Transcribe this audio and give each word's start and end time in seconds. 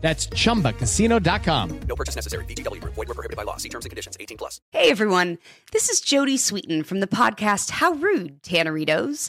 That's 0.00 0.26
chumbacasino.com. 0.28 1.80
No 1.86 1.94
purchase 1.94 2.16
necessary. 2.16 2.44
VGW 2.46 2.80
Group. 2.80 2.94
Void 2.94 3.08
were 3.08 3.14
prohibited 3.14 3.36
by 3.36 3.42
law. 3.42 3.58
See 3.58 3.68
terms 3.68 3.84
and 3.84 3.90
conditions. 3.90 4.16
18 4.18 4.38
plus. 4.38 4.60
Hey 4.70 4.90
everyone, 4.90 5.38
this 5.72 5.90
is 5.90 6.00
Jodie 6.00 6.38
Sweetin 6.38 6.86
from 6.86 7.00
the 7.00 7.06
podcast 7.06 7.70
How 7.70 7.92
Rude, 7.92 8.42
Tanneritos. 8.42 9.28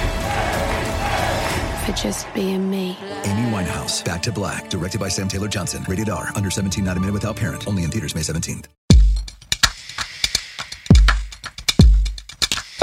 for 1.85 1.91
just 1.93 2.31
being 2.33 2.69
me. 2.69 2.97
Amy 3.23 3.49
Winehouse, 3.51 4.03
Back 4.05 4.21
to 4.23 4.31
Black, 4.31 4.69
directed 4.69 4.99
by 4.99 5.07
Sam 5.09 5.27
Taylor 5.27 5.47
Johnson. 5.47 5.83
Rated 5.87 6.09
R, 6.09 6.29
under 6.35 6.49
17, 6.51 6.83
not 6.83 6.97
a 6.97 6.99
minute 6.99 7.13
without 7.13 7.35
parent. 7.35 7.67
Only 7.67 7.83
in 7.83 7.91
theaters 7.91 8.15
May 8.15 8.21
17th. 8.21 8.65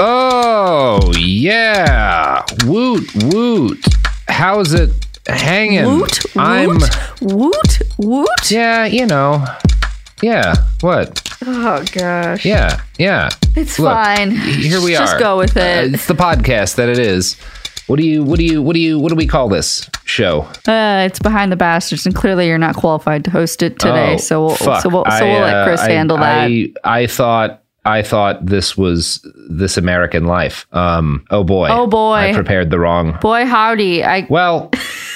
Oh 0.01 1.11
yeah, 1.17 2.43
woot 2.65 3.09
woot. 3.25 3.83
How's 4.29 4.73
it 4.73 4.91
hanging? 5.27 5.85
Woot, 5.99 6.19
I'm 6.37 6.69
woot, 6.69 6.97
woot, 7.21 7.79
woot. 7.97 8.51
yeah, 8.51 8.85
you 8.85 9.05
know, 9.05 9.43
yeah. 10.21 10.55
What? 10.79 11.27
Oh 11.45 11.83
gosh. 11.91 12.45
Yeah, 12.45 12.81
yeah. 12.97 13.29
It's 13.57 13.77
Look, 13.77 13.91
fine. 13.93 14.31
Here 14.31 14.81
we 14.81 14.95
are. 14.95 14.99
Just 14.99 15.19
go 15.19 15.37
with 15.37 15.57
Uh, 15.57 15.59
it. 15.61 15.93
it's 15.95 16.05
the 16.05 16.13
podcast 16.13 16.75
that 16.75 16.87
it 16.87 16.99
is. 16.99 17.35
What 17.89 17.97
do 17.97 18.05
you? 18.05 18.23
What 18.23 18.37
do 18.37 18.45
you? 18.45 18.61
What 18.61 18.73
do 18.73 18.79
you? 18.79 18.99
What 18.99 19.09
do 19.09 19.15
we 19.15 19.25
call 19.25 19.49
this 19.49 19.89
show? 20.05 20.41
Uh, 20.67 21.07
it's 21.09 21.17
behind 21.17 21.51
the 21.51 21.55
bastards, 21.55 22.05
and 22.05 22.13
clearly 22.13 22.45
you're 22.45 22.59
not 22.59 22.75
qualified 22.75 23.23
to 23.23 23.31
host 23.31 23.63
it 23.63 23.79
today. 23.79 24.13
Oh, 24.13 24.17
so 24.17 24.45
we'll, 24.45 24.55
fuck. 24.55 24.83
so 24.83 24.89
we'll, 24.89 25.05
so 25.05 25.25
we'll 25.25 25.37
I, 25.37 25.41
let 25.41 25.55
uh, 25.55 25.65
Chris 25.65 25.81
I- 25.81 25.91
handle 25.91 26.17
that. 26.17 26.47
I, 26.47 26.71
I 26.83 27.07
thought 27.07 27.63
I 27.85 28.03
thought 28.03 28.45
this 28.45 28.77
was 28.77 29.25
this 29.49 29.75
American 29.75 30.25
life. 30.25 30.67
Um. 30.71 31.25
Oh 31.31 31.43
boy. 31.43 31.69
Oh, 31.71 31.87
boy. 31.87 32.13
I 32.13 32.33
prepared 32.33 32.69
the 32.69 32.77
wrong. 32.77 33.17
Boy, 33.21 33.45
howdy! 33.47 34.03
I 34.03 34.27
Well, 34.29 34.69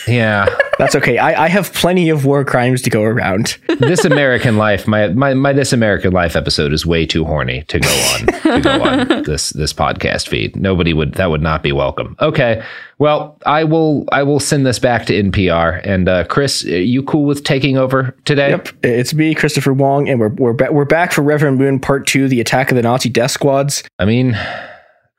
yeah. 0.07 0.45
That's 0.79 0.95
okay. 0.95 1.17
I, 1.17 1.45
I 1.45 1.47
have 1.49 1.71
plenty 1.73 2.09
of 2.09 2.25
war 2.25 2.43
crimes 2.43 2.81
to 2.81 2.89
go 2.89 3.03
around. 3.03 3.57
this 3.79 4.05
American 4.05 4.57
Life, 4.57 4.87
my, 4.87 5.07
my 5.09 5.33
my 5.33 5.53
This 5.53 5.71
American 5.71 6.11
Life 6.11 6.35
episode 6.35 6.73
is 6.73 6.85
way 6.85 7.05
too 7.05 7.23
horny 7.23 7.61
to 7.63 7.79
go 7.79 7.89
on 7.89 8.25
to 8.25 8.61
go 8.61 8.81
on 8.83 9.23
this 9.23 9.51
this 9.51 9.71
podcast 9.71 10.27
feed. 10.27 10.55
Nobody 10.55 10.93
would 10.93 11.13
that 11.13 11.29
would 11.29 11.41
not 11.41 11.61
be 11.61 11.71
welcome. 11.71 12.15
Okay, 12.19 12.63
well 12.97 13.37
I 13.45 13.63
will 13.63 14.05
I 14.11 14.23
will 14.23 14.39
send 14.39 14.65
this 14.65 14.79
back 14.79 15.05
to 15.05 15.13
NPR. 15.13 15.79
And 15.83 16.09
uh, 16.09 16.25
Chris, 16.25 16.65
are 16.65 16.81
you 16.81 17.03
cool 17.03 17.25
with 17.25 17.43
taking 17.43 17.77
over 17.77 18.15
today? 18.25 18.49
Yep, 18.49 18.69
it's 18.83 19.13
me, 19.13 19.35
Christopher 19.35 19.73
Wong, 19.73 20.09
and 20.09 20.19
we're 20.19 20.29
we're, 20.29 20.53
ba- 20.53 20.71
we're 20.71 20.85
back 20.85 21.11
for 21.11 21.21
Reverend 21.21 21.59
Moon 21.59 21.79
Part 21.79 22.07
Two: 22.07 22.27
The 22.27 22.41
Attack 22.41 22.71
of 22.71 22.75
the 22.75 22.83
Nazi 22.83 23.09
Death 23.09 23.31
Squads. 23.31 23.83
I 23.99 24.05
mean, 24.05 24.37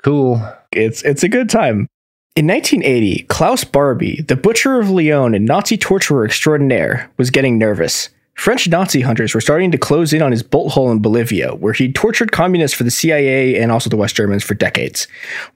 cool. 0.02 0.42
It's 0.72 1.02
it's 1.02 1.22
a 1.22 1.28
good 1.28 1.48
time. 1.48 1.86
In 2.36 2.48
1980, 2.48 3.26
Klaus 3.28 3.62
Barbie, 3.62 4.20
the 4.22 4.34
butcher 4.34 4.80
of 4.80 4.90
Lyon 4.90 5.34
and 5.34 5.46
Nazi 5.46 5.76
torturer 5.76 6.24
extraordinaire, 6.24 7.08
was 7.16 7.30
getting 7.30 7.58
nervous. 7.58 8.08
French 8.34 8.68
Nazi 8.68 9.00
hunters 9.00 9.32
were 9.32 9.40
starting 9.40 9.70
to 9.70 9.78
close 9.78 10.12
in 10.12 10.20
on 10.20 10.32
his 10.32 10.42
bolt 10.42 10.72
hole 10.72 10.90
in 10.90 10.98
Bolivia, 10.98 11.54
where 11.54 11.72
he 11.72 11.92
tortured 11.92 12.32
communists 12.32 12.76
for 12.76 12.84
the 12.84 12.90
CIA 12.90 13.58
and 13.60 13.70
also 13.70 13.88
the 13.88 13.96
West 13.96 14.16
Germans 14.16 14.42
for 14.42 14.54
decades. 14.54 15.06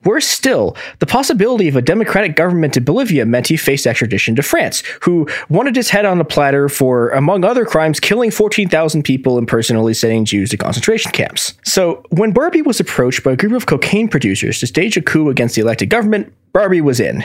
Worse 0.04 0.26
still, 0.26 0.76
the 1.00 1.06
possibility 1.06 1.68
of 1.68 1.76
a 1.76 1.82
democratic 1.82 2.36
government 2.36 2.76
in 2.76 2.84
Bolivia 2.84 3.26
meant 3.26 3.48
he 3.48 3.56
faced 3.56 3.86
extradition 3.86 4.36
to 4.36 4.42
France, 4.42 4.82
who 5.02 5.28
wanted 5.48 5.76
his 5.76 5.90
head 5.90 6.04
on 6.04 6.20
a 6.20 6.24
platter 6.24 6.68
for, 6.68 7.10
among 7.10 7.44
other 7.44 7.64
crimes, 7.64 8.00
killing 8.00 8.30
14,000 8.30 9.02
people 9.02 9.38
and 9.38 9.48
personally 9.48 9.92
sending 9.92 10.24
Jews 10.24 10.50
to 10.50 10.56
concentration 10.56 11.10
camps. 11.10 11.54
So, 11.64 12.02
when 12.10 12.32
Barbie 12.32 12.62
was 12.62 12.80
approached 12.80 13.24
by 13.24 13.32
a 13.32 13.36
group 13.36 13.52
of 13.52 13.66
cocaine 13.66 14.08
producers 14.08 14.60
to 14.60 14.66
stage 14.66 14.96
a 14.96 15.02
coup 15.02 15.28
against 15.28 15.56
the 15.56 15.62
elected 15.62 15.90
government, 15.90 16.32
Barbie 16.52 16.80
was 16.80 17.00
in. 17.00 17.24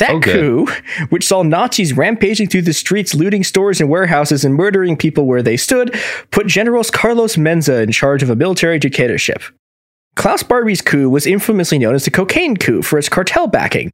That 0.00 0.10
Oh, 0.10 0.20
coup, 0.20 0.66
which 1.10 1.26
saw 1.26 1.42
Nazis 1.42 1.92
rampaging 1.96 2.48
through 2.48 2.62
the 2.62 2.72
streets, 2.72 3.14
looting 3.14 3.44
stores 3.44 3.80
and 3.80 3.88
warehouses, 3.88 4.44
and 4.44 4.54
murdering 4.54 4.96
people 4.96 5.26
where 5.26 5.42
they 5.42 5.56
stood, 5.56 5.94
put 6.30 6.46
Generals 6.48 6.90
Carlos 6.90 7.36
Meza 7.36 7.82
in 7.82 7.92
charge 7.92 8.22
of 8.22 8.30
a 8.30 8.36
military 8.36 8.78
dictatorship. 8.78 9.42
Klaus 10.16 10.42
Barbie's 10.42 10.82
coup 10.82 11.08
was 11.08 11.26
infamously 11.26 11.78
known 11.78 11.94
as 11.94 12.04
the 12.04 12.10
cocaine 12.10 12.56
coup 12.56 12.82
for 12.82 12.98
its 12.98 13.08
cartel 13.08 13.46
backing. 13.46 13.90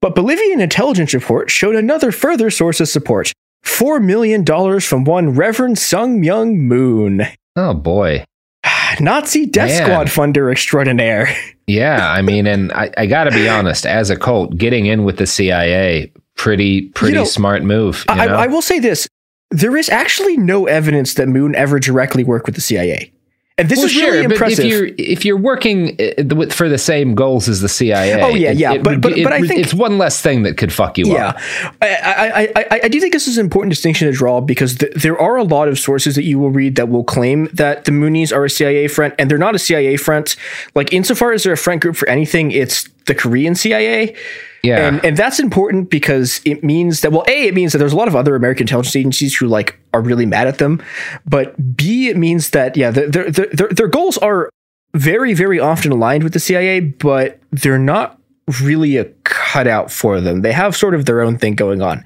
But 0.00 0.14
Bolivian 0.14 0.60
intelligence 0.60 1.12
report 1.12 1.50
showed 1.50 1.74
another 1.74 2.12
further 2.12 2.50
source 2.50 2.80
of 2.80 2.88
support 2.88 3.32
$4 3.64 4.02
million 4.02 4.44
from 4.80 5.04
one 5.04 5.30
Reverend 5.30 5.78
Sun 5.78 6.22
Myung 6.22 6.56
Moon, 6.56 7.26
Oh 7.56 7.74
boy. 7.74 8.24
Nazi 9.00 9.44
death 9.46 9.68
Man. 9.68 9.82
squad 9.82 10.06
funder 10.06 10.50
extraordinaire. 10.52 11.34
Yeah, 11.70 12.10
I 12.10 12.22
mean, 12.22 12.46
and 12.46 12.72
I, 12.72 12.90
I 12.96 13.06
got 13.06 13.24
to 13.24 13.30
be 13.30 13.48
honest. 13.48 13.86
As 13.86 14.10
a 14.10 14.16
cult, 14.16 14.56
getting 14.56 14.86
in 14.86 15.04
with 15.04 15.18
the 15.18 15.26
CIA, 15.26 16.12
pretty 16.36 16.88
pretty 16.88 17.14
know, 17.14 17.24
smart 17.24 17.62
move. 17.62 18.04
You 18.08 18.14
I, 18.14 18.26
know? 18.26 18.34
I 18.34 18.46
will 18.48 18.62
say 18.62 18.80
this 18.80 19.08
there 19.50 19.76
is 19.76 19.88
actually 19.88 20.36
no 20.36 20.66
evidence 20.66 21.14
that 21.14 21.28
Moon 21.28 21.54
ever 21.54 21.78
directly 21.78 22.24
worked 22.24 22.46
with 22.46 22.54
the 22.54 22.60
CIA. 22.60 23.12
And 23.60 23.68
this 23.68 23.76
Well, 23.78 23.86
is 23.86 23.94
really 23.96 24.22
but 24.26 24.32
impressive. 24.32 24.64
if 24.64 24.70
you're 24.70 24.88
if 24.96 25.24
you're 25.26 25.36
working 25.36 25.96
uh, 26.00 26.46
for 26.50 26.68
the 26.70 26.78
same 26.78 27.14
goals 27.14 27.46
as 27.46 27.60
the 27.60 27.68
CIA, 27.68 28.22
Oh, 28.22 28.28
yeah, 28.34 28.52
yeah, 28.52 28.72
it 28.72 28.82
but- 28.82 29.00
but- 29.02 29.14
but 29.22 29.32
I 29.34 29.42
think- 29.42 29.60
it's 29.60 29.74
one 29.74 29.98
less 29.98 30.20
thing 30.22 30.44
that 30.44 30.56
could 30.56 30.72
fuck 30.72 30.96
you 30.96 31.06
yeah, 31.12 31.28
up. 31.28 31.38
I, 31.82 31.88
I, 31.88 32.42
I, 32.42 32.64
I, 32.70 32.80
I 32.84 32.88
do 32.88 32.98
think 33.00 33.12
this 33.12 33.28
is 33.28 33.36
an 33.36 33.44
important 33.44 33.70
distinction 33.70 34.08
to 34.08 34.12
draw 34.16 34.40
because 34.40 34.76
th- 34.76 34.92
there 34.94 35.18
are 35.20 35.36
a 35.36 35.44
lot 35.44 35.68
of 35.68 35.78
sources 35.78 36.14
that 36.14 36.24
you 36.24 36.38
will 36.38 36.50
read 36.50 36.76
that 36.76 36.88
will 36.88 37.04
claim 37.04 37.48
that 37.52 37.84
the 37.84 37.92
Moonies 37.92 38.34
are 38.34 38.46
a 38.46 38.50
CIA 38.50 38.88
front, 38.88 39.12
and 39.18 39.30
they're 39.30 39.36
not 39.38 39.54
a 39.54 39.58
CIA 39.58 39.96
front. 39.98 40.36
Like 40.74 40.92
insofar 40.92 41.32
as 41.32 41.42
they're 41.42 41.52
a 41.52 41.56
front 41.58 41.82
group 41.82 41.96
for 41.96 42.08
anything, 42.08 42.50
it's 42.52 42.88
the 43.10 43.14
Korean 43.14 43.54
CIA. 43.54 44.14
Yeah. 44.62 44.86
And 44.86 45.04
and 45.04 45.16
that's 45.16 45.40
important 45.40 45.90
because 45.90 46.40
it 46.44 46.62
means 46.62 47.00
that 47.00 47.12
well, 47.12 47.24
A, 47.28 47.46
it 47.48 47.54
means 47.54 47.72
that 47.72 47.78
there's 47.78 47.92
a 47.92 47.96
lot 47.96 48.08
of 48.08 48.14
other 48.14 48.36
American 48.36 48.64
intelligence 48.64 48.94
agencies 48.94 49.36
who 49.36 49.46
like 49.46 49.78
are 49.92 50.00
really 50.00 50.26
mad 50.26 50.46
at 50.46 50.58
them. 50.58 50.82
But 51.26 51.76
B, 51.76 52.08
it 52.08 52.16
means 52.16 52.50
that 52.50 52.76
yeah, 52.76 52.90
their 52.90 53.08
their 53.08 53.30
their, 53.30 53.68
their 53.68 53.88
goals 53.88 54.16
are 54.18 54.50
very, 54.94 55.34
very 55.34 55.60
often 55.60 55.92
aligned 55.92 56.24
with 56.24 56.32
the 56.32 56.40
CIA, 56.40 56.80
but 56.80 57.40
they're 57.50 57.78
not 57.78 58.18
really 58.60 58.96
a 58.96 59.04
cutout 59.24 59.90
for 59.90 60.20
them. 60.20 60.42
They 60.42 60.52
have 60.52 60.76
sort 60.76 60.94
of 60.94 61.04
their 61.04 61.20
own 61.20 61.38
thing 61.38 61.54
going 61.54 61.82
on. 61.82 62.04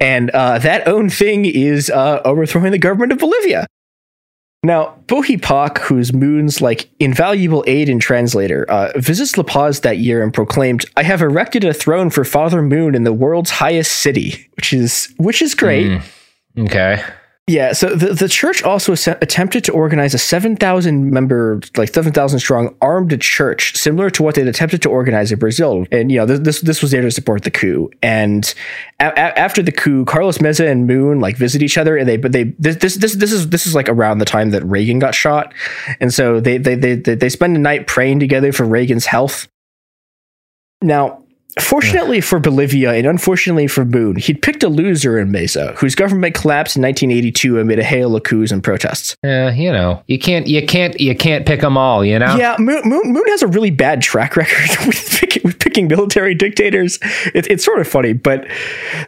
And 0.00 0.30
uh, 0.30 0.58
that 0.58 0.86
own 0.86 1.08
thing 1.08 1.46
is 1.46 1.88
uh, 1.90 2.20
overthrowing 2.24 2.72
the 2.72 2.78
government 2.78 3.12
of 3.12 3.18
Bolivia. 3.18 3.66
Now, 4.66 4.96
Bo 5.06 5.22
Hi 5.22 5.36
Pak, 5.36 5.78
who's 5.78 6.12
Moon's 6.12 6.60
like 6.60 6.90
invaluable 6.98 7.62
aide 7.68 7.88
and 7.88 8.02
translator, 8.02 8.68
uh, 8.68 8.90
visits 8.96 9.38
La 9.38 9.44
Paz 9.44 9.78
that 9.80 9.98
year 9.98 10.24
and 10.24 10.34
proclaimed, 10.34 10.84
"I 10.96 11.04
have 11.04 11.22
erected 11.22 11.62
a 11.62 11.72
throne 11.72 12.10
for 12.10 12.24
Father 12.24 12.60
Moon 12.62 12.96
in 12.96 13.04
the 13.04 13.12
world's 13.12 13.50
highest 13.50 13.92
city," 13.92 14.48
which 14.56 14.72
is 14.72 15.14
which 15.18 15.40
is 15.40 15.54
great. 15.54 15.86
Mm, 15.86 16.66
okay. 16.66 17.00
Yeah, 17.48 17.74
so 17.74 17.94
the, 17.94 18.12
the 18.12 18.28
church 18.28 18.64
also 18.64 18.92
attempted 19.20 19.62
to 19.64 19.72
organize 19.72 20.14
a 20.14 20.18
7,000 20.18 21.10
member, 21.12 21.60
like 21.76 21.94
7,000 21.94 22.40
strong 22.40 22.74
armed 22.80 23.20
church, 23.22 23.76
similar 23.76 24.10
to 24.10 24.24
what 24.24 24.34
they'd 24.34 24.48
attempted 24.48 24.82
to 24.82 24.88
organize 24.88 25.30
in 25.30 25.38
Brazil. 25.38 25.86
And, 25.92 26.10
you 26.10 26.18
know, 26.18 26.26
this 26.26 26.60
this 26.60 26.82
was 26.82 26.90
there 26.90 27.02
to 27.02 27.10
support 27.12 27.44
the 27.44 27.52
coup. 27.52 27.88
And 28.02 28.52
a- 28.98 29.12
a- 29.12 29.38
after 29.38 29.62
the 29.62 29.70
coup, 29.70 30.04
Carlos 30.06 30.38
Meza 30.38 30.68
and 30.68 30.88
Moon 30.88 31.20
like 31.20 31.36
visit 31.36 31.62
each 31.62 31.78
other 31.78 31.96
and 31.96 32.08
they, 32.08 32.16
but 32.16 32.32
they, 32.32 32.44
this, 32.58 32.76
this, 32.76 32.96
this, 32.96 33.14
this 33.14 33.30
is, 33.30 33.48
this 33.50 33.64
is 33.64 33.76
like 33.76 33.88
around 33.88 34.18
the 34.18 34.24
time 34.24 34.50
that 34.50 34.64
Reagan 34.64 34.98
got 34.98 35.14
shot. 35.14 35.54
And 36.00 36.12
so 36.12 36.40
they, 36.40 36.58
they, 36.58 36.74
they, 36.74 36.96
they, 36.96 37.14
they 37.14 37.28
spend 37.28 37.54
a 37.56 37.60
night 37.60 37.86
praying 37.86 38.18
together 38.18 38.52
for 38.52 38.64
Reagan's 38.64 39.06
health. 39.06 39.46
Now, 40.82 41.22
Fortunately 41.58 42.20
for 42.20 42.38
Bolivia 42.38 42.92
and 42.92 43.06
unfortunately 43.06 43.66
for 43.66 43.86
Moon, 43.86 44.16
he'd 44.16 44.42
picked 44.42 44.62
a 44.62 44.68
loser 44.68 45.18
in 45.18 45.32
Meza, 45.32 45.74
whose 45.78 45.94
government 45.94 46.34
collapsed 46.34 46.76
in 46.76 46.82
1982 46.82 47.58
amid 47.58 47.78
a 47.78 47.84
hail 47.84 48.14
of 48.14 48.24
coups 48.24 48.52
and 48.52 48.62
protests. 48.62 49.16
Yeah, 49.24 49.50
you 49.50 49.72
know, 49.72 50.02
you 50.06 50.18
can't, 50.18 50.46
you 50.46 50.66
can't, 50.66 51.00
you 51.00 51.16
can't 51.16 51.46
pick 51.46 51.62
them 51.62 51.78
all. 51.78 52.04
You 52.04 52.18
know. 52.18 52.36
Yeah, 52.36 52.56
Moon, 52.58 52.82
Moon, 52.84 53.02
Moon 53.06 53.24
has 53.28 53.42
a 53.42 53.46
really 53.46 53.70
bad 53.70 54.02
track 54.02 54.36
record 54.36 54.68
with 54.86 55.18
picking, 55.18 55.42
with 55.44 55.58
picking 55.58 55.88
military 55.88 56.34
dictators. 56.34 56.98
It, 57.34 57.50
it's 57.50 57.64
sort 57.64 57.80
of 57.80 57.88
funny, 57.88 58.12
but 58.12 58.46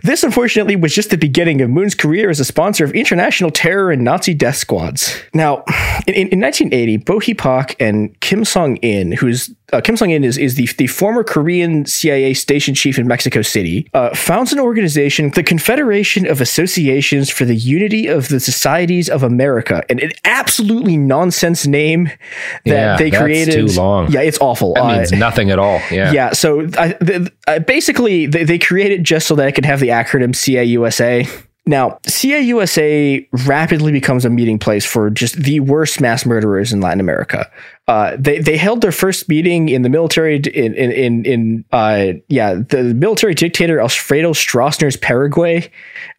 this 0.02 0.22
unfortunately 0.22 0.76
was 0.76 0.94
just 0.94 1.10
the 1.10 1.18
beginning 1.18 1.60
of 1.60 1.68
Moon's 1.68 1.94
career 1.94 2.30
as 2.30 2.40
a 2.40 2.46
sponsor 2.46 2.82
of 2.82 2.92
international 2.92 3.50
terror 3.50 3.92
and 3.92 4.04
Nazi 4.04 4.32
death 4.32 4.56
squads. 4.56 5.22
Now, 5.34 5.64
in, 6.06 6.14
in 6.14 6.40
1980, 6.40 6.96
Bo 6.98 7.20
Hi 7.20 7.34
Pak 7.34 7.76
and 7.78 8.18
Kim 8.20 8.46
Song 8.46 8.76
In, 8.76 9.12
who's 9.12 9.54
uh, 9.72 9.80
Kim 9.80 9.96
Song 9.96 10.10
In 10.10 10.24
is, 10.24 10.38
is 10.38 10.54
the, 10.54 10.66
the 10.78 10.86
former 10.86 11.22
Korean 11.22 11.84
CIA 11.86 12.34
station 12.34 12.74
chief 12.74 12.98
in 12.98 13.06
Mexico 13.06 13.42
City, 13.42 13.88
uh, 13.94 14.14
founds 14.14 14.52
an 14.52 14.58
organization, 14.58 15.30
the 15.30 15.42
Confederation 15.42 16.26
of 16.26 16.40
Associations 16.40 17.28
for 17.30 17.44
the 17.44 17.54
Unity 17.54 18.06
of 18.06 18.28
the 18.28 18.40
Societies 18.40 19.08
of 19.10 19.22
America, 19.22 19.82
and 19.90 20.00
an 20.00 20.10
absolutely 20.24 20.96
nonsense 20.96 21.66
name 21.66 22.04
that 22.04 22.16
Yeah, 22.64 22.96
they 22.96 23.10
that's 23.10 23.22
created. 23.22 23.68
too 23.68 23.74
long. 23.80 24.10
Yeah, 24.10 24.20
it's 24.22 24.38
awful. 24.40 24.74
That 24.74 24.84
Uh, 24.84 24.96
means 24.96 25.12
nothing 25.12 25.50
at 25.50 25.58
all. 25.58 25.80
Yeah. 25.90 26.12
yeah, 26.12 26.32
so 26.32 26.66
I, 26.78 26.92
th- 26.92 27.28
uh, 27.46 27.58
basically, 27.60 28.26
they, 28.26 28.44
they 28.44 28.58
created 28.58 29.04
just 29.04 29.26
so 29.26 29.34
that 29.36 29.48
it 29.48 29.52
could 29.52 29.64
have 29.66 29.80
the 29.80 29.88
acronym 29.88 30.32
CAUSA. 30.34 31.44
Now, 31.68 31.98
CAUSA 32.04 33.28
rapidly 33.46 33.92
becomes 33.92 34.24
a 34.24 34.30
meeting 34.30 34.58
place 34.58 34.86
for 34.86 35.10
just 35.10 35.36
the 35.36 35.60
worst 35.60 36.00
mass 36.00 36.24
murderers 36.24 36.72
in 36.72 36.80
Latin 36.80 36.98
America. 36.98 37.46
Uh, 37.86 38.16
they 38.18 38.38
they 38.38 38.56
held 38.56 38.80
their 38.80 38.90
first 38.90 39.28
meeting 39.28 39.68
in 39.68 39.82
the 39.82 39.90
military 39.90 40.36
in 40.36 40.74
in 40.74 40.90
in, 40.92 41.24
in 41.26 41.64
uh, 41.70 42.12
yeah 42.28 42.54
the 42.54 42.94
military 42.94 43.34
dictator 43.34 43.80
Alfredo 43.80 44.32
Stroessner's 44.32 44.96
Paraguay. 44.96 45.70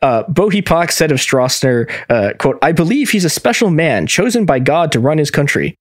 Uh, 0.04 0.22
Bo 0.28 0.52
Hi 0.52 0.62
Pak 0.62 0.92
said 0.92 1.12
of 1.12 1.18
Stroessner, 1.18 1.90
uh, 2.12 2.34
"quote 2.38 2.60
I 2.62 2.72
believe 2.72 3.10
he's 3.10 3.26
a 3.26 3.30
special 3.30 3.72
man 3.72 4.06
chosen 4.06 4.46
by 4.46 4.60
God 4.60 4.92
to 4.92 5.00
run 5.00 5.18
his 5.18 5.32
country." 5.32 5.76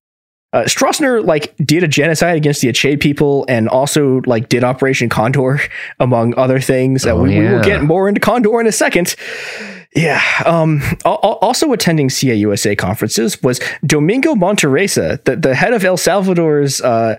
Uh, 0.54 0.62
Stroessner 0.64 1.22
like 1.24 1.54
did 1.58 1.82
a 1.82 1.88
genocide 1.88 2.36
against 2.36 2.62
the 2.62 2.68
Aché 2.68 2.98
people 2.98 3.44
and 3.48 3.68
also 3.68 4.22
like 4.26 4.48
did 4.48 4.64
Operation 4.64 5.08
Condor 5.10 5.60
among 6.00 6.34
other 6.38 6.58
things. 6.60 7.04
Uh, 7.06 7.10
Oh, 7.10 7.22
we, 7.22 7.38
we 7.38 7.48
will 7.48 7.62
get 7.62 7.82
more 7.82 8.08
into 8.08 8.20
Condor 8.20 8.58
in 8.60 8.66
a 8.66 8.72
second. 8.72 9.14
Yeah. 9.94 10.22
Um, 10.46 10.80
al- 11.04 11.20
al- 11.22 11.38
also 11.42 11.72
attending 11.72 12.08
CAUSA 12.08 12.76
conferences 12.78 13.42
was 13.42 13.60
Domingo 13.84 14.34
Monterrosa, 14.34 15.22
the, 15.24 15.36
the 15.36 15.54
head 15.54 15.72
of 15.72 15.84
El 15.84 15.96
Salvador's 15.96 16.80
uh, 16.80 17.16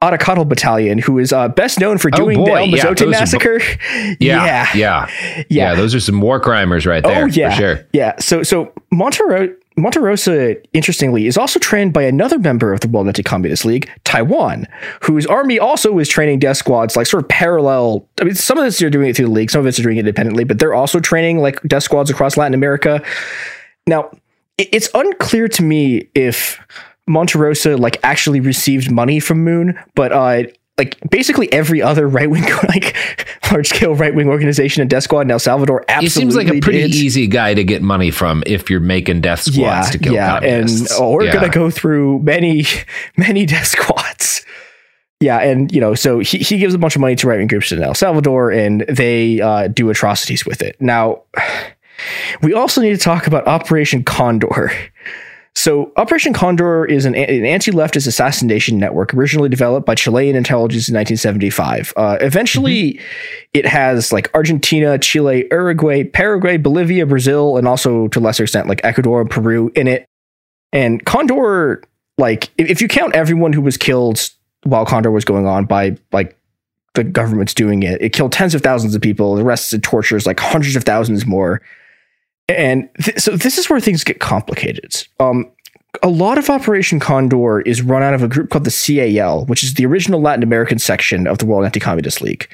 Battalion, 0.00 0.98
who 0.98 1.18
is 1.18 1.32
uh, 1.32 1.48
best 1.48 1.80
known 1.80 1.98
for 1.98 2.10
Oh, 2.14 2.16
doing 2.16 2.38
boy, 2.38 2.44
the 2.46 2.52
El 2.52 2.66
yeah, 2.68 2.84
Mozote 2.84 3.02
are- 3.02 3.10
massacre. 3.10 3.60
Yeah. 4.20 4.66
Yeah. 4.74 5.10
Yeah. 5.48 5.74
Those 5.74 5.94
are 5.94 6.00
some 6.00 6.20
war 6.20 6.40
crimers 6.40 6.86
right 6.86 7.02
there. 7.02 7.24
Oh 7.24 7.26
yeah, 7.26 7.50
For 7.50 7.56
sure. 7.56 7.86
yeah. 7.92 8.18
So 8.18 8.42
so 8.42 8.72
Montero 8.92 9.54
Monterrosa, 9.78 10.56
interestingly, 10.72 11.26
is 11.26 11.36
also 11.36 11.58
trained 11.58 11.92
by 11.92 12.02
another 12.02 12.38
member 12.38 12.72
of 12.72 12.80
the 12.80 12.88
World 12.88 13.08
Anti-Communist 13.08 13.64
League, 13.66 13.90
Taiwan, 14.04 14.66
whose 15.02 15.26
army 15.26 15.58
also 15.58 15.98
is 15.98 16.08
training 16.08 16.38
death 16.38 16.56
squads, 16.56 16.96
like 16.96 17.06
sort 17.06 17.22
of 17.22 17.28
parallel. 17.28 18.08
I 18.20 18.24
mean, 18.24 18.34
some 18.34 18.56
of 18.56 18.64
this 18.64 18.80
are 18.80 18.88
doing 18.88 19.10
it 19.10 19.16
through 19.16 19.26
the 19.26 19.32
league, 19.32 19.50
some 19.50 19.60
of 19.60 19.66
it's 19.66 19.76
doing 19.76 19.98
it 19.98 20.00
independently, 20.00 20.44
but 20.44 20.58
they're 20.58 20.74
also 20.74 20.98
training 20.98 21.38
like 21.38 21.60
death 21.64 21.82
squads 21.82 22.08
across 22.08 22.38
Latin 22.38 22.54
America. 22.54 23.02
Now, 23.86 24.10
it's 24.56 24.88
unclear 24.94 25.48
to 25.48 25.62
me 25.62 26.08
if 26.14 26.58
Monterrosa 27.08 27.78
like 27.78 27.98
actually 28.02 28.40
received 28.40 28.90
money 28.90 29.20
from 29.20 29.44
Moon, 29.44 29.78
but 29.94 30.12
uh 30.12 30.44
like 30.78 30.98
basically 31.10 31.50
every 31.52 31.80
other 31.80 32.06
right 32.06 32.28
wing 32.28 32.42
like 32.68 32.94
large 33.50 33.68
scale 33.68 33.94
right 33.94 34.14
wing 34.14 34.28
organization 34.28 34.82
in 34.82 34.88
Death 34.88 35.04
Squad 35.04 35.22
in 35.22 35.30
El 35.30 35.38
Salvador 35.38 35.84
He 35.88 35.94
absolutely 35.94 36.08
seems 36.10 36.36
like 36.36 36.48
a 36.48 36.60
pretty 36.60 36.82
did. 36.82 36.94
easy 36.94 37.26
guy 37.26 37.54
to 37.54 37.64
get 37.64 37.82
money 37.82 38.10
from 38.10 38.42
if 38.46 38.68
you're 38.68 38.80
making 38.80 39.22
death 39.22 39.40
squads 39.42 39.56
yeah, 39.58 39.90
to 39.90 39.98
kill 39.98 40.12
yeah, 40.14 40.38
and 40.42 40.68
oh, 40.92 41.12
we're 41.12 41.24
Yeah. 41.24 41.32
gonna 41.32 41.48
go 41.48 41.70
through 41.70 42.20
many, 42.20 42.64
many 43.16 43.46
death 43.46 43.68
squads. 43.68 44.44
Yeah, 45.18 45.38
and 45.38 45.72
you 45.72 45.80
know, 45.80 45.94
so 45.94 46.18
he, 46.18 46.36
he 46.38 46.58
gives 46.58 46.74
a 46.74 46.78
bunch 46.78 46.94
of 46.94 47.00
money 47.00 47.16
to 47.16 47.26
right 47.26 47.38
wing 47.38 47.46
groups 47.46 47.72
in 47.72 47.82
El 47.82 47.94
Salvador, 47.94 48.50
and 48.50 48.82
they 48.82 49.40
uh, 49.40 49.68
do 49.68 49.88
atrocities 49.88 50.44
with 50.44 50.60
it. 50.60 50.76
Now, 50.78 51.22
we 52.42 52.52
also 52.52 52.82
need 52.82 52.90
to 52.90 52.98
talk 52.98 53.26
about 53.26 53.46
Operation 53.46 54.04
Condor. 54.04 54.70
So, 55.56 55.90
Operation 55.96 56.34
Condor 56.34 56.84
is 56.84 57.06
an, 57.06 57.14
an 57.14 57.46
anti-leftist 57.46 58.06
assassination 58.06 58.76
network 58.76 59.14
originally 59.14 59.48
developed 59.48 59.86
by 59.86 59.94
Chilean 59.94 60.36
intelligence 60.36 60.86
in 60.86 60.94
1975. 60.94 61.94
Uh, 61.96 62.18
eventually, 62.20 63.00
it 63.54 63.64
has 63.64 64.12
like 64.12 64.30
Argentina, 64.34 64.98
Chile, 64.98 65.46
Uruguay, 65.50 66.04
Paraguay, 66.04 66.58
Bolivia, 66.58 67.06
Brazil, 67.06 67.56
and 67.56 67.66
also 67.66 68.06
to 68.08 68.18
a 68.18 68.20
lesser 68.20 68.42
extent 68.42 68.68
like 68.68 68.84
Ecuador 68.84 69.22
and 69.22 69.30
Peru 69.30 69.72
in 69.74 69.88
it. 69.88 70.06
And 70.74 71.02
Condor, 71.06 71.82
like, 72.18 72.50
if, 72.58 72.82
you 72.82 72.86
count 72.86 73.14
everyone 73.14 73.54
who 73.54 73.62
was 73.62 73.78
killed 73.78 74.28
while 74.64 74.84
Condor 74.84 75.10
was 75.10 75.24
going 75.24 75.46
on 75.46 75.64
by 75.64 75.96
like 76.12 76.38
the 76.92 77.02
government's 77.02 77.54
doing 77.54 77.82
it, 77.82 78.02
it 78.02 78.12
killed 78.12 78.32
tens 78.32 78.54
of 78.54 78.60
thousands 78.60 78.94
of 78.94 79.00
people. 79.00 79.36
The 79.36 79.42
rest 79.44 79.72
it 79.72 79.82
tortures 79.82 80.26
like 80.26 80.38
hundreds 80.38 80.76
of 80.76 80.84
thousands 80.84 81.24
more. 81.24 81.62
And 82.48 82.88
th- 83.02 83.18
so 83.18 83.36
this 83.36 83.58
is 83.58 83.68
where 83.68 83.80
things 83.80 84.04
get 84.04 84.20
complicated. 84.20 85.06
Um, 85.18 85.50
a 86.02 86.08
lot 86.08 86.38
of 86.38 86.50
Operation 86.50 87.00
Condor 87.00 87.60
is 87.60 87.82
run 87.82 88.02
out 88.02 88.14
of 88.14 88.22
a 88.22 88.28
group 88.28 88.50
called 88.50 88.64
the 88.64 88.70
CAL, 88.70 89.46
which 89.46 89.64
is 89.64 89.74
the 89.74 89.86
original 89.86 90.20
Latin 90.20 90.42
American 90.42 90.78
section 90.78 91.26
of 91.26 91.38
the 91.38 91.46
World 91.46 91.64
Anti-Communist 91.64 92.20
League. 92.20 92.48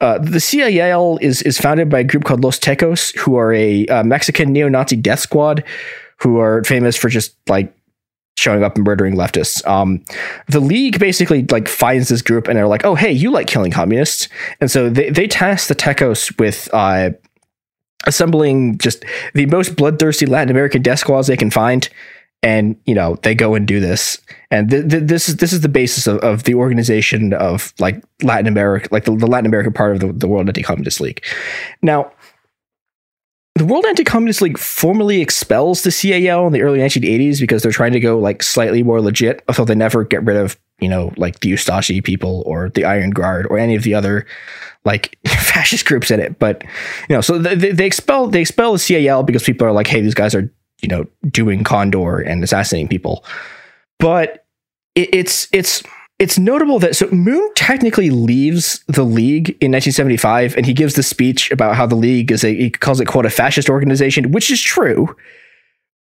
Uh, 0.00 0.18
the 0.18 0.40
CAL 0.40 1.18
is 1.20 1.42
is 1.42 1.58
founded 1.58 1.88
by 1.88 2.00
a 2.00 2.04
group 2.04 2.24
called 2.24 2.42
Los 2.42 2.58
Tecos, 2.58 3.16
who 3.16 3.36
are 3.36 3.52
a 3.52 3.86
uh, 3.86 4.02
Mexican 4.02 4.52
neo-Nazi 4.52 4.96
death 4.96 5.20
squad, 5.20 5.62
who 6.16 6.38
are 6.40 6.64
famous 6.64 6.96
for 6.96 7.08
just 7.08 7.36
like 7.48 7.72
showing 8.36 8.64
up 8.64 8.74
and 8.74 8.84
murdering 8.84 9.14
leftists. 9.14 9.64
Um, 9.66 10.04
the 10.48 10.58
League 10.58 10.98
basically 10.98 11.44
like 11.44 11.68
finds 11.68 12.08
this 12.08 12.22
group 12.22 12.48
and 12.48 12.56
they're 12.56 12.66
like, 12.66 12.84
"Oh, 12.84 12.96
hey, 12.96 13.12
you 13.12 13.30
like 13.30 13.46
killing 13.46 13.70
communists," 13.70 14.28
and 14.60 14.70
so 14.70 14.90
they 14.90 15.10
they 15.10 15.28
task 15.28 15.68
the 15.68 15.76
Tecos 15.76 16.36
with 16.38 16.68
uh, 16.72 17.10
assembling 18.04 18.78
just 18.78 19.04
the 19.34 19.46
most 19.46 19.76
bloodthirsty 19.76 20.26
Latin 20.26 20.50
American 20.50 20.82
death 20.82 21.00
squads 21.00 21.28
they 21.28 21.36
can 21.36 21.50
find. 21.50 21.88
And 22.44 22.76
you 22.86 22.94
know 22.94 23.16
they 23.22 23.36
go 23.36 23.54
and 23.54 23.68
do 23.68 23.78
this, 23.78 24.20
and 24.50 24.68
th- 24.68 24.90
th- 24.90 25.04
this 25.04 25.28
is 25.28 25.36
this 25.36 25.52
is 25.52 25.60
the 25.60 25.68
basis 25.68 26.08
of, 26.08 26.18
of 26.18 26.42
the 26.42 26.54
organization 26.54 27.34
of 27.34 27.72
like 27.78 28.02
Latin 28.20 28.48
America, 28.48 28.88
like 28.90 29.04
the, 29.04 29.14
the 29.14 29.28
Latin 29.28 29.46
American 29.46 29.72
part 29.72 29.94
of 29.94 30.00
the, 30.00 30.12
the 30.12 30.26
World 30.26 30.48
Anti-Communist 30.48 31.00
League. 31.00 31.24
Now, 31.82 32.10
the 33.54 33.64
World 33.64 33.84
Anti-Communist 33.86 34.42
League 34.42 34.58
formally 34.58 35.20
expels 35.20 35.82
the 35.82 35.92
CAL 35.92 36.46
in 36.46 36.52
the 36.52 36.62
early 36.62 36.80
1980s 36.80 37.38
because 37.38 37.62
they're 37.62 37.70
trying 37.70 37.92
to 37.92 38.00
go 38.00 38.18
like 38.18 38.42
slightly 38.42 38.82
more 38.82 39.00
legit, 39.00 39.44
although 39.48 39.64
they 39.64 39.74
never 39.74 40.02
get 40.04 40.24
rid 40.24 40.36
of 40.36 40.58
you 40.80 40.88
know 40.88 41.12
like 41.16 41.40
the 41.40 41.52
Ustashi 41.52 42.02
people 42.02 42.42
or 42.46 42.70
the 42.70 42.84
Iron 42.84 43.10
Guard 43.10 43.46
or 43.50 43.58
any 43.58 43.76
of 43.76 43.82
the 43.82 43.94
other 43.94 44.26
like 44.84 45.18
fascist 45.26 45.86
groups 45.86 46.10
in 46.10 46.20
it. 46.20 46.38
But 46.38 46.62
you 47.08 47.16
know, 47.16 47.20
so 47.20 47.38
they, 47.38 47.72
they 47.72 47.86
expel 47.86 48.28
they 48.28 48.40
expel 48.40 48.76
the 48.76 49.06
CAL 49.06 49.22
because 49.22 49.42
people 49.42 49.66
are 49.66 49.72
like, 49.72 49.86
hey, 49.86 50.00
these 50.00 50.14
guys 50.14 50.34
are 50.34 50.52
you 50.80 50.88
know 50.88 51.06
doing 51.28 51.64
Condor 51.64 52.20
and 52.20 52.42
assassinating 52.42 52.88
people. 52.88 53.24
But 53.98 54.46
it, 54.94 55.14
it's 55.14 55.48
it's 55.52 55.82
it's 56.18 56.38
notable 56.38 56.78
that 56.78 56.94
so 56.94 57.08
Moon 57.10 57.50
technically 57.54 58.10
leaves 58.10 58.84
the 58.86 59.04
league 59.04 59.50
in 59.60 59.72
1975, 59.72 60.56
and 60.56 60.66
he 60.66 60.72
gives 60.72 60.94
the 60.94 61.02
speech 61.02 61.50
about 61.50 61.74
how 61.74 61.86
the 61.86 61.96
league 61.96 62.30
is 62.30 62.44
a 62.44 62.54
he 62.54 62.70
calls 62.70 63.00
it 63.00 63.06
quote 63.06 63.26
a 63.26 63.30
fascist 63.30 63.68
organization, 63.68 64.30
which 64.32 64.50
is 64.50 64.60
true. 64.60 65.14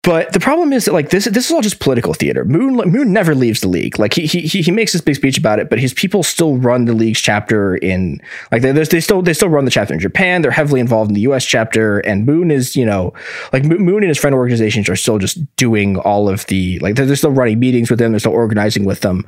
But 0.04 0.34
the 0.34 0.40
problem 0.40 0.74
is 0.74 0.86
that 0.86 0.94
like 0.94 1.12
this 1.12 1.26
this 1.26 1.46
is 1.46 1.52
all 1.52 1.62
just 1.62 1.80
political 1.80 2.16
theater. 2.16 2.44
Moon 2.44 2.76
Moon 2.90 3.14
never 3.14 3.36
leaves 3.36 3.62
the 3.62 3.68
league. 3.68 4.00
Like 4.00 4.16
he 4.16 4.26
he 4.26 4.40
he 4.40 4.72
makes 4.72 4.94
this 4.94 5.02
big 5.02 5.16
speech 5.16 5.38
about 5.38 5.60
it, 5.60 5.70
but 5.70 5.78
his 5.78 5.94
people 5.94 6.24
still 6.24 6.58
run 6.58 6.86
the 6.86 6.94
league's 6.94 7.22
chapter 7.22 7.76
in 7.76 8.20
like 8.52 8.64
they 8.64 8.72
they 8.72 9.00
still 9.00 9.22
they 9.22 9.34
still 9.34 9.50
run 9.50 9.66
the 9.66 9.70
chapter 9.70 9.94
in 9.94 10.00
Japan. 10.00 10.42
They're 10.42 10.50
heavily 10.50 10.80
involved 10.80 11.12
in 11.12 11.14
the 11.14 11.22
U.S. 11.22 11.46
chapter, 11.46 12.00
and 12.00 12.26
Moon 12.26 12.50
is 12.50 12.76
you 12.76 12.84
know 12.84 13.14
like 13.54 13.64
Moon 13.64 13.98
and 13.98 14.08
his 14.08 14.18
friend 14.18 14.34
organizations 14.34 14.90
are 14.90 14.96
still 14.96 15.20
just 15.20 15.38
doing 15.56 15.98
all 15.98 16.28
of 16.28 16.48
the 16.48 16.80
like 16.80 16.96
they're, 16.96 17.06
they're 17.06 17.16
still 17.16 17.30
running 17.30 17.60
meetings 17.60 17.92
with 17.92 18.00
them. 18.00 18.12
They're 18.12 18.20
still 18.20 18.32
organizing 18.32 18.86
with 18.86 19.02
them, 19.02 19.24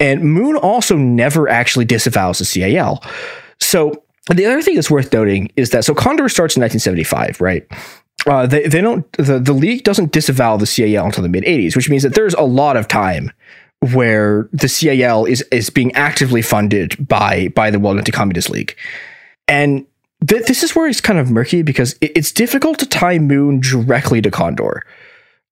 and 0.00 0.24
Moon 0.24 0.56
also 0.56 0.96
never 0.96 1.48
actually 1.48 1.84
disavows 1.84 2.40
the 2.40 2.74
CAL. 2.74 3.04
So 3.60 4.02
the 4.34 4.46
other 4.46 4.62
thing 4.62 4.74
that's 4.74 4.90
worth 4.90 5.12
noting 5.12 5.50
is 5.56 5.70
that 5.70 5.84
so 5.84 5.94
Condor 5.94 6.28
starts 6.28 6.56
in 6.56 6.60
1975, 6.62 7.40
right? 7.40 7.66
Uh, 8.26 8.46
they, 8.46 8.66
they 8.66 8.80
don't 8.80 9.10
the, 9.12 9.38
the 9.38 9.52
league 9.52 9.84
doesn't 9.84 10.12
disavow 10.12 10.56
the 10.56 10.66
CAL 10.66 11.06
until 11.06 11.22
the 11.22 11.28
mid 11.28 11.44
80s, 11.44 11.76
which 11.76 11.88
means 11.88 12.02
that 12.02 12.14
there's 12.14 12.34
a 12.34 12.42
lot 12.42 12.76
of 12.76 12.88
time 12.88 13.32
where 13.92 14.48
the 14.52 14.68
CAL 14.68 15.24
is 15.24 15.42
is 15.52 15.70
being 15.70 15.94
actively 15.94 16.42
funded 16.42 17.06
by 17.06 17.48
by 17.48 17.70
the 17.70 17.78
World 17.78 17.98
Anti-Communist 17.98 18.50
League, 18.50 18.76
and 19.46 19.86
th- 20.26 20.46
this 20.46 20.62
is 20.62 20.74
where 20.74 20.88
it's 20.88 21.00
kind 21.00 21.18
of 21.18 21.30
murky 21.30 21.62
because 21.62 21.94
it, 22.00 22.12
it's 22.16 22.32
difficult 22.32 22.78
to 22.80 22.86
tie 22.86 23.18
Moon 23.18 23.60
directly 23.60 24.20
to 24.20 24.30
Condor. 24.30 24.84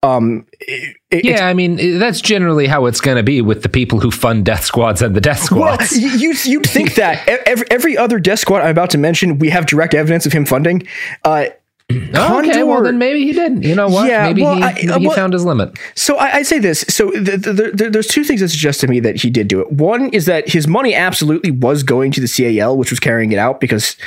Um, 0.01 0.45
it, 0.59 1.25
yeah, 1.25 1.47
I 1.47 1.53
mean 1.53 1.99
that's 1.99 2.21
generally 2.21 2.67
how 2.67 2.85
it's 2.85 3.01
going 3.01 3.17
to 3.17 3.23
be 3.23 3.41
with 3.41 3.63
the 3.63 3.69
people 3.69 3.99
who 3.99 4.11
fund 4.11 4.45
death 4.45 4.63
squads 4.63 5.01
and 5.01 5.15
the 5.15 5.21
death 5.21 5.43
squads. 5.43 5.91
Well, 5.91 6.17
you 6.17 6.33
you'd 6.43 6.67
think 6.67 6.95
that 6.95 7.27
every, 7.47 7.65
every 7.69 7.97
other 7.97 8.19
death 8.19 8.39
squad 8.39 8.61
I'm 8.61 8.71
about 8.71 8.91
to 8.91 8.97
mention, 8.97 9.39
we 9.39 9.49
have 9.49 9.65
direct 9.65 9.93
evidence 9.93 10.25
of 10.25 10.33
him 10.33 10.45
funding. 10.45 10.87
Uh, 11.23 11.45
Condor, 11.91 12.49
okay, 12.49 12.63
well 12.63 12.81
then 12.81 12.97
maybe 12.97 13.23
he 13.25 13.31
didn't. 13.31 13.61
You 13.61 13.75
know 13.75 13.87
what? 13.87 14.07
Yeah, 14.07 14.23
maybe 14.23 14.41
well, 14.41 14.55
he, 14.55 14.63
I, 14.63 14.73
maybe 14.73 15.01
he 15.01 15.07
well, 15.07 15.15
found 15.15 15.33
his 15.33 15.45
limit. 15.45 15.77
So 15.93 16.17
I, 16.17 16.37
I 16.37 16.41
say 16.41 16.57
this. 16.57 16.81
So 16.81 17.11
the, 17.11 17.37
the, 17.37 17.71
the, 17.73 17.89
there's 17.91 18.07
two 18.07 18.23
things 18.23 18.41
that 18.41 18.49
suggest 18.49 18.79
to 18.81 18.87
me 18.87 18.99
that 19.01 19.21
he 19.21 19.29
did 19.29 19.47
do 19.47 19.61
it. 19.61 19.71
One 19.71 20.09
is 20.09 20.25
that 20.25 20.49
his 20.49 20.67
money 20.67 20.95
absolutely 20.95 21.51
was 21.51 21.83
going 21.83 22.11
to 22.13 22.21
the 22.21 22.27
CAL, 22.27 22.75
which 22.77 22.89
was 22.89 22.99
carrying 22.99 23.31
it 23.31 23.37
out 23.37 23.59
because 23.59 23.97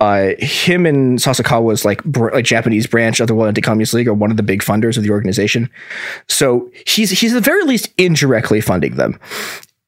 uh, 0.00 0.30
him 0.38 0.84
and 0.84 1.18
Sasakawa's 1.18 1.84
like 1.84 2.02
br- 2.04 2.32
like 2.32 2.44
Japanese 2.44 2.88
branch 2.88 3.20
of 3.20 3.28
the 3.28 3.34
World 3.34 3.48
Anti-Communist 3.48 3.94
League 3.94 4.08
are 4.08 4.14
one 4.14 4.32
of 4.32 4.36
the 4.36 4.42
big 4.42 4.62
funders 4.62 4.96
of 4.96 5.04
the 5.04 5.10
organization. 5.10 5.70
So 6.26 6.70
he's 6.86 7.10
he's 7.10 7.32
at 7.32 7.36
the 7.36 7.40
very 7.40 7.62
least 7.62 7.92
indirectly 7.98 8.60
funding 8.60 8.96
them, 8.96 9.18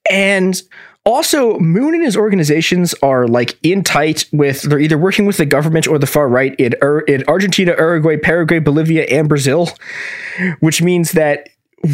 and 0.09 0.63
also, 1.05 1.59
Moon 1.59 1.95
and 1.95 2.05
his 2.05 2.17
organizations 2.17 2.95
are 3.03 3.27
like 3.27 3.59
in 3.63 3.83
tight 3.83 4.27
with, 4.33 4.63
they're 4.63 4.79
either 4.79 4.99
working 4.99 5.25
with 5.27 5.39
the 5.39 5.47
government 5.47 5.87
or 5.87 5.99
the 5.99 6.07
far 6.07 6.29
right 6.29 6.55
in, 6.57 6.75
Ur- 6.83 7.01
in 7.01 7.25
Argentina, 7.27 7.75
Uruguay, 7.79 8.17
Paraguay, 8.19 8.59
Bolivia, 8.59 9.05
and 9.05 9.29
Brazil, 9.29 9.71
which 10.61 10.83
means 10.83 11.13
that 11.13 11.49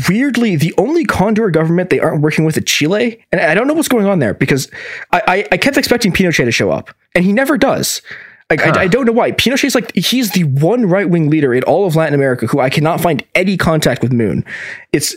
weirdly, 0.08 0.56
the 0.56 0.75
only 0.78 1.04
Condor 1.04 1.50
government 1.50 1.90
they 1.90 2.00
aren't 2.00 2.22
working 2.22 2.44
with 2.44 2.56
is 2.56 2.64
Chile. 2.64 3.25
And 3.30 3.40
I 3.40 3.54
don't 3.54 3.68
know 3.68 3.75
what's 3.75 3.88
going 3.88 4.06
on 4.06 4.18
there 4.18 4.34
because 4.34 4.70
I, 5.12 5.22
I, 5.26 5.48
I 5.52 5.56
kept 5.56 5.76
expecting 5.76 6.12
Pinochet 6.12 6.44
to 6.44 6.52
show 6.52 6.70
up, 6.70 6.90
and 7.14 7.25
he 7.25 7.32
never 7.32 7.56
does. 7.56 8.02
Like, 8.50 8.60
huh. 8.60 8.72
I, 8.76 8.82
I, 8.82 8.88
don't 8.88 9.06
know 9.06 9.12
why. 9.12 9.32
Pinochet's 9.32 9.75
like, 9.75 9.94
he's 9.94 10.30
the 10.32 10.44
one 10.44 10.86
right 10.86 11.08
wing 11.08 11.30
leader 11.30 11.52
in 11.52 11.62
all 11.64 11.86
of 11.86 11.96
Latin 11.96 12.14
America 12.14 12.46
who 12.46 12.60
I 12.60 12.70
cannot 12.70 13.00
find 13.00 13.25
any 13.34 13.56
contact 13.56 14.02
with 14.02 14.12
Moon. 14.12 14.44
It's 14.92 15.16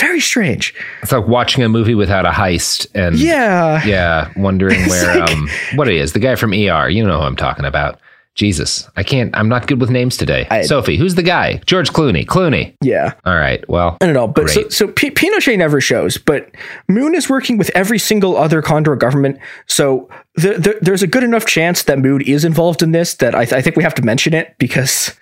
very 0.00 0.20
strange. 0.20 0.74
It's 1.02 1.12
like 1.12 1.26
watching 1.26 1.62
a 1.62 1.68
movie 1.68 1.94
without 1.94 2.26
a 2.26 2.30
heist 2.30 2.86
and 2.94 3.18
yeah, 3.18 3.84
yeah, 3.84 4.32
wondering 4.36 4.80
where 4.88 5.20
like, 5.20 5.30
um 5.30 5.48
what 5.74 5.88
it 5.88 5.96
is. 5.96 6.12
The 6.12 6.18
guy 6.18 6.34
from 6.36 6.52
ER, 6.52 6.88
you 6.88 7.06
know 7.06 7.18
who 7.20 7.26
I'm 7.26 7.36
talking 7.36 7.64
about. 7.64 8.00
Jesus, 8.36 8.88
I 8.96 9.02
can't. 9.02 9.36
I'm 9.36 9.48
not 9.48 9.66
good 9.66 9.80
with 9.80 9.90
names 9.90 10.16
today. 10.16 10.46
I, 10.50 10.62
Sophie, 10.62 10.96
who's 10.96 11.16
the 11.16 11.22
guy? 11.22 11.60
George 11.66 11.90
Clooney. 11.92 12.24
Clooney. 12.24 12.74
Yeah. 12.80 13.14
All 13.26 13.34
right. 13.34 13.68
Well, 13.68 13.98
I 14.00 14.06
don't 14.06 14.14
know, 14.14 14.28
but 14.28 14.44
great. 14.44 14.54
so, 14.54 14.68
so 14.68 14.88
P- 14.88 15.10
Pinochet 15.10 15.58
never 15.58 15.80
shows, 15.80 16.16
but 16.16 16.48
Moon 16.88 17.14
is 17.14 17.28
working 17.28 17.58
with 17.58 17.70
every 17.74 17.98
single 17.98 18.36
other 18.36 18.62
Condor 18.62 18.94
government. 18.94 19.38
So 19.66 20.08
the, 20.36 20.54
the, 20.54 20.78
there's 20.80 21.02
a 21.02 21.08
good 21.08 21.24
enough 21.24 21.44
chance 21.44 21.82
that 21.82 21.98
Moon 21.98 22.22
is 22.22 22.44
involved 22.44 22.82
in 22.82 22.92
this 22.92 23.14
that 23.16 23.34
I, 23.34 23.44
th- 23.44 23.52
I 23.52 23.62
think 23.62 23.76
we 23.76 23.82
have 23.82 23.96
to 23.96 24.02
mention 24.02 24.32
it 24.32 24.54
because 24.58 25.14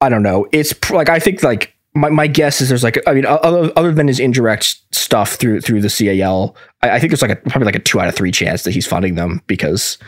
I 0.00 0.08
don't 0.08 0.22
know. 0.22 0.48
It's 0.50 0.72
pr- 0.72 0.96
like 0.96 1.10
I 1.10 1.18
think 1.20 1.42
like 1.42 1.74
my, 1.94 2.08
my 2.10 2.26
guess 2.26 2.60
is 2.60 2.68
there's 2.68 2.84
like 2.84 2.98
I 3.06 3.14
mean 3.14 3.26
other, 3.26 3.72
other 3.76 3.92
than 3.92 4.08
his 4.08 4.20
indirect 4.20 4.76
stuff 4.94 5.34
through 5.34 5.60
through 5.60 5.80
the 5.80 5.88
CAL, 5.88 6.56
I, 6.82 6.90
I 6.90 6.98
think 7.00 7.10
there's 7.10 7.22
like 7.22 7.30
a 7.30 7.36
probably 7.36 7.66
like 7.66 7.76
a 7.76 7.80
two 7.80 8.00
out 8.00 8.08
of 8.08 8.14
three 8.14 8.32
chance 8.32 8.62
that 8.64 8.72
he's 8.72 8.86
funding 8.86 9.14
them 9.14 9.42
because 9.46 9.98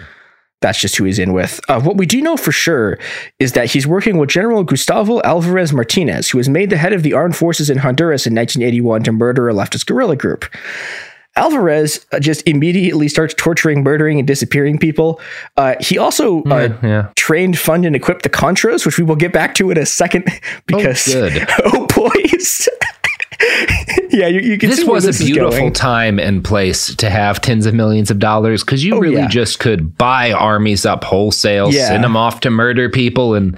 that's 0.60 0.80
just 0.80 0.96
who 0.96 1.04
he's 1.04 1.18
in 1.18 1.32
with. 1.32 1.58
Uh, 1.68 1.80
what 1.80 1.96
we 1.96 2.04
do 2.04 2.20
know 2.20 2.36
for 2.36 2.52
sure 2.52 2.98
is 3.38 3.52
that 3.52 3.70
he's 3.70 3.86
working 3.86 4.18
with 4.18 4.28
General 4.28 4.62
Gustavo 4.62 5.22
Alvarez 5.22 5.72
Martinez, 5.72 6.28
who 6.28 6.38
was 6.38 6.48
made 6.48 6.68
the 6.68 6.76
head 6.76 6.92
of 6.92 7.02
the 7.02 7.14
armed 7.14 7.34
forces 7.34 7.70
in 7.70 7.78
Honduras 7.78 8.26
in 8.26 8.34
1981 8.34 9.04
to 9.04 9.12
murder 9.12 9.48
a 9.48 9.54
leftist 9.54 9.86
guerrilla 9.86 10.16
group. 10.16 10.44
Alvarez 11.36 12.04
uh, 12.12 12.18
just 12.18 12.46
immediately 12.46 13.08
starts 13.08 13.34
torturing, 13.34 13.82
murdering, 13.82 14.18
and 14.18 14.26
disappearing 14.26 14.78
people. 14.78 15.20
Uh, 15.56 15.76
he 15.80 15.96
also 15.96 16.42
uh, 16.44 16.76
yeah, 16.82 16.88
yeah. 16.88 17.08
trained, 17.16 17.58
funded, 17.58 17.88
and 17.88 17.96
equipped 17.96 18.22
the 18.22 18.28
Contras, 18.28 18.84
which 18.84 18.98
we 18.98 19.04
will 19.04 19.16
get 19.16 19.32
back 19.32 19.54
to 19.56 19.70
in 19.70 19.78
a 19.78 19.86
second 19.86 20.28
because 20.66 21.14
oh, 21.14 21.30
good. 21.30 21.48
oh 21.64 21.86
boys. 21.86 22.68
yeah, 24.10 24.26
you, 24.26 24.40
you 24.40 24.58
can 24.58 24.68
this 24.68 24.84
was 24.84 25.04
this 25.04 25.20
a 25.20 25.24
beautiful 25.24 25.70
time 25.70 26.18
and 26.18 26.44
place 26.44 26.94
to 26.96 27.08
have 27.08 27.40
tens 27.40 27.64
of 27.64 27.74
millions 27.74 28.10
of 28.10 28.18
dollars 28.18 28.62
because 28.62 28.84
you 28.84 28.96
oh, 28.96 28.98
really 28.98 29.16
yeah. 29.16 29.28
just 29.28 29.60
could 29.60 29.96
buy 29.96 30.32
armies 30.32 30.84
up 30.84 31.04
wholesale, 31.04 31.72
send 31.72 32.04
them 32.04 32.16
off 32.16 32.40
to 32.40 32.50
murder 32.50 32.90
people 32.90 33.34
and 33.34 33.56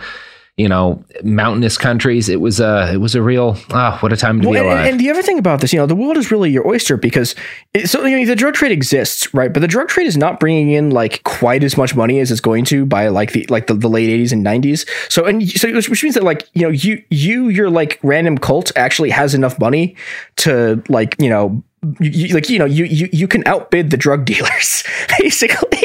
you 0.58 0.68
know 0.68 1.02
mountainous 1.24 1.78
countries. 1.78 2.28
It 2.28 2.40
was 2.40 2.60
a 2.60 2.90
it 2.92 2.98
was 2.98 3.14
a 3.14 3.22
real 3.22 3.56
ah 3.70 3.96
what 4.00 4.12
a 4.12 4.16
time 4.16 4.40
to 4.42 4.48
Well, 4.48 4.52
be 4.54 4.58
and, 4.58 4.68
alive. 4.68 4.86
and 4.92 5.00
the 5.00 5.08
other 5.10 5.22
thing 5.22 5.38
about 5.38 5.60
this, 5.62 5.72
you 5.72 5.78
know, 5.78 5.86
the 5.86 5.96
world 5.96 6.16
is 6.18 6.30
really 6.30 6.50
your 6.50 6.66
oyster 6.68 6.96
because 6.98 7.34
it, 7.72 7.88
so 7.88 8.04
you 8.04 8.18
know, 8.18 8.26
the 8.26 8.36
drug 8.36 8.52
trade 8.54 8.70
exists, 8.72 9.32
right? 9.32 9.50
But 9.52 9.60
the 9.60 9.66
drug 9.68 9.88
trade 9.88 10.06
is 10.06 10.16
not 10.18 10.38
bringing 10.38 10.70
in 10.70 10.90
like 10.90 11.22
quite 11.24 11.64
as 11.64 11.76
much 11.78 11.96
money 11.96 12.20
as 12.20 12.30
it's 12.30 12.40
going 12.40 12.64
to 12.66 12.84
by 12.84 13.08
like 13.08 13.32
the 13.32 13.46
like 13.48 13.66
the, 13.66 13.74
the 13.74 13.88
late 13.88 14.10
eighties 14.10 14.30
and 14.32 14.42
nineties. 14.42 14.84
So 15.08 15.24
and 15.24 15.48
so 15.50 15.72
which 15.72 15.88
which 15.88 16.02
means 16.02 16.14
that 16.16 16.22
like 16.22 16.46
you 16.52 16.62
know 16.62 16.68
you 16.70 17.02
you 17.10 17.48
your 17.48 17.70
like 17.70 17.98
random 18.02 18.36
cult 18.36 18.72
actually 18.76 19.10
has 19.10 19.34
enough 19.34 19.58
money 19.58 19.96
to 20.36 20.82
like 20.90 21.16
you 21.18 21.30
know 21.30 21.62
you, 21.98 22.10
you- 22.10 22.34
like 22.34 22.50
you 22.50 22.58
know 22.58 22.66
you 22.66 22.84
you 22.84 23.08
you 23.10 23.26
can 23.26 23.42
outbid 23.46 23.88
the 23.90 23.96
drug 23.96 24.24
dealers 24.32 24.84
basically. 25.18 25.82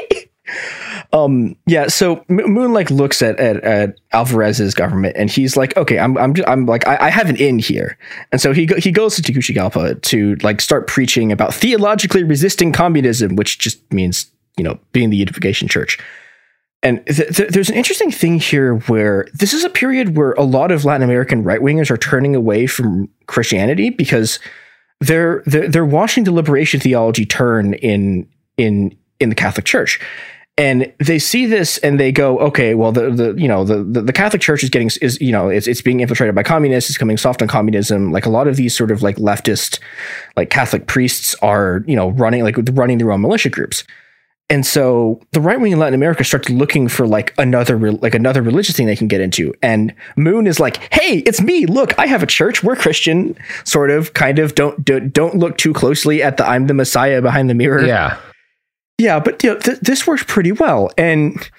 Um. 1.13 1.55
Yeah. 1.65 1.87
So 1.87 2.23
Moon 2.27 2.73
like 2.73 2.89
looks 2.91 3.21
at, 3.21 3.39
at 3.39 3.57
at 3.63 3.99
Alvarez's 4.11 4.73
government, 4.73 5.15
and 5.17 5.29
he's 5.29 5.55
like, 5.55 5.75
"Okay, 5.77 5.99
I'm 5.99 6.17
I'm 6.17 6.33
I'm 6.47 6.65
like 6.65 6.87
I, 6.87 7.07
I 7.07 7.09
have 7.09 7.29
an 7.29 7.35
in 7.37 7.59
here," 7.59 7.97
and 8.31 8.41
so 8.41 8.53
he 8.53 8.65
go, 8.65 8.75
he 8.75 8.91
goes 8.91 9.15
to 9.15 9.21
Tegucigalpa 9.21 9.95
to 9.95 10.35
like 10.37 10.61
start 10.61 10.87
preaching 10.87 11.31
about 11.31 11.53
theologically 11.53 12.23
resisting 12.23 12.71
communism, 12.71 13.35
which 13.35 13.59
just 13.59 13.91
means 13.93 14.31
you 14.57 14.63
know 14.63 14.79
being 14.91 15.09
the 15.09 15.17
unification 15.17 15.67
church. 15.67 15.97
And 16.83 17.05
th- 17.07 17.35
th- 17.35 17.49
there's 17.49 17.69
an 17.69 17.75
interesting 17.75 18.11
thing 18.11 18.39
here 18.39 18.75
where 18.81 19.27
this 19.33 19.53
is 19.53 19.63
a 19.63 19.69
period 19.69 20.15
where 20.15 20.33
a 20.33 20.43
lot 20.43 20.71
of 20.71 20.85
Latin 20.85 21.03
American 21.03 21.43
right 21.43 21.59
wingers 21.59 21.89
are 21.89 21.97
turning 21.97 22.35
away 22.35 22.67
from 22.67 23.09
Christianity 23.25 23.89
because 23.89 24.39
they're, 24.99 25.43
they're 25.45 25.67
they're 25.67 25.85
watching 25.85 26.23
the 26.23 26.31
liberation 26.31 26.79
theology 26.79 27.25
turn 27.25 27.73
in 27.75 28.27
in 28.57 28.95
in 29.19 29.29
the 29.29 29.35
Catholic 29.35 29.65
Church, 29.65 29.99
and 30.57 30.91
they 30.97 31.19
see 31.19 31.45
this 31.45 31.77
and 31.79 31.99
they 31.99 32.11
go, 32.11 32.39
okay, 32.39 32.73
well 32.73 32.91
the 32.91 33.11
the 33.11 33.33
you 33.37 33.47
know 33.47 33.63
the 33.63 33.83
the, 33.83 34.01
the 34.01 34.13
Catholic 34.13 34.41
Church 34.41 34.63
is 34.63 34.69
getting 34.69 34.89
is 35.01 35.19
you 35.21 35.31
know 35.31 35.49
it's 35.49 35.67
it's 35.67 35.81
being 35.81 35.99
infiltrated 35.99 36.33
by 36.33 36.43
communists, 36.43 36.89
it's 36.89 36.97
coming 36.97 37.17
soft 37.17 37.41
on 37.41 37.47
communism. 37.47 38.11
Like 38.11 38.25
a 38.25 38.29
lot 38.29 38.47
of 38.47 38.55
these 38.55 38.75
sort 38.75 38.91
of 38.91 39.03
like 39.03 39.17
leftist 39.17 39.79
like 40.35 40.49
Catholic 40.49 40.87
priests 40.87 41.35
are 41.41 41.83
you 41.87 41.95
know 41.95 42.09
running 42.09 42.43
like 42.43 42.55
running 42.71 42.97
their 42.97 43.11
own 43.11 43.21
militia 43.21 43.49
groups. 43.49 43.83
And 44.49 44.65
so 44.65 45.19
the 45.31 45.41
right 45.41 45.59
wing 45.59 45.73
in 45.73 45.79
Latin 45.79 45.93
America 45.93 46.23
starts 46.23 46.49
looking 46.49 46.87
for 46.87 47.05
like 47.05 47.33
another 47.37 47.91
like 47.91 48.15
another 48.15 48.41
religious 48.41 48.77
thing 48.77 48.87
they 48.87 48.95
can 48.95 49.09
get 49.09 49.19
into. 49.19 49.53
And 49.61 49.93
Moon 50.15 50.47
is 50.47 50.57
like, 50.59 50.91
"Hey, 50.93 51.17
it's 51.19 51.41
me. 51.41 51.65
Look, 51.65 51.99
I 51.99 52.07
have 52.07 52.23
a 52.23 52.27
church. 52.27 52.63
We're 52.63 52.77
Christian, 52.77 53.35
sort 53.65 53.91
of, 53.91 54.13
kind 54.13 54.39
of. 54.39 54.55
Don't 54.55 54.83
don't, 54.85 55.11
don't 55.11 55.35
look 55.35 55.57
too 55.57 55.73
closely 55.73 56.23
at 56.23 56.37
the 56.37 56.47
I'm 56.47 56.67
the 56.67 56.73
Messiah 56.73 57.21
behind 57.21 57.49
the 57.49 57.55
mirror." 57.55 57.85
yeah. 57.85 58.17
Yeah, 58.97 59.19
but 59.19 59.43
you 59.43 59.53
know, 59.53 59.59
th- 59.59 59.79
this 59.79 60.07
works 60.07 60.23
pretty 60.27 60.51
well. 60.51 60.89
And 60.97 61.49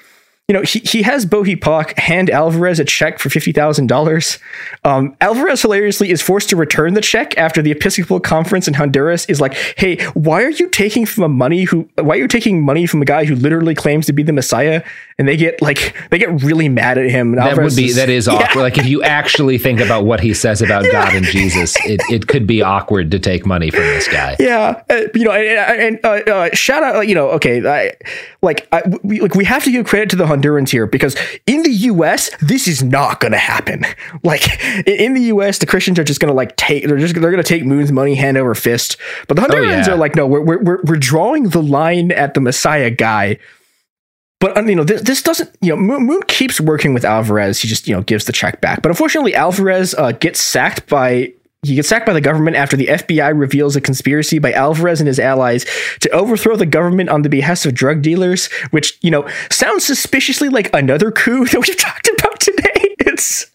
you 0.49 0.55
know, 0.55 0.63
he, 0.63 0.79
he 0.79 1.03
has 1.03 1.27
Bo 1.27 1.45
Hi 1.45 1.55
Pak 1.57 1.99
hand 1.99 2.31
Alvarez 2.31 2.81
a 2.81 2.85
check 2.85 3.19
for 3.19 3.29
fifty 3.29 3.53
thousand 3.53 3.87
dollars. 3.87 4.39
Um, 4.83 5.15
Alvarez 5.21 5.61
hilariously 5.61 6.11
is 6.11 6.23
forced 6.23 6.49
to 6.49 6.57
return 6.57 6.95
the 6.95 7.03
check 7.03 7.37
after 7.37 7.61
the 7.61 7.71
Episcopal 7.71 8.19
Conference 8.19 8.67
in 8.67 8.73
Honduras 8.73 9.27
is 9.27 9.43
like, 9.43 9.53
"Hey, 9.77 10.03
why 10.15 10.43
are 10.43 10.49
you 10.51 10.71
taking 10.71 11.05
from 11.05 11.25
a 11.25 11.29
money 11.29 11.65
who? 11.65 11.87
Why 11.97 12.15
are 12.15 12.21
you 12.21 12.29
taking 12.29 12.63
money 12.65 12.87
from 12.87 13.03
a 13.03 13.05
guy 13.05 13.27
who 13.27 13.35
literally 13.35 13.75
claims 13.75 14.07
to 14.07 14.15
be 14.15 14.23
the 14.23 14.33
Messiah?" 14.33 14.83
And 15.19 15.29
they 15.29 15.37
get 15.37 15.61
like 15.61 15.95
they 16.11 16.17
get 16.19 16.43
really 16.43 16.71
mad 16.71 16.97
at 16.97 17.11
him. 17.11 17.35
And 17.35 17.39
That 17.39 17.49
Alvarez 17.51 17.75
would 17.75 17.83
be 17.83 17.93
that 17.93 18.09
is 18.09 18.27
Yeah. 18.29 18.35
awkward. 18.35 18.63
Like 18.63 18.79
if 18.79 18.87
you 18.87 19.03
actually 19.03 19.59
think 19.59 19.81
about 19.81 20.07
what 20.07 20.21
he 20.21 20.33
says 20.33 20.63
about 20.63 20.85
God 20.91 21.13
and 21.15 21.27
Jesus, 21.27 21.77
it, 21.85 22.01
it 22.09 22.27
could 22.29 22.47
be 22.47 22.63
awkward 22.63 23.11
to 23.11 23.19
take 23.19 23.45
money 23.45 23.69
from 23.71 23.81
this 23.81 24.09
guy. 24.09 24.37
Yeah, 24.39 24.81
uh, 24.89 25.03
you 25.15 25.25
know, 25.25 25.33
and, 25.33 25.99
and 25.99 26.07
uh, 26.07 26.33
uh, 26.33 26.55
shout 26.55 26.85
out, 26.85 27.09
you 27.09 27.17
know, 27.17 27.31
okay, 27.31 27.69
I, 27.69 27.95
like, 28.43 28.69
I, 28.71 28.83
we, 29.03 29.21
like 29.21 29.35
we 29.35 29.45
have 29.45 29.65
to 29.65 29.73
give 29.73 29.87
credit 29.87 30.09
to 30.11 30.17
the 30.17 30.25
Hondurans 30.39 30.71
here 30.71 30.87
because 30.87 31.17
in 31.47 31.63
the 31.63 31.71
U.S. 31.71 32.31
this 32.41 32.69
is 32.69 32.83
not 32.83 33.21
going 33.21 33.33
to 33.33 33.39
happen. 33.39 33.85
Like 34.25 34.61
in 34.87 35.15
the 35.15 35.23
U.S., 35.23 35.59
the 35.59 35.67
Christians 35.67 35.99
are 35.99 36.05
just 36.05 36.21
going 36.21 36.29
to 36.29 36.35
like 36.35 36.57
take 36.57 36.87
they're 36.87 36.99
just 36.99 37.15
they're 37.15 37.31
going 37.31 37.43
to 37.43 37.49
take 37.49 37.65
Moon's 37.65 37.93
money 37.93 38.15
hand 38.15 38.37
over 38.37 38.55
fist. 38.55 38.97
But 39.27 39.37
the 39.37 39.43
Hondurans 39.43 39.87
yeah. 39.87 39.93
are 39.93 39.97
like, 39.97 40.17
no, 40.17 40.27
we're 40.27 40.41
we're 40.41 40.63
we're, 40.63 40.83
we're 40.83 40.97
drawing 40.97 41.51
the 41.51 41.63
line 41.63 42.11
at 42.11 42.35
the 42.35 42.41
Messiah 42.41 42.91
guy. 42.91 43.39
But 44.41 44.69
you 44.69 44.75
know 44.75 44.85
this, 44.85 45.03
this 45.03 45.23
doesn't 45.23 45.51
you 45.61 45.71
know 45.71 45.77
Moon, 45.77 46.07
Moon 46.07 46.23
keeps 46.27 46.61
working 46.61 46.95
with 46.95 47.05
Alvarez. 47.05 47.61
He 47.61 47.69
just 47.69 47.89
you 47.89 47.95
know 47.95 48.03
gives 48.03 48.25
the 48.25 48.33
check 48.33 48.61
back. 48.61 48.83
But 48.83 48.91
unfortunately, 48.91 49.35
Alvarez 49.35 49.95
uh, 49.95 50.13
gets 50.13 50.41
sacked 50.41 50.89
by 50.89 51.33
he 51.63 51.75
gets 51.75 51.89
sacked 51.89 52.07
by 52.07 52.13
the 52.13 52.21
government 52.21 52.57
after 52.57 52.77
the 52.77 52.87
FBI 52.87 53.37
reveals 53.37 53.75
a 53.75 53.81
conspiracy 53.81 54.39
by 54.39 54.53
Alvarez 54.53 55.01
and 55.01 55.09
his 55.09 55.19
allies 55.19 55.67
to 56.01 56.11
overthrow 56.11 56.55
the 56.55 56.67
government 56.67 57.09
on 57.09 57.23
the 57.23 57.29
behest 57.29 57.67
of 57.67 57.75
drug 57.75 58.01
dealers, 58.01 58.47
which, 58.71 58.97
you 59.03 59.11
know, 59.11 59.29
sounds 59.51 59.85
suspiciously 59.85 60.49
like 60.49 60.73
another 60.73 61.11
coup 61.11 61.45
that 61.47 61.67
we've 61.67 61.77
talked 61.77 62.09
about 62.19 62.39
today. 62.39 62.95
It's 63.01 63.51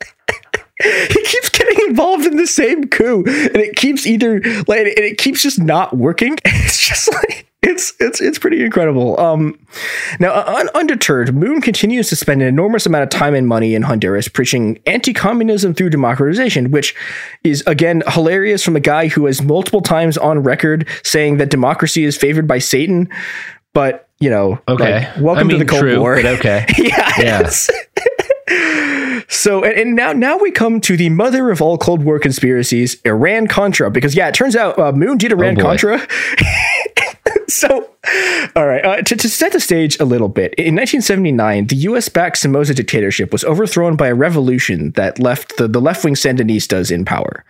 he 0.83 1.23
keeps 1.23 1.49
getting 1.49 1.87
involved 1.89 2.25
in 2.25 2.37
the 2.37 2.47
same 2.47 2.87
coup 2.87 3.23
and 3.25 3.55
it 3.57 3.75
keeps 3.75 4.05
either 4.05 4.39
like 4.67 4.79
and 4.79 4.89
it 4.99 5.17
keeps 5.17 5.41
just 5.41 5.59
not 5.59 5.95
working. 5.97 6.37
It's 6.45 6.87
just 6.87 7.13
like 7.13 7.47
it's 7.61 7.93
it's 7.99 8.19
it's 8.19 8.37
pretty 8.39 8.63
incredible. 8.63 9.17
Um, 9.19 9.57
now, 10.19 10.33
un- 10.33 10.69
undeterred, 10.75 11.33
Moon 11.33 11.61
continues 11.61 12.09
to 12.09 12.15
spend 12.15 12.41
an 12.41 12.47
enormous 12.47 12.85
amount 12.85 13.03
of 13.03 13.09
time 13.09 13.33
and 13.35 13.47
money 13.47 13.73
in 13.75 13.83
Honduras 13.83 14.27
preaching 14.27 14.79
anti-communism 14.85 15.73
through 15.73 15.91
democratization, 15.91 16.71
which 16.71 16.93
is 17.43 17.63
again 17.67 18.03
hilarious 18.07 18.63
from 18.63 18.75
a 18.75 18.79
guy 18.81 19.07
who 19.07 19.25
has 19.27 19.41
multiple 19.41 19.81
times 19.81 20.17
on 20.17 20.43
record 20.43 20.87
saying 21.03 21.37
that 21.37 21.49
democracy 21.49 22.03
is 22.03 22.17
favored 22.17 22.47
by 22.47 22.57
Satan. 22.59 23.07
But 23.73 24.09
you 24.19 24.29
know, 24.29 24.59
Okay. 24.67 25.05
like, 25.05 25.17
welcome 25.21 25.39
I 25.39 25.43
mean, 25.43 25.59
to 25.59 25.63
the 25.65 25.69
Cold 25.69 25.81
true, 25.81 25.99
War. 25.99 26.15
but 26.15 26.25
okay. 26.25 26.65
yeah. 26.77 27.11
Yeah. 27.17 27.39
it's- 27.41 27.69
so 29.33 29.63
and, 29.63 29.73
and 29.77 29.95
now 29.95 30.13
now 30.13 30.37
we 30.37 30.51
come 30.51 30.79
to 30.81 30.97
the 30.97 31.09
mother 31.09 31.51
of 31.51 31.61
all 31.61 31.77
Cold 31.77 32.03
War 32.03 32.19
conspiracies, 32.19 33.01
Iran 33.03 33.47
Contra, 33.47 33.91
because 33.91 34.15
yeah, 34.15 34.27
it 34.27 34.35
turns 34.35 34.55
out 34.55 34.77
uh, 34.79 34.91
Moon 34.91 35.17
did 35.17 35.31
Iran 35.31 35.55
boy. 35.55 35.61
Contra. 35.61 36.07
so, 37.47 37.89
all 38.55 38.67
right, 38.67 38.85
uh, 38.85 39.01
to, 39.01 39.15
to 39.15 39.29
set 39.29 39.51
the 39.51 39.59
stage 39.59 39.99
a 39.99 40.05
little 40.05 40.29
bit, 40.29 40.53
in 40.55 40.75
1979, 40.75 41.67
the 41.67 41.75
U.S. 41.75 42.09
backed 42.09 42.37
Somoza 42.37 42.73
dictatorship 42.73 43.31
was 43.31 43.43
overthrown 43.43 43.95
by 43.95 44.07
a 44.07 44.15
revolution 44.15 44.91
that 44.91 45.19
left 45.19 45.57
the, 45.57 45.67
the 45.67 45.81
left 45.81 46.03
wing 46.03 46.15
Sandinistas 46.15 46.91
in 46.91 47.05
power. 47.05 47.43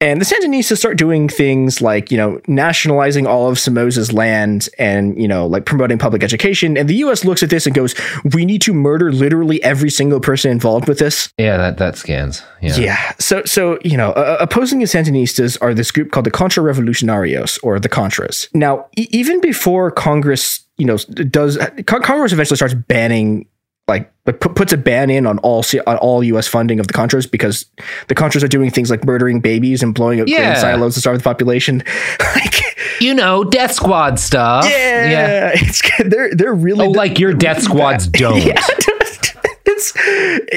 And 0.00 0.20
the 0.20 0.24
Sandinistas 0.24 0.78
start 0.78 0.96
doing 0.96 1.28
things 1.28 1.80
like, 1.82 2.12
you 2.12 2.16
know, 2.16 2.40
nationalizing 2.46 3.26
all 3.26 3.48
of 3.48 3.58
Somoza's 3.58 4.12
land 4.12 4.68
and, 4.78 5.20
you 5.20 5.26
know, 5.26 5.44
like 5.44 5.64
promoting 5.64 5.98
public 5.98 6.22
education. 6.22 6.76
And 6.76 6.88
the 6.88 6.94
US 6.96 7.24
looks 7.24 7.42
at 7.42 7.50
this 7.50 7.66
and 7.66 7.74
goes, 7.74 7.96
we 8.32 8.44
need 8.44 8.62
to 8.62 8.72
murder 8.72 9.10
literally 9.10 9.60
every 9.64 9.90
single 9.90 10.20
person 10.20 10.52
involved 10.52 10.86
with 10.86 11.00
this. 11.00 11.32
Yeah, 11.36 11.56
that 11.56 11.78
that 11.78 11.96
scans. 11.96 12.44
Yeah. 12.62 12.76
Yeah. 12.76 13.12
So, 13.18 13.42
so 13.44 13.78
you 13.82 13.96
know, 13.96 14.12
uh, 14.12 14.36
opposing 14.38 14.78
the 14.78 14.84
Sandinistas 14.84 15.58
are 15.60 15.74
this 15.74 15.90
group 15.90 16.12
called 16.12 16.26
the 16.26 16.30
Contra 16.30 16.62
Revolucionarios 16.62 17.58
or 17.64 17.80
the 17.80 17.88
Contras. 17.88 18.48
Now, 18.54 18.86
e- 18.96 19.08
even 19.10 19.40
before 19.40 19.90
Congress, 19.90 20.64
you 20.76 20.86
know, 20.86 20.98
does 20.98 21.58
Con- 21.86 22.02
Congress 22.02 22.32
eventually 22.32 22.56
starts 22.56 22.74
banning, 22.74 23.46
like, 23.88 24.12
like 24.26 24.40
pu- 24.40 24.50
puts 24.50 24.72
a 24.72 24.76
ban 24.76 25.10
in 25.10 25.26
on 25.26 25.38
all 25.38 25.62
C- 25.62 25.80
on 25.80 25.96
all 25.96 26.22
U.S. 26.22 26.46
funding 26.46 26.78
of 26.80 26.86
the 26.86 26.92
Contras 26.92 27.30
because 27.30 27.64
the 28.08 28.14
Contras 28.14 28.42
are 28.44 28.48
doing 28.48 28.70
things 28.70 28.90
like 28.90 29.04
murdering 29.04 29.40
babies 29.40 29.82
and 29.82 29.94
blowing 29.94 30.20
up 30.20 30.26
grain 30.26 30.38
Yeah. 30.38 30.54
silos 30.54 30.94
to 30.94 31.00
starve 31.00 31.18
the 31.18 31.24
population. 31.24 31.82
like, 32.34 33.00
You 33.00 33.14
know, 33.14 33.44
Death 33.44 33.72
Squad 33.72 34.18
stuff. 34.20 34.64
yeah, 34.66 35.50
it's 35.54 35.80
they're 36.04 36.34
they're 36.34 36.54
really 36.54 36.86
Oh, 36.86 36.90
like 36.90 37.18
your 37.18 37.32
Death 37.32 37.62
Squads 37.68 38.06
don't. 38.08 38.44
yeah. 38.44 38.60
it's 39.66 39.94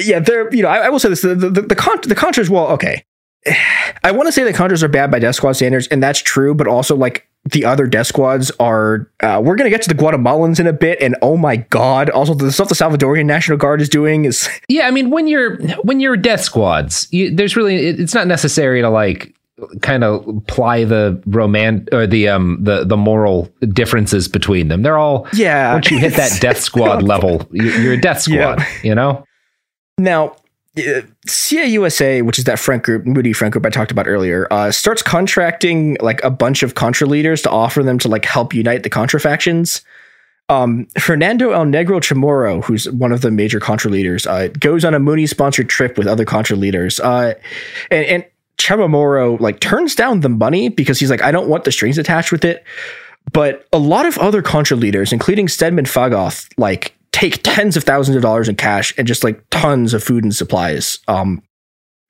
yeah, 0.07 0.19
they're 0.19 0.53
you 0.53 0.63
know, 0.63 0.69
I, 0.69 0.79
I 0.85 0.89
will 0.89 0.99
say 0.99 1.09
this: 1.09 1.21
the 1.21 1.35
the 1.35 1.49
the, 1.49 1.61
the, 1.61 1.75
con- 1.75 1.99
the 2.03 2.15
Contras. 2.15 2.49
Well, 2.49 2.67
okay, 2.69 3.03
I 4.03 4.11
want 4.11 4.27
to 4.27 4.31
say 4.31 4.43
that 4.43 4.55
Contras 4.55 4.83
are 4.83 4.87
bad 4.87 5.11
by 5.11 5.19
Death 5.19 5.35
Squad 5.35 5.53
standards, 5.53 5.87
and 5.87 6.01
that's 6.01 6.19
true. 6.19 6.53
But 6.53 6.67
also, 6.67 6.95
like 6.95 7.27
the 7.45 7.65
other 7.65 7.87
Death 7.87 8.07
Squads 8.07 8.51
are. 8.59 9.09
Uh, 9.21 9.41
we're 9.43 9.55
gonna 9.55 9.69
get 9.69 9.81
to 9.83 9.89
the 9.89 9.95
Guatemalans 9.95 10.59
in 10.59 10.67
a 10.67 10.73
bit, 10.73 11.01
and 11.01 11.15
oh 11.21 11.37
my 11.37 11.57
god! 11.57 12.09
Also, 12.09 12.33
the 12.33 12.51
stuff 12.51 12.69
the 12.69 12.75
Salvadorian 12.75 13.25
National 13.25 13.57
Guard 13.57 13.81
is 13.81 13.89
doing 13.89 14.25
is 14.25 14.47
Yeah, 14.69 14.87
I 14.87 14.91
mean, 14.91 15.09
when 15.09 15.27
you're 15.27 15.57
when 15.83 15.99
you're 15.99 16.17
Death 16.17 16.41
Squads, 16.41 17.07
you, 17.11 17.33
there's 17.33 17.55
really 17.55 17.87
it, 17.87 17.99
it's 17.99 18.13
not 18.13 18.27
necessary 18.27 18.81
to 18.81 18.89
like 18.89 19.33
kind 19.83 20.03
of 20.03 20.25
ply 20.47 20.83
the 20.83 21.21
roman 21.27 21.87
or 21.91 22.07
the 22.07 22.27
um 22.27 22.57
the 22.63 22.83
the 22.83 22.97
moral 22.97 23.47
differences 23.73 24.27
between 24.27 24.67
them. 24.69 24.81
They're 24.81 24.97
all 24.97 25.27
Yeah. 25.33 25.73
Once 25.73 25.91
you 25.91 25.99
hit 25.99 26.13
that 26.15 26.37
Death 26.41 26.59
Squad 26.59 27.03
level, 27.03 27.47
you- 27.51 27.69
you're 27.71 27.93
a 27.93 28.01
Death 28.01 28.27
Yeah. 28.27 28.55
Squad. 28.55 28.67
You 28.83 28.95
know. 28.95 29.23
Now, 29.99 30.35
CAUSA, 30.77 32.23
which 32.23 32.39
is 32.39 32.45
that 32.45 32.57
front 32.57 32.83
group, 32.83 33.03
Moonie 33.05 33.35
front 33.35 33.51
group 33.51 33.65
I 33.65 33.69
talked 33.69 33.91
about 33.91 34.07
earlier, 34.07 34.47
uh, 34.51 34.71
starts 34.71 35.01
contracting 35.01 35.97
like 35.99 36.23
a 36.23 36.29
bunch 36.29 36.63
of 36.63 36.75
Contra 36.75 37.07
leaders 37.07 37.41
to 37.41 37.49
offer 37.49 37.83
them 37.83 37.99
to 37.99 38.07
like 38.07 38.25
help 38.25 38.53
unite 38.53 38.83
the 38.83 38.89
Contra 38.89 39.19
factions. 39.19 39.81
Um, 40.47 40.87
Fernando 40.99 41.51
El 41.51 41.65
Negro 41.65 42.01
Chamorro, 42.01 42.63
who's 42.63 42.89
one 42.89 43.11
of 43.11 43.21
the 43.21 43.31
major 43.31 43.59
Contra 43.59 43.91
leaders, 43.91 44.25
uh, 44.27 44.49
goes 44.59 44.85
on 44.85 44.93
a 44.93 44.99
Moonie 44.99 45.27
sponsored 45.27 45.69
trip 45.69 45.97
with 45.97 46.07
other 46.07 46.25
Contra 46.25 46.55
leaders. 46.55 46.99
Uh, 46.99 47.33
and, 47.89 48.05
and 48.05 48.25
Chamorro 48.57 49.39
like 49.39 49.59
turns 49.59 49.95
down 49.95 50.21
the 50.21 50.29
money 50.29 50.69
because 50.69 50.99
he's 50.99 51.09
like, 51.09 51.21
I 51.21 51.31
don't 51.31 51.47
want 51.47 51.63
the 51.63 51.71
strings 51.71 51.97
attached 51.97 52.31
with 52.31 52.45
it. 52.45 52.63
But 53.33 53.67
a 53.71 53.77
lot 53.77 54.05
of 54.05 54.17
other 54.17 54.41
Contra 54.41 54.77
leaders, 54.77 55.13
including 55.13 55.47
Stedman 55.47 55.85
Fagoth, 55.85 56.49
like 56.57 56.95
take 57.11 57.41
tens 57.43 57.75
of 57.77 57.83
thousands 57.83 58.15
of 58.15 58.21
dollars 58.21 58.47
in 58.49 58.55
cash 58.55 58.93
and 58.97 59.07
just 59.07 59.23
like 59.23 59.43
tons 59.49 59.93
of 59.93 60.03
food 60.03 60.23
and 60.23 60.33
supplies 60.35 60.99
um, 61.07 61.41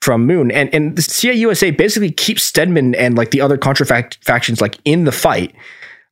from 0.01 0.25
Moon. 0.25 0.51
And 0.51 0.73
and 0.73 0.95
the 0.95 1.01
CAUSA 1.01 1.75
basically 1.77 2.11
keeps 2.11 2.43
Stedman 2.43 2.95
and 2.95 3.15
like 3.17 3.31
the 3.31 3.41
other 3.41 3.57
Contra 3.57 3.85
fac- 3.85 4.15
factions 4.23 4.61
like 4.61 4.77
in 4.85 5.03
the 5.05 5.11
fight 5.11 5.55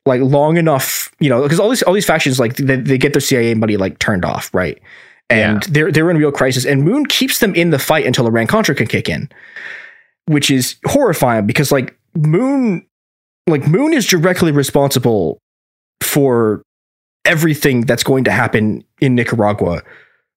like 0.05 0.21
long 0.21 0.57
enough, 0.57 1.11
you 1.19 1.29
know, 1.29 1.43
because 1.43 1.59
all 1.59 1.69
these 1.69 1.83
all 1.83 1.93
these 1.93 2.05
factions 2.05 2.39
like 2.39 2.55
they, 2.55 2.77
they 2.77 2.97
get 2.97 3.13
their 3.13 3.21
CIA 3.21 3.53
money 3.53 3.77
like 3.77 3.99
turned 3.99 4.25
off, 4.25 4.51
right? 4.53 4.81
And 5.29 5.63
Yeah. 5.63 5.67
they're 5.71 5.91
they're 5.91 6.09
in 6.09 6.17
real 6.17 6.31
crisis. 6.31 6.65
And 6.65 6.83
Moon 6.83 7.05
keeps 7.05 7.39
them 7.39 7.53
in 7.53 7.69
the 7.69 7.77
fight 7.79 8.05
until 8.07 8.25
Iran 8.25 8.47
Contra 8.47 8.73
can 8.73 8.87
kick 8.87 9.07
in, 9.07 9.29
which 10.25 10.49
is 10.49 10.77
horrifying 10.85 11.45
because 11.45 11.71
like 11.71 11.95
Moon, 12.15 12.87
like 13.45 13.67
Moon 13.67 13.93
is 13.93 14.07
directly 14.07 14.51
responsible 14.51 15.37
for 16.01 16.63
everything 17.29 17.81
that's 17.81 18.03
going 18.03 18.23
to 18.25 18.31
happen 18.31 18.83
in 18.99 19.15
Nicaragua, 19.15 19.81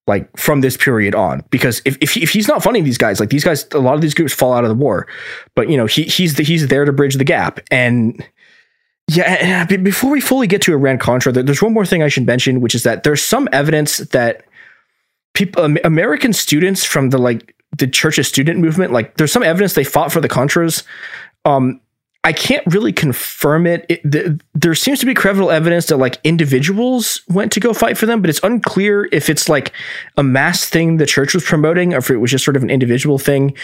like 0.07 0.35
from 0.37 0.61
this 0.61 0.77
period 0.77 1.15
on. 1.15 1.43
Because 1.49 1.81
if 1.83 1.97
if, 1.99 2.15
if 2.15 2.29
he's 2.29 2.47
not 2.47 2.63
funding 2.63 2.83
these 2.83 2.97
guys, 2.97 3.19
like 3.19 3.29
these 3.29 3.43
guys, 3.43 3.67
a 3.71 3.79
lot 3.79 3.95
of 3.95 4.01
these 4.01 4.13
groups 4.13 4.33
fall 4.33 4.53
out 4.53 4.63
of 4.63 4.69
the 4.69 4.75
war. 4.75 5.07
But 5.55 5.69
you 5.69 5.75
know, 5.75 5.87
he 5.87 6.03
he's 6.03 6.35
the, 6.35 6.43
he's 6.43 6.67
there 6.67 6.85
to 6.85 6.93
bridge 6.93 7.15
the 7.15 7.23
gap. 7.25 7.59
And 7.71 8.25
yeah, 9.09 9.67
and 9.69 9.83
before 9.83 10.11
we 10.11 10.21
fully 10.21 10.47
get 10.47 10.61
to 10.63 10.73
Iran 10.73 10.97
Contra, 10.97 11.33
there's 11.33 11.61
one 11.61 11.73
more 11.73 11.85
thing 11.85 12.01
I 12.01 12.07
should 12.07 12.25
mention, 12.25 12.61
which 12.61 12.75
is 12.75 12.83
that 12.83 13.03
there's 13.03 13.21
some 13.21 13.49
evidence 13.51 13.97
that 13.97 14.45
people, 15.33 15.65
American 15.83 16.31
students 16.31 16.85
from 16.85 17.09
the 17.09 17.17
like 17.17 17.55
the 17.77 17.87
church's 17.87 18.27
student 18.27 18.59
movement, 18.59 18.93
like 18.93 19.17
there's 19.17 19.31
some 19.31 19.43
evidence 19.43 19.73
they 19.73 19.83
fought 19.83 20.11
for 20.11 20.21
the 20.21 20.29
Contras. 20.29 20.83
Um, 21.45 21.81
I 22.25 22.31
can't 22.31 22.65
really 22.67 22.93
confirm 22.93 23.67
it. 23.67 23.85
it 23.89 24.09
th- 24.09 24.39
there 24.53 24.75
seems 24.75 24.99
to 24.99 25.05
be 25.05 25.13
credible 25.13 25.51
evidence 25.51 25.87
that 25.87 25.97
like 25.97 26.19
individuals 26.23 27.21
went 27.27 27.51
to 27.51 27.59
go 27.59 27.73
fight 27.73 27.97
for 27.97 28.05
them, 28.05 28.21
but 28.21 28.29
it's 28.29 28.39
unclear 28.43 29.09
if 29.11 29.29
it's 29.29 29.49
like 29.49 29.73
a 30.15 30.23
mass 30.23 30.69
thing 30.69 30.97
the 30.97 31.05
church 31.05 31.33
was 31.33 31.43
promoting 31.43 31.93
or 31.93 31.97
if 31.97 32.09
it 32.09 32.17
was 32.17 32.31
just 32.31 32.45
sort 32.45 32.55
of 32.55 32.63
an 32.63 32.69
individual 32.69 33.17
thing. 33.17 33.55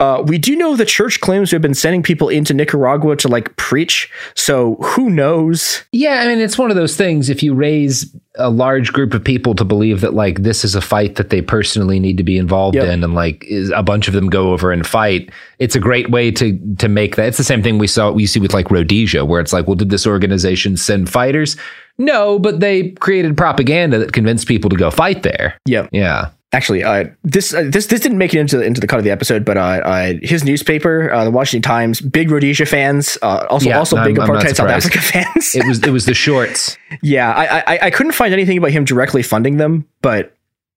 Uh, 0.00 0.22
we 0.26 0.38
do 0.38 0.56
know 0.56 0.76
the 0.76 0.86
church 0.86 1.20
claims 1.20 1.50
to 1.50 1.56
have 1.56 1.62
been 1.62 1.74
sending 1.74 2.02
people 2.02 2.30
into 2.30 2.54
Nicaragua 2.54 3.16
to 3.16 3.28
like 3.28 3.54
preach. 3.56 4.10
So 4.34 4.76
who 4.76 5.10
knows? 5.10 5.84
Yeah, 5.92 6.20
I 6.20 6.28
mean, 6.28 6.40
it's 6.40 6.56
one 6.56 6.70
of 6.70 6.76
those 6.76 6.96
things. 6.96 7.28
If 7.28 7.42
you 7.42 7.52
raise 7.52 8.10
a 8.38 8.50
large 8.50 8.92
group 8.92 9.14
of 9.14 9.22
people 9.24 9.54
to 9.54 9.64
believe 9.64 10.00
that 10.02 10.14
like 10.14 10.42
this 10.42 10.64
is 10.64 10.74
a 10.74 10.80
fight 10.80 11.14
that 11.16 11.30
they 11.30 11.40
personally 11.40 11.98
need 11.98 12.16
to 12.18 12.22
be 12.22 12.36
involved 12.38 12.76
Yep. 12.76 12.86
in, 12.88 13.04
and 13.04 13.14
like 13.14 13.44
is 13.44 13.70
a 13.70 13.82
bunch 13.82 14.08
of 14.08 14.14
them 14.14 14.28
go 14.28 14.52
over 14.52 14.72
and 14.72 14.86
fight, 14.86 15.30
it's 15.58 15.74
a 15.74 15.80
great 15.80 16.10
way 16.10 16.30
to 16.32 16.58
to 16.78 16.88
make 16.88 17.16
that. 17.16 17.28
It's 17.28 17.38
the 17.38 17.44
same 17.44 17.62
thing 17.62 17.78
we 17.78 17.86
saw 17.86 18.10
we 18.10 18.26
see 18.26 18.40
with 18.40 18.52
like 18.54 18.70
Rhodesia, 18.70 19.24
where 19.24 19.40
it's 19.40 19.52
like, 19.52 19.66
well, 19.66 19.76
did 19.76 19.90
this 19.90 20.06
organization 20.06 20.76
send 20.76 21.08
fighters? 21.10 21.56
No, 21.98 22.38
but 22.38 22.60
they 22.60 22.90
created 22.90 23.36
propaganda 23.38 23.98
that 23.98 24.12
convinced 24.12 24.46
people 24.46 24.68
to 24.70 24.76
go 24.76 24.90
fight 24.90 25.22
there. 25.22 25.58
Yep. 25.64 25.88
Yeah. 25.92 26.28
Actually, 26.52 26.84
uh, 26.84 27.04
this 27.24 27.52
uh, 27.52 27.64
this 27.66 27.86
this 27.88 28.00
didn't 28.00 28.18
make 28.18 28.32
it 28.32 28.38
into 28.38 28.56
the, 28.56 28.62
into 28.64 28.80
the 28.80 28.86
cut 28.86 28.98
of 28.98 29.04
the 29.04 29.10
episode, 29.10 29.44
but 29.44 29.56
uh, 29.56 29.60
uh, 29.60 30.12
his 30.22 30.44
newspaper, 30.44 31.12
uh, 31.12 31.24
the 31.24 31.30
Washington 31.30 31.60
Times, 31.68 32.00
big 32.00 32.30
Rhodesia 32.30 32.64
fans, 32.66 33.18
uh, 33.20 33.46
also 33.50 33.68
Yeah, 33.68 33.78
also 33.78 33.96
I'm- 33.96 34.06
big 34.06 34.16
apartheid 34.16 34.54
South. 34.54 34.70
Africa 34.70 34.98
fans. 35.02 35.54
It 35.56 35.66
was 35.66 35.82
it 35.82 35.90
was 35.90 36.06
the 36.06 36.14
shorts. 36.14 36.78
yeah, 37.02 37.32
I, 37.32 37.58
I 37.74 37.78
I 37.86 37.90
couldn't 37.90 38.12
find 38.12 38.32
anything 38.32 38.56
about 38.58 38.70
him 38.70 38.84
directly 38.84 39.22
funding 39.24 39.56
them, 39.56 39.86
but 40.02 40.34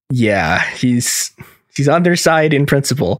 yeah, 0.09 0.63
he's 0.71 1.31
he's 1.75 1.87
on 1.87 2.01
their 2.03 2.15
side 2.15 2.53
in 2.53 2.65
principle. 2.65 3.19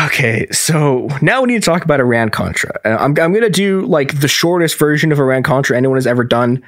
Okay, 0.00 0.46
so 0.50 1.08
now 1.22 1.40
we 1.42 1.48
need 1.48 1.62
to 1.62 1.66
talk 1.66 1.84
about 1.84 1.98
Iran 2.00 2.28
Contra. 2.30 2.72
I'm 2.84 3.16
I'm 3.18 3.32
gonna 3.32 3.48
do 3.48 3.86
like 3.86 4.20
the 4.20 4.28
shortest 4.28 4.76
version 4.78 5.12
of 5.12 5.18
Iran 5.20 5.44
Contra 5.44 5.76
anyone 5.76 5.96
has 5.96 6.06
ever 6.06 6.24
done. 6.24 6.62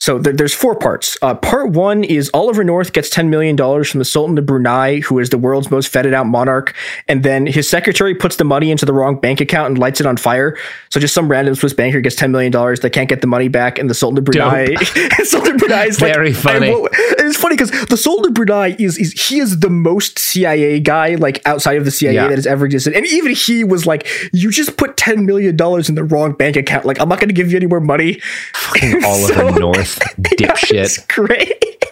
So 0.00 0.18
there, 0.18 0.32
there's 0.34 0.52
four 0.52 0.74
parts. 0.74 1.16
Uh, 1.22 1.34
part 1.34 1.70
one 1.70 2.04
is 2.04 2.30
Oliver 2.34 2.62
North 2.62 2.92
gets 2.92 3.08
$10 3.08 3.28
million 3.28 3.56
from 3.56 3.98
the 3.98 4.04
Sultan 4.04 4.36
of 4.36 4.44
Brunei, 4.44 5.00
who 5.00 5.18
is 5.18 5.30
the 5.30 5.38
world's 5.38 5.70
most 5.70 5.88
feted 5.88 6.12
out 6.12 6.26
monarch. 6.26 6.74
And 7.08 7.22
then 7.22 7.46
his 7.46 7.68
secretary 7.68 8.14
puts 8.14 8.36
the 8.36 8.44
money 8.44 8.70
into 8.70 8.84
the 8.84 8.92
wrong 8.92 9.18
bank 9.18 9.40
account 9.40 9.68
and 9.68 9.78
lights 9.78 10.00
it 10.00 10.06
on 10.06 10.16
fire. 10.18 10.58
So 10.90 11.00
just 11.00 11.14
some 11.14 11.28
random 11.28 11.54
Swiss 11.54 11.72
banker 11.72 12.00
gets 12.02 12.16
$10 12.16 12.30
million. 12.32 12.52
They 12.82 12.90
can't 12.90 13.08
get 13.08 13.22
the 13.22 13.26
money 13.26 13.48
back. 13.48 13.78
And 13.78 13.88
the 13.88 13.94
Sultan 13.94 14.18
of 14.18 14.24
Brunei, 14.24 14.74
Sultan 15.24 15.54
of 15.54 15.58
Brunei 15.58 15.84
is 15.86 15.98
Very 15.98 16.32
like, 16.32 16.42
funny. 16.42 16.70
It's 16.70 17.38
funny 17.38 17.56
because 17.56 17.70
the 17.86 17.96
Sultan 17.96 18.26
of 18.30 18.34
Brunei 18.34 18.76
is, 18.78 18.98
is, 18.98 19.12
he 19.28 19.38
is 19.38 19.60
the 19.60 19.70
most 19.70 20.18
CIA 20.18 20.80
guy, 20.80 21.14
like 21.14 21.40
outside 21.46 21.78
of 21.78 21.84
the 21.86 21.90
CIA 21.90 22.14
Yeah. 22.14 22.28
that 22.28 22.34
has 22.36 22.46
ever 22.46 22.66
existed. 22.66 22.92
And 22.94 23.06
even 23.06 23.32
he 23.32 23.64
was 23.64 23.86
like, 23.86 24.06
you 24.32 24.50
just 24.50 24.76
put 24.76 24.96
$10 24.96 25.24
million 25.24 25.50
in 25.54 25.94
the 25.94 26.04
wrong 26.04 26.32
bank 26.32 26.56
account. 26.56 26.84
Like, 26.84 27.00
I'm 27.00 27.08
not 27.08 27.20
going 27.20 27.28
to 27.28 27.34
give 27.34 27.50
you 27.50 27.56
any 27.56 27.66
more 27.66 27.80
money. 27.80 28.20
Oliver 29.04 29.34
So- 29.34 29.48
North, 29.54 29.83
dipshit. 30.20 30.74
It's 30.74 30.98
great. 31.06 31.84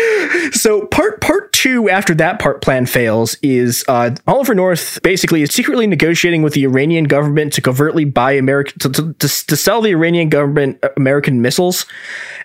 so 0.52 0.86
part 0.86 1.20
part 1.20 1.52
two 1.52 1.88
after 1.90 2.14
that 2.14 2.38
part 2.38 2.62
plan 2.62 2.86
fails 2.86 3.36
is 3.42 3.84
uh, 3.88 4.14
Oliver 4.26 4.54
North 4.54 5.00
basically 5.02 5.42
is 5.42 5.50
secretly 5.50 5.86
negotiating 5.86 6.42
with 6.42 6.54
the 6.54 6.64
Iranian 6.64 7.04
government 7.04 7.52
to 7.54 7.60
covertly 7.60 8.04
buy 8.04 8.32
American 8.32 8.78
to, 8.78 8.88
to, 8.90 9.12
to, 9.14 9.46
to 9.46 9.56
sell 9.56 9.80
the 9.82 9.90
Iranian 9.90 10.28
government 10.28 10.78
uh, 10.82 10.88
American 10.96 11.42
missiles, 11.42 11.86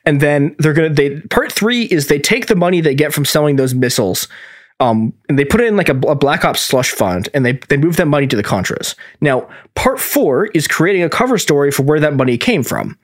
and 0.05 0.19
then 0.19 0.55
they're 0.59 0.73
gonna 0.73 0.89
they 0.89 1.21
part 1.21 1.51
three 1.51 1.83
is 1.83 2.07
they 2.07 2.19
take 2.19 2.47
the 2.47 2.55
money 2.55 2.81
they 2.81 2.95
get 2.95 3.13
from 3.13 3.25
selling 3.25 3.55
those 3.55 3.73
missiles. 3.73 4.27
Um, 4.79 5.11
and 5.27 5.39
they 5.39 5.45
put 5.45 5.59
it 5.59 5.67
in 5.67 5.75
like 5.75 5.89
a, 5.89 5.97
a 6.01 6.15
black 6.15 6.45
ops 6.45 6.61
slush 6.61 6.91
fund 6.91 7.29
and 7.33 7.43
they, 7.43 7.53
they 7.69 7.77
move 7.77 7.97
that 7.97 8.05
money 8.05 8.27
to 8.27 8.35
the 8.35 8.43
Contras. 8.43 8.93
Now, 9.21 9.49
part 9.73 9.99
four 9.99 10.47
is 10.47 10.67
creating 10.67 11.01
a 11.01 11.09
cover 11.09 11.39
story 11.39 11.71
for 11.71 11.81
where 11.81 11.99
that 11.99 12.13
money 12.13 12.37
came 12.37 12.61
from. 12.61 12.97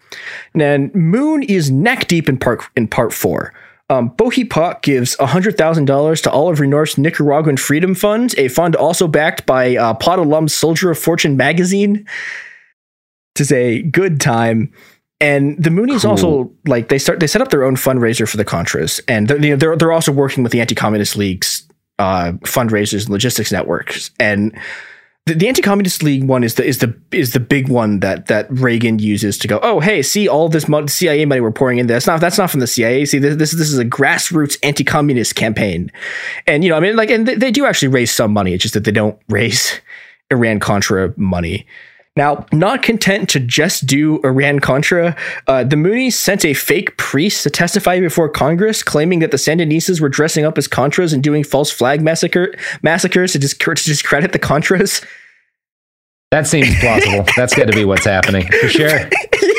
And 0.54 0.94
Moon 0.94 1.42
is 1.42 1.72
neck 1.72 2.08
deep 2.08 2.30
in 2.30 2.38
part 2.38 2.64
in 2.76 2.88
part 2.88 3.12
four. 3.12 3.54
Um, 3.90 4.10
Bo 4.10 4.30
Hi 4.30 4.44
Pak 4.50 4.82
gives 4.82 5.16
$100,000 5.18 6.24
to 6.24 6.32
Oliver 6.32 6.66
North's 6.66 6.98
Nicaraguan 6.98 7.58
Freedom 7.58 7.94
Fund, 7.94 8.34
a 8.38 8.48
fund 8.48 8.76
also 8.76 9.08
backed 9.08 9.46
by 9.46 9.76
uh, 9.76 9.94
Pot 9.96 10.20
alum 10.20 10.48
Soldier 10.48 10.92
of 10.92 11.00
Fortune 11.00 11.38
magazine. 11.38 12.08
Is 13.40 13.52
a 13.52 13.82
good 13.82 14.22
time. 14.22 14.72
And 15.20 15.62
the 15.62 15.70
Moonies 15.70 16.02
Cool. 16.02 16.12
also 16.12 16.52
like 16.68 16.90
they 16.90 17.00
start 17.00 17.20
they 17.20 17.28
set 17.28 17.42
up 17.42 17.50
their 17.50 17.64
own 17.64 17.76
fundraiser 17.76 18.30
for 18.30 18.38
the 18.38 18.46
Contras, 18.46 19.02
and 19.08 19.28
they're, 19.28 19.42
you 19.42 19.50
know, 19.52 19.56
they're 19.56 19.76
they're 19.76 19.92
also 19.92 20.12
working 20.12 20.44
with 20.44 20.52
the 20.52 20.62
Anti-Communist 20.62 21.16
League's 21.16 21.63
uh, 22.00 22.34
fundraisers 22.44 23.04
and 23.04 23.10
logistics 23.10 23.52
networks. 23.52 24.12
And 24.20 24.58
the, 25.26 25.36
the 25.36 25.48
Anti-Communist 25.48 26.04
League 26.04 26.26
one 26.26 26.44
is 26.44 26.56
the 26.56 26.66
is 26.66 26.80
the 26.80 26.94
is 27.12 27.32
the 27.32 27.40
big 27.40 27.70
one 27.70 28.02
that 28.02 28.28
that 28.28 28.48
Reagan 28.50 29.00
uses 29.00 29.38
to 29.40 29.48
go. 29.48 29.60
Oh, 29.64 29.80
hey, 29.80 30.02
see 30.02 30.28
all 30.28 30.50
this 30.50 30.66
CIA 30.88 31.26
money 31.26 31.40
we're 31.40 31.52
pouring 31.52 31.78
in. 31.78 31.88
That's 31.88 32.08
not 32.08 32.20
that's 32.20 32.38
not 32.38 32.52
from 32.52 32.60
the 32.60 32.68
CIA. 32.68 33.06
See, 33.06 33.20
this 33.20 33.38
this, 33.38 33.52
this 33.52 33.72
is 33.72 33.80
a 33.80 33.86
grassroots 33.86 34.58
anti-communist 34.64 35.36
campaign, 35.36 35.92
and 36.46 36.64
you 36.64 36.70
know, 36.70 36.76
I 36.76 36.82
mean, 36.82 36.98
like, 36.98 37.10
and 37.10 37.26
they 37.26 37.52
do 37.52 37.66
actually 37.66 37.88
raise 37.88 38.12
some 38.12 38.34
money. 38.34 38.54
It's 38.54 38.64
just 38.64 38.74
that 38.74 38.84
they 38.84 38.92
don't 38.92 39.18
raise 39.30 39.80
Iran 40.30 40.60
Contra 40.60 41.14
money. 41.16 41.66
Now, 42.16 42.46
not 42.52 42.84
content 42.84 43.28
to 43.30 43.40
just 43.40 43.88
do 43.88 44.22
Iran 44.24 44.60
Contra, 44.60 45.16
uh, 45.48 45.64
the 45.64 45.76
Moonies 45.76 46.14
sent 46.14 46.46
a 46.46 46.54
fake 46.54 46.96
priest 46.98 47.42
to 47.42 47.50
testify 47.50 48.00
before 48.00 48.30
Congress, 48.30 48.84
claiming 48.84 49.18
that 49.20 49.32
the 49.32 49.38
Sandinistas 49.38 50.00
were 50.00 50.10
dressing 50.10 50.46
up 50.46 50.60
as 50.60 50.68
Contras 50.68 51.12
and 51.12 51.24
doing 51.24 51.44
false 51.44 51.72
flag 51.72 52.02
massacre 52.02 52.54
massacres 52.84 53.32
to, 53.32 53.40
dis- 53.40 53.58
to 53.58 53.74
discredit 53.74 54.32
the 54.32 54.40
Contras. 54.40 55.04
That 56.30 56.46
seems 56.46 56.80
plausible. 56.80 57.26
That's 57.36 57.56
got 57.56 57.66
to 57.66 57.74
be 57.74 57.86
what's 57.86 58.06
happening 58.06 58.48
for 58.48 58.68
sure. 58.68 58.90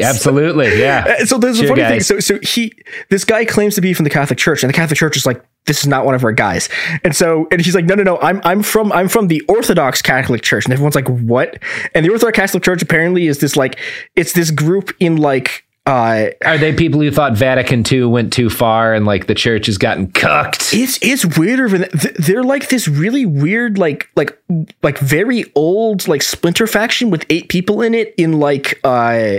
Absolutely, 0.00 0.80
yeah. 0.80 1.16
Uh, 1.20 1.24
So 1.24 1.38
there's 1.38 1.58
a 1.58 1.66
Sure, 1.66 1.76
funny 1.76 1.88
thing. 1.88 2.00
So 2.00 2.20
so 2.20 2.38
he 2.42 2.72
this 3.10 3.24
guy 3.24 3.44
claims 3.44 3.74
to 3.76 3.80
be 3.80 3.94
from 3.94 4.04
the 4.04 4.10
Catholic 4.10 4.38
Church, 4.38 4.62
and 4.62 4.68
the 4.68 4.74
Catholic 4.74 4.98
Church 4.98 5.16
is 5.16 5.26
like, 5.26 5.44
this 5.66 5.80
is 5.80 5.86
not 5.86 6.04
one 6.04 6.14
of 6.14 6.24
our 6.24 6.32
guys. 6.32 6.68
And 7.04 7.14
so 7.14 7.46
and 7.50 7.60
he's 7.60 7.74
like, 7.74 7.84
no, 7.84 7.94
no, 7.94 8.02
no, 8.02 8.18
I'm 8.20 8.40
I'm 8.44 8.62
from 8.62 8.92
I'm 8.92 9.08
from 9.08 9.28
the 9.28 9.40
Orthodox 9.48 10.02
Catholic 10.02 10.42
Church, 10.42 10.64
and 10.64 10.72
everyone's 10.72 10.94
like, 10.94 11.08
what? 11.08 11.58
And 11.94 12.04
the 12.04 12.10
Orthodox 12.10 12.36
Catholic 12.36 12.62
Church 12.62 12.82
apparently 12.82 13.26
is 13.26 13.38
this 13.38 13.56
like 13.56 13.78
it's 14.16 14.32
this 14.32 14.50
group 14.50 14.90
in 15.00 15.16
like 15.16 15.64
uh 15.86 16.26
Are 16.44 16.56
they 16.56 16.72
people 16.72 17.00
who 17.00 17.10
thought 17.10 17.34
Vatican 17.34 17.84
II 17.90 18.04
went 18.06 18.32
too 18.32 18.48
far 18.48 18.94
and 18.94 19.04
like 19.04 19.26
the 19.26 19.34
church 19.34 19.66
has 19.66 19.76
gotten 19.76 20.10
cucked? 20.12 20.72
it's 20.72 20.98
it's 21.02 21.26
weirder 21.38 21.68
than 21.68 21.88
th- 21.90 22.14
they're 22.14 22.42
like 22.42 22.70
this 22.70 22.88
really 22.88 23.26
weird 23.26 23.76
like 23.76 24.08
like 24.16 24.38
like 24.82 24.98
very 24.98 25.44
old 25.54 26.08
like 26.08 26.22
splinter 26.22 26.66
faction 26.66 27.10
with 27.10 27.26
eight 27.28 27.48
people 27.50 27.82
in 27.82 27.92
it 27.94 28.14
in 28.16 28.40
like 28.40 28.80
uh 28.84 29.38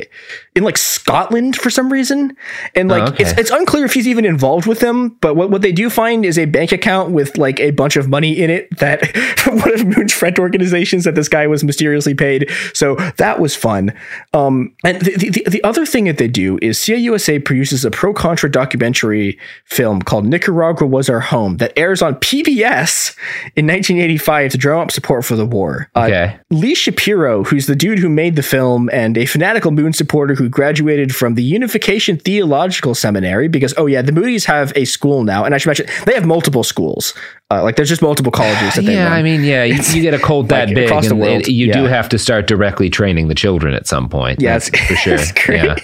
in 0.55 0.63
like 0.63 0.77
Scotland 0.77 1.55
for 1.55 1.69
some 1.71 1.91
reason 1.91 2.35
and 2.75 2.89
like 2.89 3.01
Oh, 3.03 3.07
okay. 3.07 3.23
it's 3.23 3.31
it's 3.39 3.49
unclear 3.51 3.85
if 3.85 3.93
he's 3.93 4.07
even 4.07 4.23
involved 4.23 4.67
with 4.67 4.79
them 4.81 5.17
but 5.21 5.35
what, 5.35 5.49
what 5.49 5.61
they 5.63 5.71
do 5.71 5.89
find 5.89 6.25
is 6.25 6.37
a 6.37 6.45
bank 6.45 6.71
account 6.71 7.11
with 7.11 7.37
like 7.39 7.59
a 7.59 7.71
bunch 7.71 7.95
of 7.97 8.07
money 8.07 8.39
in 8.39 8.49
it 8.51 8.77
that 8.77 9.01
one 9.47 9.73
of 9.73 9.85
Moon's 9.85 10.13
friend 10.13 10.37
organizations 10.37 11.05
that 11.05 11.15
this 11.15 11.27
guy 11.27 11.47
was 11.47 11.63
mysteriously 11.63 12.13
paid 12.13 12.49
so 12.73 12.95
that 13.17 13.39
was 13.39 13.55
fun 13.55 13.91
um 14.33 14.73
and 14.83 15.01
the 15.01 15.29
the, 15.29 15.43
the 15.49 15.63
other 15.63 15.85
thing 15.87 16.05
that 16.05 16.17
they 16.19 16.27
do 16.35 16.59
is 16.61 16.77
CAUSA 16.79 17.43
produces 17.45 17.85
a 17.85 17.91
pro 17.91 18.13
contra 18.13 18.51
documentary 18.51 19.39
film 19.65 20.01
called 20.01 20.25
Nicaragua 20.25 20.85
Was 20.85 21.09
Our 21.09 21.21
Home 21.21 21.57
that 21.57 21.73
airs 21.77 22.01
on 22.01 22.15
PBS 22.15 23.15
in 23.55 23.65
1985 23.65 24.51
to 24.51 24.57
drum 24.57 24.81
up 24.81 24.91
support 24.91 25.23
for 25.25 25.35
the 25.35 25.45
war. 25.45 25.89
Uh, 25.95 26.07
Lee 26.51 26.75
Shapiro, 26.75 27.43
who's 27.43 27.67
the 27.67 27.75
dude 27.75 27.99
who 27.99 28.09
made 28.09 28.35
the 28.35 28.43
film 28.43 28.89
and 28.91 29.17
a 29.17 29.25
fanatical 29.25 29.71
Moon 29.71 29.93
supporter 29.93 30.35
who 30.35 30.49
graduated 30.49 31.15
from 31.15 31.35
the 31.35 31.43
Unification 31.43 32.17
Theological 32.17 32.93
Seminary, 32.93 33.47
because, 33.47 33.73
oh 33.77 33.85
yeah, 33.85 34.01
the 34.01 34.11
Moonies 34.11 34.45
have 34.45 34.73
a 34.75 34.85
school 34.85 35.23
now. 35.23 35.45
And 35.45 35.55
I 35.55 35.57
should 35.57 35.69
mention, 35.69 35.87
they 36.05 36.13
have 36.13 36.25
multiple 36.25 36.63
schools. 36.63 37.13
Uh, 37.51 37.63
like, 37.63 37.75
there's 37.75 37.89
just 37.89 38.01
multiple 38.01 38.31
colleges 38.31 38.75
that 38.75 38.83
they 38.85 38.95
Yeah, 38.95 39.05
run. 39.05 39.13
I 39.13 39.23
mean, 39.23 39.43
yeah, 39.43 39.63
you, 39.63 39.75
you 39.75 40.01
get 40.01 40.13
a 40.13 40.19
cold 40.19 40.49
that 40.49 40.67
Like, 40.67 40.75
big, 40.75 40.85
across 40.85 41.07
the 41.07 41.15
world, 41.15 41.47
you 41.47 41.71
do 41.71 41.83
have 41.85 42.09
to 42.09 42.17
start 42.17 42.47
directly 42.47 42.89
training 42.89 43.27
the 43.27 43.35
children 43.35 43.73
at 43.73 43.87
some 43.87 44.09
point. 44.09 44.41
Yeah, 44.41 44.57
That's 44.57 44.69
for 44.69 44.95
sure. 44.95 45.55
Yeah, 45.55 45.75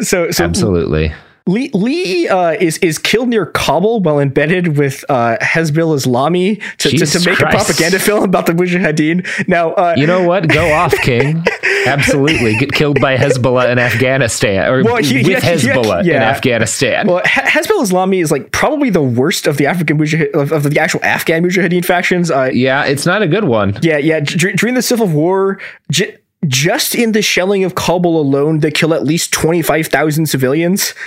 so, 0.00 0.30
so 0.30 0.44
absolutely. 0.44 1.12
Lee, 1.48 1.70
Lee 1.74 2.26
uh, 2.28 2.50
is 2.58 2.76
is 2.78 2.98
killed 2.98 3.28
near 3.28 3.46
Kabul 3.46 4.00
while 4.00 4.18
embedded 4.18 4.76
with 4.76 5.04
uh, 5.08 5.36
Hezbollah 5.40 6.04
Islami 6.04 6.60
to, 6.78 6.90
to, 6.90 7.06
to 7.06 7.18
make 7.30 7.38
Christ. 7.38 7.54
a 7.54 7.64
propaganda 7.64 7.98
film 8.00 8.24
about 8.24 8.46
the 8.46 8.52
Mujahideen. 8.52 9.46
Now, 9.46 9.70
uh, 9.74 9.94
You 9.96 10.08
know 10.08 10.24
what? 10.26 10.48
Go 10.48 10.72
off, 10.72 10.92
King. 11.02 11.44
Absolutely, 11.86 12.56
get 12.56 12.72
killed 12.72 13.00
by 13.00 13.16
Hezbollah 13.16 13.70
in 13.70 13.78
Afghanistan, 13.78 14.68
or 14.68 14.82
Well, 14.82 14.96
he- 14.96 15.18
with 15.18 15.26
he- 15.26 15.34
he- 15.34 15.68
Hezbollah 15.68 16.02
in. 16.04 16.10
Afghanistan. 16.16 17.06
well, 17.06 17.22
He- 17.24 17.30
Hezbollah 17.42 17.84
Islami 17.92 18.20
is 18.20 18.32
like 18.32 18.50
probably 18.50 18.90
the 18.90 19.02
worst 19.02 19.46
of 19.46 19.56
the 19.56 19.66
African 19.66 19.98
Mujahid, 19.98 20.32
of, 20.34 20.50
of 20.50 20.64
the 20.64 20.80
actual 20.80 20.98
Afghan 21.04 21.44
Mujahideen 21.44 21.84
factions. 21.84 22.28
Uh, 22.28 22.50
yeah, 22.52 22.84
it's 22.86 23.06
not 23.06 23.22
a 23.22 23.28
good 23.28 23.44
one. 23.44 23.78
yeah, 23.82 23.98
yeah. 23.98 24.18
d- 24.18 24.52
during 24.56 24.74
the 24.74 24.82
civil 24.82 25.06
war, 25.06 25.60
j- 25.92 26.16
just 26.46 26.94
in 26.94 27.12
the 27.12 27.22
shelling 27.22 27.64
of 27.64 27.74
Kabul 27.74 28.20
alone, 28.20 28.60
they 28.60 28.70
kill 28.70 28.94
at 28.94 29.04
least 29.04 29.32
twenty 29.32 29.62
five 29.62 29.86
thousand 29.86 30.26
civilians. 30.26 30.94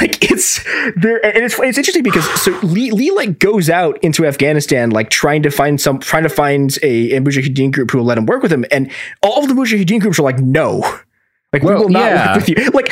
Like 0.00 0.30
it's 0.30 0.62
there, 0.96 1.24
and 1.24 1.44
it's 1.44 1.58
it's 1.58 1.76
interesting 1.76 2.02
because 2.02 2.24
so 2.40 2.52
Lee 2.62 2.92
Lee 2.92 3.10
like 3.10 3.38
goes 3.38 3.68
out 3.68 3.98
into 4.02 4.24
Afghanistan 4.24 4.90
like 4.90 5.10
trying 5.10 5.42
to 5.42 5.50
find 5.50 5.80
some 5.80 5.98
trying 5.98 6.22
to 6.22 6.28
find 6.28 6.78
a, 6.82 7.16
a 7.16 7.20
Mujahideen 7.20 7.72
group 7.72 7.90
who 7.90 7.98
will 7.98 8.04
let 8.04 8.16
him 8.16 8.26
work 8.26 8.42
with 8.42 8.52
him, 8.52 8.64
and 8.70 8.90
all 9.22 9.42
of 9.42 9.48
the 9.48 9.54
Mujahideen 9.54 10.00
groups 10.00 10.18
are 10.18 10.22
like, 10.22 10.38
no, 10.38 10.78
like 11.52 11.62
Well, 11.62 11.74
we 11.74 11.80
will 11.80 11.88
not 11.90 12.10
yeah. 12.10 12.36
work 12.36 12.46
with 12.46 12.48
you. 12.48 12.70
Like, 12.70 12.90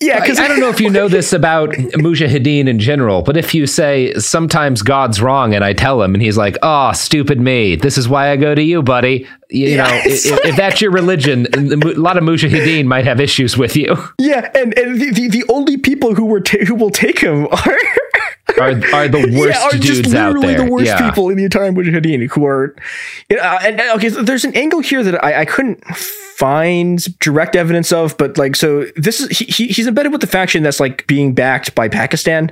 yeah, 0.00 0.20
because 0.20 0.38
I 0.38 0.48
don't 0.48 0.60
know 0.60 0.68
if 0.70 0.80
you 0.80 0.90
know 0.90 1.08
this 1.08 1.32
about 1.32 1.70
Mujahideen 1.70 2.68
in 2.68 2.78
general, 2.78 3.22
but 3.22 3.36
if 3.36 3.54
you 3.54 3.66
say 3.66 4.14
sometimes 4.14 4.82
God's 4.82 5.20
wrong, 5.20 5.54
and 5.54 5.62
I 5.64 5.72
tell 5.72 6.02
him, 6.02 6.14
and 6.14 6.22
he's 6.22 6.36
like, 6.38 6.56
"Oh, 6.62 6.92
stupid 6.92 7.40
me! 7.40 7.76
This 7.76 7.98
is 7.98 8.08
why 8.08 8.30
I 8.30 8.36
go 8.36 8.54
to 8.54 8.62
you, 8.62 8.82
buddy." 8.82 9.26
You 9.50 9.68
Yeah, 9.70 9.76
know, 9.84 10.00
if, 10.04 10.24
if 10.44 10.56
that's 10.56 10.80
your 10.80 10.90
religion, 10.92 11.46
a 11.52 11.76
lot 11.98 12.16
of 12.16 12.22
Mujahideen 12.24 12.86
might 12.86 13.04
have 13.04 13.20
issues 13.20 13.56
with 13.58 13.76
you. 13.76 13.96
Yeah, 14.18 14.50
and 14.54 14.76
and 14.78 15.00
the, 15.00 15.10
the, 15.10 15.28
the 15.28 15.44
only 15.48 15.76
people 15.76 16.14
who 16.14 16.24
were 16.26 16.40
ta- 16.40 16.64
who 16.66 16.74
will 16.74 16.90
take 16.90 17.18
him 17.18 17.46
are 17.50 17.76
Are 18.58 18.70
are 18.94 19.08
the 19.08 19.30
worst 19.38 19.58
yeah, 19.58 19.66
are 19.66 19.70
just 19.72 20.02
dudes 20.02 20.14
out 20.14 20.34
literally 20.34 20.54
there? 20.54 20.66
the 20.66 20.72
worst 20.72 20.86
yeah. 20.86 21.08
people 21.08 21.28
in 21.28 21.36
the 21.36 21.44
entire 21.44 21.70
Mujahideen 21.72 22.28
who 22.30 22.46
are. 22.46 22.74
You 23.28 23.36
know, 23.36 23.42
uh, 23.42 23.58
and, 23.62 23.80
and, 23.80 23.90
okay, 23.96 24.10
so 24.10 24.22
there's 24.22 24.44
an 24.44 24.54
angle 24.56 24.80
here 24.80 25.02
that 25.02 25.22
I, 25.22 25.40
I 25.40 25.44
couldn't 25.44 25.84
find 25.86 27.18
direct 27.18 27.54
evidence 27.56 27.92
of, 27.92 28.16
but 28.16 28.38
like, 28.38 28.56
so 28.56 28.86
this 28.96 29.20
is 29.20 29.38
he, 29.38 29.44
he, 29.44 29.66
he's 29.68 29.86
embedded 29.86 30.12
with 30.12 30.20
the 30.20 30.26
faction 30.26 30.62
that's 30.62 30.80
like 30.80 31.06
being 31.06 31.34
backed 31.34 31.74
by 31.74 31.88
Pakistan. 31.88 32.50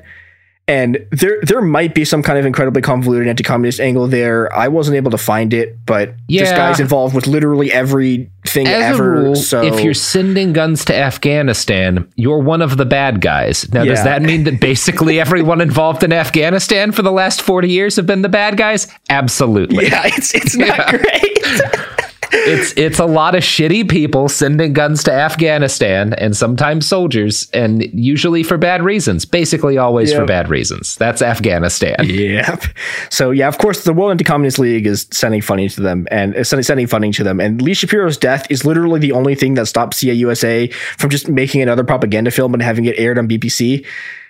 And 0.69 1.07
there, 1.11 1.41
there 1.43 1.63
might 1.63 1.95
be 1.95 2.05
some 2.05 2.23
kind 2.23 2.39
of 2.39 2.45
incredibly 2.45 2.83
convoluted 2.83 3.27
anti-communist 3.27 3.81
angle 3.81 4.07
there. 4.07 4.55
I 4.55 4.69
wasn't 4.69 4.99
able 4.99 5.11
to 5.13 5.19
find 5.19 5.55
it, 5.55 5.79
but 5.87 6.15
this 6.29 6.51
guy's 6.51 6.79
involved 6.79 7.15
with 7.15 7.27
literally 7.27 7.73
everything 7.73 8.67
As 8.69 8.95
ever. 8.95 9.15
a 9.17 9.23
rule, 9.23 9.35
so 9.35 9.63
if 9.63 9.81
you're 9.81 9.95
sending 9.95 10.53
guns 10.53 10.85
to 10.87 10.95
Afghanistan, 10.95 12.07
you're 12.17 12.41
one 12.41 12.61
of 12.61 12.77
the 12.77 12.85
bad 12.85 13.23
guys. 13.23 13.73
Now, 13.73 13.85
does 13.87 14.05
that 14.05 14.21
mean 14.21 14.45
that 14.45 14.61
basically 14.61 15.19
everyone 15.29 15.63
involved 15.63 16.03
in 16.05 16.13
Afghanistan 16.13 16.93
for 16.93 17.01
the 17.01 17.13
last 17.13 17.41
40 17.41 17.71
years 17.71 17.97
have 17.97 18.07
been 18.07 18.21
the 18.21 18.29
bad 18.29 18.59
guys? 18.59 18.89
Absolutely. 19.09 19.87
yeah, 19.87 20.03
it's 20.05 20.35
it's 20.35 20.55
not 20.55 20.89
great. 20.91 21.39
it's 22.33 22.73
it's 22.77 22.99
a 22.99 23.05
lot 23.05 23.35
of 23.35 23.43
shitty 23.43 23.88
people 23.88 24.29
sending 24.29 24.73
guns 24.73 25.03
to 25.05 25.12
Afghanistan 25.12 26.12
and 26.14 26.37
sometimes 26.37 26.87
soldiers 26.87 27.49
and 27.53 27.83
usually 27.93 28.43
for 28.43 28.59
bad 28.59 28.83
reasons. 28.83 29.25
Basically 29.25 29.79
always 29.79 30.12
for 30.12 30.25
bad 30.25 30.49
reasons. 30.49 30.97
That's 30.97 31.23
Afghanistan. 31.23 31.97
Yep. 32.01 32.64
So 33.11 33.31
yeah, 33.31 33.49
of 33.49 33.59
course, 33.59 33.85
the 33.85 33.93
World 33.93 34.12
Anti-Communist 34.12 34.59
League 34.59 34.87
is 34.87 35.07
sending 35.12 35.41
funding 35.41 35.69
to 35.71 35.81
them 35.81 36.07
and 36.11 36.35
uh, 36.37 36.45
sending, 36.45 36.87
funding 36.87 37.12
to 37.12 37.25
them. 37.25 37.41
And 37.41 37.61
Lee 37.62 37.75
Shapiro's 37.75 38.17
death 38.17 38.47
is 38.51 38.64
literally 38.64 39.01
the 39.01 39.12
only 39.12 39.35
thing 39.35 39.55
that 39.55 39.67
stopped 39.67 39.95
CAUSA 39.95 40.73
from 40.73 41.11
just 41.11 41.29
making 41.29 41.62
another 41.62 41.85
propaganda 41.85 42.31
film 42.31 42.55
and 42.55 42.62
having 42.62 42.85
it 42.85 42.99
aired 42.99 43.19
on 43.19 43.29
BBC 43.29 43.85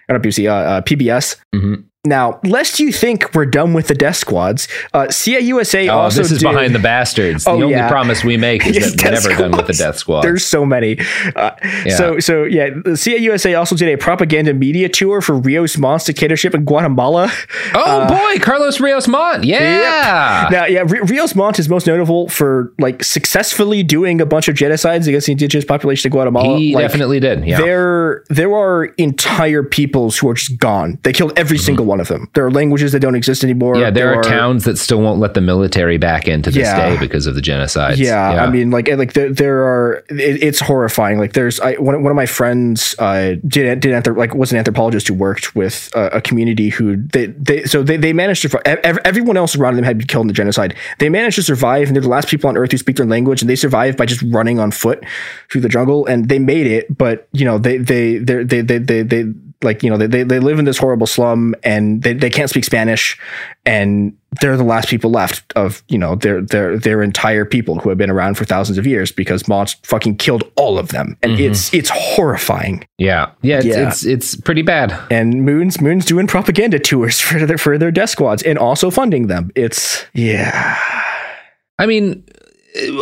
or 0.08 0.14
not 0.14 0.22
BBC, 0.22 0.48
uh, 0.48 0.52
uh, 0.52 0.80
PBS. 0.82 1.36
Mhm. 1.54 1.84
Now, 2.08 2.40
lest 2.44 2.80
you 2.80 2.90
think 2.92 3.34
we're 3.34 3.46
done 3.46 3.72
with 3.74 3.88
the 3.88 3.94
death 3.94 4.16
squads, 4.16 4.66
uh, 4.94 5.06
CAUSA 5.06 5.88
Oh, 5.88 5.98
also 5.98 6.22
this 6.22 6.32
is 6.32 6.38
did- 6.38 6.48
behind 6.50 6.74
the 6.74 6.78
bastards. 6.78 7.46
Oh, 7.46 7.56
the 7.58 7.64
only 7.64 7.76
yeah. 7.76 7.88
promise 7.88 8.24
we 8.24 8.36
make 8.36 8.66
is 8.66 8.76
Yes, 8.76 8.92
that 8.94 9.04
we're 9.04 9.10
never 9.12 9.42
done 9.42 9.50
with 9.56 9.66
the 9.66 9.72
death 9.74 9.96
squad. 9.98 10.22
There's 10.22 10.44
so 10.44 10.64
many. 10.64 10.98
Uh, 11.36 11.50
Yeah. 11.84 11.96
So 11.96 12.18
so 12.20 12.44
yeah, 12.44 12.70
the 12.70 12.92
CAUSA 12.96 13.58
also 13.58 13.76
did 13.76 13.88
a 13.92 13.96
propaganda 13.98 14.54
media 14.54 14.88
tour 14.88 15.20
for 15.20 15.34
Rios 15.36 15.76
Montt's 15.78 16.04
dictatorship 16.06 16.54
in 16.54 16.64
Guatemala. 16.64 17.30
oh 17.74 18.06
boy, 18.08 18.40
Carlos 18.40 18.80
Rios 18.80 19.06
Montt. 19.08 19.44
Yeah. 19.44 20.48
Now, 20.50 20.64
yeah, 20.66 20.80
R- 20.80 21.04
Rios 21.04 21.34
Montt 21.34 21.58
is 21.58 21.68
most 21.68 21.86
notable 21.86 22.28
for 22.28 22.72
like 22.78 23.04
successfully 23.04 23.82
doing 23.82 24.20
a 24.20 24.26
bunch 24.26 24.48
of 24.48 24.54
genocides 24.56 25.06
against 25.06 25.26
the 25.26 25.32
indigenous 25.32 25.64
population 25.64 26.08
of 26.08 26.12
Guatemala. 26.12 26.56
He 26.58 26.74
Like, 26.74 26.84
definitely 26.84 27.20
did. 27.20 27.44
Yeah. 27.44 27.58
There, 27.60 28.24
there 28.28 28.54
are 28.54 28.84
entire 28.96 29.62
peoples 29.62 30.18
who 30.18 30.28
are 30.30 30.34
just 30.34 30.58
gone. 30.58 30.98
They 31.02 31.12
killed 31.12 31.32
every 31.36 31.58
single 31.58 31.84
one 31.84 31.97
of 32.00 32.08
them. 32.08 32.28
There 32.34 32.44
are 32.44 32.50
languages 32.50 32.92
that 32.92 33.00
don't 33.00 33.14
exist 33.14 33.44
anymore. 33.44 33.76
Yeah, 33.76 33.90
there, 33.90 34.14
are, 34.14 34.22
towns 34.22 34.64
that 34.64 34.78
still 34.78 35.00
won't 35.00 35.20
let 35.20 35.34
the 35.34 35.40
military 35.40 35.98
back 35.98 36.28
in 36.28 36.42
to 36.42 36.50
this 36.50 36.62
Yeah. 36.66 36.90
day 36.90 36.98
because 36.98 37.26
of 37.26 37.34
the 37.34 37.40
genocides. 37.40 37.96
Yeah, 37.98 38.44
I 38.44 38.50
mean, 38.50 38.70
like, 38.70 38.88
like 38.88 39.12
there, 39.12 39.32
there 39.32 39.62
are. 39.64 40.04
It, 40.08 40.42
it's 40.42 40.60
horrifying. 40.60 41.18
Like, 41.18 41.32
there's 41.32 41.60
I, 41.60 41.74
one, 41.74 42.02
one 42.02 42.10
of 42.10 42.16
my 42.16 42.26
friends 42.26 42.94
uh, 42.98 43.34
did 43.46 43.80
did 43.80 43.92
anthrop- 43.92 44.16
like 44.16 44.34
was 44.34 44.52
an 44.52 44.58
anthropologist 44.58 45.08
who 45.08 45.14
worked 45.14 45.54
with 45.54 45.90
a, 45.94 46.16
a 46.16 46.20
community 46.20 46.68
who 46.70 46.96
they, 46.96 47.26
they 47.26 47.64
so 47.64 47.82
they, 47.82 47.96
they 47.96 48.12
managed 48.12 48.42
to 48.42 48.68
ev- 48.68 48.98
everyone 49.04 49.36
else 49.36 49.56
around 49.56 49.76
them 49.76 49.84
had 49.84 49.98
been 49.98 50.06
killed 50.06 50.24
in 50.24 50.28
the 50.28 50.34
genocide. 50.34 50.74
They 50.98 51.08
managed 51.08 51.36
to 51.36 51.42
survive, 51.42 51.88
and 51.88 51.96
they're 51.96 52.02
the 52.02 52.08
last 52.08 52.28
people 52.28 52.48
on 52.48 52.56
Earth 52.56 52.72
who 52.72 52.78
speak 52.78 52.96
their 52.96 53.06
language, 53.06 53.42
and 53.42 53.48
they 53.50 53.56
survived 53.56 53.96
by 53.96 54.06
just 54.06 54.22
running 54.22 54.58
on 54.58 54.70
foot 54.70 55.04
through 55.50 55.60
the 55.62 55.68
jungle, 55.68 56.06
and 56.06 56.28
they 56.28 56.38
made 56.38 56.66
it. 56.66 56.96
But 56.96 57.28
you 57.32 57.44
know, 57.44 57.58
they 57.58 57.78
they 57.78 58.18
they 58.18 58.42
they 58.44 58.60
they 58.60 58.78
they, 58.78 59.02
they 59.02 59.24
like 59.62 59.82
you 59.82 59.90
know 59.90 59.96
they, 59.96 60.22
they 60.22 60.38
live 60.38 60.58
in 60.58 60.64
this 60.64 60.78
horrible 60.78 61.06
slum, 61.06 61.54
and 61.64 62.02
they, 62.02 62.12
they 62.12 62.30
can't 62.30 62.48
speak 62.48 62.64
Spanish, 62.64 63.18
and 63.66 64.16
they're 64.40 64.56
the 64.56 64.64
last 64.64 64.88
people 64.88 65.10
left 65.10 65.52
of 65.54 65.82
you 65.88 65.98
know 65.98 66.14
their 66.14 66.40
their 66.42 66.78
their 66.78 67.02
entire 67.02 67.44
people 67.44 67.78
who 67.78 67.88
have 67.88 67.98
been 67.98 68.10
around 68.10 68.34
for 68.34 68.44
thousands 68.44 68.78
of 68.78 68.86
years 68.86 69.10
because 69.10 69.48
Mott's 69.48 69.74
fucking 69.82 70.16
killed 70.16 70.44
all 70.56 70.78
of 70.78 70.88
them, 70.88 71.16
and 71.22 71.32
mm-hmm. 71.32 71.50
it's 71.50 71.72
it's 71.74 71.90
horrifying. 71.92 72.86
yeah, 72.98 73.30
yeah, 73.42 73.58
it's, 73.58 73.66
Yeah. 73.66 73.88
it's 73.88 74.04
it's 74.04 74.36
pretty 74.36 74.62
bad. 74.62 74.96
And 75.10 75.44
Moon's 75.44 75.80
Moon's 75.80 76.04
doing 76.04 76.26
propaganda 76.26 76.78
tours 76.78 77.20
for 77.20 77.44
their 77.44 77.58
for 77.58 77.78
their 77.78 77.90
death 77.90 78.10
squads 78.10 78.42
and 78.42 78.58
also 78.58 78.90
funding 78.90 79.26
them. 79.26 79.50
It's 79.54 80.04
yeah. 80.14 80.78
I 81.80 81.86
mean, 81.86 82.24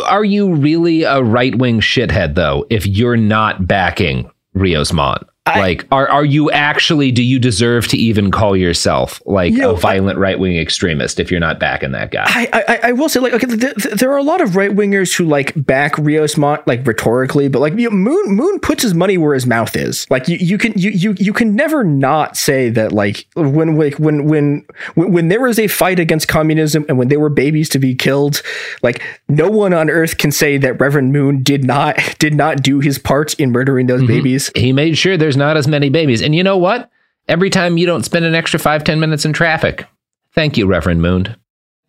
are 0.05 0.23
you 0.23 0.53
really 0.53 1.03
a 1.03 1.21
right 1.21 1.55
wing 1.55 1.81
shithead 1.81 2.35
though? 2.35 2.65
If 2.69 2.85
you're 2.87 3.17
not 3.17 3.67
backing 3.67 4.29
Rios 4.53 4.93
Montt, 4.93 5.27
I- 5.47 5.59
like, 5.59 5.87
are 5.91 6.07
are 6.09 6.25
you 6.25 6.51
actually? 6.51 7.11
Do 7.11 7.23
you 7.23 7.39
deserve 7.39 7.87
to 7.89 7.97
even 7.97 8.31
call 8.31 8.55
yourself 8.55 9.21
like 9.25 9.53
You 9.53 9.59
know, 9.59 9.71
a 9.71 9.77
violent 9.77 10.19
right 10.19 10.39
wing 10.39 10.57
extremist 10.57 11.19
if 11.19 11.31
you're 11.31 11.39
not 11.39 11.59
backing 11.59 11.91
that 11.91 12.11
guy? 12.11 12.25
I, 12.27 12.63
I 12.67 12.79
I 12.83 12.91
will 12.91 13.09
say 13.09 13.19
like 13.19 13.33
okay, 13.33 13.47
th- 13.47 13.75
th- 13.75 13.95
there 13.95 14.11
are 14.11 14.17
a 14.17 14.23
lot 14.23 14.41
of 14.41 14.55
right 14.55 14.71
wingers 14.71 15.15
who 15.15 15.25
like 15.25 15.53
back 15.55 15.97
Rios 15.97 16.37
Montt 16.37 16.67
like 16.67 16.85
rhetorically, 16.85 17.47
but 17.47 17.59
like 17.59 17.73
you 17.77 17.89
know, 17.89 17.95
Moon 17.95 18.35
Moon 18.35 18.59
puts 18.59 18.83
his 18.83 18.93
money 18.93 19.17
where 19.17 19.33
his 19.33 19.45
mouth 19.45 19.75
is. 19.75 20.05
Like 20.09 20.27
you, 20.27 20.37
you 20.37 20.57
can 20.57 20.73
you, 20.75 20.91
you 20.91 21.15
you 21.17 21.33
can 21.33 21.55
never 21.55 21.83
not 21.83 22.37
say 22.37 22.69
that 22.69 22.91
like 22.91 23.27
when 23.35 23.77
like 23.77 23.95
when 23.95 24.25
when 24.25 24.65
when 24.95 25.11
when 25.11 25.27
there 25.29 25.41
was 25.41 25.59
a 25.59 25.67
fight 25.67 25.99
against 25.99 26.27
communism 26.27 26.85
and 26.87 26.97
when 26.97 27.07
there 27.07 27.19
were 27.19 27.29
babies 27.29 27.69
to 27.69 27.79
be 27.79 27.95
killed, 27.95 28.41
like 28.81 29.03
no 29.27 29.49
one 29.49 29.73
on 29.73 29.89
earth 29.89 30.17
can 30.17 30.31
say 30.31 30.57
that 30.57 30.79
Reverend 30.79 31.13
Moon 31.13 31.43
did 31.43 31.63
not 31.63 31.97
did 32.19 32.33
not 32.33 32.61
do 32.61 32.79
his 32.79 32.99
part 32.99 33.33
in 33.35 33.51
murdering 33.51 33.87
those 33.87 34.01
mm-hmm. 34.01 34.07
babies. 34.07 34.51
he 34.55 34.73
made 34.73 34.97
sure 34.97 35.17
there's 35.17 35.36
not 35.37 35.55
as 35.57 35.67
many 35.67 35.89
babies. 35.89 36.21
And 36.21 36.35
you 36.35 36.43
know 36.43 36.57
what? 36.57 36.89
Every 37.27 37.49
time 37.49 37.77
you 37.77 37.85
don't 37.85 38.03
spend 38.03 38.25
an 38.25 38.35
extra 38.35 38.59
five 38.59 38.83
ten 38.83 38.99
minutes 38.99 39.25
in 39.25 39.33
traffic, 39.33 39.85
thank 40.33 40.57
you, 40.57 40.65
Reverend 40.67 41.01
Moon. 41.01 41.35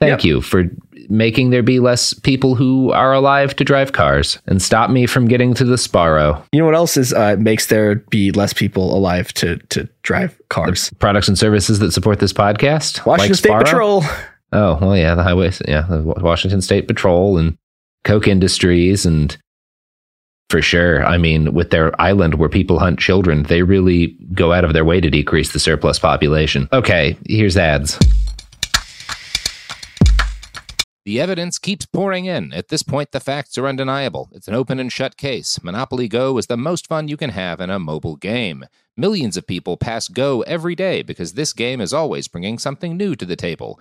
Thank 0.00 0.22
Yep. 0.22 0.24
you 0.24 0.40
for 0.42 0.64
making 1.08 1.50
there 1.50 1.62
be 1.62 1.80
less 1.80 2.12
people 2.12 2.54
who 2.54 2.92
are 2.92 3.12
alive 3.12 3.56
to 3.56 3.64
drive 3.64 3.92
cars 3.92 4.38
and 4.46 4.62
stop 4.62 4.90
me 4.90 5.06
from 5.06 5.26
getting 5.26 5.54
to 5.54 5.64
the 5.64 5.76
Sparrow. 5.78 6.44
You 6.52 6.60
know 6.60 6.66
what 6.66 6.76
else 6.76 6.96
is 6.96 7.12
uh, 7.12 7.34
makes 7.38 7.66
there 7.66 7.96
be 8.10 8.30
less 8.30 8.52
people 8.52 8.96
alive 8.96 9.32
to 9.34 9.56
to 9.70 9.88
drive 10.02 10.40
cars? 10.50 10.90
Products 11.00 11.26
and 11.26 11.36
services 11.38 11.80
that 11.80 11.90
support 11.92 12.20
this 12.20 12.32
podcast, 12.32 13.04
Washington 13.06 13.30
like 13.30 13.38
State 13.38 13.48
Sparrow. 13.48 13.64
Patrol. 13.64 14.02
Oh 14.52 14.78
well, 14.80 14.96
yeah, 14.96 15.14
the 15.16 15.22
highways, 15.24 15.60
yeah, 15.66 15.82
the 15.88 16.02
Washington 16.02 16.62
State 16.62 16.86
Patrol 16.86 17.36
and 17.38 17.58
Koch 18.04 18.28
Industries, 18.28 19.04
and 19.04 19.36
for 20.50 20.62
sure. 20.62 21.04
I 21.04 21.18
mean, 21.18 21.52
with 21.52 21.70
their 21.70 21.98
island 22.00 22.34
where 22.34 22.48
people 22.48 22.78
hunt 22.78 22.98
children, 22.98 23.44
they 23.44 23.62
really 23.62 24.16
go 24.32 24.52
out 24.52 24.64
of 24.64 24.72
their 24.72 24.84
way 24.84 25.00
to 25.00 25.10
decrease 25.10 25.52
the 25.52 25.58
surplus 25.58 25.98
population. 25.98 26.68
Okay, 26.72 27.16
here's 27.26 27.56
ads. 27.56 27.98
The 31.04 31.20
evidence 31.20 31.58
keeps 31.58 31.86
pouring 31.86 32.26
in. 32.26 32.52
At 32.52 32.68
this 32.68 32.82
point, 32.82 33.12
the 33.12 33.20
facts 33.20 33.56
are 33.56 33.66
undeniable. 33.66 34.28
It's 34.32 34.46
an 34.46 34.54
open 34.54 34.78
and 34.78 34.92
shut 34.92 35.16
case. 35.16 35.58
Monopoly 35.62 36.06
Go 36.06 36.36
is 36.36 36.48
the 36.48 36.56
most 36.58 36.86
fun 36.86 37.08
you 37.08 37.16
can 37.16 37.30
have 37.30 37.60
in 37.60 37.70
a 37.70 37.78
mobile 37.78 38.16
game. 38.16 38.66
Millions 38.94 39.38
of 39.38 39.46
people 39.46 39.78
pass 39.78 40.08
Go 40.08 40.42
every 40.42 40.74
day 40.74 41.00
because 41.00 41.32
this 41.32 41.54
game 41.54 41.80
is 41.80 41.94
always 41.94 42.28
bringing 42.28 42.58
something 42.58 42.94
new 42.94 43.14
to 43.14 43.24
the 43.24 43.36
table. 43.36 43.80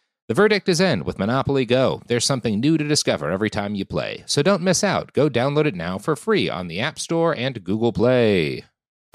The 0.31 0.35
verdict 0.35 0.69
is 0.69 0.79
in 0.79 1.03
with 1.03 1.19
Monopoly 1.19 1.65
Go. 1.65 2.01
There's 2.07 2.23
something 2.25 2.61
new 2.61 2.77
to 2.77 2.87
discover 2.87 3.29
every 3.29 3.49
time 3.49 3.75
you 3.75 3.83
play. 3.83 4.23
So 4.27 4.41
don't 4.41 4.61
miss 4.61 4.81
out. 4.81 5.11
Go 5.11 5.29
download 5.29 5.65
it 5.65 5.75
now 5.75 5.97
for 5.97 6.15
free 6.15 6.49
on 6.49 6.69
the 6.69 6.79
App 6.79 6.99
Store 6.99 7.35
and 7.35 7.61
Google 7.65 7.91
Play. 7.91 8.63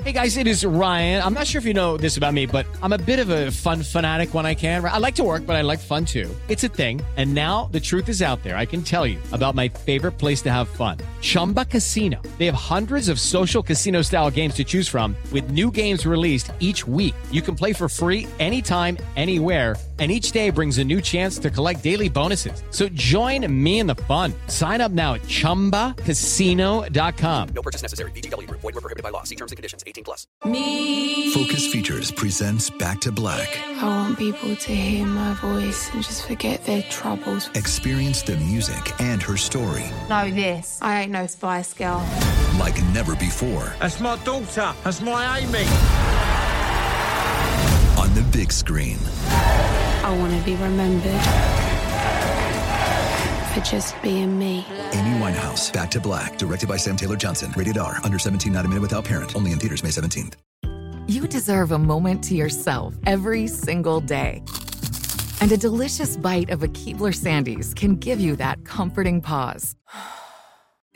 Hey 0.02 0.12
guys, 0.12 0.36
it 0.36 0.46
is 0.46 0.64
Ryan. 0.64 1.22
I'm 1.22 1.32
not 1.32 1.46
sure 1.46 1.58
if 1.58 1.64
you 1.64 1.72
know 1.72 1.96
this 1.96 2.18
about 2.18 2.34
me, 2.34 2.44
but 2.44 2.66
I'm 2.82 2.92
a 2.92 2.98
bit 2.98 3.18
of 3.18 3.30
a 3.30 3.50
fun 3.50 3.82
fanatic 3.82 4.34
when 4.34 4.44
I 4.44 4.54
can. 4.54 4.84
I 4.84 4.98
like 4.98 5.14
to 5.14 5.24
work, 5.24 5.46
but 5.46 5.56
I 5.56 5.62
like 5.62 5.80
fun 5.80 6.04
too. 6.04 6.28
It's 6.48 6.64
a 6.64 6.68
thing. 6.68 7.00
And 7.16 7.34
now 7.34 7.70
the 7.72 7.80
truth 7.80 8.10
is 8.10 8.20
out 8.20 8.42
there. 8.42 8.58
I 8.58 8.66
can 8.66 8.82
tell 8.82 9.06
you 9.06 9.18
about 9.32 9.54
my 9.54 9.68
favorite 9.68 10.12
place 10.12 10.42
to 10.42 10.52
have 10.52 10.68
fun 10.68 10.98
Chumba 11.22 11.64
Casino. 11.64 12.20
They 12.36 12.44
have 12.46 12.54
hundreds 12.54 13.08
of 13.08 13.18
social 13.18 13.62
casino 13.62 14.02
style 14.02 14.30
games 14.30 14.54
to 14.56 14.64
choose 14.64 14.86
from, 14.86 15.16
with 15.32 15.50
new 15.50 15.70
games 15.70 16.04
released 16.04 16.52
each 16.60 16.86
week. 16.86 17.14
You 17.30 17.40
can 17.40 17.56
play 17.56 17.72
for 17.72 17.88
free 17.88 18.26
anytime, 18.38 18.98
anywhere. 19.16 19.76
And 19.98 20.12
each 20.12 20.32
day 20.32 20.50
brings 20.50 20.76
a 20.76 20.84
new 20.84 21.00
chance 21.00 21.38
to 21.38 21.50
collect 21.50 21.82
daily 21.82 22.10
bonuses. 22.10 22.62
So 22.70 22.86
join 22.90 23.50
me 23.50 23.78
in 23.78 23.86
the 23.86 23.94
fun. 23.94 24.34
Sign 24.48 24.82
up 24.82 24.92
now 24.92 25.14
at 25.14 25.22
chumbacasino.com. 25.22 27.48
No 27.54 27.62
purchase 27.62 27.80
necessary. 27.80 28.10
VGW 28.10 28.46
Group. 28.46 28.60
Void 28.60 28.74
were 28.74 28.82
prohibited 28.82 29.02
by 29.02 29.08
law. 29.08 29.22
See 29.22 29.36
terms 29.36 29.52
and 29.52 29.56
conditions. 29.56 29.82
18 29.86 30.04
plus. 30.04 30.26
Me. 30.44 31.30
Focus 31.32 31.66
Features 31.72 32.10
presents 32.10 32.68
Back 32.68 33.00
to 33.02 33.10
Black. 33.12 33.58
I 33.78 33.84
want 33.86 34.18
people 34.18 34.54
to 34.54 34.74
hear 34.74 35.06
my 35.06 35.32
voice 35.34 35.88
and 35.94 36.02
just 36.04 36.26
forget 36.26 36.62
their 36.66 36.82
troubles. 36.90 37.48
Experience 37.54 38.20
the 38.22 38.36
music 38.36 39.00
and 39.00 39.22
her 39.22 39.36
story 39.38 39.84
Know 40.08 40.30
this. 40.30 40.78
I 40.82 41.02
ain't 41.02 41.12
no 41.12 41.26
Spice 41.26 41.72
Girl. 41.74 42.02
like 42.58 42.82
never 42.92 43.14
before 43.16 43.72
That's 43.80 44.00
my 44.00 44.16
daughter. 44.24 44.74
That's 44.84 45.00
my 45.00 45.38
Amy. 45.38 45.64
on 48.00 48.12
the 48.14 48.22
big 48.32 48.52
screen. 48.52 48.98
I 50.04 50.16
want 50.18 50.32
to 50.38 50.44
be 50.44 50.54
remembered 50.56 51.20
for 53.52 53.60
just 53.70 54.00
being 54.02 54.38
me. 54.38 54.66
Amy 54.92 55.18
Winehouse, 55.18 55.72
Back 55.72 55.90
to 55.92 56.00
Black, 56.00 56.36
directed 56.36 56.68
by 56.68 56.76
Sam 56.76 56.96
Taylor 56.96 57.16
Johnson. 57.16 57.52
Rated 57.56 57.78
R, 57.78 57.98
under 58.04 58.18
17, 58.18 58.52
not 58.52 58.64
a 58.64 58.68
minute 58.68 58.82
without 58.82 59.04
parent. 59.04 59.34
Only 59.34 59.52
in 59.52 59.58
theaters 59.58 59.82
May 59.82 59.90
17th. 59.90 60.34
You 61.08 61.28
deserve 61.28 61.70
a 61.70 61.78
moment 61.78 62.22
to 62.24 62.34
yourself 62.34 62.94
every 63.06 63.46
single 63.46 64.00
day. 64.00 64.42
And 65.40 65.52
a 65.52 65.56
delicious 65.56 66.16
bite 66.16 66.50
of 66.50 66.62
a 66.64 66.68
Keebler 66.68 67.14
Sandies 67.14 67.74
can 67.74 67.94
give 67.96 68.20
you 68.20 68.36
that 68.36 68.64
comforting 68.64 69.20
pause. 69.20 69.76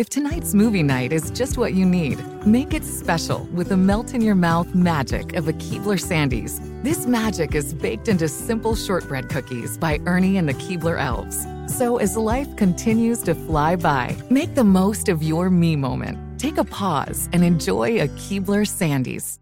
If 0.00 0.08
tonight's 0.08 0.54
movie 0.54 0.82
night 0.82 1.12
is 1.12 1.30
just 1.30 1.58
what 1.58 1.74
you 1.74 1.84
need, 1.84 2.24
make 2.46 2.72
it 2.72 2.84
special 2.84 3.40
with 3.52 3.68
the 3.68 3.76
melt 3.76 4.14
in 4.14 4.22
your 4.22 4.34
mouth 4.34 4.74
magic 4.74 5.34
of 5.36 5.46
a 5.46 5.52
Keebler 5.52 6.00
Sandies. 6.00 6.58
This 6.82 7.04
magic 7.04 7.54
is 7.54 7.74
baked 7.74 8.08
into 8.08 8.26
simple 8.26 8.74
shortbread 8.74 9.28
cookies 9.28 9.76
by 9.76 10.00
Ernie 10.06 10.38
and 10.38 10.48
the 10.48 10.54
Keebler 10.54 10.98
Elves. 10.98 11.46
So 11.76 11.98
as 11.98 12.16
life 12.16 12.56
continues 12.56 13.22
to 13.24 13.34
fly 13.34 13.76
by, 13.76 14.16
make 14.30 14.54
the 14.54 14.64
most 14.64 15.10
of 15.10 15.22
your 15.22 15.50
me 15.50 15.76
moment. 15.76 16.40
Take 16.40 16.56
a 16.56 16.64
pause 16.64 17.28
and 17.34 17.44
enjoy 17.44 18.00
a 18.00 18.08
Keebler 18.08 18.64
Sandies. 18.64 19.38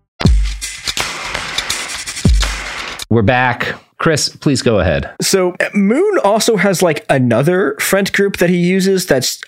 We're 3.09 3.23
back. 3.23 3.77
Chris, 3.99 4.29
please 4.29 4.63
go 4.63 4.81
ahead. 4.81 5.15
So 5.21 5.55
uh, 5.61 5.71
Moon 5.75 6.19
also 6.25 6.57
has 6.57 6.83
like 6.83 7.07
another 7.09 7.77
friend 7.79 8.13
group 8.13 8.39
that 8.39 8.51
he 8.51 8.57
uses 8.57 9.07
that's 9.07 9.41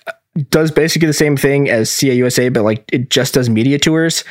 does 0.49 0.71
basically 0.71 1.07
the 1.07 1.13
same 1.13 1.35
thing 1.35 1.69
as 1.69 1.89
CAUSA, 1.89 2.53
but 2.53 2.63
like 2.63 2.85
it 2.93 3.09
just 3.09 3.33
does 3.33 3.49
media 3.49 3.77
tours. 3.77 4.23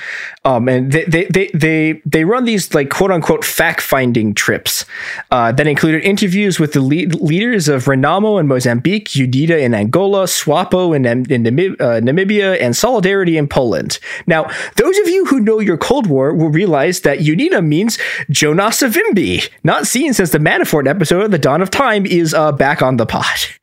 Um, 0.47 0.67
and 0.67 0.91
they, 0.91 1.05
they, 1.05 1.25
they, 1.27 1.51
they, 1.53 2.03
they 2.07 2.25
run 2.25 2.45
these 2.45 2.75
like 2.75 2.89
quote 2.89 3.11
unquote 3.11 3.45
fact 3.45 3.83
finding 3.83 4.33
trips 4.33 4.87
uh, 5.31 5.53
that 5.53 5.67
included 5.67 6.03
interviews 6.03 6.59
with 6.59 6.73
the 6.73 6.81
lead, 6.81 7.17
leaders 7.17 7.69
of 7.69 7.85
Renamo 7.85 8.41
in 8.41 8.47
Mozambique, 8.47 9.11
UNITA 9.11 9.61
in 9.61 9.75
Angola, 9.75 10.25
SWAPO 10.25 10.97
in, 10.97 11.05
in 11.05 11.45
Namib- 11.45 11.79
uh, 11.81 12.01
Namibia, 12.01 12.59
and 12.61 12.75
Solidarity 12.75 13.37
in 13.37 13.47
Poland. 13.47 13.99
Now, 14.27 14.51
those 14.77 14.99
of 15.01 15.09
you 15.09 15.27
who 15.27 15.41
know 15.41 15.61
your 15.61 15.77
Cold 15.77 16.07
War 16.07 16.35
will 16.35 16.49
realize 16.49 17.01
that 17.01 17.19
UNITA 17.19 17.65
means 17.65 17.99
Jonas 18.31 18.81
Savimbi, 18.81 19.51
not 19.65 19.87
seen 19.87 20.15
since 20.15 20.31
the 20.31 20.39
Manafort 20.39 20.89
episode 20.89 21.25
of 21.25 21.31
The 21.31 21.39
Dawn 21.39 21.61
of 21.61 21.71
Time 21.71 22.07
is 22.07 22.33
uh, 22.33 22.53
back 22.53 22.81
on 22.81 22.97
the 22.97 23.07
pot. 23.07 23.51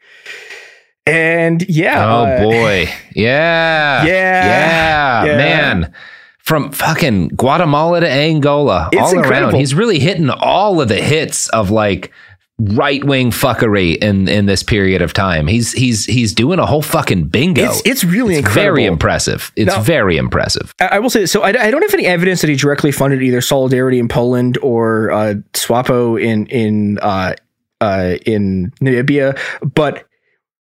And 1.07 1.65
yeah. 1.69 2.05
Oh 2.05 2.25
uh, 2.25 2.41
boy. 2.43 2.89
Yeah. 3.15 4.05
Yeah. 4.05 4.11
Yeah. 4.45 5.25
Yeah. 5.25 5.37
Man. 5.37 5.93
From 6.39 6.71
fucking 6.71 7.29
Guatemala 7.29 7.99
to 8.01 8.09
Angola, 8.09 8.89
It's 8.93 9.01
all 9.01 9.19
around. 9.19 9.55
He's 9.55 9.73
really 9.75 9.99
hitting 9.99 10.29
all 10.29 10.79
of 10.79 10.87
the 10.87 10.95
hits 11.01 11.49
of 11.49 11.71
like 11.71 12.11
right 12.59 13.03
wing 13.03 13.29
fuckery 13.31 13.97
in 13.97 14.27
in 14.29 14.45
this 14.45 14.63
period 14.63 15.01
of 15.01 15.13
time. 15.13 15.45
He's 15.47 15.73
he's 15.73 16.05
he's 16.05 16.33
doing 16.33 16.57
a 16.59 16.65
whole 16.65 16.81
fucking 16.81 17.25
bingo. 17.25 17.65
It's, 17.65 17.81
it's 17.85 18.03
really 18.05 18.35
It's 18.35 18.39
incredible. 18.47 18.61
very 18.63 18.85
impressive. 18.85 19.51
It's 19.57 19.75
Now- 19.75 19.81
very 19.81 20.15
impressive. 20.15 20.73
I 20.79 20.85
I 20.87 20.99
will 20.99 21.09
say 21.09 21.19
this. 21.19 21.31
So 21.33 21.43
I, 21.43 21.49
I 21.49 21.69
don't 21.69 21.81
have 21.81 21.93
any 21.93 22.05
evidence 22.05 22.39
that 22.41 22.49
he 22.49 22.55
directly 22.55 22.91
funded 22.93 23.21
either 23.21 23.41
Solidarity 23.41 23.99
in 23.99 24.07
Poland 24.07 24.57
or 24.61 25.11
uh, 25.11 25.33
SWAPO 25.53 26.21
in 26.21 26.45
in 26.47 26.97
uh, 26.99 27.33
uh, 27.81 28.15
in 28.25 28.71
Namibia, 28.81 29.37
but 29.75 30.06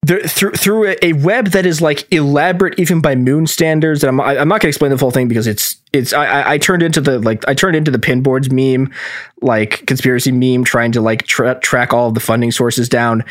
there, 0.03 0.21
through 0.21 0.51
through 0.53 0.89
a, 0.91 0.95
a 1.01 1.13
web 1.13 1.47
that 1.47 1.65
is 1.65 1.81
like 1.81 2.07
elaborate 2.13 2.79
even 2.79 3.01
by 3.01 3.15
Moon 3.15 3.47
standards. 3.47 4.03
And 4.03 4.09
I'm 4.09 4.21
I, 4.21 4.37
I'm 4.39 4.47
not 4.47 4.61
going 4.61 4.67
to 4.67 4.67
explain 4.69 4.91
the 4.91 4.97
full 4.97 5.11
thing 5.11 5.27
because 5.27 5.47
it's 5.47 5.77
it's 5.93 6.13
I, 6.13 6.25
I- 6.25 6.51
I 6.53 6.57
turned 6.57 6.83
into 6.83 7.01
the 7.01 7.19
like 7.19 7.47
I 7.47 7.53
turned 7.53 7.75
into 7.75 7.91
the 7.91 7.99
pinboards 7.99 8.51
meme, 8.51 8.93
like 9.41 9.85
conspiracy 9.85 10.31
meme, 10.31 10.63
trying 10.63 10.91
to 10.93 11.01
like 11.01 11.23
tra- 11.27 11.59
track 11.59 11.93
all 11.93 12.07
of 12.09 12.13
the 12.13 12.19
funding 12.19 12.51
sources 12.51 12.89
down, 12.89 13.23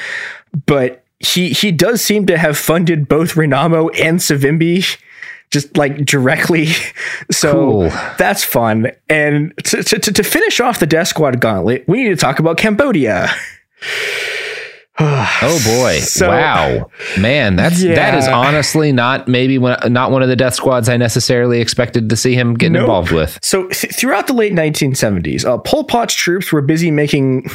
but. 0.67 1.03
He 1.19 1.49
he 1.49 1.73
does 1.73 2.03
seem 2.03 2.27
to 2.27 2.37
have 2.37 2.59
funded 2.59 3.09
both 3.09 3.37
Renamo 3.37 3.89
and 3.99 4.19
Savimbi 4.19 4.99
just 5.51 5.75
like 5.75 6.05
directly. 6.05 6.67
So 7.31 7.53
Cool. 7.53 7.89
that's 8.19 8.45
fun. 8.45 8.89
And 9.09 9.55
to, 9.65 9.83
to, 9.83 9.99
to 9.99 10.23
finish 10.23 10.61
off 10.61 10.79
the 10.79 10.87
Death 10.87 11.09
Squad 11.09 11.41
gauntlet, 11.41 11.89
we 11.89 12.03
need 12.03 12.11
to 12.11 12.17
talk 12.17 12.39
about 12.39 12.59
Cambodia. 12.59 13.31
Oh 14.99 15.61
boy! 15.83 15.99
So- 16.01 16.29
wow, 16.29 16.91
man, 17.19 17.57
that's 17.57 17.83
that 17.83 18.15
is 18.17 18.27
honestly 18.29 18.93
not 18.93 19.29
maybe 19.29 19.59
one, 19.59 19.79
not 19.93 20.11
one 20.11 20.23
of 20.23 20.29
the 20.29 20.37
death 20.37 20.55
squads 20.55 20.89
I 20.89 20.97
necessarily 20.97 21.61
expected 21.61 22.09
to 22.11 22.17
see 22.17 22.35
him 22.35 22.55
getting 22.55 22.75
Nope. 22.75 22.83
involved 22.83 23.13
with. 23.13 23.39
So 23.43 23.69
th- 23.69 23.95
throughout 23.95 24.27
the 24.27 24.33
late 24.33 24.53
1970s, 24.53 25.45
uh, 25.45 25.59
Pol 25.59 25.85
Pot's 25.85 26.15
troops 26.15 26.53
were 26.53 26.63
busy 26.63 26.91
making 26.91 27.49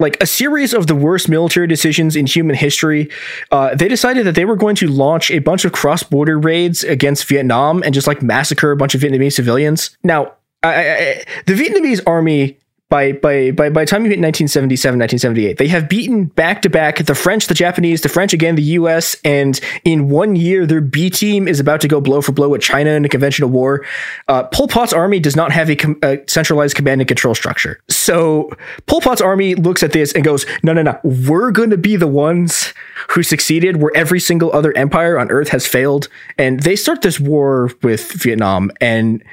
like 0.00 0.20
a 0.20 0.26
series 0.26 0.74
of 0.74 0.88
the 0.88 0.94
worst 0.96 1.28
military 1.28 1.66
decisions 1.68 2.16
in 2.16 2.26
human 2.26 2.56
history. 2.56 3.08
Uh, 3.52 3.74
they 3.74 3.86
decided 3.88 4.26
that 4.26 4.34
they 4.34 4.44
were 4.44 4.56
going 4.56 4.74
to 4.76 4.88
launch 4.88 5.30
a 5.30 5.38
bunch 5.38 5.64
of 5.64 5.70
cross-border 5.72 6.38
raids 6.40 6.82
against 6.82 7.24
Vietnam 7.28 7.82
and 7.84 7.94
just 7.94 8.06
like 8.08 8.20
massacre 8.20 8.72
a 8.72 8.76
bunch 8.76 8.94
of 8.96 9.00
Vietnamese 9.00 9.34
civilians. 9.34 9.96
Now, 10.02 10.32
I, 10.64 10.74
I- 10.74 11.24
the 11.46 11.54
Vietnamese 11.54 12.00
army. 12.06 12.58
By, 12.92 13.12
by, 13.12 13.52
by, 13.52 13.70
by 13.70 13.84
the 13.84 13.90
time 13.90 14.04
you 14.04 14.10
hit 14.10 14.20
1977, 14.20 14.98
1978, 14.98 15.56
they 15.56 15.68
have 15.68 15.88
beaten 15.88 16.26
back 16.26 16.60
to 16.60 16.68
back 16.68 16.98
the 16.98 17.14
French, 17.14 17.46
the 17.46 17.54
Japanese, 17.54 18.02
the 18.02 18.10
French 18.10 18.34
again, 18.34 18.54
the 18.54 18.62
US, 18.62 19.16
and 19.24 19.58
in 19.86 20.10
one 20.10 20.36
year, 20.36 20.66
their 20.66 20.82
B 20.82 21.08
team 21.08 21.48
is 21.48 21.58
about 21.58 21.80
to 21.80 21.88
go 21.88 22.02
blow 22.02 22.20
for 22.20 22.32
blow 22.32 22.50
with 22.50 22.60
China 22.60 22.90
in 22.90 23.02
a 23.02 23.08
conventional 23.08 23.48
war. 23.48 23.82
Uh, 24.28 24.42
Pol 24.42 24.68
Pot's 24.68 24.92
army 24.92 25.20
does 25.20 25.34
not 25.34 25.52
have 25.52 25.70
a, 25.70 25.76
com- 25.76 25.98
a 26.02 26.18
centralized 26.26 26.76
command 26.76 27.00
and 27.00 27.08
control 27.08 27.34
structure. 27.34 27.80
So 27.88 28.50
Pol 28.84 29.00
Pot's 29.00 29.22
army 29.22 29.54
looks 29.54 29.82
at 29.82 29.92
this 29.92 30.12
and 30.12 30.22
goes, 30.22 30.44
no, 30.62 30.74
no, 30.74 30.82
no, 30.82 31.00
we're 31.02 31.50
going 31.50 31.70
to 31.70 31.78
be 31.78 31.96
the 31.96 32.06
ones 32.06 32.74
who 33.08 33.22
succeeded 33.22 33.78
where 33.80 33.92
every 33.96 34.20
single 34.20 34.52
other 34.52 34.76
empire 34.76 35.18
on 35.18 35.30
earth 35.30 35.48
has 35.48 35.66
failed. 35.66 36.08
And 36.36 36.60
they 36.60 36.76
start 36.76 37.00
this 37.00 37.18
war 37.18 37.70
with 37.80 38.12
Vietnam 38.12 38.70
and 38.82 39.24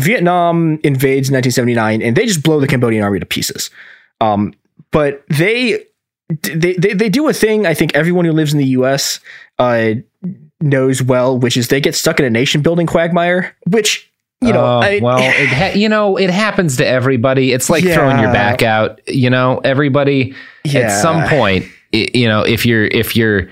Vietnam 0.00 0.78
invades 0.82 1.28
in 1.28 1.34
1979 1.34 2.02
and 2.02 2.16
they 2.16 2.26
just 2.26 2.42
blow 2.42 2.60
the 2.60 2.66
Cambodian 2.66 3.02
army 3.04 3.20
to 3.20 3.26
pieces. 3.26 3.70
Um, 4.20 4.54
but 4.90 5.24
they, 5.28 5.84
they, 6.42 6.74
they, 6.74 6.92
they 6.94 7.08
do 7.08 7.28
a 7.28 7.32
thing 7.32 7.66
I 7.66 7.74
think 7.74 7.94
everyone 7.94 8.24
who 8.24 8.32
lives 8.32 8.52
in 8.52 8.58
the 8.58 8.66
US 8.66 9.20
uh, 9.58 9.94
knows 10.60 11.02
well, 11.02 11.38
which 11.38 11.56
is 11.56 11.68
they 11.68 11.80
get 11.80 11.94
stuck 11.94 12.18
in 12.20 12.26
a 12.26 12.30
nation 12.30 12.62
building 12.62 12.86
quagmire, 12.86 13.56
which, 13.68 14.10
you 14.40 14.52
know, 14.52 14.64
Oh, 14.64 14.80
I- 14.80 15.00
well, 15.02 15.18
it 15.18 15.48
ha- 15.48 15.72
you 15.74 15.88
know, 15.88 16.16
it 16.16 16.30
happens 16.30 16.76
to 16.78 16.86
everybody. 16.86 17.52
It's 17.52 17.68
like 17.70 17.84
throwing 17.94 18.18
your 18.18 18.32
back 18.32 18.62
out. 18.62 19.00
You 19.08 19.30
know, 19.30 19.58
everybody 19.64 20.34
at 20.84 20.90
some 21.02 21.22
point, 21.28 21.66
you 21.92 22.28
know, 22.28 22.42
if 22.42 22.64
you're 22.64 22.84
if 22.86 23.16
you're 23.16 23.48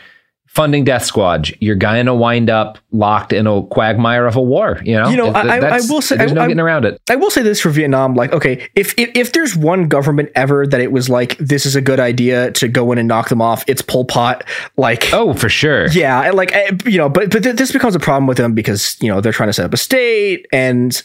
funding 0.58 0.82
Death 0.82 1.04
Squad, 1.04 1.54
you're 1.60 1.76
gonna 1.76 2.12
wind 2.16 2.50
up 2.50 2.78
locked 2.90 3.32
in 3.32 3.46
a 3.46 3.62
quagmire 3.62 4.26
of 4.26 4.34
a 4.34 4.42
war. 4.42 4.80
You 4.84 4.96
know, 4.96 5.08
You 5.08 5.16
know, 5.16 5.28
I- 5.28 5.58
I- 5.58 5.80
will 5.88 6.02
say- 6.02 6.16
there's 6.16 6.32
I- 6.32 6.34
no 6.34 6.40
I- 6.40 6.46
getting 6.48 6.58
around 6.58 6.84
it. 6.84 7.00
I 7.08 7.14
will 7.14 7.30
say 7.30 7.42
this 7.42 7.60
for 7.60 7.70
Vietnam, 7.70 8.14
like, 8.16 8.32
okay, 8.32 8.66
if, 8.74 8.92
if 8.98 9.10
if 9.14 9.32
there's 9.32 9.54
one 9.54 9.86
government 9.86 10.30
ever 10.34 10.66
that 10.66 10.80
it 10.80 10.90
was 10.90 11.08
like, 11.08 11.38
this 11.38 11.64
is 11.64 11.76
a 11.76 11.80
good 11.80 12.00
idea 12.00 12.50
to 12.52 12.66
go 12.66 12.90
in 12.90 12.98
and 12.98 13.06
knock 13.06 13.28
them 13.28 13.40
off, 13.40 13.62
it's 13.68 13.82
Pol 13.82 14.04
Pot. 14.04 14.42
Like, 14.76 15.14
Oh, 15.14 15.32
for 15.32 15.48
sure. 15.48 15.86
yeah, 15.92 16.28
like 16.32 16.52
eh, 16.52 16.72
you 16.86 16.98
know, 16.98 17.08
but 17.08 17.30
but 17.30 17.44
th- 17.44 17.54
this 17.54 17.70
becomes 17.70 17.94
a 17.94 18.00
problem 18.00 18.26
with 18.26 18.36
them 18.38 18.52
because 18.52 18.96
you 19.00 19.08
know 19.08 19.20
they're 19.20 19.32
trying 19.32 19.48
to 19.50 19.52
set 19.52 19.64
up 19.64 19.72
a 19.72 19.76
state, 19.76 20.46
and 20.52 21.00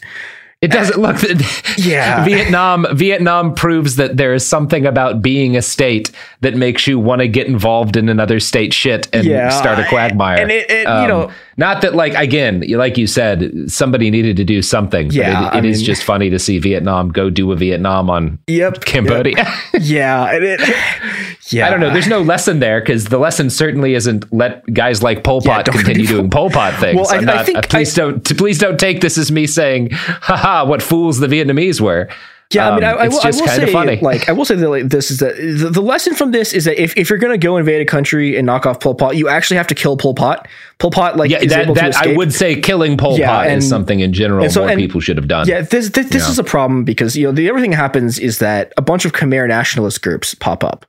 It 0.60 0.70
doesn't 0.70 0.98
look. 1.00 1.16
Yeah. 1.76 2.24
Vietnam. 2.24 2.86
Vietnam 2.92 3.54
proves 3.54 3.96
that 3.96 4.16
there 4.16 4.32
is 4.32 4.46
something 4.46 4.86
about 4.86 5.20
being 5.20 5.56
a 5.56 5.62
state 5.62 6.10
that 6.40 6.54
makes 6.54 6.86
you 6.86 6.98
want 6.98 7.20
to 7.20 7.28
get 7.28 7.46
involved 7.48 7.96
in 7.96 8.08
another 8.08 8.38
state 8.40 8.72
shit 8.72 9.08
and 9.12 9.26
Yeah, 9.26 9.48
start 9.50 9.78
a 9.80 9.84
quagmire. 9.88 10.40
and 10.40 10.50
it- 10.50 10.70
it- 10.70 10.84
you 10.86 10.88
um, 10.92 11.08
know- 11.08 11.30
not 11.56 11.82
that 11.82 11.94
like 11.94 12.14
again, 12.14 12.64
like 12.68 12.98
you 12.98 13.06
said, 13.06 13.70
somebody 13.70 14.10
needed 14.10 14.36
to 14.38 14.44
do 14.44 14.62
something. 14.62 15.10
Yeah, 15.10 15.50
but 15.50 15.56
it, 15.56 15.64
it 15.64 15.70
is 15.70 15.78
mean- 15.78 15.86
just 15.86 16.02
funny 16.04 16.30
to 16.30 16.38
see 16.38 16.58
Vietnam 16.58 17.10
go 17.10 17.30
do 17.30 17.52
a 17.52 17.56
Vietnam 17.56 18.10
on 18.10 18.38
yep, 18.46 18.84
Cambodia. 18.84 19.46
yeah, 19.80 20.34
and 20.34 20.44
it, 20.44 20.60
yeah. 21.52 21.66
I 21.66 21.70
don't 21.70 21.80
know. 21.80 21.90
There's 21.92 22.08
no 22.08 22.22
lesson 22.22 22.58
there 22.60 22.80
because 22.80 23.06
the 23.06 23.18
lesson 23.18 23.50
certainly 23.50 23.94
isn't 23.94 24.32
let 24.32 24.64
guys 24.72 25.02
like 25.02 25.22
Pol 25.24 25.40
Pot 25.42 25.64
don't 25.66 25.76
continue 25.76 26.06
doing 26.14 26.30
Pol 26.30 26.50
Pot 26.50 26.74
things. 26.80 26.96
Well, 26.96 27.08
I- 27.08 27.16
I'm 27.18 27.28
I 27.28 27.34
not, 27.34 27.46
think 27.46 27.58
uh, 27.58 27.62
please 27.62 27.98
I- 27.98 28.02
don't 28.02 28.36
please 28.38 28.58
don't 28.58 28.78
take 28.80 29.00
this 29.00 29.18
as 29.18 29.30
me 29.30 29.46
saying, 29.46 29.90
"haha, 29.92 30.66
what 30.66 30.82
fools 30.82 31.18
the 31.20 31.26
Vietnamese 31.26 31.80
were." 31.80 32.08
Yeah, 32.54 32.70
I 32.70 32.74
mean, 32.74 32.84
I, 32.84 32.90
Um, 32.92 32.98
I 32.98 33.02
I 33.04 33.08
will 33.08 33.20
say, 33.32 33.72
funny. 33.72 33.96
like, 34.00 34.28
I 34.28 34.32
will 34.32 34.44
say 34.44 34.54
that 34.54 34.68
like, 34.68 34.88
this 34.88 35.10
is 35.10 35.18
that 35.18 35.36
the, 35.36 35.70
the 35.70 35.80
lesson 35.82 36.14
from 36.14 36.30
this 36.30 36.52
is 36.52 36.64
that 36.64 36.80
if, 36.82 36.96
if 36.96 37.10
you're 37.10 37.18
going 37.18 37.32
to 37.38 37.38
go 37.46 37.56
invade 37.56 37.80
a 37.80 37.84
country 37.84 38.36
and 38.36 38.46
knock 38.46 38.66
off 38.66 38.80
Pol 38.80 38.94
Pot, 38.94 39.16
you 39.16 39.28
actually 39.28 39.56
have 39.56 39.66
to 39.68 39.74
kill 39.74 39.96
Pol 39.96 40.14
Pot. 40.14 40.46
Pol 40.78 40.90
Pot, 40.90 41.16
like, 41.16 41.30
yeah, 41.30 41.44
that, 41.44 41.74
that 41.74 41.96
I 41.96 42.14
would 42.16 42.32
say 42.32 42.60
killing 42.60 42.96
Pol 42.96 43.18
Yeah, 43.18 43.28
Pot 43.28 43.46
and- 43.48 43.58
is 43.58 43.68
something 43.68 44.00
in 44.00 44.12
general 44.12 44.48
so- 44.50 44.60
more 44.60 44.70
and- 44.70 44.78
people 44.80 45.00
should 45.00 45.16
have 45.16 45.28
done. 45.28 45.46
Yeah, 45.48 45.62
this 45.62 45.90
this, 45.90 46.08
this 46.10 46.28
is 46.28 46.38
a 46.38 46.44
problem 46.44 46.84
because 46.84 47.16
you 47.16 47.26
know 47.26 47.32
the 47.32 47.50
other 47.50 47.60
thing 47.60 47.70
that 47.70 47.76
happens 47.76 48.18
is 48.18 48.38
that 48.38 48.72
a 48.76 48.82
bunch 48.82 49.04
of 49.04 49.12
Khmer 49.12 49.48
nationalist 49.48 50.02
groups 50.02 50.34
pop 50.34 50.62
up, 50.64 50.86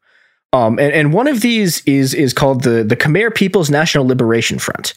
um, 0.54 0.78
and 0.80 0.92
and 0.94 1.14
one 1.14 1.28
of 1.28 1.42
these 1.42 1.82
is 1.86 2.14
is 2.14 2.34
called 2.34 2.64
the 2.64 2.84
the 2.84 2.96
Khmer 2.96 3.34
People's 3.34 3.70
National 3.70 4.06
Liberation 4.08 4.60
Front. 4.60 4.94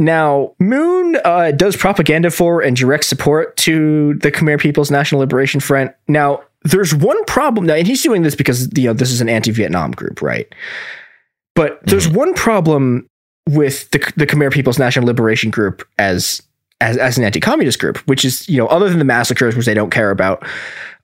Now, 0.00 0.54
Moon 0.60 1.18
uh, 1.24 1.50
does 1.50 1.76
propaganda 1.76 2.30
for 2.30 2.60
and 2.60 2.76
direct 2.76 3.04
support 3.04 3.56
to 3.58 4.14
the 4.14 4.30
Khmer 4.30 4.60
People's 4.60 4.90
National 4.90 5.20
Liberation 5.20 5.60
Front. 5.60 5.92
Now, 6.06 6.42
there's 6.62 6.94
one 6.94 7.22
problem 7.24 7.66
now, 7.66 7.74
and 7.74 7.86
he's 7.86 8.02
doing 8.02 8.22
this 8.22 8.34
because 8.34 8.68
you 8.76 8.84
know 8.84 8.92
this 8.92 9.10
is 9.10 9.20
an 9.20 9.28
anti-Vietnam 9.28 9.92
group, 9.92 10.22
right? 10.22 10.52
But 11.54 11.80
there's 11.84 12.08
one 12.08 12.34
problem 12.34 13.08
with 13.48 13.90
the 13.90 13.98
the 14.16 14.26
Khmer 14.26 14.52
People's 14.52 14.78
National 14.78 15.06
Liberation 15.06 15.50
Group 15.50 15.86
as 15.98 16.42
as 16.80 16.96
as 16.96 17.18
an 17.18 17.24
anti-communist 17.24 17.78
group, 17.78 17.98
which 18.06 18.24
is 18.24 18.48
you 18.48 18.58
know 18.58 18.66
other 18.68 18.88
than 18.88 18.98
the 18.98 19.04
massacres 19.04 19.56
which 19.56 19.66
they 19.66 19.74
don't 19.74 19.90
care 19.90 20.10
about. 20.10 20.44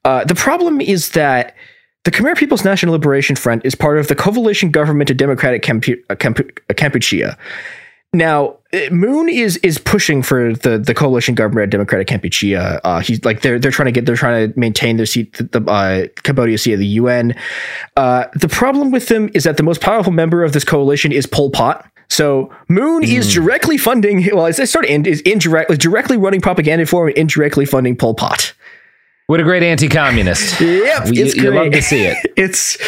Uh, 0.04 0.24
the 0.24 0.34
problem 0.34 0.80
is 0.80 1.10
that 1.10 1.56
the 2.04 2.10
Khmer 2.10 2.36
People's 2.36 2.64
National 2.64 2.92
Liberation 2.92 3.34
Front 3.34 3.64
is 3.64 3.74
part 3.74 3.98
of 3.98 4.08
the 4.08 4.14
coalition 4.14 4.70
government 4.70 5.10
of 5.10 5.16
Democratic 5.16 5.62
Campu- 5.62 6.02
uh, 6.10 6.14
Campu- 6.14 6.56
uh, 6.70 6.74
Kampuchea. 6.74 7.36
Now, 8.14 8.58
uh, 8.72 8.90
Moon 8.92 9.28
is 9.28 9.56
is 9.58 9.76
pushing 9.76 10.22
for 10.22 10.54
the, 10.54 10.78
the 10.78 10.94
coalition 10.94 11.34
government 11.34 11.64
of 11.64 11.70
Democratic 11.70 12.06
Kampuchea. 12.06 12.80
Uh, 12.84 13.00
he's 13.00 13.24
like 13.24 13.42
they're 13.42 13.58
they're 13.58 13.72
trying 13.72 13.86
to 13.86 13.92
get 13.92 14.06
they're 14.06 14.16
trying 14.16 14.52
to 14.52 14.58
maintain 14.58 14.96
their 14.96 15.06
seat 15.06 15.32
the 15.34 15.60
uh, 15.68 16.06
Cambodia 16.22 16.56
seat 16.56 16.74
of 16.74 16.78
the 16.78 16.86
UN. 16.86 17.34
Uh, 17.96 18.26
the 18.34 18.48
problem 18.48 18.92
with 18.92 19.08
them 19.08 19.30
is 19.34 19.42
that 19.44 19.56
the 19.56 19.64
most 19.64 19.80
powerful 19.80 20.12
member 20.12 20.44
of 20.44 20.52
this 20.52 20.62
coalition 20.62 21.10
is 21.10 21.26
Pol 21.26 21.50
Pot. 21.50 21.90
So 22.08 22.54
Moon 22.68 23.02
mm. 23.02 23.08
is 23.08 23.34
directly 23.34 23.76
funding. 23.76 24.28
Well, 24.32 24.46
it's 24.46 24.70
sort 24.70 24.84
of 24.84 24.90
in, 24.92 25.06
is 25.06 25.20
indirectly 25.22 25.76
directly 25.76 26.16
running 26.16 26.40
propaganda 26.40 26.86
for 26.86 27.08
and 27.08 27.18
indirectly 27.18 27.64
funding 27.64 27.96
Pol 27.96 28.14
Pot. 28.14 28.54
What 29.26 29.40
a 29.40 29.42
great 29.42 29.64
anti-communist! 29.64 30.60
yep, 30.60 31.06
you, 31.06 31.24
it's 31.24 31.34
you 31.34 31.50
great. 31.50 31.54
love 31.54 31.72
to 31.72 31.82
see 31.82 32.04
it. 32.04 32.18
it's 32.36 32.78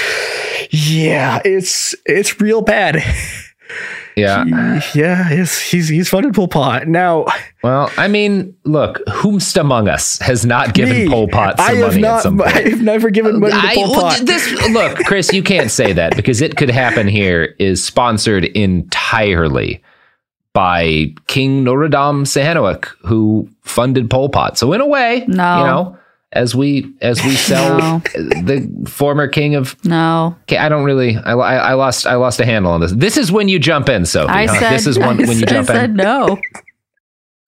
yeah, 0.70 1.40
it's 1.44 1.96
it's 2.04 2.40
real 2.40 2.62
bad. 2.62 3.02
Yeah, 4.16 4.80
he, 4.80 5.00
yeah, 5.00 5.28
he's 5.28 5.60
he's 5.60 5.88
he's 5.88 6.08
funded 6.08 6.34
Pol 6.34 6.48
Pot 6.48 6.88
now. 6.88 7.26
Well, 7.62 7.92
I 7.98 8.08
mean, 8.08 8.56
look, 8.64 8.98
whomst 9.08 9.58
among 9.60 9.88
us 9.88 10.18
has 10.20 10.46
not 10.46 10.72
given 10.72 10.96
Me, 10.96 11.08
Pol 11.08 11.28
Pot 11.28 11.58
some 11.58 11.66
I 11.68 11.72
have 11.74 11.88
money 11.90 12.00
not, 12.00 12.16
at 12.16 12.22
some 12.22 12.38
point? 12.38 12.50
I've 12.56 12.80
never 12.82 13.10
given 13.10 13.40
money 13.40 13.52
to 13.52 13.58
I- 13.58 13.74
Pol 13.74 13.90
well, 13.92 14.00
Pot. 14.10 14.20
this 14.24 14.50
look, 14.70 14.96
Chris, 15.00 15.32
you 15.34 15.42
can't 15.42 15.70
say 15.70 15.92
that 15.92 16.16
because 16.16 16.40
it 16.40 16.56
could 16.56 16.70
happen 16.70 17.06
here 17.08 17.54
is 17.58 17.84
sponsored 17.84 18.44
entirely 18.46 19.82
by 20.54 21.12
King 21.26 21.62
Norodom 21.64 22.24
Sihanouk, 22.24 22.86
who 23.04 23.46
funded 23.62 24.08
Pol 24.08 24.30
Pot. 24.30 24.56
So 24.56 24.72
in 24.72 24.80
a 24.80 24.86
way, 24.86 25.26
No. 25.28 25.58
you 25.58 25.64
know, 25.66 25.98
as 26.32 26.54
we 26.54 26.92
as 27.00 27.22
we 27.24 27.30
sell 27.36 27.78
No. 27.78 27.98
the 28.14 28.86
former 28.88 29.28
king 29.28 29.54
of 29.54 29.76
No. 29.84 30.36
Okay, 30.42 30.56
I 30.58 30.68
don't 30.68 30.84
really. 30.84 31.16
I, 31.16 31.32
I, 31.34 31.54
I 31.56 31.72
lost. 31.74 32.06
I 32.06 32.14
lost 32.16 32.40
a 32.40 32.44
handle 32.46 32.72
on 32.72 32.80
this. 32.80 32.92
This 32.92 33.16
is 33.16 33.30
when 33.32 33.48
you 33.48 33.58
jump 33.58 33.88
in, 33.88 34.04
Sophie. 34.06 34.32
I 34.32 34.46
huh? 34.46 34.58
said 34.58 34.72
this 34.72 34.86
is 34.86 34.98
one 34.98 35.16
I 35.22 35.26
when 35.28 35.28
you 35.28 35.34
said- 35.40 35.48
jump 35.48 35.70
I 35.70 35.72
said 35.74 35.90
in. 35.90 35.96
no. 35.96 36.38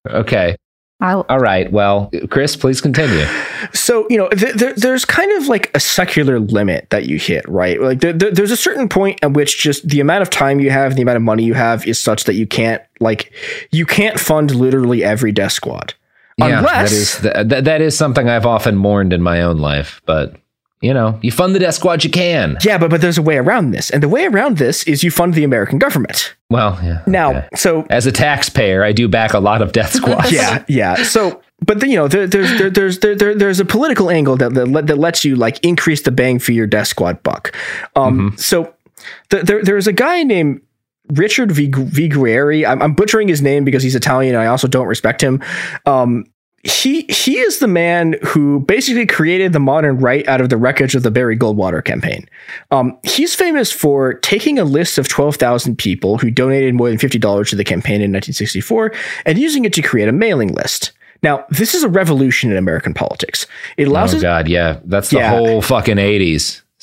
Okay. 0.09 0.55
I, 1.01 1.13
All 1.13 1.39
right. 1.39 1.71
Well, 1.71 2.11
Chris, 2.29 2.57
please 2.57 2.81
continue. 2.81 3.25
so 3.73 4.05
you 4.09 4.17
know 4.17 4.27
th- 4.29 4.55
there, 4.55 4.73
there's 4.73 5.05
kind 5.05 5.31
of 5.41 5.47
like 5.47 5.71
a 5.73 5.79
secular 5.79 6.39
limit 6.41 6.89
that 6.89 7.05
you 7.05 7.17
hit 7.17 7.47
right 7.47 7.79
like 7.81 8.01
there, 8.01 8.11
there- 8.11 8.31
there's 8.31 8.51
a 8.51 8.57
certain 8.57 8.89
point 8.89 9.17
at 9.23 9.31
which 9.31 9.59
just 9.59 9.87
the 9.87 10.01
amount 10.01 10.21
of 10.23 10.29
time 10.29 10.59
you 10.59 10.71
have 10.71 10.95
the 10.97 11.01
amount 11.01 11.15
of 11.15 11.21
money 11.21 11.43
you 11.43 11.53
have 11.53 11.85
is 11.87 12.01
such 12.01 12.25
that 12.25 12.33
you 12.35 12.45
can't 12.45 12.81
like 12.99 13.31
you 13.71 13.85
can't 13.85 14.19
fund 14.19 14.53
literally 14.53 15.01
every 15.03 15.31
death 15.31 15.53
squad 15.53 15.93
Yeah, 16.39 16.59
unless 16.59 17.19
that 17.19 17.37
is 17.37 17.47
that, 17.49 17.63
that 17.65 17.81
is 17.81 17.97
something 17.97 18.27
I've 18.29 18.45
often 18.45 18.75
mourned 18.75 19.13
in 19.13 19.21
my 19.21 19.41
own 19.41 19.57
life. 19.57 20.01
But 20.05 20.35
you 20.81 20.93
know, 20.93 21.19
you 21.21 21.29
fund 21.31 21.53
the 21.53 21.59
death 21.59 21.75
squad 21.75 22.05
you 22.05 22.09
can. 22.09 22.57
yeah 22.63 22.77
but 22.77 22.89
but 22.89 23.01
there's 23.01 23.17
a 23.17 23.21
way 23.21 23.37
around 23.37 23.71
this 23.71 23.89
and 23.89 24.01
the 24.01 24.07
way 24.07 24.25
around 24.25 24.57
this 24.59 24.83
is 24.85 25.03
you 25.03 25.11
fund 25.11 25.33
the 25.33 25.43
american 25.43 25.77
government 25.77 26.35
Well, 26.49 26.79
yeah. 26.81 27.01
now 27.05 27.29
okay. 27.31 27.47
so 27.55 27.85
as 27.89 28.05
a 28.05 28.13
taxpayer, 28.13 28.81
I 28.81 28.93
do 28.93 29.09
back 29.09 29.33
a 29.33 29.39
lot 29.39 29.61
of 29.61 29.73
death 29.73 29.91
squads. 29.93 30.31
yeah, 30.31 30.63
yeah. 30.69 30.95
So, 31.03 31.41
but 31.65 31.81
the, 31.81 31.89
you 31.89 31.97
know, 31.97 32.07
there, 32.07 32.25
there's 32.27 32.57
there, 32.57 32.69
there's 32.69 32.99
there, 32.99 33.13
there, 33.15 33.35
there's 33.35 33.59
a 33.59 33.65
political 33.65 34.09
angle 34.09 34.37
that 34.37 34.53
that, 34.53 34.87
that 34.87 34.97
lets 34.97 35.25
you 35.25 35.35
like 35.35 35.59
increase 35.65 36.03
the 36.03 36.11
bang 36.11 36.39
for 36.39 36.53
your 36.53 36.65
death 36.65 36.87
squad 36.87 37.21
buck. 37.23 37.53
Um, 37.97 38.33
so 38.37 38.73
th- 39.31 39.43
there 39.43 39.61
there's 39.61 39.85
a 39.87 39.93
guy 39.93 40.23
named 40.23 40.61
Richard 41.13 41.51
Vig- 41.51 41.75
Viguerie. 41.75 42.65
I'm, 42.65 42.81
I'm 42.81 42.93
butchering 42.93 43.27
his 43.27 43.41
name 43.41 43.63
because 43.65 43.83
he's 43.83 43.95
Italian. 43.95 44.35
and 44.35 44.43
I 44.43 44.47
also 44.47 44.67
don't 44.67 44.87
respect 44.87 45.21
him. 45.21 45.41
Um, 45.85 46.25
he 46.65 47.03
he 47.03 47.39
is 47.39 47.59
the 47.59 47.67
man 47.69 48.17
who 48.21 48.59
basically 48.59 49.05
created 49.05 49.53
the 49.53 49.61
modern 49.61 49.97
right 49.99 50.27
out 50.27 50.41
of 50.41 50.49
the 50.49 50.57
wreckage 50.57 50.93
of 50.93 51.03
the 51.03 51.09
Barry 51.11 51.37
Goldwater 51.37 51.81
campaign. 51.83 52.27
Um, 52.69 52.97
he's 53.03 53.33
famous 53.33 53.71
for 53.71 54.15
taking 54.15 54.59
a 54.59 54.65
list 54.65 54.97
of 54.97 55.07
twelve 55.07 55.37
thousand 55.37 55.77
people 55.77 56.17
who 56.17 56.29
donated 56.29 56.75
more 56.75 56.89
than 56.89 56.97
fifty 56.97 57.17
dollars 57.17 57.49
to 57.51 57.55
the 57.55 57.63
campaign 57.63 58.01
in 58.01 58.11
1964 58.11 58.91
and 59.25 59.37
using 59.37 59.63
it 59.63 59.71
to 59.71 59.81
create 59.81 60.09
a 60.09 60.11
mailing 60.11 60.53
list. 60.53 60.91
Now, 61.23 61.45
this 61.49 61.73
is 61.73 61.83
a 61.83 61.89
revolution 61.89 62.51
in 62.51 62.57
American 62.57 62.93
politics. 62.93 63.47
It 63.77 63.87
allows 63.87 64.13
Oh 64.13 64.19
God, 64.21 64.49
yeah. 64.49 64.79
That's 64.83 65.11
the 65.11 65.17
Yeah. 65.19 65.29
whole 65.29 65.61
fucking 65.61 65.97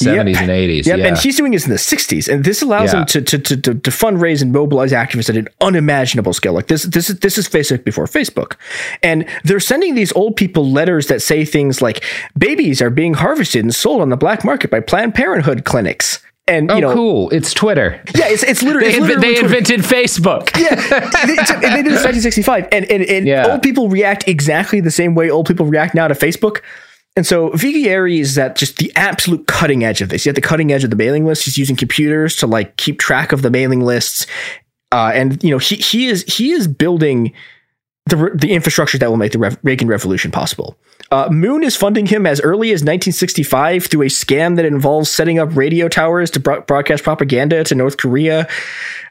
eighties, 0.01 0.14
seventies, 0.14 0.38
and 0.38 0.51
eighties. 0.51 0.86
Yep, 0.86 0.99
Yeah. 0.99 1.07
and 1.07 1.18
he's 1.18 1.36
doing 1.36 1.53
this 1.53 1.64
in 1.64 1.70
the 1.70 1.78
60s, 1.78 2.28
and 2.32 2.44
this 2.44 2.62
allows 2.62 2.92
Yeah. 2.92 3.01
him 3.01 3.07
to, 3.07 3.22
to, 3.22 3.38
to, 3.38 3.57
to, 3.74 3.90
fundraise 3.90 4.42
and 4.42 4.53
mobilize 4.53 4.92
activists 4.92 5.30
at 5.30 5.36
an 5.36 5.49
unimaginable 5.61 6.32
scale. 6.32 6.53
Like 6.53 6.66
this, 6.66 6.82
this 6.84 7.09
is 7.11 7.20
this 7.20 7.38
is 7.38 7.49
Facebook 7.49 7.84
before 7.84 8.07
Facebook, 8.07 8.57
and 9.03 9.24
they're 9.44 9.61
sending 9.61 9.94
these 9.94 10.12
old 10.12 10.36
people 10.36 10.70
letters 10.70 11.07
that 11.07 11.22
say 11.22 11.44
things 11.44 11.80
like 11.80 12.05
"babies 12.36 12.82
are 12.82 12.90
being 12.90 13.14
harvested 13.14 13.64
and 13.64 13.74
sold 13.74 14.01
on 14.03 14.11
the 14.11 14.16
black 14.16 14.44
market 14.44 14.70
by 14.70 14.80
Planned 14.80 15.14
Parenthood 15.14 15.64
clinics." 15.64 16.20
And 16.49 16.70
oh, 16.70 16.74
you 16.76 16.80
know, 16.82 16.94
cool! 16.94 17.30
It's 17.30 17.53
Twitter. 17.53 18.01
yeah, 18.14 18.28
it's 18.28 18.44
it's 18.44 18.62
literally, 18.62 18.88
They, 18.90 18.94
it's 18.99 19.01
literally 19.07 19.34
they 19.34 19.40
invented 19.40 19.80
Facebook. 19.80 20.53
they, 20.53 20.68
and 20.68 21.74
they 21.74 21.82
did 21.82 21.92
this 21.92 22.05
in 22.05 22.07
1965, 22.12 22.68
and 22.70 22.84
and, 22.84 23.03
and 23.03 23.26
Yeah. 23.26 23.49
old 23.51 23.62
people 23.62 23.88
react 23.88 24.28
exactly 24.28 24.80
the 24.80 24.92
same 24.92 25.14
way 25.16 25.28
old 25.28 25.49
people 25.49 25.66
react 25.66 25.94
now 25.94 26.07
to 26.07 26.14
Facebook. 26.14 26.61
And 27.16 27.26
so 27.26 27.48
Viguerie 27.50 28.20
is 28.20 28.36
at 28.36 28.56
just 28.56 28.76
the 28.76 28.92
absolute 28.94 29.46
cutting 29.46 29.82
edge 29.82 30.02
of 30.02 30.10
this. 30.10 30.24
He's 30.24 30.30
at 30.30 30.34
the 30.34 30.42
cutting 30.42 30.70
edge 30.70 30.84
of 30.84 30.90
the 30.90 30.96
mailing 30.96 31.24
list. 31.24 31.44
He's 31.44 31.56
using 31.56 31.74
computers 31.74 32.36
to 32.36 32.46
like 32.46 32.76
keep 32.76 32.98
track 32.98 33.32
of 33.32 33.40
the 33.40 33.50
mailing 33.50 33.80
lists, 33.80 34.26
uh, 34.92 35.12
and 35.14 35.42
you 35.42 35.50
know 35.50 35.58
he 35.58 35.76
he 35.76 36.08
is 36.08 36.24
he 36.24 36.52
is 36.52 36.68
building 36.68 37.32
the 38.04 38.30
the 38.34 38.52
infrastructure 38.52 38.98
that 38.98 39.08
will 39.08 39.16
make 39.16 39.32
the 39.32 39.38
Rev- 39.38 39.58
Reagan 39.62 39.88
Revolution 39.88 40.30
possible. 40.30 40.76
Uh, 41.11 41.28
Moon 41.30 41.62
is 41.62 41.76
funding 41.76 42.07
him 42.07 42.26
as 42.26 42.40
early 42.40 42.68
as 42.70 42.80
1965 42.80 43.86
through 43.86 44.02
a 44.02 44.07
scam 44.07 44.57
that 44.57 44.64
involves 44.64 45.11
setting 45.11 45.38
up 45.38 45.54
radio 45.54 45.88
towers 45.88 46.30
to 46.32 46.40
bro- 46.40 46.62
broadcast 46.62 47.04
propaganda 47.04 47.62
to 47.64 47.74
North 47.74 47.96
Korea. 47.96 48.48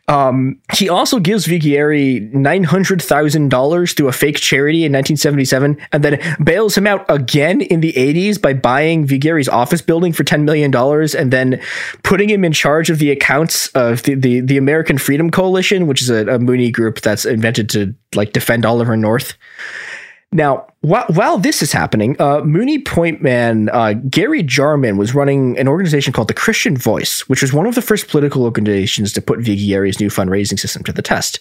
Um, 0.07 0.59
he 0.73 0.87
also 0.87 1.19
gives 1.19 1.47
Viguerie 1.47 2.29
$900,000 2.31 3.95
through 3.97 4.07
a 4.07 4.11
fake 4.11 4.37
charity 4.37 4.85
in 4.85 4.91
1977 4.91 5.77
and 5.91 6.03
then 6.03 6.37
bails 6.43 6.77
him 6.77 6.85
out 6.85 7.05
again 7.09 7.61
in 7.61 7.79
the 7.79 7.93
80s 7.93 8.39
by 8.39 8.53
buying 8.53 9.07
Viguerie's 9.07 9.49
office 9.49 9.81
building 9.81 10.13
for 10.13 10.23
$10 10.23 10.43
million 10.43 10.75
and 10.75 11.33
then 11.33 11.59
putting 12.03 12.29
him 12.29 12.45
in 12.45 12.51
charge 12.51 12.91
of 12.91 12.99
the 12.99 13.09
accounts 13.09 13.67
of 13.69 14.03
the, 14.03 14.13
the, 14.13 14.41
the 14.41 14.57
American 14.57 14.99
Freedom 14.99 15.31
Coalition, 15.31 15.87
which 15.87 16.03
is 16.03 16.09
a, 16.11 16.27
a 16.27 16.37
Moonie 16.37 16.71
group 16.71 17.01
that's 17.01 17.25
invented 17.25 17.69
to 17.71 17.95
like 18.13 18.31
defend 18.31 18.63
Oliver 18.63 18.95
North. 18.95 19.35
Now, 20.31 20.67
while, 20.85 21.05
while 21.07 21.37
this 21.37 21.63
is 21.63 21.71
happening, 21.71 22.15
uh, 22.19 22.41
Moonie 22.41 22.85
Point 22.85 23.21
man 23.21 23.69
uh, 23.69 23.93
Gary 23.93 24.43
Jarmin 24.43 24.97
was 24.97 25.15
running 25.15 25.57
an 25.57 25.67
organization 25.67 26.13
called 26.13 26.27
the 26.27 26.33
Christian 26.33 26.77
Voice, 26.77 27.27
which 27.27 27.41
was 27.41 27.51
one 27.51 27.65
of 27.65 27.73
the 27.73 27.81
first 27.81 28.07
political 28.07 28.43
organizations 28.43 29.11
to 29.13 29.21
put 29.21 29.39
Viguerie's 29.39 29.99
new 29.99 30.09
fundraising 30.09 30.59
system 30.59 30.83
to 30.83 30.91
the 30.91 31.01
test. 31.01 31.39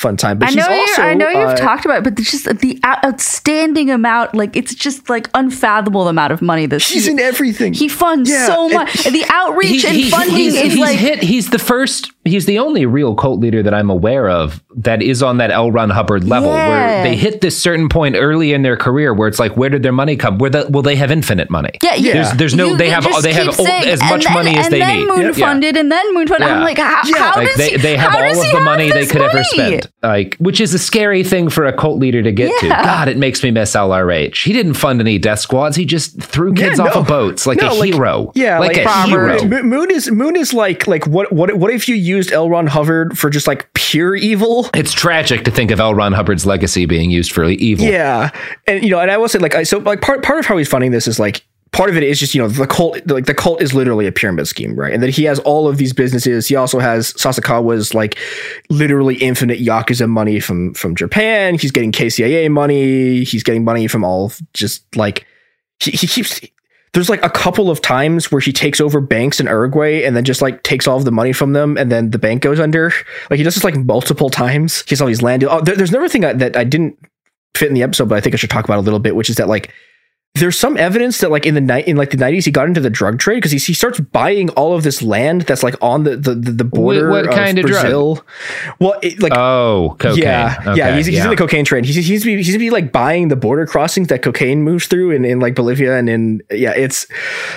fun 0.00 0.16
time. 0.16 0.38
But 0.38 0.50
I 0.50 0.54
know, 0.54 0.68
also, 0.68 1.02
I 1.02 1.14
know 1.14 1.28
you've 1.28 1.48
uh, 1.50 1.56
talked 1.56 1.84
about 1.84 1.98
it, 1.98 2.04
but 2.04 2.18
it's 2.18 2.30
just 2.30 2.44
the 2.60 2.80
outstanding 2.84 3.90
amount. 3.90 4.34
Like 4.34 4.56
it's 4.56 4.74
just 4.74 5.08
like 5.10 5.28
unfathomable 5.34 6.08
amount 6.08 6.32
of 6.32 6.40
money 6.40 6.66
that 6.66 6.82
He's 6.82 7.06
he, 7.06 7.10
in 7.12 7.18
everything. 7.18 7.74
He 7.74 7.88
funds 7.88 8.30
Yeah, 8.30 8.46
so 8.46 8.68
much. 8.68 8.92
The 9.04 9.24
outreach 9.28 9.84
and 9.84 10.04
funding 10.08 10.36
he's, 10.36 10.54
is 10.54 10.72
he's 10.74 10.78
like 10.78 10.98
hit. 10.98 11.22
He's 11.22 11.50
the 11.50 11.58
first. 11.58 12.12
He's 12.24 12.46
the 12.46 12.58
only 12.58 12.84
real 12.86 13.14
cult 13.14 13.40
leader 13.40 13.62
that 13.62 13.72
I'm 13.74 13.88
aware 13.90 14.28
of 14.28 14.62
that 14.76 15.02
is 15.02 15.22
on 15.22 15.38
that 15.38 15.50
L. 15.50 15.72
Ron 15.72 15.90
Hubbard 15.90 16.24
level, 16.24 16.50
Yeah. 16.50 16.68
where 16.68 17.02
they 17.04 17.16
hit 17.16 17.40
this 17.40 17.60
certain 17.60 17.88
point 17.88 18.16
early 18.16 18.52
in 18.52 18.62
their 18.62 18.76
career 18.76 19.14
where 19.14 19.28
it's 19.28 19.38
like, 19.38 19.56
where 19.56 19.70
did 19.70 19.82
their 19.82 19.92
money 19.92 20.16
come? 20.16 20.38
Where 20.38 20.50
the, 20.50 20.68
will 20.70 20.82
they 20.82 20.96
have 20.96 21.10
infinite 21.10 21.50
money? 21.50 21.70
Yeah, 21.82 21.94
yeah. 21.94 22.12
There's, 22.12 22.32
there's 22.34 22.54
no. 22.54 22.68
You- 22.68 22.76
they 22.76 22.90
have. 22.90 23.04
They 23.22 23.32
have 23.32 23.54
saying, 23.54 23.88
as 23.88 24.00
much 24.00 24.24
then- 24.24 24.34
money 24.34 24.56
as 24.56 24.68
they 24.68 24.78
need. 24.78 25.06
Moon 25.08 25.32
Yeah. 25.34 25.50
and 25.52 25.62
then 25.90 26.14
moon 26.14 26.28
funded. 26.28 26.48
I'm 26.48 26.62
like, 26.62 26.78
how, 26.78 27.02
how 27.16 27.34
like 27.36 27.48
does 27.48 27.56
they, 27.56 27.70
he? 27.70 27.76
they 27.78 27.96
have 27.96 28.12
how 28.12 28.18
all 28.18 28.28
does 28.28 28.38
of 28.38 28.44
he 28.44 28.52
the 28.52 28.60
money 28.60 28.90
they 28.92 29.00
this 29.00 29.12
could 29.12 29.22
ever 29.22 29.42
money? 29.56 29.80
Spend 29.88 30.12
like 30.12 30.36
which 30.36 30.60
is 30.60 30.72
a 30.74 30.78
scary 30.78 31.22
thing 31.24 31.48
for 31.48 31.66
a 31.66 31.72
cult 31.76 31.98
leader 31.98 32.22
to 32.22 32.32
get 32.32 32.50
to 32.60 32.68
god 32.68 33.08
it 33.08 33.16
makes 33.16 33.42
me 33.42 33.50
miss 33.50 33.74
lrh 33.74 34.36
he 34.44 34.52
didn't 34.52 34.74
fund 34.74 35.00
any 35.00 35.18
death 35.18 35.38
squads 35.40 35.76
he 35.76 35.84
just 35.84 36.20
threw 36.22 36.50
Yeah, 36.56 36.68
kids 36.68 36.80
off 36.80 36.94
of 36.96 37.06
boats 37.06 37.46
like 37.46 37.60
No, 37.60 37.80
a 37.80 37.86
hero 37.86 38.32
Yeah, 38.34 38.58
like, 38.58 38.76
a 38.76 38.84
Robert. 38.84 39.40
hero 39.40 39.44
Mo- 39.48 39.62
Moon 39.62 39.90
is 39.90 40.10
Moon 40.10 40.36
is 40.36 40.52
like 40.54 40.86
like 40.86 41.06
what 41.06 41.32
what 41.32 41.54
what 41.56 41.72
if 41.72 41.88
you 41.88 41.94
used 41.94 42.32
L. 42.32 42.48
Ron 42.48 42.66
Hubbard 42.66 43.18
for 43.18 43.30
just 43.30 43.46
like 43.46 43.68
pure 43.74 44.14
evil? 44.14 44.68
it's 44.74 44.92
tragic 44.92 45.44
to 45.44 45.50
think 45.50 45.70
of 45.70 45.80
L. 45.80 45.94
Ron 45.94 46.12
Hubbard's 46.12 46.46
legacy 46.46 46.86
being 46.86 47.10
used 47.10 47.32
for 47.32 47.44
evil. 47.44 47.86
Yeah, 47.86 48.30
and 48.66 48.82
you 48.82 48.90
know, 48.90 49.00
and 49.00 49.10
I 49.10 49.16
will 49.16 49.28
say 49.28 49.38
like 49.38 49.54
I, 49.54 49.62
so 49.62 49.78
like 49.78 50.00
part 50.00 50.22
part 50.22 50.38
of 50.40 50.46
how 50.46 50.56
he's 50.56 50.68
funding 50.68 50.90
this 50.90 51.06
is 51.08 51.18
like 51.18 51.44
part 51.72 51.90
of 51.90 51.96
it 51.96 52.02
is 52.02 52.18
just 52.18 52.34
you 52.34 52.40
know 52.40 52.48
the 52.48 52.66
cult 52.66 52.98
like 53.06 53.26
the 53.26 53.34
cult 53.34 53.60
is 53.60 53.74
literally 53.74 54.06
a 54.06 54.12
pyramid 54.12 54.48
scheme 54.48 54.74
right 54.74 54.92
and 54.92 55.02
that 55.02 55.10
he 55.10 55.24
has 55.24 55.38
all 55.40 55.68
of 55.68 55.76
these 55.76 55.92
businesses 55.92 56.46
he 56.46 56.56
also 56.56 56.78
has 56.78 57.12
sasakawa's 57.14 57.94
like 57.94 58.16
literally 58.70 59.16
infinite 59.16 59.58
yakuza 59.58 60.08
money 60.08 60.40
from 60.40 60.72
from 60.74 60.94
japan 60.94 61.58
he's 61.58 61.70
getting 61.70 61.92
kcia 61.92 62.50
money 62.50 63.24
he's 63.24 63.42
getting 63.42 63.64
money 63.64 63.86
from 63.86 64.04
all 64.04 64.32
just 64.54 64.84
like 64.96 65.26
he, 65.80 65.90
he 65.90 66.06
keeps 66.06 66.40
there's 66.94 67.10
like 67.10 67.22
a 67.22 67.30
couple 67.30 67.70
of 67.70 67.80
times 67.82 68.32
where 68.32 68.40
he 68.40 68.52
takes 68.52 68.80
over 68.80 69.00
banks 69.00 69.40
in 69.40 69.46
Uruguay 69.46 70.04
and 70.04 70.16
then 70.16 70.24
just 70.24 70.40
like 70.40 70.62
takes 70.62 70.88
all 70.88 70.96
of 70.96 71.04
the 71.04 71.10
money 71.10 71.32
from 71.32 71.52
them 71.52 71.76
and 71.76 71.92
then 71.92 72.10
the 72.10 72.18
bank 72.18 72.42
goes 72.42 72.58
under. 72.58 72.92
Like 73.30 73.36
he 73.36 73.44
does 73.44 73.54
this 73.54 73.62
like 73.62 73.76
multiple 73.76 74.30
times. 74.30 74.80
He 74.82 74.90
has 74.90 75.00
all 75.00 75.06
these 75.06 75.22
land. 75.22 75.44
Oh, 75.44 75.60
there, 75.60 75.76
there's 75.76 75.90
another 75.90 76.08
thing 76.08 76.22
that 76.22 76.38
that 76.38 76.56
I 76.56 76.64
didn't 76.64 76.98
fit 77.54 77.68
in 77.68 77.74
the 77.74 77.82
episode, 77.82 78.08
but 78.08 78.16
I 78.16 78.20
think 78.20 78.34
I 78.34 78.38
should 78.38 78.50
talk 78.50 78.64
about 78.64 78.78
a 78.78 78.80
little 78.80 79.00
bit, 79.00 79.14
which 79.14 79.28
is 79.28 79.36
that 79.36 79.48
like 79.48 79.72
there's 80.34 80.56
some 80.56 80.76
evidence 80.76 81.18
that 81.18 81.32
like 81.32 81.44
in 81.46 81.54
the 81.54 81.60
night 81.60 81.88
in 81.88 81.96
like 81.96 82.10
the 82.10 82.16
90s 82.16 82.44
he 82.44 82.52
got 82.52 82.68
into 82.68 82.80
the 82.80 82.90
drug 82.90 83.18
trade 83.18 83.36
because 83.36 83.50
he, 83.50 83.58
he 83.58 83.74
starts 83.74 83.98
buying 83.98 84.50
all 84.50 84.72
of 84.72 84.84
this 84.84 85.02
land 85.02 85.40
that's 85.42 85.64
like 85.64 85.74
on 85.82 86.04
the 86.04 86.16
the, 86.16 86.32
the, 86.34 86.62
border 86.64 87.10
what 87.10 87.26
of 87.26 87.34
kind 87.34 87.58
of 87.58 87.66
drug? 87.66 87.80
Brazil. 87.82 88.24
Well, 88.78 89.00
it, 89.02 89.20
like 89.20 89.32
Oh, 89.34 89.96
cocaine. 89.98 90.22
yeah, 90.22 90.62
yeah, 90.62 90.70
Okay, 90.86 90.96
he's, 90.96 91.06
he's 91.06 91.24
in 91.24 91.30
the 91.30 91.34
cocaine 91.36 91.64
trade. 91.64 91.84
He's, 91.86 91.96
he's 92.06 92.24
be 92.24 92.40
he's 92.40 92.56
be 92.56 92.70
like 92.70 92.92
buying 92.92 93.28
the 93.28 93.36
border 93.36 93.66
crossings 93.66 94.08
that 94.08 94.22
cocaine 94.22 94.62
moves 94.62 94.86
through 94.86 95.10
in, 95.10 95.24
in 95.24 95.40
like 95.40 95.56
Bolivia 95.56 95.96
and 95.98 96.08
in 96.08 96.40
yeah, 96.52 96.72
it's 96.72 97.08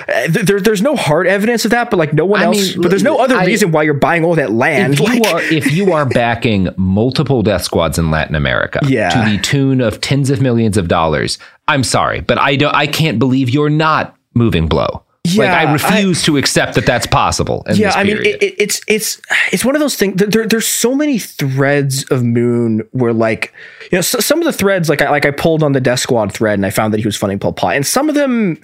uh, 0.08 0.26
there, 0.30 0.60
there's 0.60 0.82
no 0.82 0.96
hard 0.96 1.28
evidence 1.28 1.64
of 1.64 1.70
that, 1.70 1.88
but 1.88 1.98
like 1.98 2.12
no 2.12 2.24
one 2.24 2.40
I 2.40 2.44
else. 2.46 2.72
mean, 2.72 2.82
but 2.82 2.88
there's 2.88 3.04
no 3.04 3.18
other 3.22 3.36
I- 3.36 3.44
reason 3.44 3.70
why 3.70 3.84
you're 3.84 3.94
buying 3.94 4.24
all 4.24 4.34
that 4.34 4.50
land. 4.50 4.94
if 4.94 5.00
you 5.00 5.06
like, 5.20 5.32
are 5.34 5.40
if 5.42 5.70
you 5.72 5.92
are 5.92 6.04
backing 6.06 6.68
multiple 6.76 7.42
death 7.42 7.62
squads 7.62 7.96
in 7.96 8.10
Latin 8.10 8.34
America 8.34 8.80
Yeah. 8.88 9.10
to 9.10 9.30
the 9.30 9.38
tune 9.40 9.80
of 9.80 10.00
tens 10.00 10.30
of 10.30 10.40
millions 10.40 10.76
of 10.76 10.88
dollars, 10.88 11.38
I'm 11.68 11.84
sorry, 11.84 12.20
but 12.20 12.38
I 12.38 12.56
don't 12.56 12.74
I 12.74 12.86
can't 12.86 13.18
believe 13.18 13.50
you're 13.50 13.70
not 13.70 14.16
moving 14.34 14.66
blow. 14.68 15.02
like 15.24 15.34
Yeah, 15.36 15.54
I 15.56 15.62
I- 15.64 15.72
refuse 15.72 16.22
to 16.24 16.36
accept 16.36 16.74
that 16.74 16.84
that's 16.86 17.06
possible. 17.06 17.62
In 17.68 17.76
yeah, 17.76 17.92
I 17.94 18.02
mean, 18.04 18.16
it, 18.18 18.42
it, 18.42 18.54
it's 18.58 18.80
it's 18.88 19.20
it's 19.52 19.64
one 19.64 19.74
of 19.76 19.80
those 19.80 19.94
things. 19.96 20.16
There, 20.16 20.46
there's 20.46 20.66
so 20.66 20.94
many 20.94 21.18
threads 21.18 22.04
of 22.10 22.24
Moon 22.24 22.82
where, 22.90 23.12
like, 23.12 23.52
you 23.90 23.98
know, 23.98 24.02
so, 24.02 24.18
some 24.20 24.38
of 24.40 24.44
the 24.44 24.52
threads, 24.52 24.88
like, 24.88 25.00
I 25.00 25.10
like 25.10 25.24
I 25.24 25.30
pulled 25.30 25.62
on 25.62 25.72
the 25.72 25.80
Death 25.80 26.00
Squad 26.00 26.32
thread 26.32 26.58
and 26.58 26.66
I 26.66 26.70
found 26.70 26.92
that 26.92 26.98
he 27.00 27.06
was 27.06 27.16
funding 27.16 27.38
Pol 27.38 27.52
Pot, 27.52 27.76
and 27.76 27.86
some 27.86 28.08
of 28.08 28.14
them, 28.16 28.58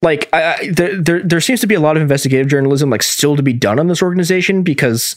like, 0.00 0.28
I, 0.32 0.54
I, 0.54 0.70
there, 0.70 0.96
there 1.00 1.22
there 1.22 1.40
seems 1.40 1.60
to 1.60 1.66
be 1.66 1.74
a 1.74 1.80
lot 1.80 1.96
of 1.96 2.02
investigative 2.02 2.48
journalism, 2.48 2.88
like, 2.88 3.02
still 3.02 3.36
to 3.36 3.42
be 3.42 3.52
done 3.52 3.78
on 3.78 3.88
this 3.88 4.02
organization 4.02 4.62
because, 4.62 5.14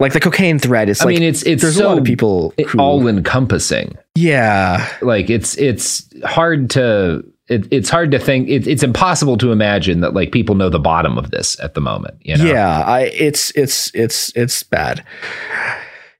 like, 0.00 0.12
the 0.14 0.20
cocaine 0.20 0.58
thread 0.58 0.88
is. 0.88 1.00
I 1.00 1.04
Like, 1.04 1.14
mean, 1.14 1.22
it's 1.22 1.42
it's 1.44 1.62
there's 1.62 1.76
so 1.76 1.86
a 1.86 1.88
lot 1.90 1.98
of 1.98 2.04
people 2.04 2.52
who, 2.66 2.78
all 2.80 3.06
encompassing. 3.06 3.96
yeah, 4.16 4.88
Like 5.02 5.30
it's 5.30 5.56
it's 5.58 6.08
hard 6.24 6.70
to 6.70 7.22
it, 7.48 7.66
it's 7.72 7.88
hard 7.90 8.10
to 8.12 8.18
think. 8.18 8.48
It, 8.48 8.66
it's 8.66 8.82
impossible 8.82 9.36
to 9.38 9.50
imagine 9.52 10.00
that 10.00 10.14
like 10.14 10.30
people 10.32 10.54
know 10.54 10.68
the 10.70 10.78
bottom 10.78 11.18
of 11.18 11.30
this 11.32 11.58
at 11.60 11.74
the 11.74 11.80
moment. 11.80 12.14
You 12.22 12.36
know? 12.36 12.44
yeah. 12.44 12.80
I 12.86 13.00
it's 13.12 13.50
it's 13.56 13.90
it's 13.94 14.32
it's 14.36 14.62
bad. 14.62 15.04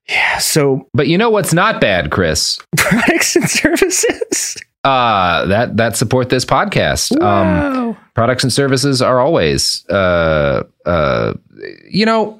Yeah. 0.08 0.38
So 0.38 0.88
But 0.92 1.06
you 1.06 1.16
know 1.16 1.30
what's 1.30 1.52
not 1.54 1.80
bad, 1.80 2.10
Chris? 2.10 2.58
products 2.76 3.36
and 3.36 3.48
services. 3.48 4.56
Uh 4.82 5.46
that 5.46 5.76
that 5.76 5.96
support 5.96 6.30
this 6.30 6.44
podcast. 6.44 7.20
Um 7.22 7.96
products 8.14 8.42
and 8.42 8.52
services 8.52 9.00
are 9.02 9.20
always 9.20 9.86
uh 9.88 10.64
uh 10.86 11.34
you 11.88 12.04
know 12.06 12.38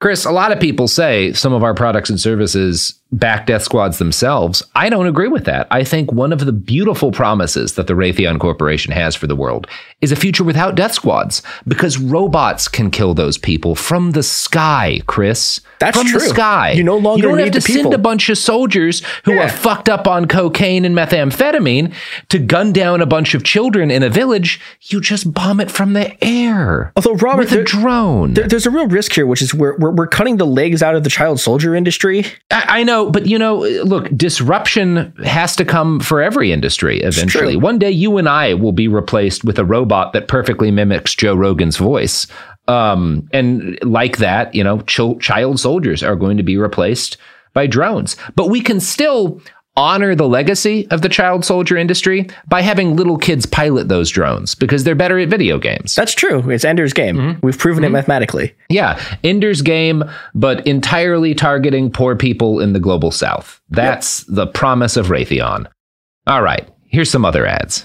Chris, 0.00 0.24
a 0.24 0.32
lot 0.32 0.50
of 0.52 0.58
people 0.58 0.88
say 0.88 1.32
some 1.34 1.52
of 1.52 1.62
our 1.62 1.74
products 1.74 2.10
and 2.10 2.18
services 2.18 2.99
back 3.12 3.46
death 3.46 3.62
squads 3.62 3.98
themselves. 3.98 4.62
I 4.74 4.88
don't 4.88 5.06
agree 5.06 5.28
with 5.28 5.44
that. 5.44 5.66
I 5.70 5.82
think 5.84 6.12
one 6.12 6.32
of 6.32 6.44
the 6.44 6.52
beautiful 6.52 7.10
promises 7.12 7.74
that 7.74 7.86
the 7.86 7.94
Raytheon 7.94 8.38
Corporation 8.38 8.92
has 8.92 9.14
for 9.16 9.26
the 9.26 9.34
world 9.36 9.66
is 10.00 10.12
a 10.12 10.16
future 10.16 10.44
without 10.44 10.74
death 10.76 10.92
squads 10.92 11.42
because 11.66 11.98
robots 11.98 12.68
can 12.68 12.90
kill 12.90 13.14
those 13.14 13.36
people 13.36 13.74
from 13.74 14.12
the 14.12 14.22
sky, 14.22 15.00
Chris. 15.06 15.60
That's 15.80 15.98
from 15.98 16.12
the 16.12 16.20
sky. 16.20 16.72
You 16.72 16.84
no 16.84 16.96
longer 16.98 17.22
you 17.22 17.28
don't 17.28 17.38
have 17.38 17.50
to 17.52 17.60
people. 17.60 17.82
send 17.82 17.94
a 17.94 17.98
bunch 17.98 18.28
of 18.28 18.38
soldiers 18.38 19.02
who 19.24 19.38
are 19.38 19.48
fucked 19.48 19.88
up 19.88 20.06
on 20.06 20.26
cocaine 20.26 20.84
and 20.84 20.94
methamphetamine 20.96 21.92
to 22.28 22.38
gun 22.38 22.72
down 22.72 23.00
a 23.00 23.06
bunch 23.06 23.34
of 23.34 23.44
children 23.44 23.90
in 23.90 24.02
a 24.02 24.08
village. 24.10 24.60
You 24.82 25.00
just 25.00 25.32
bomb 25.32 25.60
it 25.60 25.70
from 25.70 25.94
the 25.94 26.22
air. 26.24 26.92
Although 26.96 27.14
Robert, 27.14 27.40
with 27.40 27.52
a 27.52 27.54
there- 27.56 27.64
drone. 27.64 28.34
There, 28.34 28.46
there's 28.46 28.66
a 28.66 28.70
real 28.70 28.86
risk 28.88 29.12
here, 29.12 29.26
which 29.26 29.42
is 29.42 29.54
we're, 29.54 29.76
we're 29.78 29.90
we're 29.90 30.06
cutting 30.06 30.36
the 30.36 30.46
legs 30.46 30.82
out 30.82 30.94
of 30.94 31.02
the 31.04 31.10
child 31.10 31.40
soldier 31.40 31.74
industry. 31.74 32.24
I, 32.50 32.80
I 32.80 32.82
know, 32.84 32.99
but 33.08 33.26
you 33.26 33.38
know, 33.38 33.58
look, 33.84 34.08
disruption 34.16 35.14
has 35.24 35.54
to 35.56 35.64
come 35.64 36.00
for 36.00 36.20
every 36.20 36.52
industry 36.52 37.00
eventually. 37.00 37.56
One 37.56 37.78
day, 37.78 37.90
you 37.90 38.18
and 38.18 38.28
I 38.28 38.54
will 38.54 38.72
be 38.72 38.88
replaced 38.88 39.44
with 39.44 39.58
a 39.58 39.64
robot 39.64 40.12
that 40.12 40.28
perfectly 40.28 40.70
mimics 40.70 41.14
Joe 41.14 41.34
Rogan's 41.34 41.76
voice. 41.76 42.26
Um, 42.68 43.28
and 43.32 43.78
like 43.82 44.18
that, 44.18 44.54
you 44.54 44.62
know, 44.62 44.80
chil- 44.82 45.18
child 45.18 45.60
soldiers 45.60 46.02
are 46.02 46.16
going 46.16 46.36
to 46.36 46.42
be 46.42 46.56
replaced 46.56 47.16
by 47.54 47.66
drones. 47.66 48.16
But 48.36 48.48
we 48.48 48.60
can 48.60 48.80
still 48.80 49.40
honor 49.76 50.14
the 50.14 50.28
legacy 50.28 50.86
of 50.90 51.02
the 51.02 51.08
child 51.08 51.44
soldier 51.44 51.76
industry 51.76 52.28
by 52.48 52.60
having 52.60 52.96
little 52.96 53.16
kids 53.16 53.46
pilot 53.46 53.88
those 53.88 54.10
drones 54.10 54.54
because 54.54 54.84
they're 54.84 54.94
better 54.94 55.18
at 55.18 55.28
video 55.28 55.58
games. 55.58 55.94
That's 55.94 56.14
true. 56.14 56.50
It's 56.50 56.64
Ender's 56.64 56.92
game. 56.92 57.16
Mm-hmm. 57.16 57.46
We've 57.46 57.58
proven 57.58 57.84
it 57.84 57.90
mathematically. 57.90 58.54
Yeah, 58.68 59.00
Ender's 59.24 59.62
Game, 59.62 60.04
but 60.34 60.66
entirely 60.66 61.34
targeting 61.34 61.90
poor 61.90 62.16
people 62.16 62.60
in 62.60 62.72
the 62.72 62.80
global 62.80 63.10
south. 63.10 63.60
That's 63.70 64.24
the 64.24 64.46
promise 64.46 64.96
of 64.96 65.06
Raytheon. 65.06 65.66
All 66.26 66.42
right, 66.42 66.68
here's 66.86 67.10
some 67.10 67.24
other 67.24 67.46
ads. 67.46 67.84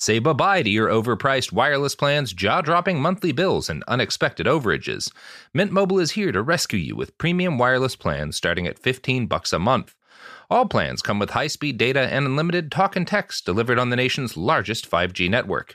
Say 0.00 0.20
bye-bye 0.20 0.62
to 0.62 0.70
your 0.70 0.86
overpriced 0.88 1.50
wireless 1.50 1.96
plans, 1.96 2.32
jaw-dropping 2.32 3.00
monthly 3.00 3.32
bills, 3.32 3.68
and 3.68 3.82
unexpected 3.88 4.46
overages. 4.46 5.10
Mint 5.52 5.72
Mobile 5.72 5.98
is 5.98 6.12
here 6.12 6.30
to 6.30 6.40
rescue 6.40 6.78
you 6.78 6.94
with 6.94 7.18
premium 7.18 7.58
wireless 7.58 7.96
plans 7.96 8.36
starting 8.36 8.68
at 8.68 8.78
15 8.78 9.26
bucks 9.26 9.52
a 9.52 9.58
month. 9.58 9.96
All 10.48 10.66
plans 10.66 11.02
come 11.02 11.18
with 11.18 11.30
high-speed 11.30 11.78
data 11.78 12.02
and 12.12 12.26
unlimited 12.26 12.70
talk 12.70 12.94
and 12.94 13.08
text 13.08 13.44
delivered 13.44 13.80
on 13.80 13.90
the 13.90 13.96
nation's 13.96 14.36
largest 14.36 14.88
5G 14.88 15.28
network. 15.28 15.74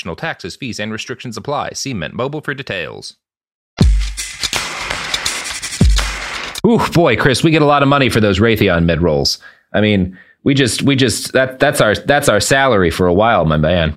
Additional 0.00 0.16
taxes, 0.16 0.56
fees 0.56 0.80
and 0.80 0.90
restrictions 0.90 1.36
apply. 1.36 1.72
See 1.74 1.92
Mint 1.92 2.14
Mobile 2.14 2.40
for 2.40 2.54
details. 2.54 3.18
Ooh, 6.66 6.78
boy, 6.94 7.18
Chris, 7.18 7.44
we 7.44 7.50
get 7.50 7.60
a 7.60 7.66
lot 7.66 7.82
of 7.82 7.88
money 7.90 8.08
for 8.08 8.18
those 8.18 8.38
Raytheon 8.38 8.86
mid 8.86 9.02
rolls. 9.02 9.40
I 9.74 9.82
mean, 9.82 10.18
we 10.42 10.54
just 10.54 10.80
we 10.80 10.96
just 10.96 11.34
that 11.34 11.58
that's 11.58 11.82
our 11.82 11.94
that's 11.94 12.30
our 12.30 12.40
salary 12.40 12.90
for 12.90 13.06
a 13.06 13.12
while, 13.12 13.44
my 13.44 13.58
man. 13.58 13.94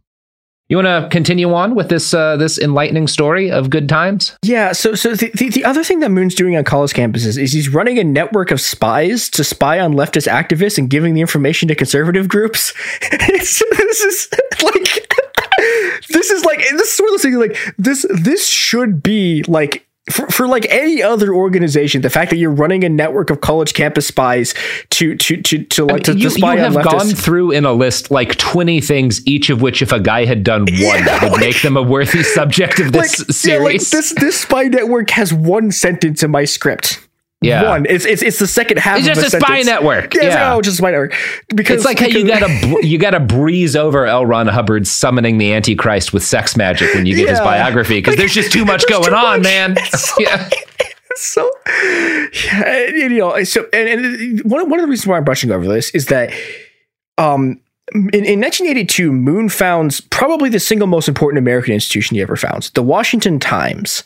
You 0.69 0.77
want 0.77 0.87
to 0.87 1.07
continue 1.11 1.53
on 1.53 1.75
with 1.75 1.89
this 1.89 2.13
uh, 2.13 2.35
this 2.37 2.57
enlightening 2.57 3.07
story 3.07 3.51
of 3.51 3.69
good 3.69 3.87
times? 3.87 4.35
Yeah. 4.43 4.71
So, 4.71 4.95
so 4.95 5.13
the, 5.13 5.29
the, 5.35 5.49
the 5.49 5.65
other 5.65 5.83
thing 5.83 5.99
that 5.99 6.09
Moon's 6.09 6.33
doing 6.33 6.55
on 6.55 6.63
college 6.63 6.93
campuses 6.93 7.37
is 7.37 7.51
he's 7.51 7.69
running 7.69 7.99
a 7.99 8.03
network 8.03 8.49
of 8.49 8.59
spies 8.59 9.29
to 9.31 9.43
spy 9.43 9.79
on 9.79 9.93
leftist 9.93 10.27
activists 10.27 10.77
and 10.77 10.89
giving 10.89 11.13
the 11.13 11.21
information 11.21 11.67
to 11.67 11.75
conservative 11.75 12.27
groups. 12.27 12.73
It's, 13.35 13.59
this 13.59 14.01
is 14.01 14.29
like 14.63 14.92
this 16.13 16.29
is 16.31 16.45
like 16.45 16.59
this 16.59 16.93
is 16.93 16.99
one 16.99 17.09
of 17.09 17.13
those 17.13 17.21
things 17.23 17.35
like 17.37 17.57
this 17.77 18.05
this 18.09 18.47
should 18.47 19.03
be 19.03 19.43
like 19.47 19.85
for, 20.11 20.27
for 20.27 20.47
like 20.49 20.65
any 20.69 21.01
other 21.01 21.33
organization, 21.33 22.01
the 22.01 22.09
fact 22.09 22.29
that 22.31 22.35
you're 22.37 22.51
running 22.51 22.83
a 22.83 22.89
network 22.89 23.29
of 23.29 23.39
college 23.39 23.73
campus 23.73 24.05
spies 24.05 24.53
to 24.89 25.15
to 25.15 25.41
to 25.41 25.63
to 25.63 25.85
like 25.85 26.03
to, 26.03 26.17
you, 26.17 26.29
spy 26.29 26.55
you 26.55 26.59
have 26.59 26.73
leftists. 26.73 26.83
gone 26.91 27.07
through 27.07 27.51
in 27.51 27.63
a 27.63 27.71
list 27.71 28.11
like 28.11 28.35
20 28.35 28.81
things, 28.81 29.25
each 29.25 29.49
of 29.49 29.61
which, 29.61 29.81
if 29.81 29.93
a 29.93 30.01
guy 30.01 30.25
had 30.25 30.43
done 30.43 30.63
one, 30.63 30.71
Yeah, 30.71 31.23
would 31.23 31.31
like- 31.31 31.39
make 31.39 31.61
them 31.61 31.77
a 31.77 31.81
worthy 31.81 32.21
subject 32.23 32.79
of 32.81 32.91
this 32.91 33.19
like, 33.19 33.45
yeah, 33.45 33.57
like 33.63 33.79
this 33.81 34.13
this 34.19 34.41
spy 34.41 34.63
network 34.63 35.09
has 35.11 35.33
one 35.33 35.71
sentence 35.71 36.21
in 36.21 36.31
my 36.31 36.43
script. 36.43 36.99
Yeah. 37.43 37.69
One. 37.69 37.85
It's 37.87 38.05
it's 38.05 38.21
it's 38.21 38.39
the 38.39 38.47
second 38.47 38.79
half. 38.79 38.99
It's 38.99 39.07
of 39.07 39.15
just 39.15 39.33
a 39.33 39.37
a 39.37 39.39
spy 39.39 39.47
sentence. 39.47 39.65
network. 39.67 40.13
Yeah, 40.13 40.23
it's 40.23 40.35
Yeah. 40.35 40.49
like, 40.49 40.57
oh, 40.57 40.61
just 40.61 40.75
a 40.75 40.77
spy 40.77 40.91
network. 40.91 41.13
Because 41.53 41.75
it's 41.77 41.85
like 41.85 41.99
how 41.99 42.07
you 42.07 42.25
gotta 42.27 42.77
you 42.87 42.97
gotta 42.97 43.19
breeze 43.19 43.75
over 43.75 44.05
L. 44.05 44.25
Ron 44.25 44.47
Hubbard 44.47 44.87
summoning 44.87 45.37
the 45.37 45.53
Antichrist 45.53 46.13
with 46.13 46.23
sex 46.23 46.55
magic 46.57 46.93
when 46.93 47.05
you 47.05 47.15
get 47.15 47.29
his 47.29 47.39
biography 47.39 47.95
because 47.99 48.13
Like, 48.13 48.19
there's 48.19 48.33
just 48.33 48.51
too 48.51 48.65
much 48.65 48.87
going 48.87 49.03
too 49.09 49.13
on, 49.15 49.39
much. 49.39 49.43
man. 49.43 49.75
yeah. 50.19 50.49
so 51.15 51.49
yeah, 51.67 52.65
and, 52.65 52.95
you 52.97 53.09
know 53.19 53.43
so 53.43 53.67
and, 53.71 53.87
and 53.87 54.43
one, 54.51 54.67
one 54.69 54.79
of 54.79 54.83
the 54.85 54.89
reasons 54.89 55.05
why 55.05 55.15
i'm 55.15 55.23
brushing 55.23 55.51
over 55.51 55.67
this 55.67 55.91
is 55.91 56.07
that 56.07 56.33
um 57.19 57.59
in, 57.91 58.25
in 58.25 58.39
1982 58.39 59.11
moon 59.11 59.49
founds 59.49 59.99
probably 59.99 60.49
the 60.49 60.59
single 60.59 60.87
most 60.87 61.07
important 61.07 61.37
american 61.37 61.73
institution 61.73 62.15
he 62.15 62.21
ever 62.21 62.35
founds 62.35 62.69
the 62.71 62.83
washington 62.83 63.39
times. 63.39 64.03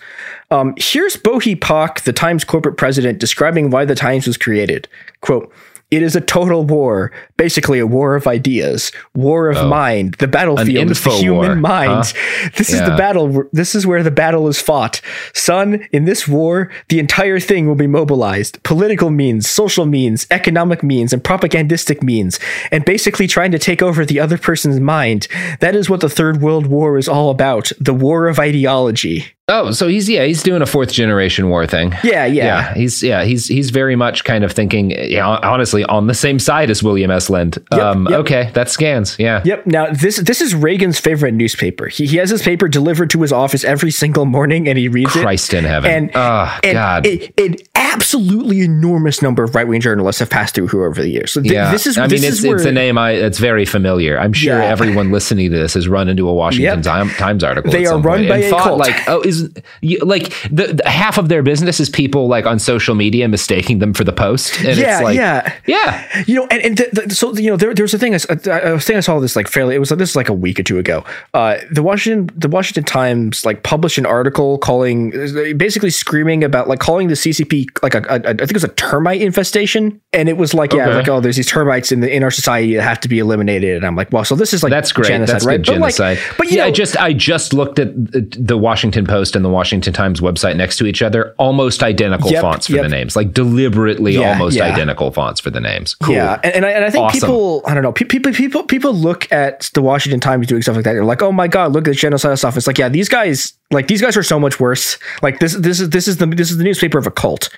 Um, 0.49 0.73
here's 0.77 1.17
Bo 1.17 1.39
Hi 1.39 1.55
Pak 1.55 2.01
the 2.01 2.13
times 2.13 2.43
corporate 2.43 2.77
president 2.77 3.19
describing 3.19 3.69
why 3.69 3.85
the 3.85 3.95
times 3.95 4.25
was 4.25 4.37
created. 4.37 4.87
Quote 5.21 5.53
it 5.89 6.03
is 6.03 6.15
a 6.15 6.21
total 6.21 6.65
war, 6.65 7.11
basically 7.37 7.79
a 7.79 7.87
war 7.87 8.15
of 8.15 8.27
ideas, 8.27 8.91
war 9.15 9.49
of 9.49 9.67
mind. 9.67 10.15
The 10.15 10.27
battlefield 10.27 10.91
is 10.91 11.01
the 11.01 11.11
human 11.11 11.47
war, 11.47 11.55
mind. 11.55 12.13
huh? 12.13 12.49
This 12.57 12.71
is 12.71 12.81
the 12.81 12.95
battle. 12.97 13.43
This 13.53 13.73
is 13.73 13.87
where 13.87 14.03
the 14.03 14.11
battle 14.11 14.47
is 14.49 14.61
fought. 14.61 14.99
Son, 15.33 15.87
in 15.93 16.05
this 16.05 16.27
war, 16.27 16.69
the 16.89 16.99
entire 16.99 17.39
thing 17.39 17.67
will 17.67 17.75
be 17.75 17.87
mobilized. 17.87 18.61
Political 18.63 19.11
means, 19.11 19.49
social 19.49 19.85
means, 19.85 20.27
economic 20.29 20.83
means, 20.83 21.13
and 21.13 21.23
propagandistic 21.23 22.03
means, 22.03 22.39
and 22.71 22.83
basically 22.83 23.27
trying 23.27 23.51
to 23.51 23.59
take 23.59 23.81
over 23.81 24.05
the 24.05 24.19
other 24.19 24.37
person's 24.37 24.81
mind. 24.81 25.27
That 25.61 25.75
is 25.75 25.89
what 25.89 26.01
the 26.01 26.09
Third 26.09 26.41
World 26.41 26.67
War 26.67 26.97
is 26.97 27.07
all 27.07 27.29
about. 27.29 27.71
The 27.79 27.93
war 27.93 28.27
of 28.27 28.39
ideology. 28.39 29.36
Oh, 29.49 29.71
so 29.71 29.87
he's 29.87 30.09
yeah, 30.09 30.25
he's 30.25 30.43
doing 30.43 30.61
a 30.61 30.65
fourth 30.65 30.91
generation 30.91 31.47
war 31.47 31.65
thing. 31.65 31.93
Yeah, 32.03 32.25
yeah. 32.25 32.73
he's 32.73 33.01
yeah, 33.01 33.23
he's 33.23 33.47
he's 33.47 33.69
very 33.69 33.95
much 33.95 34.25
kind 34.25 34.43
of 34.43 34.51
thinking, 34.51 34.91
yeah, 34.91 35.25
honestly, 35.25 35.85
on 35.85 36.07
the 36.07 36.13
same 36.13 36.37
side 36.37 36.69
as 36.69 36.83
William 36.83 37.09
S. 37.09 37.29
Lind. 37.29 37.57
um, 37.71 38.07
yep. 38.09 38.19
Okay, 38.19 38.51
that 38.55 38.69
scans. 38.69 39.17
Yeah. 39.17 39.41
Yep. 39.45 39.65
Now 39.65 39.93
this 39.93 40.17
this 40.17 40.41
is 40.41 40.53
Reagan's 40.53 40.99
favorite 40.99 41.33
newspaper. 41.33 41.87
He, 41.87 42.07
he 42.07 42.17
has 42.17 42.29
his 42.29 42.41
paper 42.41 42.67
delivered 42.67 43.09
to 43.11 43.21
his 43.21 43.31
office 43.31 43.63
every 43.63 43.91
single 43.91 44.25
morning, 44.25 44.67
and 44.67 44.77
he 44.77 44.89
reads 44.89 45.15
it. 45.15 45.21
Christ 45.21 45.53
in 45.53 45.63
heaven. 45.63 45.91
And, 45.91 46.11
oh, 46.13 46.59
and 46.63 46.73
God. 46.73 47.07
an 47.07 47.55
absolutely 47.75 48.61
enormous 48.63 49.21
number 49.21 49.43
of 49.43 49.55
right 49.55 49.67
wing 49.67 49.79
journalists 49.79 50.19
have 50.19 50.29
passed 50.29 50.55
through 50.55 50.67
here 50.67 50.83
over 50.85 51.01
the 51.01 51.09
years. 51.09 51.31
So 51.31 51.41
th- 51.41 51.53
yeah, 51.53 51.71
this 51.71 51.87
is 51.87 51.97
I 51.97 52.07
this 52.07 52.21
mean, 52.21 52.29
is 52.31 52.39
it's, 52.39 52.47
where, 52.47 52.57
it's 52.57 52.65
a 52.65 52.71
name 52.73 52.97
I 52.97 53.11
it's 53.11 53.39
very 53.39 53.63
familiar. 53.63 54.19
I'm 54.19 54.33
sure 54.33 54.57
Yeah. 54.59 54.65
everyone 54.65 55.11
listening 55.13 55.51
to 55.51 55.57
this 55.57 55.75
has 55.75 55.87
run 55.87 56.09
into 56.09 56.27
a 56.27 56.33
Washington 56.33 56.83
Yep. 56.83 57.15
Times 57.17 57.45
article. 57.45 57.71
They 57.71 57.85
are 57.85 57.97
run 57.97 58.27
by 58.27 58.35
and 58.37 58.43
a 58.43 58.49
thought 58.49 58.63
cult. 58.63 58.79
like, 58.79 59.07
oh, 59.07 59.21
is 59.21 59.36
you, 59.81 59.99
like 59.99 60.29
the, 60.51 60.73
the 60.83 60.89
half 60.89 61.17
of 61.17 61.29
their 61.29 61.43
business 61.43 61.79
is 61.79 61.89
people 61.89 62.27
like 62.27 62.45
on 62.45 62.59
social 62.59 62.95
media 62.95 63.27
mistaking 63.27 63.79
them 63.79 63.93
for 63.93 64.03
the 64.03 64.13
Post, 64.13 64.57
and 64.63 64.77
yeah, 64.77 64.95
it's 64.95 65.03
like, 65.03 65.15
yeah, 65.15 65.53
yeah. 65.65 66.23
You 66.27 66.35
know, 66.35 66.47
and, 66.49 66.79
and 66.79 67.11
so 67.13 67.33
you 67.35 67.49
know, 67.51 67.57
there, 67.57 67.73
there 67.73 67.83
was 67.83 67.93
a 67.93 67.99
thing. 67.99 68.13
I, 68.13 68.15
s- 68.15 68.47
I, 68.47 68.59
I 68.59 68.73
I 68.97 68.99
saw 69.01 69.19
this 69.19 69.35
like 69.35 69.47
fairly. 69.47 69.75
It 69.75 69.79
was 69.79 69.91
like 69.91 69.99
this 69.99 70.09
was 70.11 70.15
like 70.15 70.29
a 70.29 70.33
week 70.33 70.59
or 70.59 70.63
two 70.63 70.79
ago. 70.79 71.03
Uh, 71.33 71.57
the 71.71 71.83
Washington, 71.83 72.29
the 72.39 72.47
Washington 72.49 72.83
Times, 72.83 73.45
like 73.45 73.63
published 73.63 73.97
an 73.97 74.05
article 74.05 74.57
calling, 74.57 75.11
basically 75.57 75.89
screaming 75.89 76.43
about 76.43 76.67
like 76.67 76.79
calling 76.79 77.07
the 77.09 77.13
CCP 77.15 77.65
like 77.83 77.93
a, 77.95 77.99
a, 78.09 78.15
a 78.15 78.29
I 78.29 78.33
think 78.33 78.41
it 78.51 78.53
was 78.53 78.63
a 78.63 78.69
termite 78.69 79.21
infestation, 79.21 79.99
and 80.13 80.29
it 80.29 80.37
was 80.37 80.53
like 80.53 80.73
yeah, 80.73 80.87
Okay. 80.87 80.95
like 80.95 81.07
oh, 81.09 81.19
there's 81.19 81.35
these 81.35 81.47
termites 81.47 81.91
in 81.91 81.99
the 81.99 82.13
in 82.13 82.23
our 82.23 82.31
society 82.31 82.75
that 82.75 82.83
have 82.83 82.99
to 83.01 83.07
be 83.07 83.19
eliminated, 83.19 83.75
and 83.77 83.85
I'm 83.85 83.95
like, 83.95 84.11
well, 84.11 84.23
so 84.25 84.35
this 84.35 84.53
is 84.53 84.63
like 84.63 84.71
That's 84.71 84.91
great. 84.91 85.07
genocide, 85.09 85.35
That's 85.35 85.45
right? 85.45 85.57
But, 85.65 85.79
like, 85.79 85.95
genocide. 85.95 86.19
but 86.37 86.47
you 86.49 86.57
yeah, 86.57 86.63
know, 86.63 86.67
I 86.69 86.71
just 86.71 86.97
I 86.97 87.13
just 87.13 87.53
looked 87.53 87.79
at 87.79 87.93
the, 88.11 88.21
the 88.39 88.57
Washington 88.57 89.05
Post 89.05 89.26
and 89.35 89.43
the 89.43 89.49
Washington 89.49 89.93
Times 89.93 90.21
website 90.21 90.55
next 90.55 90.77
to 90.77 90.85
each 90.85 91.01
other, 91.01 91.33
almost 91.37 91.83
identical 91.83 92.31
Yep, 92.31 92.41
fonts 92.41 92.67
for 92.67 92.73
yep. 92.73 92.83
the 92.83 92.89
names, 92.89 93.15
like 93.15 93.33
deliberately 93.33 94.13
Yeah, 94.13 94.33
almost 94.33 94.57
yeah. 94.57 94.65
identical 94.65 95.11
fonts 95.11 95.39
for 95.39 95.49
the 95.49 95.59
names. 95.59 95.95
Cool. 95.95 96.15
Yeah, 96.15 96.39
and, 96.43 96.55
and 96.55 96.65
I, 96.65 96.69
and 96.71 96.85
I 96.85 96.89
think 96.89 97.03
Awesome. 97.05 97.19
people, 97.19 97.61
I 97.65 97.73
don't 97.73 97.83
know, 97.83 97.91
people, 97.91 98.31
people, 98.31 98.63
people 98.63 98.93
look 98.93 99.31
at 99.31 99.69
the 99.73 99.81
Washington 99.81 100.19
Times 100.19 100.47
doing 100.47 100.61
stuff 100.61 100.75
like 100.75 100.85
that. 100.85 100.93
They're 100.93 101.05
like, 101.05 101.21
oh 101.21 101.31
my 101.31 101.47
god, 101.47 101.73
look 101.73 101.87
at 101.87 101.91
the 101.91 101.95
genocide 101.95 102.37
stuff. 102.37 102.57
It's 102.57 102.67
like, 102.67 102.77
yeah, 102.77 102.89
these 102.89 103.09
guys, 103.09 103.53
like 103.71 103.87
these 103.87 104.01
guys 104.01 104.15
are 104.17 104.23
so 104.23 104.39
much 104.39 104.59
worse. 104.59 104.97
Like 105.21 105.39
this, 105.39 105.53
this 105.55 105.79
is 105.79 105.89
this 105.89 106.07
is 106.07 106.17
the 106.17 106.25
this 106.25 106.51
is 106.51 106.57
the 106.57 106.63
newspaper 106.63 106.97
of 106.97 107.07
a 107.07 107.11
cult. 107.11 107.49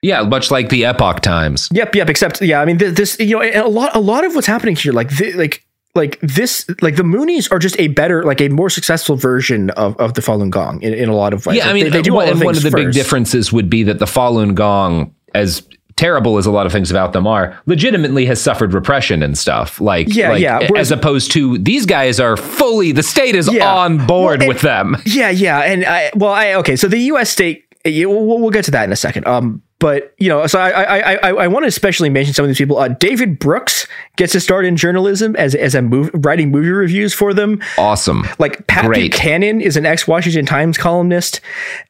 Yeah, 0.00 0.22
much 0.22 0.52
like 0.52 0.68
the 0.68 0.84
Epoch 0.84 1.22
Times. 1.22 1.68
Yep, 1.72 1.96
yep. 1.96 2.08
Except, 2.08 2.40
yeah, 2.40 2.60
I 2.60 2.64
mean, 2.64 2.78
th- 2.78 2.94
this, 2.94 3.18
you 3.18 3.36
know, 3.36 3.42
a 3.42 3.66
lot, 3.68 3.96
a 3.96 3.98
lot 3.98 4.24
of 4.24 4.36
what's 4.36 4.46
happening 4.46 4.76
here, 4.76 4.92
like, 4.92 5.10
thi- 5.10 5.32
like, 5.32 5.64
like 5.98 6.18
this, 6.22 6.66
like 6.80 6.96
the 6.96 7.02
Moonies 7.02 7.52
are 7.52 7.58
just 7.58 7.78
a 7.78 7.88
better, 7.88 8.22
like 8.24 8.40
a 8.40 8.48
more 8.48 8.70
successful 8.70 9.16
version 9.16 9.68
of, 9.70 9.94
of 9.98 10.14
the 10.14 10.22
Falun 10.22 10.48
Gong 10.48 10.80
in, 10.80 10.94
in 10.94 11.10
a 11.10 11.14
lot 11.14 11.34
of 11.34 11.44
ways. 11.44 11.58
Yeah, 11.58 11.68
I 11.68 11.74
mean, 11.74 11.84
they, 11.84 11.90
they 11.90 12.02
do 12.02 12.14
one, 12.14 12.28
and 12.28 12.40
one 12.42 12.56
of 12.56 12.62
the 12.62 12.70
big 12.70 12.92
differences 12.92 13.52
would 13.52 13.68
be 13.68 13.82
that 13.82 13.98
the 13.98 14.06
Falun 14.06 14.54
Gong, 14.54 15.14
as 15.34 15.62
terrible 15.96 16.38
as 16.38 16.46
a 16.46 16.50
lot 16.50 16.64
of 16.64 16.70
things 16.72 16.90
about 16.90 17.12
them 17.12 17.26
are, 17.26 17.60
legitimately 17.66 18.24
has 18.26 18.40
suffered 18.40 18.72
repression 18.72 19.22
and 19.22 19.36
stuff. 19.36 19.80
Like, 19.80 20.06
Yeah, 20.14 20.30
like, 20.30 20.40
yeah, 20.40 20.68
as 20.76 20.90
opposed 20.92 21.32
to 21.32 21.58
these 21.58 21.84
guys 21.86 22.20
are 22.20 22.36
fully 22.36 22.92
the 22.92 23.02
state 23.02 23.34
is 23.34 23.52
Yeah. 23.52 23.70
on 23.74 24.06
board 24.06 24.38
Well, 24.40 24.48
with 24.48 24.60
them. 24.62 24.96
Yeah, 25.04 25.30
yeah, 25.30 25.58
and 25.60 25.84
I 25.84 26.10
well, 26.14 26.32
I 26.32 26.54
okay. 26.54 26.76
So 26.76 26.86
the 26.86 26.98
U.S. 27.12 27.30
state, 27.30 27.64
we'll, 27.84 28.38
we'll 28.40 28.50
get 28.50 28.64
to 28.66 28.70
that 28.70 28.84
in 28.84 28.92
a 28.92 28.96
second. 28.96 29.26
Um, 29.26 29.60
but 29.80 30.12
you 30.18 30.28
know, 30.28 30.46
so 30.46 30.58
I 30.58 30.70
I 30.70 31.12
I, 31.14 31.28
I, 31.28 31.46
want 31.46 31.62
to 31.62 31.68
especially 31.68 32.08
mention 32.08 32.34
some 32.34 32.44
of 32.44 32.48
these 32.48 32.58
people. 32.58 32.78
Uh, 32.78 32.88
David 32.88 33.38
Brooks 33.38 33.86
gets 34.16 34.32
to 34.32 34.40
start 34.40 34.64
in 34.64 34.76
journalism 34.76 35.36
as 35.36 35.54
as 35.54 35.76
a 35.76 35.82
move, 35.82 36.10
writing 36.14 36.50
movie 36.50 36.70
reviews 36.70 37.14
for 37.14 37.32
them. 37.32 37.60
Awesome. 37.78 38.26
Like 38.40 38.66
Pat 38.66 38.86
Great. 38.86 39.12
Buchanan 39.12 39.60
is 39.60 39.76
an 39.76 39.86
ex 39.86 40.08
Washington 40.08 40.44
Times 40.44 40.76
columnist. 40.78 41.40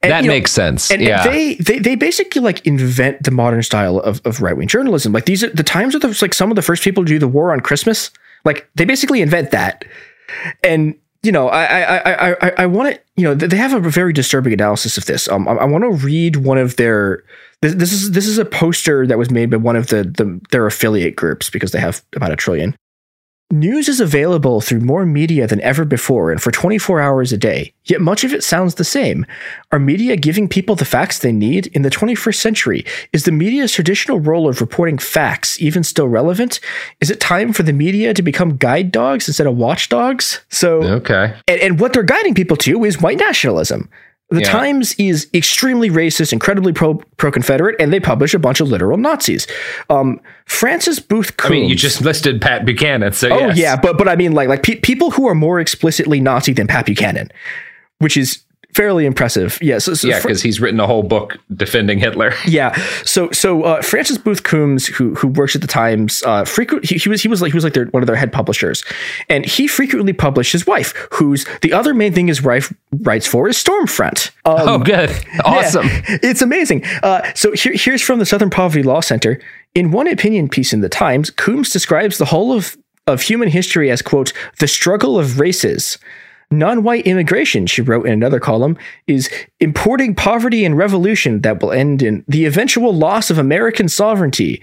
And, 0.02 0.12
That 0.12 0.22
you 0.22 0.28
know, 0.28 0.34
makes 0.34 0.52
sense. 0.52 0.90
And, 0.90 1.00
and 1.00 1.32
they, 1.32 1.54
they 1.54 1.78
they 1.78 1.94
basically 1.94 2.42
like 2.42 2.66
invent 2.66 3.22
the 3.22 3.30
modern 3.30 3.62
style 3.62 4.00
of, 4.00 4.20
of 4.26 4.42
right 4.42 4.56
wing 4.56 4.68
journalism. 4.68 5.12
Like 5.12 5.24
these 5.24 5.42
are 5.42 5.48
the 5.48 5.62
Times 5.62 5.94
are 5.94 5.98
the, 5.98 6.16
like 6.20 6.34
some 6.34 6.50
of 6.50 6.56
the 6.56 6.62
first 6.62 6.82
people 6.82 7.04
to 7.04 7.08
do 7.08 7.18
the 7.18 7.28
war 7.28 7.52
on 7.52 7.60
Christmas. 7.60 8.10
Like 8.44 8.68
they 8.74 8.84
basically 8.84 9.22
invent 9.22 9.50
that. 9.52 9.86
And 10.62 10.94
you 11.22 11.32
know, 11.32 11.48
I 11.48 11.64
I 11.64 11.96
I 11.96 12.36
I, 12.40 12.52
I 12.58 12.66
want 12.66 12.94
to 12.94 13.00
you 13.16 13.24
know 13.24 13.34
they 13.34 13.56
have 13.56 13.72
a 13.72 13.80
very 13.80 14.12
disturbing 14.12 14.52
analysis 14.52 14.98
of 14.98 15.06
this. 15.06 15.26
Um, 15.28 15.48
I, 15.48 15.52
I 15.52 15.64
want 15.64 15.84
to 15.84 15.90
read 15.90 16.36
one 16.36 16.58
of 16.58 16.76
their. 16.76 17.24
This, 17.60 17.74
this 17.74 17.92
is 17.92 18.12
this 18.12 18.26
is 18.26 18.38
a 18.38 18.44
poster 18.44 19.06
that 19.06 19.18
was 19.18 19.30
made 19.30 19.50
by 19.50 19.56
one 19.56 19.76
of 19.76 19.88
the, 19.88 20.04
the 20.04 20.40
their 20.50 20.66
affiliate 20.66 21.16
groups 21.16 21.50
because 21.50 21.72
they 21.72 21.80
have 21.80 22.02
about 22.14 22.32
a 22.32 22.36
trillion. 22.36 22.76
News 23.50 23.88
is 23.88 23.98
available 23.98 24.60
through 24.60 24.80
more 24.80 25.06
media 25.06 25.46
than 25.46 25.58
ever 25.62 25.86
before 25.86 26.30
and 26.30 26.40
for 26.40 26.50
24 26.50 27.00
hours 27.00 27.32
a 27.32 27.38
day, 27.38 27.72
yet 27.84 27.98
much 27.98 28.22
of 28.22 28.34
it 28.34 28.44
sounds 28.44 28.74
the 28.74 28.84
same. 28.84 29.24
Are 29.72 29.78
media 29.78 30.16
giving 30.16 30.48
people 30.48 30.74
the 30.74 30.84
facts 30.84 31.20
they 31.20 31.32
need? 31.32 31.68
In 31.68 31.80
the 31.80 31.88
21st 31.88 32.34
century, 32.34 32.84
is 33.14 33.24
the 33.24 33.32
media's 33.32 33.72
traditional 33.72 34.20
role 34.20 34.50
of 34.50 34.60
reporting 34.60 34.98
facts 34.98 35.58
even 35.62 35.82
still 35.82 36.08
relevant? 36.08 36.60
Is 37.00 37.10
it 37.10 37.20
time 37.20 37.54
for 37.54 37.62
the 37.62 37.72
media 37.72 38.12
to 38.12 38.20
become 38.20 38.58
guide 38.58 38.92
dogs 38.92 39.26
instead 39.28 39.46
of 39.46 39.56
watchdogs? 39.56 40.42
So, 40.50 40.82
okay. 40.82 41.34
and, 41.48 41.58
and 41.62 41.80
what 41.80 41.94
they're 41.94 42.02
guiding 42.02 42.34
people 42.34 42.58
to 42.58 42.84
is 42.84 43.00
white 43.00 43.18
nationalism. 43.18 43.88
The 44.30 44.40
Yeah. 44.42 44.50
Times 44.50 44.94
is 44.98 45.26
extremely 45.32 45.88
racist, 45.88 46.34
incredibly 46.34 46.72
pro 46.74 46.94
pro 47.16 47.30
Confederate, 47.32 47.76
and 47.80 47.90
they 47.92 47.98
publish 48.00 48.34
a 48.34 48.38
bunch 48.38 48.60
of 48.60 48.68
literal 48.68 48.98
Nazis. 48.98 49.46
Um, 49.88 50.20
Francis 50.44 50.98
Booth 51.00 51.32
I 51.44 51.48
mean, 51.48 51.68
you 51.70 51.74
just 51.74 52.02
listed 52.02 52.40
Pat 52.42 52.66
Buchanan, 52.66 53.12
so 53.14 53.30
Oh 53.30 53.38
yes. 53.38 53.56
yeah, 53.56 53.76
but 53.76 53.96
but 53.96 54.06
I 54.06 54.16
mean 54.16 54.32
like 54.32 54.48
like 54.50 54.62
pe- 54.62 54.80
people 54.80 55.10
who 55.10 55.26
are 55.28 55.34
more 55.34 55.60
explicitly 55.60 56.20
Nazi 56.20 56.52
than 56.52 56.66
Pat 56.66 56.84
Buchanan, 56.84 57.30
which 58.00 58.18
is 58.18 58.40
fairly 58.78 59.06
impressive. 59.06 59.58
Yeah, 59.60 59.78
so, 59.78 59.94
so 59.94 60.06
yeah, 60.06 60.20
Fr- 60.20 60.28
because 60.28 60.40
he's 60.40 60.60
written 60.60 60.78
a 60.78 60.86
whole 60.86 61.02
book 61.02 61.36
defending 61.52 61.98
Hitler. 61.98 62.32
yeah. 62.46 62.76
So 63.04 63.28
so 63.32 63.64
uh, 63.64 63.82
Francis 63.82 64.18
Booth 64.18 64.44
Coombs, 64.44 64.86
who 64.86 65.16
who 65.16 65.26
works 65.26 65.56
at 65.56 65.62
the 65.62 65.66
Times, 65.66 66.22
uh, 66.22 66.44
frequent 66.44 66.84
he, 66.84 66.96
he 66.96 67.08
was 67.08 67.20
he 67.20 67.26
was 67.26 67.42
like 67.42 67.50
he 67.50 67.56
was 67.56 67.64
like 67.64 67.72
their, 67.72 67.86
one 67.86 68.04
of 68.04 68.06
their 68.06 68.14
head 68.14 68.32
publishers, 68.32 68.84
and 69.28 69.44
he 69.44 69.66
frequently 69.66 70.12
published 70.12 70.52
his 70.52 70.64
wife, 70.64 70.94
who's 71.10 71.44
the 71.62 71.72
other 71.72 71.92
main 71.92 72.12
thing 72.12 72.28
his 72.28 72.40
wife 72.40 72.72
writes 73.00 73.26
for 73.26 73.48
is 73.48 73.56
Stormfront. 73.56 74.30
Um, 74.44 74.68
oh, 74.68 74.78
good. 74.78 75.10
Awesome. 75.44 75.86
yeah, 75.86 76.02
it's 76.22 76.42
amazing. 76.42 76.84
Uh, 77.02 77.22
so 77.34 77.52
here, 77.52 77.72
here's 77.74 78.02
from 78.02 78.18
the 78.18 78.26
Southern 78.26 78.50
Poverty 78.50 78.82
Law 78.82 79.00
Center. 79.00 79.40
In 79.74 79.90
one 79.90 80.06
opinion 80.06 80.48
piece 80.48 80.72
in 80.72 80.80
the 80.80 80.88
Times, 80.88 81.30
Coombs 81.30 81.70
describes 81.70 82.18
the 82.18 82.26
whole 82.26 82.52
of, 82.52 82.76
of 83.06 83.22
human 83.22 83.48
history 83.48 83.90
as, 83.90 84.02
quote, 84.02 84.32
the 84.58 84.68
struggle 84.68 85.18
of 85.18 85.40
races. 85.40 85.98
Non 86.50 86.82
white 86.82 87.06
immigration, 87.06 87.66
she 87.66 87.82
wrote 87.82 88.06
in 88.06 88.12
another 88.12 88.40
column, 88.40 88.78
is 89.06 89.28
importing 89.60 90.14
poverty 90.14 90.64
and 90.64 90.78
revolution 90.78 91.42
that 91.42 91.60
will 91.60 91.72
end 91.72 92.02
in 92.02 92.24
the 92.26 92.46
eventual 92.46 92.94
loss 92.94 93.28
of 93.28 93.36
American 93.36 93.88
sovereignty. 93.88 94.62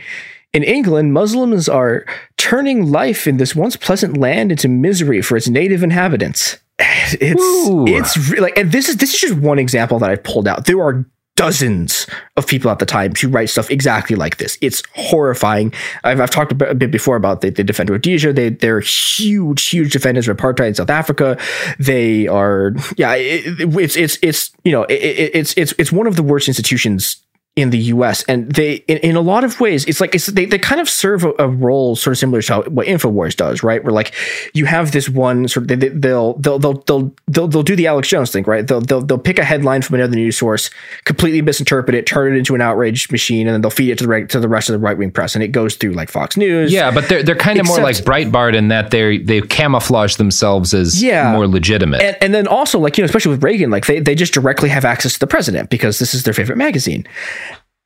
In 0.51 0.63
England, 0.63 1.13
Muslims 1.13 1.69
are 1.69 2.05
turning 2.37 2.91
life 2.91 3.27
in 3.27 3.37
this 3.37 3.55
once 3.55 3.75
pleasant 3.75 4.17
land 4.17 4.51
into 4.51 4.67
misery 4.67 5.21
for 5.21 5.37
its 5.37 5.47
native 5.47 5.83
inhabitants. 5.83 6.57
It's 7.21 7.39
Ooh. 7.39 7.85
it's 7.87 8.31
like 8.39 8.57
and 8.57 8.71
this 8.71 8.89
is 8.89 8.97
this 8.97 9.13
is 9.13 9.19
just 9.19 9.35
one 9.35 9.59
example 9.59 9.99
that 9.99 10.09
I 10.09 10.15
pulled 10.15 10.47
out. 10.47 10.65
There 10.65 10.81
are 10.81 11.05
dozens 11.35 12.07
of 12.37 12.47
people 12.47 12.71
at 12.71 12.79
the 12.79 12.85
time 12.85 13.13
who 13.13 13.27
write 13.27 13.49
stuff 13.49 13.69
exactly 13.69 14.15
like 14.15 14.37
this. 14.37 14.57
It's 14.61 14.81
horrifying. 14.95 15.73
I've, 16.03 16.19
I've 16.21 16.29
talked 16.29 16.51
a 16.51 16.55
bit, 16.55 16.91
before 16.91 17.15
about 17.15 17.41
the, 17.41 17.49
they 17.49 17.63
defend 17.63 17.89
Rhodesia. 17.89 18.33
They 18.33 18.49
they're 18.49 18.79
huge 18.79 19.67
huge 19.67 19.91
defenders 19.91 20.27
of 20.27 20.37
apartheid 20.37 20.67
in 20.69 20.75
South 20.75 20.89
Africa. 20.89 21.37
They 21.79 22.27
are 22.27 22.73
yeah. 22.97 23.13
It- 23.15 23.45
it's 23.75 23.95
it's 23.95 24.17
it's 24.21 24.51
you 24.63 24.71
know 24.71 24.83
it, 24.83 24.93
it, 25.01 25.31
it's 25.35 25.53
it's 25.57 25.73
it's 25.77 25.91
one 25.91 26.07
of 26.07 26.15
the 26.15 26.23
worst 26.23 26.47
institutions 26.47 27.17
in 27.55 27.69
the 27.69 27.77
U.S. 27.77 28.21
and 28.23 28.51
they, 28.51 28.73
in, 28.87 28.97
in 28.97 29.15
a 29.15 29.21
lot 29.21 29.45
of 29.45 29.61
ways, 29.61 29.85
it's 29.85 30.01
like 30.01 30.13
it's 30.13 30.25
they, 30.25 30.43
they 30.45 30.57
kind 30.59 30.81
of 30.81 30.89
serve 30.89 31.23
a, 31.23 31.31
a 31.39 31.47
role 31.47 31.95
sort 31.95 32.11
of 32.11 32.17
similar 32.17 32.41
to 32.41 32.53
how, 32.53 32.63
what 32.63 32.85
Infowars 32.85 33.33
does, 33.33 33.63
right? 33.63 33.81
Where 33.81 33.93
like 33.93 34.13
you 34.53 34.65
have 34.65 34.91
this 34.91 35.07
one 35.07 35.47
sort 35.47 35.63
of 35.63 35.67
they, 35.69 35.75
they- 35.75 35.95
they'll, 35.95 36.33
they'll 36.33 36.59
they'll 36.59 36.73
they'll 36.85 37.15
they'll 37.27 37.47
they'll 37.47 37.63
do 37.63 37.77
the 37.77 37.87
Alex 37.87 38.09
Jones 38.09 38.29
thing, 38.31 38.43
right? 38.43 38.67
They'll 38.67 38.81
they'll 38.81 39.01
they'll 39.01 39.17
pick 39.17 39.39
a 39.39 39.43
headline 39.45 39.81
from 39.83 39.95
another 39.95 40.15
news 40.17 40.37
source, 40.37 40.69
completely 41.05 41.41
misinterpret 41.41 41.95
it, 41.95 42.05
turn 42.05 42.33
it 42.35 42.37
into 42.37 42.55
an 42.55 42.61
outrage 42.61 43.09
machine, 43.09 43.47
and 43.47 43.53
then 43.53 43.61
they'll 43.61 43.71
feed 43.71 43.91
it 43.91 43.97
to 43.99 44.03
the 44.03 44.09
right, 44.09 44.27
to 44.29 44.39
the 44.41 44.49
rest 44.49 44.67
of 44.69 44.73
the 44.73 44.79
right 44.79 44.97
wing 44.97 45.11
press, 45.11 45.33
and 45.33 45.41
it 45.43 45.49
goes 45.49 45.75
through 45.77 45.93
like 45.93 46.09
Fox 46.11 46.35
News. 46.35 46.73
Yeah, 46.73 46.91
but 46.91 47.07
they're 47.07 47.23
they're 47.23 47.35
kind 47.35 47.57
of 47.59 47.65
more 47.67 47.79
like 47.79 47.95
Breitbart 47.97 48.53
in 48.53 48.67
that 48.67 48.91
they 48.91 49.19
they 49.19 49.39
camouflage 49.39 50.15
themselves 50.17 50.73
as 50.73 51.01
Yeah. 51.01 51.31
more 51.31 51.47
legitimate. 51.47 52.01
and, 52.01 52.17
and 52.19 52.33
then 52.33 52.47
also 52.47 52.79
like 52.79 52.97
you 52.97 53.01
know 53.01 53.05
especially 53.05 53.31
with 53.31 53.43
Reagan 53.43 53.69
like 53.69 53.85
they, 53.85 54.01
they 54.01 54.13
just 54.15 54.33
directly 54.33 54.67
have 54.67 54.83
access 54.83 55.13
to 55.13 55.19
the 55.19 55.27
president 55.27 55.69
because 55.69 55.99
this 55.99 56.13
is 56.13 56.23
their 56.23 56.33
favorite 56.33 56.57
magazine 56.57 57.07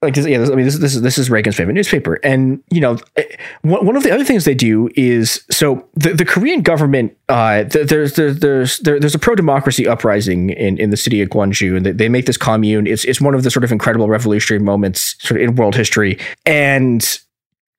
like 0.01 0.13
this- 0.13 0.25
yeah 0.25 0.41
I 0.41 0.55
mean 0.55 0.65
this, 0.65 0.77
this 0.77 0.95
is 0.95 1.01
this 1.01 1.17
is 1.17 1.29
Reagan's 1.29 1.55
favorite 1.55 1.73
newspaper. 1.73 2.19
And 2.23 2.63
you 2.71 2.81
know 2.81 2.97
eh, 3.15 3.23
one, 3.61 3.95
of 3.95 4.03
the 4.03 4.11
other 4.11 4.23
things 4.23 4.45
they 4.45 4.53
do 4.53 4.89
is 4.95 5.43
so 5.51 5.85
the, 5.95 6.13
the 6.13 6.25
Korean 6.25 6.61
government 6.61 7.15
uh 7.27 7.63
there's 7.63 8.13
there's 8.13 8.39
there's 8.39 8.79
there's 8.79 9.15
a 9.15 9.19
pro 9.19 9.35
democracy 9.35 9.87
uprising 9.87 10.51
in, 10.51 10.77
in 10.77 10.89
the 10.89 10.97
city 10.97 11.21
of 11.21 11.29
Gwangju 11.29 11.77
and 11.77 11.85
they, 11.85 11.91
they 11.91 12.09
make 12.09 12.25
this 12.25 12.37
commune. 12.37 12.87
It's 12.87 13.03
it's 13.05 13.21
one 13.21 13.33
of 13.33 13.43
the 13.43 13.51
sort 13.51 13.63
of 13.63 13.71
incredible 13.71 14.07
revolutionary 14.07 14.63
moments 14.63 15.15
sort 15.19 15.41
of 15.41 15.49
in 15.49 15.55
world 15.55 15.75
history. 15.75 16.17
And 16.45 17.01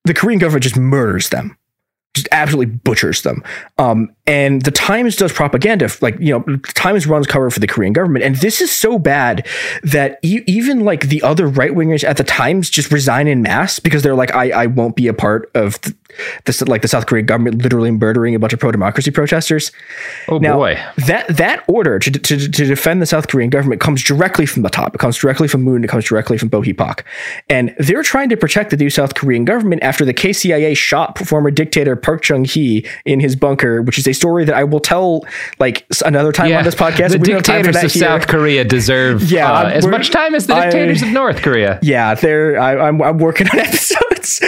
the 0.04 0.14
Korean 0.14 0.38
government 0.38 0.62
just 0.62 0.76
murders 0.76 1.30
them 1.30 1.56
just 2.14 2.28
absolutely 2.32 2.74
butchers 2.74 3.22
them. 3.22 3.42
Um, 3.78 4.14
and 4.30 4.62
the 4.62 4.70
Times 4.70 5.16
does 5.16 5.32
propaganda, 5.32 5.88
like 6.00 6.18
you 6.20 6.32
know, 6.32 6.44
the 6.46 6.58
Times 6.74 7.06
runs 7.06 7.26
cover 7.26 7.50
for 7.50 7.58
the 7.58 7.66
Korean 7.66 7.92
government, 7.92 8.24
and 8.24 8.36
this 8.36 8.60
is 8.60 8.70
so 8.70 8.98
bad 8.98 9.46
that 9.82 10.18
e- 10.22 10.42
even 10.46 10.84
like 10.84 11.08
the 11.08 11.20
other 11.22 11.46
right 11.48 11.72
wingers 11.72 12.04
at 12.04 12.16
the 12.16 12.24
Times 12.24 12.70
just 12.70 12.92
resign 12.92 13.26
in 13.26 13.42
mass 13.42 13.80
because 13.80 14.02
they're 14.02 14.14
like, 14.14 14.32
I, 14.34 14.50
I 14.50 14.66
won't 14.66 14.94
be 14.94 15.08
a 15.08 15.14
part 15.14 15.50
of 15.54 15.80
th- 15.80 15.96
this, 16.44 16.60
like 16.62 16.82
the 16.82 16.88
South 16.88 17.06
Korean 17.06 17.26
government 17.26 17.62
literally 17.62 17.90
murdering 17.90 18.34
a 18.34 18.38
bunch 18.38 18.52
of 18.52 18.60
pro 18.60 18.70
democracy 18.72 19.10
protesters. 19.10 19.70
oh 20.28 20.38
Now, 20.38 20.56
boy. 20.56 20.78
that 21.06 21.28
that 21.36 21.64
order 21.68 21.98
to, 21.98 22.10
to, 22.10 22.36
to 22.36 22.66
defend 22.66 23.02
the 23.02 23.06
South 23.06 23.28
Korean 23.28 23.50
government 23.50 23.80
comes 23.80 24.02
directly 24.02 24.46
from 24.46 24.62
the 24.62 24.70
top. 24.70 24.94
It 24.94 24.98
comes 24.98 25.16
directly 25.18 25.48
from 25.48 25.62
Moon. 25.62 25.82
It 25.84 25.88
comes 25.88 26.04
directly 26.04 26.38
from 26.38 26.48
Bo 26.48 26.62
Hi 26.62 26.72
Pak, 26.72 27.04
and 27.48 27.74
they're 27.78 28.02
trying 28.02 28.28
to 28.28 28.36
protect 28.36 28.70
the 28.70 28.76
new 28.76 28.90
South 28.90 29.14
Korean 29.14 29.44
government 29.44 29.82
after 29.82 30.04
the 30.04 30.14
KCIA 30.14 30.76
shot 30.76 31.18
former 31.18 31.50
dictator 31.50 31.96
Park 31.96 32.22
Chung 32.22 32.44
Hee 32.44 32.86
in 33.04 33.20
his 33.20 33.34
bunker, 33.36 33.82
which 33.82 33.98
is 33.98 34.06
a 34.06 34.12
story 34.20 34.44
that 34.44 34.54
I 34.54 34.64
will 34.64 34.80
tell 34.80 35.24
like 35.58 35.86
another 36.04 36.30
time 36.32 36.52
on 36.52 36.64
this 36.64 36.74
podcast. 36.74 37.12
The 37.12 37.18
We 37.18 37.28
don't 37.28 37.36
have 37.36 37.42
time 37.44 37.64
for 37.64 37.72
dictators 37.72 37.94
of 37.96 38.00
here. 38.00 38.08
South 38.08 38.26
Korea 38.28 38.64
deserve 38.64 39.22
Yeah, 39.30 39.50
uh, 39.50 39.68
as 39.70 39.86
much 39.86 40.10
time 40.10 40.34
as 40.34 40.46
the 40.46 40.54
I- 40.54 40.64
dictators 40.64 41.02
of 41.02 41.08
North 41.08 41.40
Korea. 41.42 41.78
Yeah, 41.82 42.14
they're 42.14 42.60
I, 42.60 42.76
I'm 42.88 43.00
I'm 43.02 43.18
working 43.18 43.48
on 43.48 43.58
episodes, 43.68 44.40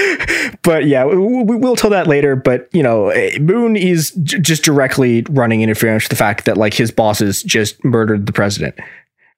but 0.62 0.84
yeah, 0.86 1.04
we, 1.06 1.16
we, 1.16 1.56
we'll 1.56 1.76
tell 1.76 1.90
that 1.90 2.06
later. 2.06 2.36
But 2.36 2.68
you 2.72 2.82
know, 2.82 3.08
eh, 3.08 3.38
Moon 3.38 3.76
is 3.76 4.10
j- 4.22 4.38
just 4.40 4.62
directly 4.62 5.22
running 5.30 5.62
interference 5.62 6.04
with 6.04 6.10
the 6.10 6.16
fact 6.16 6.44
that 6.44 6.56
like 6.56 6.74
his 6.74 6.90
bosses 6.90 7.42
just 7.42 7.82
murdered 7.84 8.26
the 8.26 8.32
president. 8.32 8.74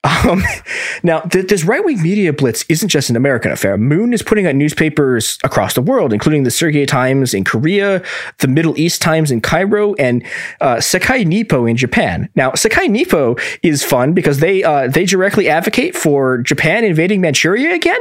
Um, 0.05 0.43
now, 1.03 1.21
th- 1.21 1.49
this 1.49 1.65
right 1.65 1.85
wing 1.85 2.03
media 2.03 2.33
blitz 2.33 2.65
isn't 2.69 2.89
just 2.91 3.11
an 3.11 3.17
American 3.17 3.51
affair. 3.51 3.77
Moon 3.79 4.13
is 4.13 4.23
putting 4.23 4.47
out 4.47 4.55
newspapers 4.55 5.39
across 5.43 5.75
the 5.75 5.83
world, 5.83 6.13
including 6.13 6.45
the 6.45 6.51
Segye 6.51 6.87
Times 6.87 7.33
in 7.35 7.43
Korea, 7.45 8.03
the 8.39 8.49
Middle 8.49 8.79
East 8.79 9.01
Times 9.03 9.31
in 9.31 9.41
Cairo, 9.41 9.95
and 9.95 10.23
uh, 10.61 10.77
Sekai 10.77 11.27
Nippo 11.27 11.67
in 11.67 11.77
Japan. 11.77 12.29
Now, 12.35 12.51
Sekai 12.51 12.89
Nippo 12.89 13.37
is 13.63 13.83
fun 13.83 14.13
because 14.13 14.41
they 14.41 14.63
uh, 14.63 14.89
they 14.89 15.07
directly 15.07 15.49
advocate 15.49 15.97
for 15.97 16.39
Japan 16.39 16.85
invading 16.85 17.21
Manchuria 17.21 17.75
again, 17.75 18.01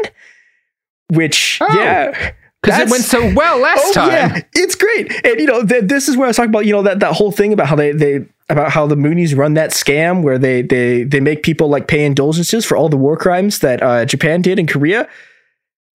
which 1.10 1.60
yeah. 1.62 2.32
Because 2.62 2.80
it 2.80 2.90
went 2.90 3.04
so 3.04 3.34
well 3.34 3.60
last 3.60 3.82
Oh 3.88 3.92
time. 3.94 4.10
yeah, 4.12 4.42
it's 4.54 4.76
great. 4.76 5.12
And 5.26 5.38
you 5.38 5.48
know, 5.48 5.66
th- 5.66 5.84
this 5.84 6.08
is 6.08 6.16
where 6.16 6.28
I 6.28 6.30
was 6.30 6.38
talking 6.38 6.50
about, 6.50 6.66
you 6.66 6.72
know, 6.72 6.82
that, 6.84 7.02
that 7.02 7.12
whole 7.14 7.32
thing 7.32 7.52
about 7.52 7.68
how 7.68 7.76
they 7.76 7.92
they 7.92 8.26
about 8.54 8.72
how 8.72 8.88
the 8.88 8.96
Moonies 8.96 9.36
run 9.38 9.56
that 9.56 9.72
scam 9.72 10.22
where 10.24 10.38
they 10.38 10.62
they 10.62 11.04
they 11.04 11.20
make 11.20 11.44
people 11.44 11.68
like 11.68 11.88
pay 11.88 12.06
indulgences 12.06 12.64
for 12.66 12.78
all 12.78 12.88
the 12.88 12.96
war 12.98 13.18
crimes 13.18 13.60
that 13.60 13.84
uh, 13.84 14.06
Japan 14.06 14.42
did 14.42 14.58
in 14.60 14.68
Korea. 14.68 15.10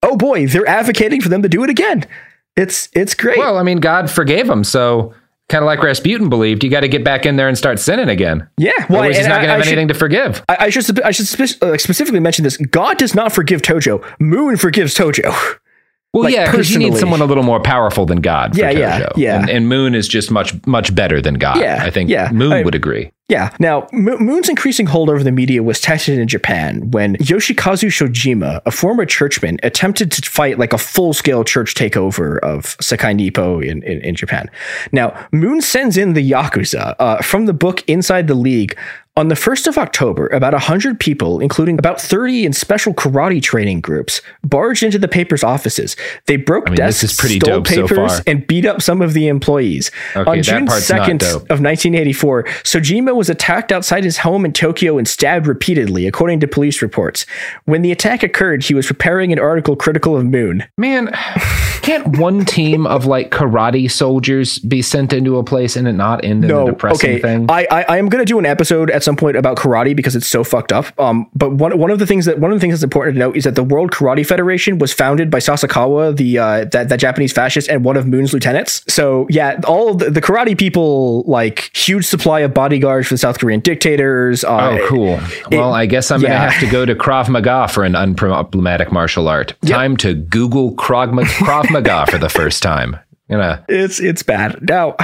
oh 0.02 0.16
boy, 0.16 0.46
they're 0.46 0.68
advocating 0.68 1.20
for 1.22 1.28
them 1.30 1.42
to 1.42 1.48
do 1.48 1.64
it 1.64 1.70
again. 1.70 2.04
It's 2.56 2.88
it's 2.92 3.14
great. 3.14 3.38
Well, 3.38 3.56
I 3.56 3.62
mean, 3.62 3.78
God 3.78 4.10
forgave 4.10 4.46
them, 4.48 4.64
so 4.64 5.14
kind 5.48 5.62
of 5.62 5.66
like 5.66 5.82
Rasputin 5.82 6.28
believed, 6.28 6.62
you 6.62 6.68
got 6.70 6.80
to 6.80 6.88
get 6.88 7.02
back 7.02 7.24
in 7.24 7.36
there 7.36 7.48
and 7.48 7.56
start 7.56 7.78
sinning 7.78 8.10
again. 8.10 8.46
Yeah, 8.58 8.72
well, 8.90 8.98
Otherwise 8.98 9.16
he's 9.16 9.26
not 9.26 9.36
going 9.36 9.46
to 9.48 9.54
have 9.54 9.64
should- 9.64 9.72
anything 9.72 9.88
to 9.88 9.94
forgive. 9.94 10.44
I, 10.48 10.56
I 10.66 10.70
should 10.70 11.00
I 11.00 11.10
should 11.10 11.26
uh, 11.62 11.78
specifically 11.78 12.20
mention 12.20 12.42
this. 12.42 12.56
God 12.58 12.98
does 12.98 13.14
not 13.14 13.32
forgive 13.32 13.62
Tojo. 13.62 14.04
Moon 14.20 14.56
forgives 14.56 14.94
Tojo. 14.94 15.32
Well, 16.14 16.24
Like, 16.24 16.34
yeah, 16.34 16.50
because 16.50 16.70
you 16.70 16.78
need 16.78 16.96
someone 16.96 17.20
a 17.20 17.26
little 17.26 17.42
more 17.42 17.60
powerful 17.60 18.06
than 18.06 18.20
God. 18.22 18.54
For 18.54 18.60
Yeah, 18.60 18.70
yeah, 18.70 19.00
Tojo. 19.00 19.12
yeah. 19.16 19.40
And, 19.40 19.50
and 19.50 19.68
Moon 19.68 19.94
is 19.94 20.08
just 20.08 20.30
much, 20.30 20.54
much 20.66 20.94
better 20.94 21.20
than 21.20 21.34
God. 21.34 21.58
Yeah, 21.58 21.82
I 21.84 21.90
think 21.90 22.08
yeah. 22.08 22.30
Moon 22.32 22.52
I- 22.52 22.62
would 22.62 22.74
agree. 22.74 23.12
Yeah. 23.28 23.54
Now, 23.60 23.86
Mo- 23.92 24.16
Moon's 24.16 24.48
increasing 24.48 24.86
hold 24.86 25.10
over 25.10 25.22
the 25.22 25.30
media 25.30 25.62
was 25.62 25.82
tested 25.82 26.18
in 26.18 26.26
Japan 26.28 26.90
when 26.92 27.16
Yoshikazu 27.16 27.88
Soejima, 27.90 28.62
a 28.64 28.70
former 28.70 29.04
churchman, 29.04 29.58
attempted 29.62 30.10
to 30.12 30.30
fight 30.30 30.58
like 30.58 30.72
a 30.72 30.78
full 30.78 31.12
scale 31.12 31.44
church 31.44 31.74
takeover 31.74 32.38
of 32.38 32.78
Sekai 32.78 33.14
Nippo 33.14 33.60
in, 33.60 33.82
in, 33.82 34.00
in 34.00 34.14
Japan. 34.14 34.48
Now, 34.92 35.12
Moon 35.30 35.60
sends 35.60 35.98
in 35.98 36.14
the 36.14 36.30
Yakuza 36.30 36.94
uh, 36.98 37.18
from 37.20 37.44
the 37.44 37.52
book 37.52 37.84
Inside 37.86 38.28
the 38.28 38.34
League. 38.34 38.74
On 39.18 39.26
the 39.26 39.34
1st 39.34 39.66
of 39.66 39.78
October, 39.78 40.28
about 40.28 40.52
100 40.52 41.00
people, 41.00 41.40
including 41.40 41.76
about 41.76 42.00
30 42.00 42.46
in 42.46 42.52
special 42.52 42.94
karate 42.94 43.42
training 43.42 43.80
groups, 43.80 44.22
barged 44.44 44.84
into 44.84 44.96
the 44.96 45.08
paper's 45.08 45.42
offices. 45.42 45.96
They 46.26 46.36
broke 46.36 46.68
I 46.68 46.70
mean, 46.70 46.76
desks, 46.76 47.14
stole 47.14 47.38
so 47.38 47.62
papers, 47.62 48.12
far. 48.12 48.20
and 48.28 48.46
beat 48.46 48.64
up 48.64 48.80
some 48.80 49.02
of 49.02 49.14
the 49.14 49.26
employees. 49.26 49.90
Okay, 50.14 50.30
On 50.30 50.40
June 50.40 50.66
2nd 50.68 51.24
of 51.24 51.60
1984, 51.60 52.44
Soejima 52.62 53.12
was 53.16 53.28
attacked 53.28 53.72
outside 53.72 54.04
his 54.04 54.18
home 54.18 54.44
in 54.44 54.52
Tokyo 54.52 54.98
and 54.98 55.08
stabbed 55.08 55.48
repeatedly, 55.48 56.06
according 56.06 56.38
to 56.38 56.46
police 56.46 56.80
reports. 56.80 57.26
When 57.64 57.82
the 57.82 57.90
attack 57.90 58.22
occurred, 58.22 58.62
he 58.62 58.74
was 58.74 58.86
preparing 58.86 59.32
an 59.32 59.40
article 59.40 59.74
critical 59.74 60.16
of 60.16 60.26
Moon. 60.26 60.62
Man, 60.76 61.08
can't 61.82 62.18
one 62.18 62.44
team 62.44 62.86
of 62.86 63.06
like 63.06 63.32
karate 63.32 63.90
soldiers 63.90 64.60
be 64.60 64.80
sent 64.80 65.12
into 65.12 65.38
a 65.38 65.42
place 65.42 65.74
and 65.74 65.88
it 65.88 65.94
not 65.94 66.22
end 66.24 66.44
in 66.44 66.50
a 66.52 66.54
No, 66.54 66.70
depressing 66.70 67.10
okay. 67.14 67.20
thing? 67.20 67.50
I, 67.50 67.66
I 67.68 67.82
I 67.88 67.96
am 67.98 68.08
going 68.08 68.24
to 68.24 68.30
do 68.30 68.38
an 68.38 68.46
episode 68.46 68.90
at 68.90 69.07
some 69.08 69.16
point 69.16 69.38
about 69.38 69.56
karate 69.56 69.96
because 69.96 70.14
it's 70.14 70.26
so 70.26 70.44
fucked 70.44 70.70
up. 70.70 70.86
Um, 71.00 71.30
but 71.34 71.50
one 71.54 71.78
one 71.78 71.90
of 71.90 71.98
the 71.98 72.06
things 72.06 72.26
that 72.26 72.38
one 72.38 72.50
of 72.52 72.56
the 72.56 72.60
things 72.60 72.74
that's 72.74 72.82
important 72.82 73.14
to 73.14 73.18
note 73.18 73.36
is 73.38 73.44
that 73.44 73.54
the 73.54 73.64
World 73.64 73.90
Karate 73.90 74.26
Federation 74.26 74.78
was 74.78 74.92
founded 74.92 75.30
by 75.30 75.38
Sasakawa, 75.38 76.14
the 76.14 76.38
uh, 76.38 76.64
that 76.66 76.90
that 76.90 77.00
Japanese 77.00 77.32
fascist, 77.32 77.70
and 77.70 77.86
one 77.86 77.96
of 77.96 78.06
Moon's 78.06 78.34
lieutenants. 78.34 78.84
So 78.92 79.26
yeah, 79.30 79.60
all 79.66 79.94
the, 79.94 80.10
the 80.10 80.20
karate 80.20 80.58
people 80.58 81.22
like 81.22 81.74
huge 81.74 82.04
supply 82.04 82.40
of 82.40 82.52
bodyguards 82.52 83.08
for 83.08 83.14
the 83.14 83.18
South 83.18 83.38
Korean 83.38 83.60
dictators. 83.60 84.44
Uh, 84.44 84.56
Oh, 84.68 84.86
cool. 84.86 85.20
Well, 85.50 85.72
I 85.72 85.86
guess 85.86 86.10
I'm 86.10 86.20
yeah. 86.20 86.28
to 86.28 86.50
have 86.50 86.60
to 86.60 86.70
go 86.70 86.84
to 86.84 86.94
Krav 86.94 87.30
Maga 87.30 87.68
for 87.68 87.84
an 87.84 87.94
unproblematic 87.94 88.92
martial 88.92 89.26
art. 89.28 89.54
Time 89.64 89.96
to 89.98 90.12
Google 90.12 90.74
Krav, 90.74 91.12
Ma- 91.12 91.22
Krav 91.22 91.70
Maga 91.70 92.04
for 92.10 92.18
the 92.18 92.28
first 92.28 92.62
time. 92.62 92.98
Gonna 93.30 93.64
it's 93.68 94.00
it's 94.00 94.22
bad 94.22 94.58
now. 94.68 94.96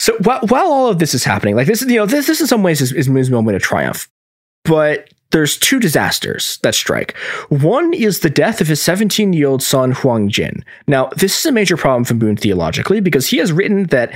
So 0.00 0.16
while, 0.22 0.40
while 0.48 0.72
all 0.72 0.88
of 0.88 0.98
this 0.98 1.12
is 1.12 1.24
happening, 1.24 1.54
like 1.54 1.66
this 1.66 1.82
is 1.82 1.90
you 1.90 1.98
know 1.98 2.06
this, 2.06 2.26
this 2.26 2.40
in 2.40 2.46
some 2.46 2.62
ways 2.62 2.80
is, 2.80 2.90
is 2.90 3.08
Moon's 3.08 3.30
moment 3.30 3.56
of 3.56 3.62
triumph, 3.62 4.08
but 4.64 5.12
there's 5.30 5.58
two 5.58 5.78
disasters 5.78 6.58
that 6.62 6.74
strike. 6.74 7.16
One 7.50 7.92
is 7.92 8.20
the 8.20 8.30
death 8.30 8.62
of 8.62 8.66
his 8.66 8.80
17 8.80 9.34
year 9.34 9.46
old 9.46 9.62
son 9.62 9.92
Heung 9.92 10.28
Jin. 10.28 10.64
Now 10.86 11.10
this 11.16 11.38
is 11.38 11.44
a 11.44 11.52
major 11.52 11.76
problem 11.76 12.04
for 12.04 12.14
Moon 12.14 12.36
theologically 12.36 13.00
because 13.00 13.26
he 13.26 13.36
has 13.36 13.52
written 13.52 13.84
that 13.84 14.14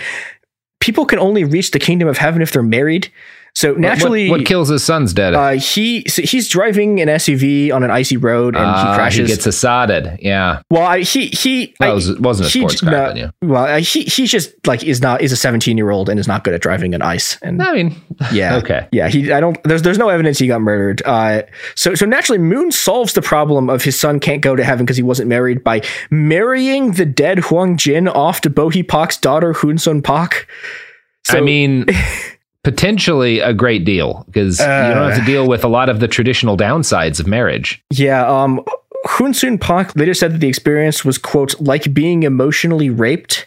people 0.80 1.04
can 1.04 1.18
only 1.18 1.44
reach 1.44 1.70
the 1.70 1.78
kingdom 1.78 2.08
of 2.08 2.16
heaven 2.16 2.40
if 2.40 2.50
they're 2.50 2.62
married. 2.62 3.12
So 3.56 3.70
What- 3.70 3.78
naturally, 3.80 4.28
what, 4.30 4.44
kills 4.44 4.68
his 4.68 4.82
son's 4.82 5.12
dead? 5.12 5.32
uh, 5.32 5.50
he 5.52 6.02
so 6.08 6.22
he's 6.22 6.48
driving 6.48 7.00
an 7.00 7.08
SUV 7.08 7.70
on 7.70 7.84
an 7.84 7.90
icy 7.90 8.16
road 8.16 8.56
and 8.56 8.64
Ah, 8.66 8.90
he 8.90 8.96
crashes. 8.96 9.28
He 9.30 9.34
gets 9.36 9.46
assadded. 9.46 10.18
Yeah. 10.20 10.58
Well, 10.70 10.82
I, 10.82 11.00
he 11.02 11.26
he 11.28 11.72
That 11.78 11.90
I- 11.90 11.92
was- 11.92 12.18
wasn't 12.18 12.48
a 12.48 12.50
he- 12.50 12.58
sports 12.60 12.80
car, 12.80 13.14
no. 13.14 13.30
Well, 13.42 13.64
uh, 13.64 13.78
he 13.78 14.02
he 14.02 14.26
just 14.26 14.50
like 14.66 14.82
is 14.82 15.00
not 15.00 15.22
is 15.22 15.30
a 15.30 15.36
17 15.36 15.76
year 15.76 15.90
old 15.90 16.08
and 16.08 16.18
is 16.18 16.26
not 16.26 16.42
good 16.42 16.52
at 16.52 16.62
driving 16.62 16.96
on 16.96 17.02
ice. 17.02 17.38
And 17.42 17.62
I 17.62 17.72
mean, 17.72 17.94
yeah, 18.32 18.56
okay. 18.56 18.88
yeah. 18.90 19.08
He 19.08 19.30
I 19.32 19.38
don't 19.38 19.56
there's 19.62 19.82
there's 19.82 19.98
no 19.98 20.08
evidence 20.08 20.40
he 20.40 20.48
got 20.48 20.60
murdered. 20.60 21.00
Uh, 21.04 21.42
so 21.76 21.94
so 21.94 22.06
naturally, 22.06 22.38
Moon 22.40 22.72
solves 22.72 23.12
the 23.12 23.22
problem 23.22 23.70
of 23.70 23.84
his 23.84 23.96
son 23.98 24.18
can't 24.18 24.42
go 24.42 24.56
to 24.56 24.64
heaven 24.64 24.84
because 24.84 24.96
he 24.96 25.04
wasn't 25.04 25.28
married 25.28 25.62
by 25.62 25.80
marrying 26.10 26.92
the 26.92 27.06
dead 27.06 27.38
Heung 27.38 27.76
Jin 27.76 28.08
off 28.08 28.40
to 28.40 28.50
Bo 28.50 28.68
Hi 28.70 28.82
Pak's 28.82 29.16
daughter 29.16 29.52
Hun 29.52 29.78
Sun 29.78 30.02
Pak. 30.02 30.48
I 31.30 31.40
mean, 31.40 31.86
potentially 32.64 33.38
a 33.40 33.52
great 33.54 33.84
deal 33.84 34.24
because 34.26 34.58
you 34.58 34.66
don't 34.66 35.10
have 35.10 35.16
to 35.16 35.22
Uh. 35.22 35.26
deal 35.26 35.46
with 35.48 35.62
a 35.64 35.68
lot 35.68 35.88
of 35.88 36.00
the 36.00 36.08
traditional 36.08 36.56
downsides 36.56 37.20
of 37.20 37.26
marriage. 37.26 37.82
Yeah, 37.92 38.26
um, 38.26 38.60
Sun 39.32 39.58
Pak 39.58 39.94
later 39.96 40.14
said 40.14 40.32
that 40.32 40.38
the 40.38 40.48
experience 40.48 41.04
was 41.04 41.18
quote 41.18 41.60
like 41.60 41.92
being 41.94 42.22
emotionally 42.24 42.90
raped. 42.90 43.46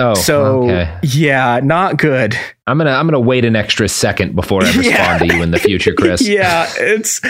Oh, 0.00 0.14
so 0.14 0.62
okay. 0.64 0.96
yeah, 1.02 1.58
not 1.60 1.96
good. 1.96 2.38
I'm 2.68 2.78
gonna 2.78 2.92
I'm 2.92 3.06
gonna 3.08 3.18
wait 3.18 3.44
an 3.44 3.56
extra 3.56 3.88
second 3.88 4.36
before 4.36 4.62
I 4.62 4.66
respond 4.76 4.84
Yeah. 4.86 5.18
to 5.18 5.26
you 5.34 5.42
in 5.42 5.50
the 5.50 5.58
future, 5.58 5.92
Chris. 5.92 6.20
yeah, 6.28 6.70
it's 6.78 7.20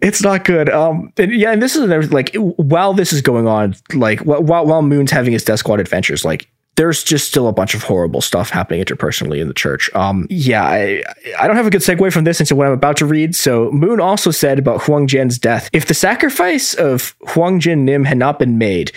it's 0.00 0.22
not 0.22 0.44
good. 0.44 0.68
Um, 0.68 1.12
and 1.18 1.30
yeah, 1.32 1.52
and 1.52 1.62
this 1.62 1.76
is 1.76 2.12
like 2.12 2.34
while 2.34 2.94
this 2.94 3.12
is 3.12 3.20
going 3.20 3.46
on, 3.46 3.76
like 3.94 4.20
while 4.22 4.42
while 4.66 4.82
Moon's 4.82 5.12
having 5.12 5.34
his 5.34 5.44
Death 5.44 5.60
Squad 5.60 5.78
adventures, 5.78 6.24
like 6.24 6.48
there's 6.76 7.02
just 7.02 7.28
still 7.28 7.48
a 7.48 7.52
bunch 7.52 7.74
of 7.74 7.82
horrible 7.82 8.20
stuff 8.20 8.50
happening 8.50 8.84
interpersonally 8.84 9.40
in 9.40 9.48
the 9.48 9.54
church. 9.54 9.90
Um, 9.94 10.26
yeah, 10.30 10.64
I 10.64 11.02
I 11.38 11.46
don't 11.46 11.56
have 11.56 11.66
a 11.66 11.70
good 11.70 11.80
segue 11.80 12.12
from 12.12 12.24
this 12.24 12.40
into 12.40 12.54
what 12.54 12.66
I'm 12.66 12.72
about 12.72 12.98
to 12.98 13.06
read. 13.06 13.34
So 13.34 13.70
Moon 13.72 14.00
also 14.00 14.30
said 14.30 14.58
about 14.58 14.82
Heung 14.82 15.06
Jin's 15.06 15.38
death: 15.38 15.68
if 15.72 15.86
the 15.86 15.94
sacrifice 15.94 16.74
of 16.74 17.18
Heung 17.20 17.60
Jin 17.60 17.84
Nim 17.84 18.04
had 18.04 18.18
not 18.18 18.38
been 18.38 18.58
made, 18.58 18.92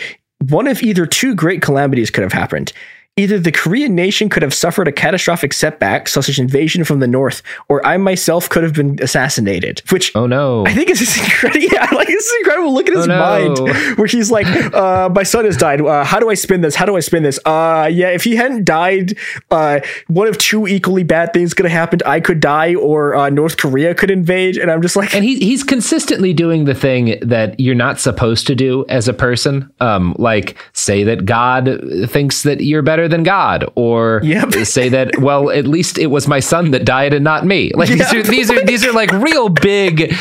one 0.49 0.67
of 0.67 0.83
either 0.83 1.05
two 1.05 1.35
great 1.35 1.61
calamities 1.61 2.11
could 2.11 2.23
have 2.23 2.33
happened. 2.33 2.71
Either 3.17 3.37
the 3.37 3.51
Korean 3.51 3.95
nation 3.95 4.29
could 4.29 4.43
have 4.43 4.53
suffered 4.53 4.87
a 4.87 4.93
catastrophic 4.93 5.51
setback, 5.51 6.07
such 6.07 6.29
as 6.29 6.39
invasion 6.39 6.85
from 6.85 7.01
the 7.01 7.07
north, 7.07 7.41
or 7.67 7.85
I 7.85 7.97
myself 7.97 8.47
could 8.47 8.63
have 8.63 8.73
been 8.73 8.97
assassinated. 9.01 9.81
Which 9.89 10.15
oh 10.15 10.25
no, 10.25 10.65
I 10.65 10.73
think 10.73 10.89
is 10.89 11.01
incredible. 11.21 11.59
Yeah, 11.59 11.85
like 11.93 12.07
this 12.07 12.25
is 12.25 12.35
incredible. 12.39 12.73
Look 12.73 12.87
at 12.87 12.95
his 12.95 13.03
Oh, 13.03 13.07
no. 13.07 13.19
mind, 13.65 13.97
where 13.97 14.07
he's 14.07 14.31
like, 14.31 14.47
uh, 14.73 15.09
"My 15.13 15.23
son 15.23 15.43
has 15.43 15.57
died. 15.57 15.81
Uh, 15.81 16.05
how 16.05 16.19
do 16.21 16.29
I 16.29 16.33
spin 16.35 16.61
this? 16.61 16.75
How 16.75 16.85
do 16.85 16.95
I 16.95 17.01
spin 17.01 17.23
this? 17.23 17.37
Uh, 17.45 17.89
yeah, 17.91 18.07
if 18.07 18.23
he 18.23 18.37
hadn't 18.37 18.63
died, 18.63 19.17
uh, 19.51 19.81
one 20.07 20.27
of 20.27 20.37
two 20.37 20.65
equally 20.65 21.03
bad 21.03 21.33
things 21.33 21.53
could 21.53 21.65
have 21.65 21.73
happened. 21.77 22.03
I 22.05 22.21
could 22.21 22.39
die, 22.39 22.75
or 22.75 23.15
uh, 23.15 23.29
North 23.29 23.57
Korea 23.57 23.93
could 23.95 24.11
invade." 24.11 24.55
And 24.57 24.71
I'm 24.71 24.81
just 24.81 24.95
like, 24.95 25.13
and 25.13 25.25
he, 25.25 25.35
he's 25.39 25.63
consistently 25.65 26.31
doing 26.33 26.63
the 26.63 26.73
thing 26.75 27.19
that 27.21 27.59
you're 27.59 27.75
not 27.75 27.99
supposed 27.99 28.47
to 28.47 28.55
do 28.55 28.85
as 28.87 29.09
a 29.09 29.13
person 29.13 29.69
um 29.81 30.15
like 30.19 30.55
say 30.73 31.03
that 31.03 31.25
god 31.25 31.67
thinks 32.07 32.43
that 32.43 32.61
you're 32.61 32.81
better 32.81 33.08
than 33.09 33.23
god 33.23 33.65
or 33.75 34.21
say 34.63 34.87
that 34.87 35.19
well 35.19 35.49
at 35.49 35.67
least 35.67 35.97
it 35.97 36.07
was 36.07 36.27
my 36.27 36.39
son 36.39 36.71
that 36.71 36.85
died 36.85 37.13
and 37.13 37.23
not 37.23 37.45
me 37.45 37.71
like 37.75 37.89
these, 37.89 38.13
are, 38.13 38.23
these 38.23 38.49
are 38.49 38.65
these 38.65 38.85
are 38.85 38.93
like 38.93 39.11
real 39.11 39.49
big 39.49 40.13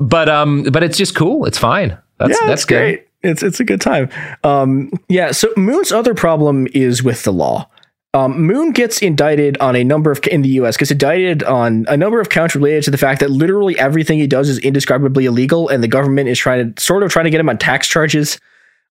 but 0.00 0.28
um 0.28 0.62
but 0.62 0.82
it's 0.82 0.96
just 0.96 1.14
cool 1.14 1.44
it's 1.44 1.58
fine 1.58 1.98
that's 2.18 2.38
yeah, 2.40 2.46
that's 2.46 2.64
great. 2.64 3.06
It's 3.22 3.42
it's 3.42 3.60
a 3.60 3.64
good 3.64 3.80
time. 3.80 4.10
Um, 4.44 4.92
yeah. 5.08 5.32
So 5.32 5.48
Moon's 5.56 5.90
other 5.90 6.14
problem 6.14 6.68
is 6.74 7.02
with 7.02 7.22
the 7.22 7.32
law. 7.32 7.68
Um, 8.14 8.40
Moon 8.46 8.70
gets 8.70 9.02
indicted 9.02 9.58
on 9.58 9.76
a 9.76 9.84
number 9.84 10.10
of 10.10 10.20
in 10.28 10.42
the 10.42 10.48
U.S. 10.50 10.76
gets 10.76 10.90
indicted 10.90 11.42
on 11.42 11.84
a 11.88 11.96
number 11.96 12.20
of 12.20 12.28
counts 12.28 12.54
related 12.54 12.84
to 12.84 12.90
the 12.90 12.98
fact 12.98 13.20
that 13.20 13.30
literally 13.30 13.78
everything 13.78 14.18
he 14.18 14.26
does 14.26 14.48
is 14.48 14.58
indescribably 14.58 15.26
illegal, 15.26 15.68
and 15.68 15.82
the 15.82 15.88
government 15.88 16.28
is 16.28 16.38
trying 16.38 16.74
to 16.74 16.82
sort 16.82 17.02
of 17.02 17.10
trying 17.10 17.24
to 17.24 17.30
get 17.30 17.40
him 17.40 17.48
on 17.48 17.58
tax 17.58 17.88
charges. 17.88 18.40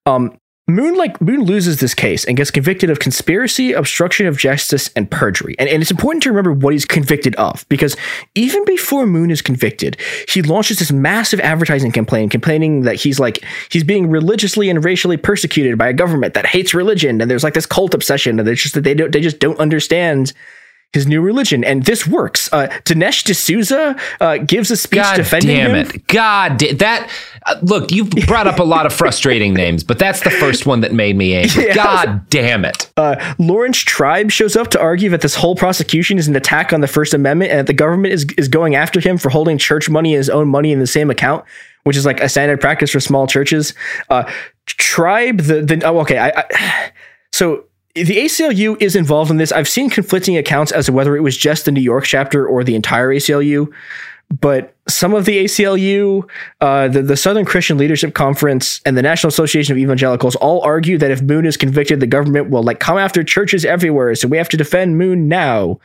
Um, 0.05 0.37
Moon 0.69 0.95
like 0.95 1.21
Moon 1.21 1.43
loses 1.45 1.79
this 1.79 1.93
case 1.93 2.25
and 2.25 2.35
gets 2.35 2.51
convicted 2.51 2.89
of 2.89 2.99
conspiracy, 2.99 3.71
obstruction 3.71 4.27
of 4.27 4.37
justice, 4.37 4.89
and 4.97 5.09
perjury. 5.09 5.55
And, 5.57 5.69
and 5.69 5.81
it's 5.81 5.91
important 5.91 6.23
to 6.23 6.29
remember 6.29 6.51
what 6.51 6.73
he's 6.73 6.83
convicted 6.83 7.35
of 7.35 7.65
because 7.69 7.95
even 8.35 8.65
before 8.65 9.05
Moon 9.07 9.31
is 9.31 9.41
convicted, 9.41 9.95
he 10.27 10.41
launches 10.41 10.79
this 10.79 10.91
massive 10.91 11.39
advertising 11.39 11.93
campaign 11.93 12.27
complaining 12.27 12.81
that 12.81 12.95
he's 12.95 13.17
like 13.17 13.45
he's 13.69 13.85
being 13.85 14.09
religiously 14.09 14.69
and 14.69 14.83
racially 14.83 15.15
persecuted 15.15 15.77
by 15.77 15.87
a 15.87 15.93
government 15.93 16.33
that 16.33 16.45
hates 16.45 16.73
religion, 16.73 17.21
and 17.21 17.31
there's 17.31 17.45
like 17.45 17.53
this 17.53 17.65
cult 17.65 17.93
obsession, 17.93 18.37
and 18.37 18.49
it's 18.49 18.61
just 18.61 18.75
that 18.75 18.81
they 18.81 18.93
don't 18.93 19.13
they 19.13 19.21
just 19.21 19.39
don't 19.39 19.59
understand 19.59 20.33
his 20.93 21.05
new 21.05 21.21
religion, 21.21 21.63
and 21.63 21.83
this 21.83 22.07
works. 22.07 22.51
Uh, 22.51 22.67
Dinesh 22.85 23.23
D'Souza 23.23 23.95
uh, 24.21 24.37
gives 24.37 24.71
a 24.71 24.77
speech. 24.77 25.01
God 25.01 25.15
defending 25.17 25.57
damn 25.57 25.75
him. 25.75 25.87
it! 25.87 26.07
God, 26.07 26.57
da- 26.57 26.73
that 26.75 27.11
uh, 27.45 27.55
look, 27.61 27.91
you've 27.91 28.09
brought 28.27 28.47
up 28.47 28.59
a 28.59 28.63
lot 28.63 28.85
of 28.85 28.93
frustrating 28.93 29.53
names, 29.53 29.83
but 29.83 29.99
that's 29.99 30.21
the 30.21 30.29
first 30.29 30.65
one 30.65 30.81
that 30.81 30.93
made 30.93 31.15
me 31.15 31.35
angry. 31.35 31.47
Yeah. 31.67 31.75
God 31.75 32.29
damn 32.29 32.63
it! 32.63 32.89
Uh, 32.95 33.35
Laurence 33.37 33.79
Tribe 33.79 34.31
shows 34.31 34.55
up 34.55 34.69
to 34.69 34.79
argue 34.79 35.09
that 35.09 35.21
this 35.21 35.35
whole 35.35 35.55
prosecution 35.55 36.17
is 36.17 36.27
an 36.29 36.35
attack 36.35 36.71
on 36.71 36.79
the 36.79 36.87
First 36.87 37.13
Amendment 37.13 37.51
and 37.51 37.59
that 37.59 37.67
the 37.67 37.73
government 37.73 38.13
is, 38.13 38.25
is 38.37 38.47
going 38.47 38.75
after 38.75 39.01
him 39.01 39.17
for 39.17 39.29
holding 39.29 39.57
church 39.57 39.89
money 39.89 40.13
and 40.13 40.19
his 40.19 40.29
own 40.29 40.47
money 40.47 40.71
in 40.71 40.79
the 40.79 40.87
same 40.87 41.09
account, 41.09 41.43
which 41.83 41.97
is 41.97 42.05
like 42.05 42.21
a 42.21 42.29
standard 42.29 42.61
practice 42.61 42.91
for 42.91 43.01
small 43.01 43.27
churches. 43.27 43.73
Uh, 44.09 44.31
Tribe, 44.65 45.39
the, 45.39 45.61
the 45.61 45.81
oh, 45.85 45.99
okay, 45.99 46.17
I, 46.17 46.29
I, 46.29 46.91
so 47.33 47.65
the 48.03 48.17
ACLU 48.17 48.81
is 48.81 48.95
involved 48.95 49.31
in 49.31 49.37
this. 49.37 49.51
I've 49.51 49.67
seen 49.67 49.89
conflicting 49.89 50.37
accounts 50.37 50.71
as 50.71 50.85
to 50.85 50.93
whether 50.93 51.15
it 51.15 51.21
was 51.21 51.37
just 51.37 51.65
the 51.65 51.71
New 51.71 51.81
York 51.81 52.05
chapter 52.05 52.45
or 52.47 52.63
the 52.63 52.75
entire 52.75 53.09
ACLU. 53.09 53.71
but 54.41 54.73
some 54.89 55.13
of 55.13 55.25
the 55.25 55.45
ACLU, 55.45 56.29
uh, 56.59 56.87
the, 56.89 57.01
the 57.01 57.15
Southern 57.17 57.45
Christian 57.45 57.77
Leadership 57.77 58.13
Conference, 58.13 58.81
and 58.85 58.97
the 58.97 59.01
National 59.01 59.29
Association 59.29 59.71
of 59.71 59.77
Evangelicals 59.77 60.35
all 60.37 60.61
argue 60.61 60.97
that 60.97 61.11
if 61.11 61.21
Moon 61.21 61.45
is 61.45 61.57
convicted, 61.57 61.99
the 61.99 62.07
government 62.07 62.49
will 62.49 62.63
like 62.63 62.79
come 62.79 62.97
after 62.97 63.23
churches 63.23 63.63
everywhere. 63.63 64.13
So 64.15 64.27
we 64.27 64.37
have 64.37 64.49
to 64.49 64.57
defend 64.57 64.97
Moon 64.97 65.27
now. 65.27 65.79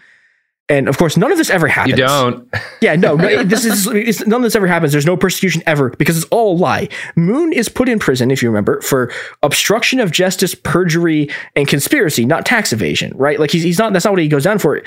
And 0.73 0.89
of 0.89 0.97
course, 0.97 1.19
none 1.19 1.31
of 1.31 1.37
this 1.37 1.51
ever 1.51 1.69
happens. 1.69 1.99
You 1.99 2.07
don't. 2.07 2.49
Yeah, 2.81 2.97
no, 2.97 3.15
no 3.15 3.43
this 3.45 3.67
is 3.67 4.27
none 4.27 4.41
of 4.41 4.43
this 4.43 4.57
ever 4.57 4.67
happens. 4.67 4.93
There's 4.93 5.05
no 5.05 5.19
persecution 5.19 5.63
ever 5.67 5.91
because 5.91 6.17
it's 6.17 6.27
all 6.31 6.57
a 6.57 6.59
lie. 6.59 6.89
Moon 7.15 7.53
is 7.53 7.69
put 7.69 7.91
in 7.91 7.99
prison, 7.99 8.31
if 8.31 8.43
you 8.43 8.49
remember, 8.49 8.81
for 8.81 9.13
obstruction 9.43 10.01
of 10.01 10.11
justice, 10.11 10.55
perjury, 10.55 11.29
and 11.55 11.69
conspiracy, 11.69 12.25
not 12.25 12.47
tax 12.47 12.73
evasion, 12.73 13.13
right? 13.17 13.39
Like 13.39 13.51
he's, 13.51 13.63
he's 13.63 13.79
not. 13.79 13.93
That's 13.93 14.07
not 14.07 14.13
what 14.13 14.23
he 14.23 14.29
goes 14.29 14.45
down 14.45 14.59
for. 14.59 14.81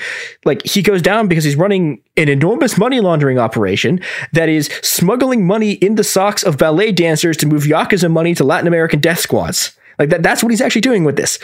Like 0.44 0.66
he 0.66 0.82
goes 0.82 1.02
down 1.02 1.28
because 1.28 1.44
he's 1.44 1.56
running 1.56 2.02
an 2.16 2.28
enormous 2.28 2.76
money 2.76 2.98
laundering 2.98 3.38
operation 3.38 4.00
that 4.32 4.48
is 4.48 4.66
smuggling 4.82 5.46
money 5.46 5.72
in 5.74 5.94
the 5.94 6.04
socks 6.04 6.42
of 6.42 6.58
ballet 6.58 6.90
dancers 6.90 7.36
to 7.36 7.46
move 7.46 7.62
yakuza 7.62 8.10
money 8.10 8.34
to 8.34 8.42
Latin 8.42 8.66
American 8.66 8.98
death 8.98 9.20
squads. 9.20 9.76
Like 9.98 10.10
that, 10.10 10.22
that's 10.22 10.42
what 10.42 10.50
he's 10.50 10.60
actually 10.60 10.82
doing 10.82 11.04
with 11.04 11.16
this. 11.16 11.38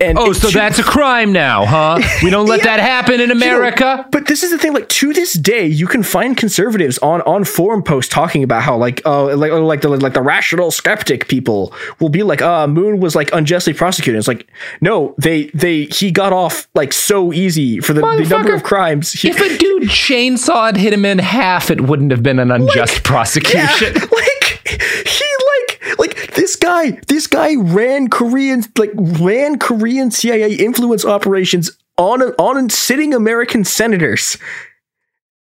And 0.00 0.18
oh, 0.18 0.32
so 0.32 0.48
should- 0.48 0.58
that's 0.60 0.78
a 0.78 0.82
crime 0.84 1.32
now, 1.32 1.64
huh? 1.66 1.98
We 2.22 2.30
don't 2.30 2.46
let 2.46 2.58
Yeah. 2.64 2.76
that 2.76 2.80
happen 2.80 3.14
in 3.20 3.28
You 3.28 3.34
know, 3.34 3.46
America. 3.46 4.06
but 4.12 4.26
this 4.26 4.42
is 4.42 4.50
the 4.50 4.58
thing. 4.58 4.72
Like 4.72 4.88
to 4.90 5.12
this 5.12 5.32
day, 5.34 5.66
you 5.66 5.86
can 5.86 6.02
find 6.02 6.36
conservatives 6.36 6.98
on 6.98 7.20
on 7.22 7.44
forum 7.44 7.82
posts 7.82 8.12
talking 8.12 8.42
about 8.42 8.62
how 8.62 8.76
like 8.76 9.02
oh 9.04 9.26
like 9.36 9.50
oh, 9.52 9.64
like 9.64 9.80
the 9.80 9.88
like 9.88 10.14
the 10.14 10.22
rational 10.22 10.70
skeptic 10.70 11.28
people 11.28 11.72
will 12.00 12.08
be 12.08 12.22
like 12.22 12.40
uh 12.42 12.66
Moon 12.66 13.00
was 13.00 13.14
like 13.16 13.32
unjustly 13.32 13.72
prosecuted. 13.74 14.18
It's 14.18 14.28
like 14.28 14.46
no, 14.80 15.14
they 15.18 15.46
they 15.54 15.84
he 15.86 16.10
got 16.10 16.32
off 16.32 16.68
like 16.74 16.92
so 16.92 17.32
easy 17.32 17.80
for 17.80 17.92
the, 17.92 18.00
the 18.02 18.26
number 18.28 18.54
of 18.54 18.62
crimes. 18.62 19.12
He, 19.12 19.28
if 19.28 19.40
a 19.40 19.56
dude 19.58 19.84
chainsawed 19.84 20.76
hit 20.76 20.92
him 20.92 21.04
in 21.04 21.18
half, 21.18 21.70
it 21.70 21.80
wouldn't 21.80 22.10
have 22.10 22.22
been 22.22 22.38
an 22.38 22.50
unjust 22.50 23.02
prosecution. 23.04 23.94
Yeah, 23.94 24.00
like 24.00 24.00
he 24.00 24.10
like 24.10 24.12
like 24.12 24.35
this 26.36 26.56
guy 26.56 26.92
this 27.08 27.26
guy 27.26 27.56
ran 27.56 28.08
Korean 28.08 28.62
like 28.78 28.92
ran 28.94 29.58
Korean 29.58 30.10
CIA 30.10 30.54
influence 30.54 31.04
operations 31.04 31.70
on 31.98 32.22
a, 32.22 32.26
on 32.38 32.70
sitting 32.70 33.14
American 33.14 33.64
senators. 33.64 34.36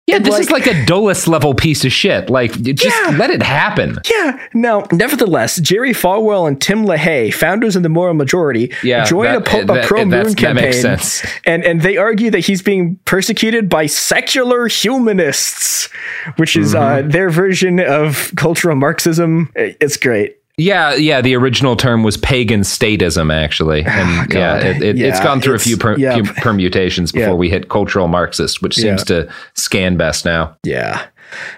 Yeah, 0.06 0.16
And, 0.16 0.26
this 0.26 0.38
is 0.38 0.50
like 0.50 0.66
a 0.66 0.84
Dulles 0.84 1.26
level 1.26 1.54
piece 1.54 1.82
of 1.86 1.90
shit. 1.90 2.28
Like, 2.28 2.52
just 2.60 2.84
Yeah. 2.84 3.16
let 3.16 3.30
it 3.30 3.42
happen. 3.42 3.96
Yeah. 4.10 4.38
Now, 4.52 4.86
nevertheless, 4.92 5.56
Jerry 5.58 5.92
Falwell 5.94 6.46
and 6.46 6.60
Tim 6.60 6.84
LaHaye, 6.84 7.32
founders 7.32 7.74
of 7.74 7.82
the 7.84 7.88
Moral 7.88 8.12
Majority, 8.12 8.70
Yeah, 8.82 9.04
join 9.06 9.32
that- 9.32 9.36
a, 9.38 9.40
po- 9.40 9.64
that- 9.64 9.84
a 9.84 9.86
pro 9.88 10.04
moon 10.04 10.34
campaign, 10.34 10.64
makes 10.66 10.82
sense. 10.82 11.24
and 11.46 11.64
and 11.64 11.80
they 11.80 11.96
argue 11.96 12.30
that 12.32 12.40
he's 12.40 12.60
being 12.60 12.98
persecuted 13.06 13.70
by 13.70 13.86
secular 13.86 14.66
humanists, 14.68 15.88
which 16.36 16.54
is 16.54 16.74
Mm-hmm. 16.74 17.06
uh, 17.06 17.10
their 17.10 17.30
version 17.30 17.80
of 17.80 18.30
cultural 18.36 18.76
Marxism. 18.76 19.50
It's 19.56 19.96
great. 19.96 20.36
Yeah, 20.56 20.94
yeah. 20.94 21.20
The 21.20 21.34
original 21.34 21.74
term 21.74 22.02
was 22.04 22.16
pagan 22.16 22.60
statism, 22.60 23.32
actually, 23.34 23.80
and 23.80 23.86
yeah, 23.86 24.20
Ah, 24.20 24.26
God. 24.60 24.62
it, 24.64 24.82
it's 24.82 24.98
Yeah, 24.98 25.24
gone 25.24 25.40
through 25.40 25.54
a 25.56 25.58
few, 25.58 25.76
per, 25.76 25.96
yeah. 25.96 26.14
few 26.14 26.24
permutations 26.24 27.10
before 27.12 27.28
Yeah. 27.30 27.34
we 27.34 27.50
hit 27.50 27.68
cultural 27.68 28.06
Marxist, 28.06 28.62
which 28.62 28.76
seems 28.76 29.00
Yeah. 29.10 29.22
to 29.24 29.32
scan 29.54 29.96
best 29.96 30.24
now. 30.24 30.56
Yeah. 30.62 31.02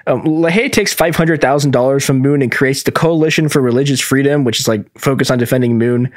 Um, 0.07 0.23
LaHaye 0.23 0.73
takes 0.73 0.95
five 0.95 1.15
hundred 1.17 1.43
thousand 1.43 1.73
dollars 1.73 2.05
from 2.07 2.21
Moon 2.21 2.41
and 2.41 2.51
creates 2.51 2.85
the 2.85 2.93
Coalition 2.93 3.49
for 3.51 3.61
Religious 3.61 4.01
Freedom, 4.01 4.45
which 4.45 4.59
is 4.61 4.67
like 4.69 4.83
focused 4.99 5.31
on 5.31 5.37
defending 5.37 5.77
Moon. 5.77 6.11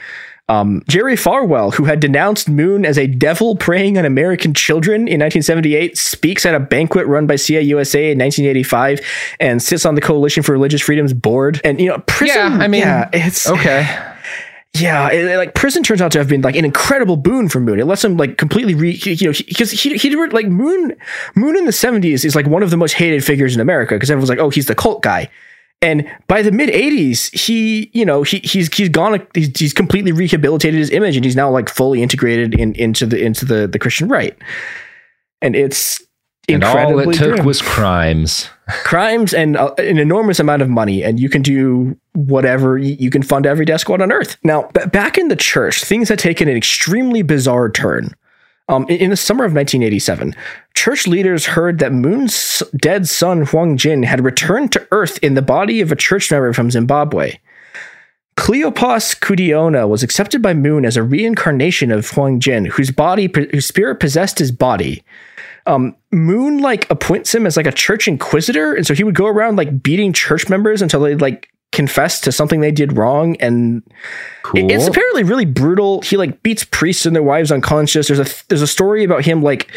Um, 0.49 0.81
Jerry 0.87 1.13
Falwell, 1.15 1.73
who 1.75 1.85
had 1.85 1.99
denounced 1.99 2.49
Moon 2.49 2.83
as 2.85 2.97
a 2.97 3.05
devil 3.07 3.55
preying 3.55 3.97
on 3.99 4.03
American 4.05 4.53
children 4.53 5.01
in 5.01 5.19
1978, 5.21 5.95
speaks 5.97 6.45
at 6.45 6.55
a 6.55 6.59
banquet 6.59 7.05
run 7.05 7.27
by 7.27 7.35
CAUSA 7.35 8.11
in 8.11 8.17
1985 8.19 8.99
and 9.39 9.61
sits 9.61 9.85
on 9.85 9.93
the 9.95 10.01
Coalition 10.01 10.41
for 10.41 10.51
Religious 10.51 10.81
Freedom's 10.81 11.13
board. 11.13 11.61
And 11.63 11.79
you 11.79 11.87
know, 11.89 11.99
prison. 12.07 12.35
Yeah, 12.35 12.57
I 12.59 12.67
mean, 12.67 12.81
yeah, 12.81 13.09
it's 13.13 13.47
Okay. 13.47 13.87
yeah, 14.73 15.09
it- 15.11 15.37
like 15.37 15.53
prison 15.53 15.83
turns 15.83 16.01
out 16.01 16.11
to 16.13 16.17
have 16.17 16.27
been 16.27 16.41
like 16.41 16.55
an 16.55 16.65
incredible 16.65 17.15
boon 17.15 17.47
for 17.47 17.59
Moon. 17.59 17.79
It 17.79 17.85
lets 17.85 18.03
him 18.03 18.17
like 18.17 18.37
completely 18.37 18.73
re, 18.73 18.93
he- 18.93 19.13
you 19.13 19.27
know, 19.27 19.33
because 19.47 19.69
he, 19.71 19.95
he, 19.97 20.09
did 20.09 20.33
like 20.33 20.47
Moon, 20.47 20.95
Moon 21.35 21.57
in 21.57 21.65
the 21.65 21.71
seventies 21.71 22.25
is 22.25 22.35
like 22.35 22.47
one 22.47 22.63
of 22.63 22.71
the 22.71 22.77
most 22.77 22.93
hated 22.93 23.23
figures 23.23 23.53
in 23.53 23.61
America 23.61 23.93
because 23.95 24.09
everyone's 24.09 24.29
like, 24.29 24.39
oh, 24.39 24.49
he's 24.49 24.65
the 24.65 24.75
cult 24.75 25.03
guy. 25.03 25.29
And 25.82 26.09
by 26.27 26.41
the 26.41 26.51
mid 26.51 26.69
'80s, 26.69 27.34
he, 27.34 27.89
you 27.93 28.05
know, 28.05 28.23
he 28.23 28.39
he's 28.39 28.73
he's 28.73 28.89
gone, 28.89 29.25
he's, 29.34 29.57
he's 29.57 29.73
completely 29.73 30.11
rehabilitated 30.11 30.77
his 30.77 30.89
image, 30.89 31.15
and 31.15 31.23
he's 31.23 31.38
now 31.38 31.49
like 31.49 31.69
fully 31.69 32.03
integrated 32.03 32.53
in 32.53 32.73
into 32.75 33.05
the 33.05 33.21
into 33.21 33.45
the 33.45 33.67
the 33.67 33.80
Christian 33.80 34.09
right. 34.09 34.38
And 35.41 35.55
it's 35.55 36.01
And 36.49 36.63
all 36.63 36.77
incredibly 36.77 37.15
it 37.15 37.17
took 37.17 37.34
grim 37.36 37.45
was 37.45 37.61
crimes. 37.61 38.49
crimes 38.84 39.34
and 39.34 39.55
uh, 39.55 39.73
an 39.77 39.97
enormous 39.97 40.39
amount 40.39 40.61
of 40.61 40.69
money, 40.69 41.01
and 41.01 41.17
you 41.17 41.30
can 41.30 41.41
do 41.41 41.97
whatever 42.13 42.77
you 42.77 43.09
can 43.09 43.23
fund 43.23 43.45
every 43.45 43.63
death 43.63 43.82
squad 43.82 44.01
on 44.01 44.11
Earth. 44.11 44.38
Now, 44.43 44.69
b- 44.73 44.86
back 44.88 45.17
in 45.17 45.30
the 45.30 45.36
church, 45.38 45.84
things 45.86 46.09
had 46.09 46.19
taken 46.19 46.49
an 46.49 46.57
extremely 46.57 47.21
bizarre 47.21 47.71
turn. 47.71 48.13
Um, 48.70 48.86
in, 48.88 49.09
the 49.09 49.17
summer 49.17 49.45
of 49.45 49.53
1987, 49.53 50.36
church 50.76 51.07
leaders 51.07 51.47
heard 51.47 51.80
that 51.80 51.91
Moon's 51.91 52.63
dead 52.76 53.07
son 53.07 53.45
Heung 53.45 53.78
Jin 53.78 54.03
had 54.03 54.24
returned 54.24 54.72
to 54.74 54.88
Earth 54.91 55.17
in 55.24 55.34
the 55.34 55.41
body 55.41 55.82
of 55.82 55.91
a 55.91 55.95
church 55.95 56.32
member 56.32 56.53
from 56.53 56.72
Zimbabwe. 56.72 57.39
Cleophas 58.38 59.15
Kundiona 59.15 59.89
was 59.89 60.03
accepted 60.03 60.41
by 60.41 60.53
Moon 60.53 60.86
as 60.86 60.95
a 60.95 61.03
reincarnation 61.03 61.91
of 61.91 62.09
Heung 62.11 62.39
Jin, 62.39 62.65
whose 62.65 62.91
body, 62.91 63.30
whose 63.51 63.65
spirit 63.65 63.99
possessed 63.99 64.39
his 64.39 64.51
body 64.51 65.03
um, 65.70 65.95
Moon 66.11 66.59
like 66.59 66.89
appoints 66.89 67.34
him 67.34 67.45
as 67.45 67.55
like 67.55 67.67
a 67.67 67.72
church 67.72 68.07
inquisitor, 68.07 68.74
and 68.74 68.86
so 68.86 68.93
he 68.93 69.03
would 69.03 69.15
go 69.15 69.28
around 69.28 69.57
like 69.57 69.84
beating 69.84 70.13
church 70.13 70.49
members 70.49 70.82
until 70.82 71.01
they 71.01 71.15
like 71.15 71.49
confess 71.80 72.19
to 72.21 72.32
something 72.32 72.59
they 72.59 72.71
did 72.71 72.97
wrong, 72.97 73.36
and 73.39 73.82
it- 74.55 74.71
it's 74.71 74.88
apparently 74.91 75.23
really 75.23 75.45
brutal. 75.45 76.01
He 76.01 76.17
like 76.17 76.41
beats 76.43 76.63
priests 76.65 77.05
and 77.05 77.15
their 77.15 77.23
wives 77.23 77.51
unconscious. 77.51 78.07
There's 78.07 78.19
a 78.19 78.25
there's 78.49 78.61
a 78.61 78.67
story 78.67 79.03
about 79.03 79.23
him 79.23 79.41
like 79.43 79.71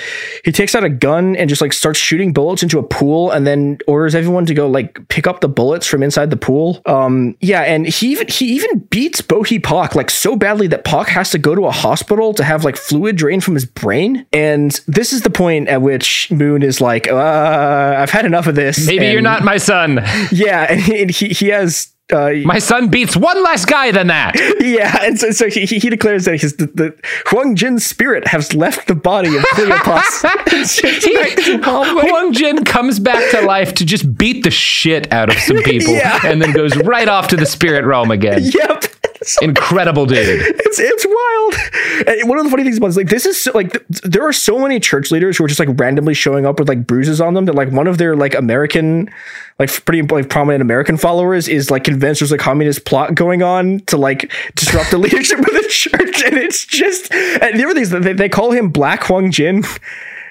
he 0.44 0.50
takes 0.52 0.74
out 0.74 0.82
a 0.84 0.88
gun 0.88 1.36
and 1.36 1.48
just 1.48 1.60
like 1.60 1.72
starts 1.72 1.98
shooting 1.98 2.32
bullets 2.32 2.62
into 2.62 2.78
a 2.78 2.82
pool, 2.82 3.30
and 3.30 3.46
then 3.46 3.78
orders 3.86 4.14
everyone 4.14 4.46
to 4.46 4.54
go 4.54 4.66
like 4.68 4.98
pick 5.08 5.26
up 5.26 5.40
the 5.40 5.48
bullets 5.48 5.86
from 5.86 6.02
inside 6.02 6.30
the 6.30 6.36
pool. 6.48 6.80
Um, 6.86 7.36
yeah, 7.40 7.60
and 7.62 7.86
he 7.86 8.12
even 8.12 8.26
he 8.28 8.46
even 8.56 8.80
beats 8.90 9.20
Bo 9.20 9.44
Hi 9.44 9.58
Pak 9.58 9.94
like 9.94 10.10
so 10.10 10.34
badly 10.36 10.66
that 10.68 10.84
Pak 10.84 11.08
has 11.08 11.30
to 11.30 11.38
go 11.38 11.54
to 11.54 11.66
a 11.66 11.70
hospital 11.72 12.32
to 12.34 12.42
have 12.44 12.64
like 12.64 12.76
fluid 12.76 13.14
drained 13.16 13.44
from 13.44 13.54
his 13.54 13.64
brain. 13.66 14.26
And 14.32 14.70
this 14.88 15.12
is 15.12 15.22
the 15.22 15.30
point 15.30 15.68
at 15.68 15.82
which 15.82 16.30
Moon 16.30 16.62
is 16.62 16.80
like, 16.80 17.06
uh, 17.08 17.94
I've 17.98 18.10
had 18.10 18.24
enough 18.24 18.46
of 18.46 18.54
this. 18.54 18.86
Maybe 18.86 19.06
you're 19.12 19.20
not 19.22 19.44
my 19.44 19.58
son. 19.58 20.00
Yeah, 20.32 20.66
and 20.68 20.80
he, 20.80 21.02
and 21.02 21.10
he, 21.10 21.28
he 21.28 21.48
has. 21.48 21.91
Uh, 22.12 22.32
My 22.44 22.58
son 22.58 22.88
beats 22.88 23.16
one 23.16 23.42
less 23.42 23.64
guy 23.64 23.90
than 23.90 24.08
that. 24.08 24.34
yeah, 24.60 24.98
and 25.04 25.18
so, 25.18 25.30
so 25.30 25.48
he, 25.48 25.64
he 25.66 25.88
declares 25.88 26.24
that 26.26 26.40
his 26.40 26.56
the, 26.56 26.66
the 26.66 26.90
Heung 27.26 27.54
Jin's 27.54 27.84
spirit 27.86 28.26
has 28.26 28.54
left 28.54 28.86
the 28.88 28.94
body 28.94 29.34
of 29.36 29.42
Cleopas. 29.44 30.24
and 30.52 30.68
shifts 30.68 31.08
back 31.08 31.36
to 31.36 31.42
Zimbabwe. 31.42 32.02
Heung 32.02 32.32
Jin 32.32 32.64
comes 32.64 32.98
back 32.98 33.30
to 33.30 33.42
life 33.42 33.72
to 33.74 33.84
just 33.86 34.16
beat 34.18 34.42
the 34.44 34.50
shit 34.50 35.10
out 35.12 35.28
of 35.30 35.36
some 35.38 35.56
people 35.64 35.94
Yeah. 35.94 36.20
and 36.24 36.42
then 36.42 36.52
goes 36.52 36.76
right 36.76 37.08
off 37.08 37.28
to 37.28 37.36
the 37.36 37.46
spirit 37.46 37.84
realm 37.86 38.10
again. 38.10 38.42
Yep. 38.44 38.84
Incredible 39.42 40.06
dude. 40.06 40.18
it's 40.18 40.78
it's 40.78 41.06
wild. 41.06 42.08
And 42.08 42.28
one 42.28 42.38
of 42.38 42.44
the 42.44 42.50
funny 42.50 42.64
things 42.64 42.78
about 42.78 42.86
it 42.86 42.90
is 42.90 42.96
like 42.96 43.08
this 43.08 43.26
is 43.26 43.40
so, 43.40 43.52
like 43.52 43.72
th- 43.72 44.02
there 44.02 44.26
are 44.26 44.32
so 44.32 44.58
many 44.58 44.80
church 44.80 45.10
leaders 45.10 45.38
who 45.38 45.44
are 45.44 45.48
just 45.48 45.60
like 45.60 45.68
randomly 45.78 46.14
showing 46.14 46.46
up 46.46 46.58
with 46.58 46.68
like 46.68 46.86
bruises 46.86 47.20
on 47.20 47.34
them 47.34 47.44
that 47.46 47.54
like 47.54 47.70
one 47.70 47.86
of 47.86 47.98
their 47.98 48.16
like 48.16 48.34
American 48.34 49.10
like 49.58 49.70
pretty 49.84 50.02
like 50.02 50.28
prominent 50.28 50.62
American 50.62 50.96
followers 50.96 51.48
is 51.48 51.70
like 51.70 51.84
convinced 51.84 52.20
there's 52.20 52.32
a 52.32 52.38
communist 52.38 52.84
plot 52.84 53.14
going 53.14 53.42
on 53.42 53.80
to 53.80 53.96
like 53.96 54.32
disrupt 54.54 54.90
the 54.90 54.98
leadership 55.04 55.38
of 55.38 55.44
the 55.46 55.66
church 55.68 56.22
and 56.24 56.36
it's 56.36 56.66
just 56.66 57.12
and 57.12 57.58
the 57.58 57.64
other 57.64 57.74
thing 57.74 57.82
is 57.82 57.90
that 57.90 58.02
they, 58.02 58.12
they 58.12 58.28
call 58.28 58.50
him 58.50 58.70
Black 58.70 59.02
Heung 59.02 59.30
Jin. 59.30 59.62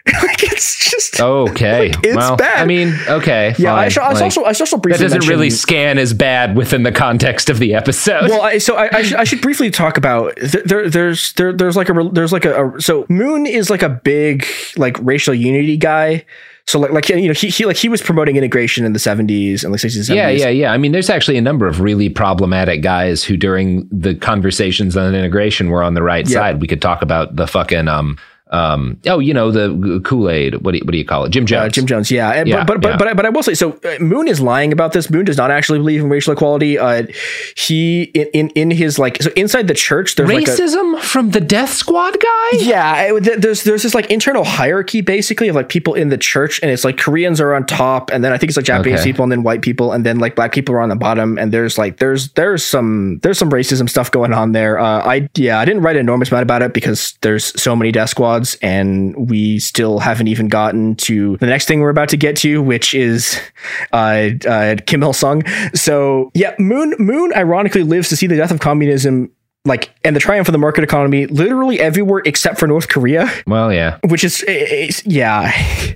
like 0.24 0.44
it's 0.44 0.90
just 0.90 1.20
Okay. 1.22 1.92
it's 2.04 2.16
well, 2.16 2.36
bad. 2.36 2.60
I 2.62 2.66
mean, 2.66 2.96
okay. 3.08 3.54
yeah. 3.60 3.76
I, 3.76 3.84
fine. 3.84 3.90
should, 3.92 4.02
I 4.02 4.14
Like, 4.14 4.24
also 4.24 4.44
I 4.46 4.52
should 4.54 4.62
also 4.64 4.78
that 4.78 5.00
doesn't 5.00 5.28
really 5.28 5.50
scan 5.52 5.98
as 6.00 6.14
bad 6.14 6.56
within 6.58 6.84
the 6.84 6.92
context 6.92 7.50
of 7.50 7.60
the 7.60 7.76
episode. 7.76 8.30
well, 8.30 8.42
I, 8.42 8.58
so 8.58 8.76
I, 8.76 8.90
I, 8.98 9.02
should, 9.04 9.18
I 9.18 9.24
should 9.26 9.42
briefly 9.42 9.70
talk 9.70 9.98
about 9.98 10.36
th- 10.38 10.64
there. 10.66 10.90
There's 10.90 11.34
there, 11.34 11.54
there's 11.54 11.76
like 11.78 11.90
a 11.90 11.94
re- 11.94 12.10
there's 12.12 12.32
like 12.34 12.46
a, 12.46 12.70
a 12.70 12.82
so 12.82 13.06
Moon 13.10 13.46
is 13.46 13.70
like 13.70 13.84
a 13.84 13.90
big 13.90 14.46
like 14.76 14.98
racial 15.02 15.34
unity 15.36 15.78
guy. 15.78 16.26
So 16.68 16.80
like 16.80 16.92
like 16.92 17.10
you 17.10 17.28
know 17.28 17.34
he, 17.34 17.50
he 17.50 17.66
like 17.66 17.76
he 17.78 17.90
was 17.90 18.02
promoting 18.02 18.36
integration 18.38 18.86
in 18.86 18.94
the 18.94 19.00
70s 19.00 19.64
and 19.64 19.72
like 19.72 19.82
60s 19.82 19.96
and 19.98 20.06
70s. 20.06 20.16
yeah, 20.16 20.30
yeah, 20.30 20.50
yeah. 20.50 20.72
I 20.72 20.78
mean, 20.78 20.92
there's 20.94 21.10
actually 21.10 21.38
a 21.38 21.42
number 21.42 21.68
of 21.68 21.80
really 21.82 22.08
problematic 22.08 22.82
guys 22.82 23.24
who, 23.24 23.36
during 23.36 23.88
the 23.92 24.16
conversations 24.16 24.96
on 24.96 25.14
integration, 25.14 25.70
were 25.70 25.84
on 25.84 25.96
the 25.96 26.04
right 26.04 26.28
Yeah. 26.28 26.34
side. 26.40 26.62
We 26.62 26.68
could 26.68 26.82
talk 26.82 27.02
about 27.02 27.36
the 27.36 27.48
fucking 27.48 27.88
um, 27.88 28.18
Um, 28.52 29.00
oh, 29.08 29.20
you 29.20 29.34
know 29.34 29.50
the 29.52 30.02
Kool 30.04 30.30
Aid. 30.30 30.56
What 30.62 30.72
do 30.74 30.78
you, 30.80 30.84
what 30.86 30.92
do 30.92 30.98
you 30.98 31.06
call 31.06 31.24
it? 31.26 31.30
Jim 31.30 31.46
Jones. 31.46 31.66
Uh, 31.68 31.70
Jim 31.70 31.86
Jones, 31.86 32.12
yeah. 32.12 32.32
And- 32.32 32.48
Yeah, 32.50 32.64
but 32.66 32.82
but, 32.82 32.90
yeah. 32.90 32.98
but 32.98 33.00
but 33.00 33.08
I- 33.08 33.14
but 33.14 33.26
I 33.26 33.30
will 33.30 33.44
say 33.44 33.54
so. 33.54 33.80
Uh, 33.84 33.98
Moon 34.00 34.28
is 34.28 34.42
lying 34.42 34.72
about 34.74 34.92
this. 34.94 35.10
Moon 35.10 35.24
does 35.26 35.38
not 35.38 35.52
actually 35.52 35.80
believe 35.80 36.02
in 36.02 36.10
racial 36.10 36.34
equality. 36.34 36.78
Uh, 36.78 37.04
he 37.56 38.04
in, 38.14 38.28
in 38.34 38.50
in 38.52 38.72
his 38.72 39.00
like 39.00 39.22
so 39.22 39.32
inside 39.36 39.68
the 39.68 39.74
church 39.74 40.16
there's 40.16 40.30
like 40.30 40.48
a, 40.48 40.52
Racism 40.52 41.00
from 41.02 41.32
the 41.32 41.42
Death 41.42 41.74
Squad 41.74 42.14
guy. 42.20 42.58
yeah, 42.60 43.14
it- 43.16 43.42
there's 43.42 43.64
there's 43.64 43.84
this 43.84 43.96
like 43.96 44.10
internal 44.12 44.44
hierarchy 44.44 45.02
basically 45.02 45.48
of 45.48 45.56
like 45.56 45.70
people 45.70 45.94
in 45.94 46.10
the 46.10 46.18
church, 46.18 46.60
and 46.62 46.72
it's 46.72 46.84
like 46.84 46.98
Koreans 46.98 47.40
are 47.40 47.54
on 47.54 47.66
top, 47.66 48.12
and 48.12 48.24
then 48.24 48.32
I 48.34 48.38
think 48.38 48.50
it's 48.50 48.58
like 48.58 48.66
Japanese 48.66 49.00
Okay. 49.00 49.12
people, 49.12 49.24
and 49.24 49.32
then 49.32 49.44
white 49.44 49.62
people, 49.62 49.92
and 49.94 50.06
then 50.06 50.20
like 50.20 50.36
black 50.36 50.52
people 50.52 50.76
are 50.76 50.82
on 50.82 50.90
the 50.90 50.96
bottom, 50.96 51.38
and 51.38 51.52
there's 51.54 51.78
like 51.78 51.98
there's 51.98 52.30
there's 52.34 52.64
some 52.66 53.20
there's 53.24 53.38
some 53.38 53.50
racism 53.50 53.90
stuff 53.90 54.12
going 54.12 54.34
on 54.34 54.52
there. 54.52 54.80
Uh, 54.80 55.00
I 55.06 55.30
yeah, 55.36 55.60
I 55.60 55.66
didn't 55.66 55.84
write 55.84 55.96
an 55.96 56.02
enormous 56.02 56.30
amount 56.32 56.44
about 56.44 56.62
it 56.62 56.74
because 56.74 57.14
there's 57.22 57.46
so 57.62 57.76
many 57.76 57.92
death 57.92 58.10
squads, 58.10 58.41
and 58.62 59.30
we 59.30 59.60
still 59.60 60.00
haven't 60.00 60.28
even 60.28 60.48
gotten 60.48 60.96
to 60.96 61.38
the 61.38 61.46
next 61.46 61.68
thing 61.68 61.80
we're 61.80 61.90
about 61.90 62.10
to 62.10 62.18
get 62.18 62.36
to, 62.38 62.62
which 62.62 62.94
is 62.94 63.40
uh, 63.94 64.30
uh, 64.48 64.76
Kim 64.86 65.04
Il 65.04 65.14
Sung. 65.14 65.44
So 65.74 66.32
yeah, 66.34 66.56
Moon 66.60 66.96
Moon 67.00 67.32
ironically 67.36 67.84
lives 67.84 68.10
to 68.10 68.16
see 68.16 68.28
the 68.28 68.38
death 68.38 68.52
of 68.52 68.60
communism. 68.60 69.32
Like 69.64 69.94
and 70.04 70.16
the 70.16 70.20
triumph 70.20 70.48
of 70.48 70.54
the 70.54 70.58
market 70.58 70.84
economy, 70.84 71.28
literally 71.28 71.80
everywhere 71.80 72.24
except 72.26 72.60
for 72.60 72.66
North 72.66 72.88
Korea, 72.88 73.32
Well, 73.46 73.72
yeah, 73.72 74.00
which 74.08 74.24
is, 74.24 74.42
is 74.44 75.06
yeah, 75.06 75.52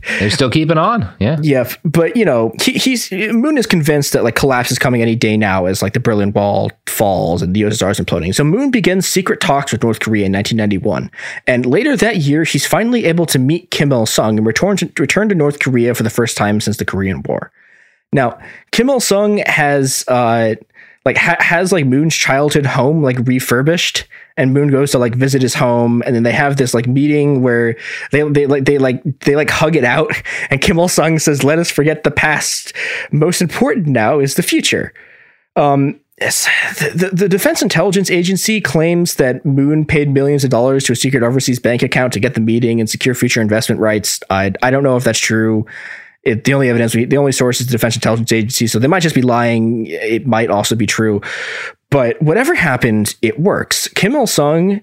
they're 0.20 0.30
still 0.30 0.52
keeping 0.52 0.78
on. 0.78 1.12
Yeah. 1.20 1.38
yeah. 1.42 1.68
But 1.84 2.16
you 2.16 2.26
know, 2.26 2.54
he, 2.62 2.74
he's 2.74 3.12
Moon 3.12 3.58
is 3.58 3.66
convinced 3.66 4.14
that 4.14 4.24
like 4.24 4.36
collapse 4.36 4.72
is 4.72 4.78
coming 4.78 5.02
any 5.02 5.16
day 5.16 5.36
now 5.36 5.66
as 5.66 5.82
like 5.82 5.94
the 5.94 6.00
Berlin 6.00 6.32
Wall 6.32 6.70
falls 6.86 7.42
and 7.42 7.56
the 7.56 7.64
USSR 7.64 7.90
is 7.90 8.00
imploding. 8.00 8.36
So 8.36 8.44
Moon 8.44 8.70
begins 8.70 9.08
secret 9.08 9.42
talks 9.42 9.72
with 9.72 9.82
North 9.82 10.00
Korea 10.00 10.28
in 10.28 10.32
1991, 10.32 11.10
and 11.48 11.66
later 11.66 11.98
that 11.98 12.18
year, 12.18 12.44
he's 12.44 12.68
finally 12.68 13.06
able 13.06 13.26
to 13.26 13.40
meet 13.40 13.72
Kim 13.72 13.92
Il 13.92 14.06
Sung 14.06 14.38
and 14.38 14.46
return 14.46 14.78
to, 14.78 14.92
return 15.00 15.28
to 15.30 15.34
North 15.34 15.58
Korea 15.60 15.96
for 15.96 16.04
the 16.04 16.12
first 16.12 16.38
time 16.38 16.62
since 16.62 16.78
the 16.78 16.86
Korean 16.86 17.24
War. 17.24 17.52
Now, 18.14 18.40
Kim 18.72 18.90
Il 18.90 19.00
Sung 19.00 19.40
has 19.40 20.06
uh 20.08 20.54
like 21.06 21.18
ha- 21.18 21.38
has 21.40 21.72
like 21.72 21.86
Moon's 21.86 22.16
childhood 22.16 22.66
home 22.66 23.04
like 23.04 23.18
refurbished, 23.28 24.06
and 24.38 24.54
Moon 24.54 24.70
goes 24.70 24.92
to 24.92 25.00
like 25.00 25.16
visit 25.16 25.42
his 25.42 25.54
home, 25.54 26.02
and 26.06 26.16
then 26.16 26.24
they 26.24 26.32
have 26.32 26.58
this 26.58 26.74
like 26.74 26.88
meeting 26.88 27.42
where 27.44 27.78
they 28.12 28.24
they 28.24 28.48
like 28.48 28.66
they 28.66 28.80
like 28.80 29.04
they 29.20 29.36
like 29.36 29.52
hug 29.52 29.76
it 29.76 29.84
out, 29.84 30.12
and 30.50 30.62
Kim 30.62 30.80
Il 30.80 30.88
Sung 30.88 31.20
says, 31.20 31.44
"Let 31.44 31.60
us 31.60 31.70
forget 31.70 32.04
the 32.04 32.12
past. 32.12 32.74
Most 33.12 33.42
important 33.42 33.88
now 33.88 34.20
is 34.20 34.34
the 34.34 34.44
future." 34.44 34.94
Um, 35.56 36.00
yes, 36.20 36.48
the, 36.96 37.12
the, 37.14 37.30
Defense 37.30 37.62
Intelligence 37.62 38.10
Agency 38.10 38.60
claims 38.60 39.16
that 39.16 39.46
Moon 39.46 39.86
paid 39.86 40.10
millions 40.10 40.44
of 40.44 40.50
dollars 40.50 40.84
to 40.86 40.92
a 40.92 40.96
secret 40.98 41.24
overseas 41.24 41.60
bank 41.60 41.82
account 41.82 42.12
to 42.12 42.20
get 42.20 42.34
the 42.34 42.42
meeting 42.42 42.82
and 42.82 42.90
secure 42.90 43.16
future 43.16 43.42
investment 43.42 43.80
rights. 43.80 44.20
I 44.30 44.54
I 44.64 44.72
don't 44.72 44.84
know 44.84 44.98
if 44.98 45.04
that's 45.04 45.20
true. 45.20 45.66
It, 46.26 46.44
the 46.44 46.54
only 46.54 46.70
evidence, 46.70 46.96
we, 46.96 47.06
the 47.06 47.18
only 47.18 47.32
source 47.32 47.62
is 47.62 47.68
the 47.68 47.72
Defense 47.72 47.96
Intelligence 47.96 48.32
Agency, 48.32 48.68
so 48.68 48.80
they 48.80 48.88
might 48.88 49.02
just 49.02 49.16
be 49.16 49.22
lying. 49.22 49.86
It 49.88 50.26
might 50.26 50.50
also 50.50 50.76
be 50.76 50.88
true, 50.88 51.22
but 51.90 52.22
whatever 52.22 52.56
happened, 52.56 53.16
it 53.22 53.40
works. 53.40 53.88
Kim 53.90 54.16
Il 54.16 54.28
Sung 54.28 54.82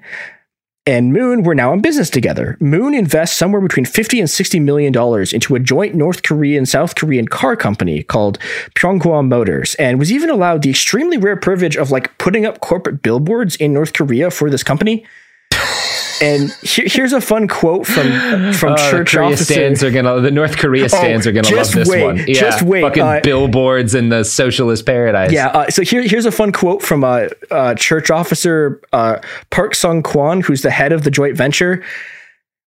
and 0.86 1.12
Moon 1.12 1.44
were 1.44 1.54
now 1.54 1.72
in 1.72 1.80
business 1.80 2.10
together. 2.10 2.56
Moon 2.60 2.92
invests 2.92 3.36
somewhere 3.36 3.60
between 3.60 3.84
50 3.84 4.18
and 4.18 4.28
60 4.28 4.58
million 4.60 4.92
dollars 4.92 5.32
into 5.32 5.54
a 5.54 5.60
joint 5.60 5.94
North 5.94 6.22
Korean 6.22 6.66
South 6.66 6.94
Korean 6.96 7.28
car 7.28 7.54
company 7.54 8.02
called 8.02 8.38
Pyeonghwa 8.74 9.26
Motors 9.26 9.74
and 9.76 9.98
was 9.98 10.10
even 10.10 10.28
allowed 10.28 10.62
the 10.62 10.70
extremely 10.70 11.18
rare 11.18 11.36
privilege 11.36 11.76
of 11.76 11.90
like 11.90 12.16
putting 12.18 12.44
up 12.44 12.60
corporate 12.60 13.02
billboards 13.02 13.54
in 13.56 13.72
North 13.72 13.92
Korea 13.92 14.30
for 14.30 14.50
this 14.50 14.62
company. 14.64 15.06
And 16.22 16.52
here, 16.62 16.86
here's 16.88 17.12
a 17.12 17.20
fun 17.20 17.48
quote 17.48 17.86
from 17.86 18.52
from 18.52 18.74
Oh, 18.78 18.90
church 18.90 19.12
Korea 19.12 19.26
officer. 19.28 19.52
stands 19.54 19.82
are 19.82 19.90
gonna. 19.90 20.20
The 20.20 20.30
North 20.30 20.56
Korea 20.56 20.88
stands 20.88 21.26
are 21.26 21.32
gonna 21.32 21.54
love 21.54 21.72
this 21.72 21.88
wait, 21.88 22.04
one. 22.04 22.18
Yeah, 22.18 22.34
just 22.40 22.62
wait, 22.62 22.82
Fucking 22.82 23.02
uh, 23.02 23.20
billboards 23.22 23.94
in 23.94 24.08
the 24.08 24.24
socialist 24.24 24.86
paradise. 24.86 25.32
Yeah. 25.32 25.48
Uh, 25.48 25.70
so 25.70 25.82
here, 25.82 26.02
here's 26.02 26.26
a 26.26 26.32
fun 26.32 26.52
quote 26.52 26.82
from 26.82 27.02
a, 27.04 27.28
uh 27.50 27.74
church 27.74 28.10
officer, 28.10 28.80
uh, 28.92 29.18
Park 29.50 29.74
Sung 29.74 30.02
Kwan, 30.02 30.40
who's 30.40 30.62
the 30.62 30.70
head 30.70 30.92
of 30.92 31.02
the 31.04 31.10
joint 31.10 31.36
venture. 31.36 31.82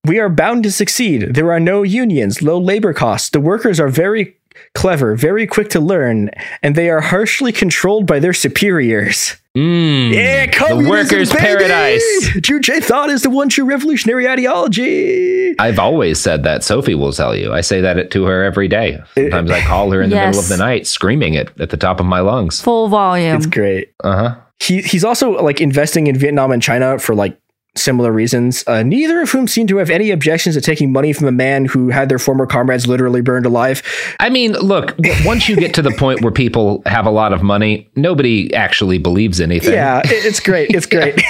We 0.05 0.19
are 0.19 0.29
bound 0.29 0.65
to 0.65 0.73
succeed. 0.73 1.35
There 1.35 1.51
are 1.51 1.61
no 1.61 1.83
unions, 1.83 2.43
low 2.43 2.59
labor 2.59 2.93
costs. 2.93 3.31
The 3.31 3.41
workers 3.41 3.81
are 3.81 3.89
very 3.89 4.37
clever, 4.75 5.15
very 5.17 5.47
quick 5.47 5.69
to 5.71 5.81
learn, 5.81 6.31
and 6.63 6.75
they 6.75 6.89
are 6.91 7.01
harshly 7.01 7.53
controlled 7.53 8.07
by 8.07 8.19
their 8.19 8.33
superiors. 8.33 9.37
Mm, 9.57 10.13
Yeah, 10.13 10.47
the 10.69 10.89
workers' 10.89 11.31
baby! 11.33 11.41
paradise. 11.41 12.29
Juche 12.41 12.83
thought 12.83 13.09
is 13.09 13.23
the 13.23 13.31
one 13.31 13.49
true 13.49 13.65
revolutionary 13.65 14.29
ideology. 14.29 15.55
I've 15.61 15.79
always 15.79 16.19
said 16.19 16.43
that. 16.43 16.65
Sophie 16.65 16.95
will 16.97 17.13
tell 17.13 17.37
you. 17.37 17.53
I 17.53 17.61
say 17.61 17.81
that 17.81 18.11
to 18.11 18.25
her 18.25 18.43
every 18.43 18.67
day. 18.69 18.99
Sometimes 19.15 19.51
I 19.53 19.61
call 19.61 19.91
her 19.93 20.03
in 20.03 20.11
the 20.11 20.17
middle 20.17 20.41
of 20.41 20.49
the 20.49 20.57
night, 20.57 20.87
screaming 20.89 21.35
it 21.35 21.51
at 21.61 21.71
the 21.71 21.77
top 21.77 22.01
of 22.01 22.07
my 22.07 22.21
lungs. 22.21 22.61
Full 22.63 22.89
volume. 22.89 23.37
It's 23.37 23.47
great. 23.47 23.93
Uh 24.03 24.17
huh. 24.17 24.37
he 24.61 24.83
he's 24.83 25.05
also 25.05 25.31
like 25.43 25.61
investing 25.61 26.09
in 26.09 26.19
Vietnam 26.19 26.51
and 26.51 26.61
China 26.63 26.99
for 26.99 27.15
like 27.15 27.39
similar 27.77 28.13
reasons. 28.13 28.65
Uh, 28.67 28.83
neither 28.83 29.21
of 29.21 29.31
whom 29.31 29.49
seem 29.49 29.67
to 29.67 29.79
have 29.79 29.91
any 29.91 30.11
objections 30.11 30.55
to 30.55 30.61
taking 30.61 30.93
money 30.93 31.13
from 31.13 31.27
a 31.27 31.33
man 31.33 31.65
who 31.65 31.89
had 31.89 32.09
their 32.09 32.19
former 32.19 32.47
comrades 32.47 32.87
literally 32.87 33.21
burned 33.21 33.47
alive. 33.47 33.83
I 34.21 34.31
mean, 34.31 34.53
look. 34.53 34.95
Once 35.25 35.49
you 35.49 35.57
get 35.57 35.75
to 35.75 35.83
the 35.83 35.91
point 35.93 36.23
where 36.23 36.33
people 36.33 36.83
have 36.87 37.07
a 37.07 37.11
lot 37.11 37.33
of 37.33 37.43
money, 37.43 37.91
nobody 37.97 38.53
actually 38.55 38.99
believes 38.99 39.41
anything. 39.41 39.73
Yeah, 39.73 40.03
it's 40.05 40.41
great. 40.41 40.71
It's 40.71 40.87
great. 40.87 41.21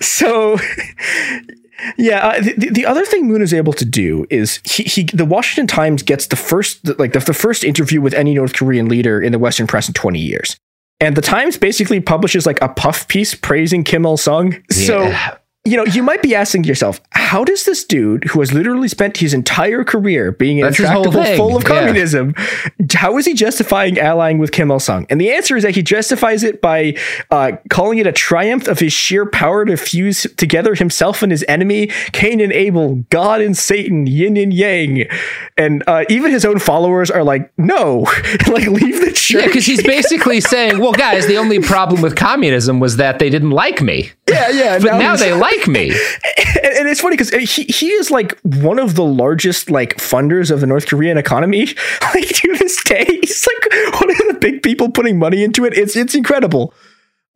so. 0.02 0.58
Yeah, 1.98 2.28
uh, 2.28 2.40
the, 2.40 2.70
the 2.70 2.86
other 2.86 3.04
thing 3.04 3.26
Moon 3.26 3.42
is 3.42 3.52
able 3.52 3.72
to 3.72 3.84
do 3.84 4.24
is 4.30 4.60
he, 4.64 4.84
he 4.84 5.02
the 5.12 5.24
Washington 5.24 5.66
Times 5.66 6.04
gets 6.04 6.28
the 6.28 6.36
first 6.36 6.86
like 6.98 7.12
the, 7.12 7.18
the 7.18 7.34
first 7.34 7.64
interview 7.64 8.00
with 8.00 8.14
any 8.14 8.34
North 8.34 8.54
Korean 8.54 8.88
leader 8.88 9.20
in 9.20 9.32
the 9.32 9.38
Western 9.38 9.66
press 9.66 9.88
in 9.88 9.94
20 9.94 10.20
years. 10.20 10.56
And 11.02 11.16
the 11.16 11.20
Times 11.20 11.56
basically 11.56 11.98
publishes 11.98 12.46
like 12.46 12.62
a 12.62 12.68
puff 12.68 13.08
piece 13.08 13.34
praising 13.34 13.82
Kim 13.82 14.04
Il 14.06 14.16
Sung. 14.16 14.62
So 14.70 15.02
Yeah. 15.02 15.36
You 15.64 15.76
know, 15.76 15.84
you 15.84 16.02
might 16.02 16.22
be 16.22 16.34
asking 16.34 16.64
yourself, 16.64 17.00
how 17.12 17.44
does 17.44 17.64
this 17.64 17.84
dude 17.84 18.24
who 18.24 18.40
has 18.40 18.52
literally 18.52 18.88
spent 18.88 19.18
his 19.18 19.32
entire 19.32 19.84
career 19.84 20.32
being 20.32 20.60
That's 20.60 20.76
his 20.76 20.88
whole 20.88 21.04
intractable, 21.06 21.36
full 21.36 21.56
of 21.56 21.62
Yeah. 21.62 21.68
communism, 21.68 22.34
how 22.92 23.16
is 23.16 23.26
he 23.26 23.32
justifying 23.34 23.96
allying 23.98 24.38
with 24.38 24.50
Kim 24.50 24.70
Il 24.72 24.80
Sung? 24.80 25.06
And 25.08 25.20
the 25.20 25.30
answer 25.32 25.56
is 25.56 25.62
that 25.62 25.76
he 25.76 25.82
justifies 25.82 26.42
it 26.42 26.60
by 26.60 26.96
uh, 27.30 27.52
calling 27.70 27.98
it 27.98 28.06
a 28.08 28.12
triumph 28.12 28.66
of 28.66 28.80
his 28.80 28.92
sheer 28.92 29.24
power 29.24 29.64
to 29.64 29.76
fuse 29.76 30.26
together 30.36 30.74
himself 30.74 31.22
and 31.22 31.30
his 31.30 31.44
enemy, 31.46 31.86
Cain 32.12 32.40
and 32.40 32.52
Abel, 32.52 33.04
God 33.10 33.40
and 33.40 33.56
Satan, 33.56 34.06
yin 34.08 34.36
and 34.36 34.52
yang. 34.52 35.04
And 35.56 35.84
uh, 35.86 36.04
even 36.08 36.32
his 36.32 36.44
own 36.44 36.58
followers 36.58 37.08
are 37.08 37.22
like, 37.22 37.52
no, 37.56 38.00
like 38.48 38.66
leave 38.66 39.00
the 39.00 39.12
church. 39.14 39.30
Yeah, 39.30 39.46
because 39.46 39.64
he's 39.64 39.82
basically 39.82 40.40
saying, 40.40 40.78
"Well, 40.80 40.92
guys, 40.92 41.26
the 41.28 41.38
only 41.38 41.60
problem 41.60 42.02
with 42.02 42.16
communism 42.16 42.80
was 42.80 42.96
that 42.96 43.18
they 43.20 43.30
didn't 43.30 43.52
like 43.52 43.80
me, 43.80 44.10
yeah, 44.28 44.50
yeah. 44.50 44.78
but 44.82 44.98
now 44.98 45.10
he's- 45.16 45.20
they 45.20 45.32
like 45.32 45.51
me." 45.68 45.90
and, 46.62 46.74
and 46.74 46.88
it's 46.88 47.00
funny 47.00 47.16
because 47.16 47.30
he, 47.30 47.64
he 47.64 47.90
is 47.90 48.10
like 48.10 48.38
one 48.40 48.78
of 48.78 48.94
the 48.94 49.04
largest 49.04 49.70
like 49.70 49.96
funders 49.96 50.50
of 50.50 50.60
the 50.60 50.66
North 50.66 50.86
Korean 50.86 51.18
economy. 51.18 51.68
Like 52.14 52.28
to 52.28 52.56
this 52.58 52.82
day, 52.84 53.06
he's 53.06 53.46
like 53.46 53.94
one 54.00 54.10
of 54.10 54.18
the 54.18 54.38
big 54.38 54.62
people 54.62 54.90
putting 54.90 55.18
money 55.18 55.42
into 55.42 55.64
it. 55.64 55.76
It's 55.76 55.96
it's 55.96 56.14
incredible. 56.14 56.74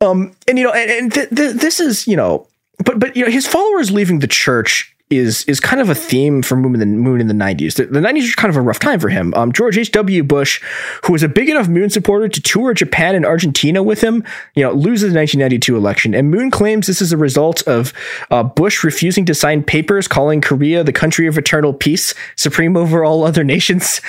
Um, 0.01 0.33
and 0.47 0.57
you 0.57 0.63
know, 0.63 0.73
and, 0.73 0.91
and 0.91 1.13
th- 1.13 1.29
th- 1.29 1.55
this 1.55 1.79
is 1.79 2.07
you 2.07 2.15
know, 2.15 2.47
but 2.83 2.99
but 2.99 3.15
you 3.15 3.25
know, 3.25 3.31
his 3.31 3.47
followers 3.47 3.91
leaving 3.91 4.19
the 4.19 4.27
church 4.27 4.95
is 5.09 5.43
is 5.45 5.59
kind 5.59 5.81
of 5.81 5.89
a 5.89 5.95
theme 5.95 6.41
for 6.41 6.55
Moon 6.55 6.73
in 6.73 6.79
the 6.79 6.85
Moon 6.85 7.21
in 7.21 7.27
the 7.27 7.33
nineties. 7.33 7.75
The, 7.75 7.85
the 7.85 8.01
nineties 8.01 8.31
are 8.31 8.35
kind 8.35 8.49
of 8.49 8.57
a 8.57 8.61
rough 8.61 8.79
time 8.79 8.99
for 8.99 9.09
him. 9.09 9.33
Um, 9.35 9.51
George 9.53 9.77
H. 9.77 9.91
W. 9.93 10.23
Bush, 10.23 10.61
who 11.05 11.13
was 11.13 11.23
a 11.23 11.29
big 11.29 11.49
enough 11.49 11.67
Moon 11.67 11.89
supporter 11.89 12.27
to 12.27 12.41
tour 12.41 12.73
Japan 12.73 13.15
and 13.15 13.25
Argentina 13.25 13.81
with 13.81 14.01
him, 14.01 14.23
you 14.55 14.63
know, 14.63 14.71
loses 14.73 15.11
the 15.13 15.15
nineteen 15.17 15.39
ninety 15.39 15.59
two 15.59 15.75
election, 15.77 16.13
and 16.13 16.29
Moon 16.29 16.51
claims 16.51 16.87
this 16.87 17.01
is 17.01 17.11
a 17.13 17.17
result 17.17 17.61
of 17.67 17.93
uh, 18.31 18.43
Bush 18.43 18.83
refusing 18.83 19.25
to 19.25 19.33
sign 19.33 19.63
papers 19.63 20.07
calling 20.07 20.41
Korea 20.41 20.83
the 20.83 20.91
country 20.93 21.27
of 21.27 21.37
eternal 21.37 21.73
peace, 21.73 22.13
supreme 22.35 22.75
over 22.75 23.03
all 23.05 23.23
other 23.23 23.43
nations. 23.45 24.01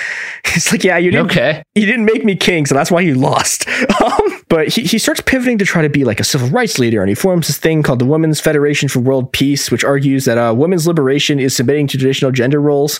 It's 0.45 0.71
like, 0.71 0.83
yeah, 0.83 0.97
you 0.97 1.11
didn't, 1.11 1.27
Okay. 1.31 1.63
you 1.75 1.85
didn't 1.85 2.05
make 2.05 2.25
me 2.25 2.35
king, 2.35 2.65
so 2.65 2.75
that's 2.75 2.91
why 2.91 3.01
you 3.01 3.15
lost. 3.15 3.65
Um, 4.01 4.38
but 4.49 4.67
he, 4.67 4.81
he 4.83 4.97
starts 4.97 5.21
pivoting 5.21 5.57
to 5.59 5.65
try 5.65 5.81
to 5.81 5.89
be 5.89 6.03
like 6.03 6.19
a 6.19 6.23
civil 6.23 6.49
rights 6.49 6.79
leader, 6.79 7.01
and 7.01 7.09
he 7.09 7.15
forms 7.15 7.47
this 7.47 7.57
thing 7.57 7.83
called 7.83 7.99
the 7.99 8.05
Women's 8.05 8.39
Federation 8.39 8.89
for 8.89 8.99
World 8.99 9.31
Peace, 9.31 9.71
which 9.71 9.83
argues 9.83 10.25
that 10.25 10.37
uh, 10.37 10.53
women's 10.53 10.87
liberation 10.87 11.39
is 11.39 11.55
submitting 11.55 11.87
to 11.87 11.97
traditional 11.97 12.31
gender 12.31 12.59
roles. 12.59 12.99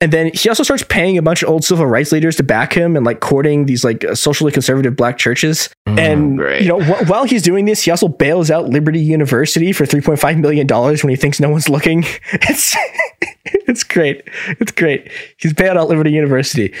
And 0.00 0.12
then 0.12 0.32
he 0.34 0.48
also 0.48 0.64
starts 0.64 0.82
paying 0.86 1.16
a 1.16 1.22
bunch 1.22 1.42
of 1.42 1.48
old 1.48 1.64
civil 1.64 1.86
rights 1.86 2.12
leaders 2.12 2.36
to 2.36 2.42
back 2.42 2.74
him 2.74 2.96
and 2.96 3.06
like 3.06 3.20
courting 3.20 3.64
these 3.66 3.84
like 3.84 4.04
uh, 4.04 4.14
socially 4.14 4.52
conservative 4.52 4.96
black 4.96 5.16
churches. 5.16 5.70
and 5.86 6.36
great. 6.36 6.62
you 6.62 6.68
know, 6.68 6.80
wh- 6.82 7.08
while 7.08 7.24
he's 7.24 7.42
doing 7.42 7.64
this, 7.64 7.82
he 7.84 7.90
also 7.90 8.08
bails 8.08 8.50
out 8.50 8.68
Liberty 8.68 9.00
University 9.00 9.72
for 9.72 9.86
3.5 9.86 10.40
million 10.40 10.66
dollars 10.66 11.02
when 11.02 11.10
he 11.10 11.16
thinks 11.16 11.40
no 11.40 11.48
one's 11.48 11.68
looking. 11.68 12.04
It's 12.32 12.76
it's 13.44 13.84
great. 13.84 14.22
It's 14.60 14.72
great. 14.72 15.10
He's 15.38 15.54
bailed 15.54 15.76
out 15.78 15.88
Liberty 15.88 16.10
University. 16.10 16.74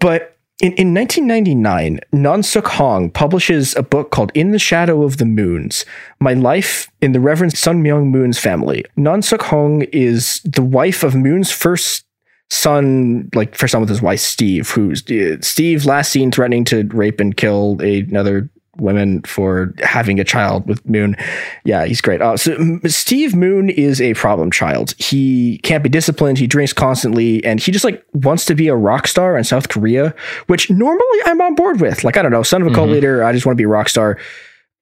But 0.00 0.36
In, 0.62 0.74
in 0.74 0.94
1999, 0.94 1.98
Nansook 2.12 2.68
Hong 2.68 3.10
publishes 3.10 3.74
a 3.74 3.82
book 3.82 4.12
called 4.12 4.30
In 4.32 4.52
the 4.52 4.60
Shadow 4.60 5.02
of 5.02 5.16
the 5.16 5.24
Moons 5.24 5.84
My 6.20 6.34
Life 6.34 6.88
in 7.00 7.10
the 7.10 7.18
Reverend 7.18 7.58
Sun 7.58 7.82
Myung 7.82 8.10
Moon's 8.10 8.38
Family. 8.38 8.84
Nansook 8.96 9.42
Hong 9.42 9.82
is 9.90 10.40
the 10.44 10.62
wife 10.62 11.02
of 11.02 11.16
Moon's 11.16 11.50
first 11.50 12.04
son, 12.48 13.28
like 13.34 13.56
first 13.56 13.72
son 13.72 13.80
with 13.80 13.90
his 13.90 14.00
wife, 14.00 14.20
Steve, 14.20 14.70
who's 14.70 15.02
uh, 15.10 15.38
Steve 15.40 15.84
last 15.84 16.12
seen 16.12 16.30
threatening 16.30 16.64
to 16.66 16.84
rape 16.92 17.18
and 17.18 17.36
kill 17.36 17.80
another 17.80 18.48
women 18.78 19.22
for 19.22 19.74
having 19.82 20.18
a 20.18 20.24
child 20.24 20.66
with 20.66 20.86
Moon. 20.88 21.16
Yeah, 21.64 21.84
he's 21.84 22.00
great. 22.00 22.22
Uh, 22.22 22.36
so 22.36 22.80
Steve 22.86 23.34
Moon 23.34 23.68
is 23.68 24.00
a 24.00 24.14
problem 24.14 24.50
child. 24.50 24.94
He 24.98 25.58
can't 25.58 25.82
be 25.82 25.88
disciplined. 25.88 26.38
He 26.38 26.46
drinks 26.46 26.72
constantly, 26.72 27.44
and 27.44 27.60
he 27.60 27.70
just 27.70 27.84
like 27.84 28.04
wants 28.14 28.44
to 28.46 28.54
be 28.54 28.68
a 28.68 28.76
rock 28.76 29.06
star 29.06 29.36
in 29.36 29.44
South 29.44 29.68
Korea, 29.68 30.14
which 30.46 30.70
normally 30.70 31.18
I'm 31.26 31.40
on 31.40 31.54
board 31.54 31.80
with. 31.80 32.04
Like 32.04 32.16
I 32.16 32.22
don't 32.22 32.32
know, 32.32 32.42
son 32.42 32.62
of 32.62 32.68
a 32.68 32.74
cult 32.74 32.90
leader. 32.90 33.22
I 33.22 33.32
just 33.32 33.44
want 33.44 33.54
to 33.56 33.60
be 33.60 33.64
a 33.64 33.68
rock 33.68 33.88
star. 33.88 34.18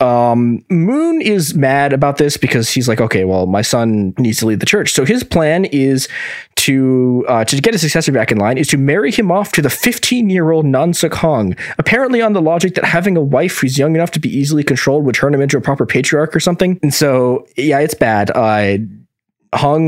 Um, 0.00 0.64
Moon 0.70 1.20
is 1.20 1.54
mad 1.54 1.92
about 1.92 2.16
this 2.16 2.38
because 2.38 2.70
he's 2.70 2.88
like, 2.88 3.00
okay, 3.00 3.24
well, 3.24 3.46
my 3.46 3.60
son 3.60 4.14
needs 4.18 4.38
to 4.38 4.46
lead 4.46 4.60
the 4.60 4.66
church. 4.66 4.92
So 4.92 5.04
his 5.04 5.22
plan 5.22 5.66
is 5.66 6.08
to 6.56 7.24
uh, 7.28 7.44
to 7.44 7.60
get 7.60 7.74
his 7.74 7.82
successor 7.82 8.12
back 8.12 8.32
in 8.32 8.38
line 8.38 8.58
is 8.58 8.68
to 8.68 8.76
marry 8.76 9.10
him 9.10 9.30
off 9.30 9.52
to 9.52 9.62
the 9.62 9.70
15 9.70 10.30
year 10.30 10.50
old 10.50 10.64
Nansook 10.64 11.14
Hong. 11.14 11.54
Apparently, 11.78 12.20
on 12.22 12.32
the 12.32 12.42
logic 12.42 12.74
that 12.74 12.84
having 12.84 13.16
a 13.16 13.20
wife 13.20 13.58
who's 13.58 13.78
young 13.78 13.94
enough 13.94 14.10
to 14.12 14.20
be 14.20 14.28
easily 14.28 14.62
controlled 14.62 15.04
would 15.04 15.14
turn 15.14 15.34
him 15.34 15.40
into 15.40 15.56
a 15.56 15.60
proper 15.60 15.86
patriarch 15.86 16.34
or 16.34 16.40
something. 16.40 16.78
And 16.82 16.92
so, 16.92 17.46
yeah, 17.56 17.78
it's 17.80 17.94
bad. 17.94 18.30
Uh, 18.30 18.78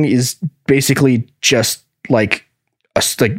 is 0.05 0.37
basically 0.67 1.29
just 1.41 1.85
like 2.09 2.47
a, 2.97 3.03
like 3.21 3.37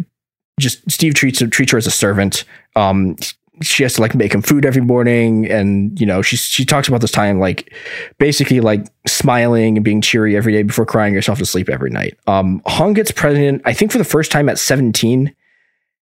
just 0.59 0.89
Steve 0.89 1.13
treats 1.13 1.41
treats 1.51 1.71
her 1.71 1.77
as 1.77 1.87
a 1.87 1.91
servant. 1.91 2.45
Um, 2.75 3.15
she 3.61 3.83
has 3.83 3.93
to 3.93 4.01
like 4.01 4.15
make 4.15 4.33
him 4.33 4.41
food 4.41 4.65
every 4.65 4.81
morning, 4.81 5.49
and 5.49 5.99
you 5.99 6.05
know 6.05 6.21
she 6.21 6.35
she 6.37 6.65
talks 6.65 6.87
about 6.87 7.01
this 7.01 7.11
time 7.11 7.39
like 7.39 7.73
basically 8.17 8.59
like 8.59 8.85
smiling 9.07 9.77
and 9.77 9.83
being 9.85 10.01
cheery 10.01 10.35
every 10.35 10.51
day 10.53 10.63
before 10.63 10.85
crying 10.85 11.13
herself 11.13 11.37
to 11.39 11.45
sleep 11.45 11.69
every 11.69 11.89
night. 11.89 12.17
Um, 12.27 12.61
Hong 12.65 12.93
gets 12.93 13.11
pregnant, 13.11 13.61
I 13.65 13.73
think, 13.73 13.91
for 13.91 13.97
the 13.99 14.03
first 14.03 14.31
time 14.31 14.49
at 14.49 14.57
seventeen, 14.57 15.35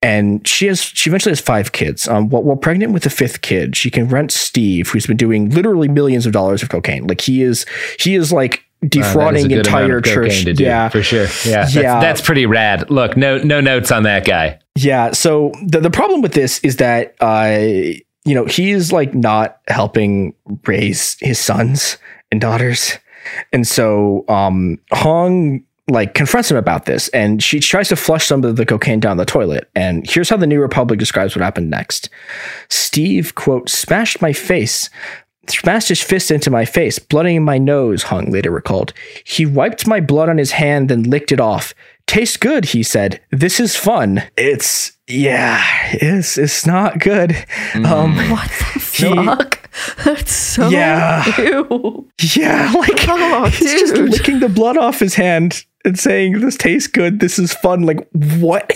and 0.03 0.47
she 0.47 0.67
has 0.67 0.81
she 0.83 1.11
eventually 1.11 1.33
has 1.33 1.41
five 1.41 1.73
kids. 1.73 2.07
Um, 2.09 2.29
while, 2.29 2.43
while 2.43 2.57
pregnant 2.57 2.93
with 2.93 3.03
the 3.03 3.11
fifth 3.11 3.41
kid, 3.43 3.77
she 3.77 3.91
can 3.91 4.09
rent 4.09 4.31
Steve, 4.31 4.89
who's 4.89 5.07
been 5.07 5.17
doing 5.17 5.51
literally 5.51 5.89
millions 5.89 6.27
of 6.27 6.33
dollars 6.33 6.63
of 6.63 6.69
cocaine. 6.69 7.07
Like 7.07 7.21
he 7.21 7.43
is 7.43 7.67
he 7.99 8.15
is 8.15 8.33
like 8.33 8.55
Uh, 8.55 8.61
that 8.83 8.85
is 8.85 8.85
a 8.85 8.89
defrauding 8.89 9.47
amount 9.47 9.67
entire 9.67 10.01
church. 10.01 10.45
do, 10.45 10.55
yeah, 10.63 10.89
for 10.89 11.03
sure. 11.03 11.25
Yeah, 11.45 11.63
that's, 11.63 11.75
Yeah. 11.75 12.01
that's 12.01 12.21
pretty 12.21 12.47
rad. 12.47 12.91
Look, 12.91 13.17
no 13.17 13.39
no 13.39 13.61
notes 13.61 13.91
on 13.91 14.05
that 14.05 14.25
guy. 14.25 14.59
Yeah. 14.75 15.13
So 15.13 15.53
the, 15.65 15.81
the 15.81 15.91
problem 15.91 16.23
with 16.23 16.33
this 16.33 16.59
is 16.61 16.77
that, 16.77 17.15
uh, 17.21 17.59
you 18.25 18.35
know, 18.35 18.47
he's 18.47 18.93
like 18.93 19.15
not 19.15 19.61
helping 19.69 20.35
raise 20.67 21.17
his 21.21 21.39
sons 21.39 21.99
and 22.31 22.41
daughters. 22.41 22.99
And 23.53 23.67
so, 23.67 24.25
um, 24.29 24.79
Hong 24.93 25.65
like 25.89 26.15
confronts 26.15 26.51
him 26.51 26.57
about 26.57 26.87
this 26.87 27.09
and 27.09 27.43
she 27.43 27.59
tries 27.59 27.89
to 27.89 27.97
flush 27.97 28.27
some 28.27 28.45
of 28.45 28.57
the 28.57 28.65
cocaine 28.65 29.01
down 29.01 29.17
the 29.17 29.25
toilet. 29.25 29.69
And 29.75 30.09
here's 30.09 30.31
how 30.31 30.37
the 30.37 30.47
New 30.47 30.61
Republic 30.61 30.99
describes 30.99 31.35
what 31.35 31.43
happened 31.43 31.71
next. 31.71 32.09
Steve, 32.69 33.35
quote, 33.35 33.69
smashed 33.69 34.23
my 34.23 34.33
face 34.33 34.89
smashed 35.49 35.89
his 35.89 36.01
fist 36.01 36.31
into 36.31 36.51
my 36.51 36.65
face, 36.65 36.99
blooding 36.99 37.45
my 37.45 37.59
nose, 37.59 38.05
Hung 38.05 38.31
later 38.31 38.51
recalled. 38.51 38.93
He 39.25 39.47
wiped 39.47 39.87
my 39.87 40.01
blood 40.01 40.29
on 40.29 40.39
his 40.39 40.53
hand, 40.53 40.89
then 40.89 41.05
licked 41.05 41.33
it 41.33 41.41
off. 41.41 41.75
Tastes 42.13 42.37
good, 42.37 42.67
he 42.67 42.83
said. 42.83 43.21
This 43.31 43.59
is 43.59 43.75
fun. 43.75 44.23
It's 44.37 44.93
yeah, 45.09 45.65
it's 45.95 46.37
it's 46.37 46.67
not 46.67 46.99
good. 46.99 47.35
Um 47.75 48.17
What 48.31 48.49
the 48.51 48.81
fuck? 48.81 49.71
That's 50.05 50.31
so 50.35 50.69
Yeah. 50.69 51.25
ew. 51.41 52.07
yeah, 52.37 52.71
like 52.77 53.09
Oh, 53.09 53.47
he's 53.47 53.73
just 53.81 53.95
licking 53.97 54.41
the 54.41 54.51
blood 54.51 54.77
off 54.77 55.01
his 55.01 55.15
hand 55.15 55.65
and 55.87 55.99
saying 55.99 56.41
this 56.41 56.59
tastes 56.59 56.87
good, 56.87 57.21
this 57.21 57.39
is 57.39 57.55
fun. 57.55 57.83
Like 57.85 58.07
what? 58.39 58.71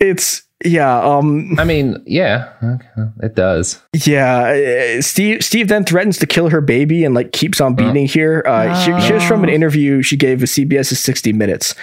It's 0.00 0.42
yeah, 0.64 1.00
um 1.00 1.58
I 1.58 1.64
mean, 1.64 2.02
yeah, 2.06 2.52
okay, 2.62 3.10
it 3.22 3.34
does. 3.34 3.80
Yeah, 4.06 4.96
uh, 4.98 5.02
Steve. 5.02 5.42
Steve 5.44 5.68
then 5.68 5.84
threatens 5.84 6.18
to 6.18 6.26
kill 6.26 6.48
her 6.50 6.60
baby 6.60 7.04
and 7.04 7.14
like 7.14 7.32
keeps 7.32 7.60
on 7.60 7.74
beating 7.74 8.06
here. 8.06 8.42
Uh, 8.46 8.84
here- 8.84 8.98
Here's 9.00 9.24
from 9.24 9.42
an 9.42 9.50
interview 9.50 10.02
she 10.02 10.16
gave 10.16 10.40
with 10.40 10.50
CBS's 10.50 11.00
60 11.00 11.32
Minutes. 11.32 11.74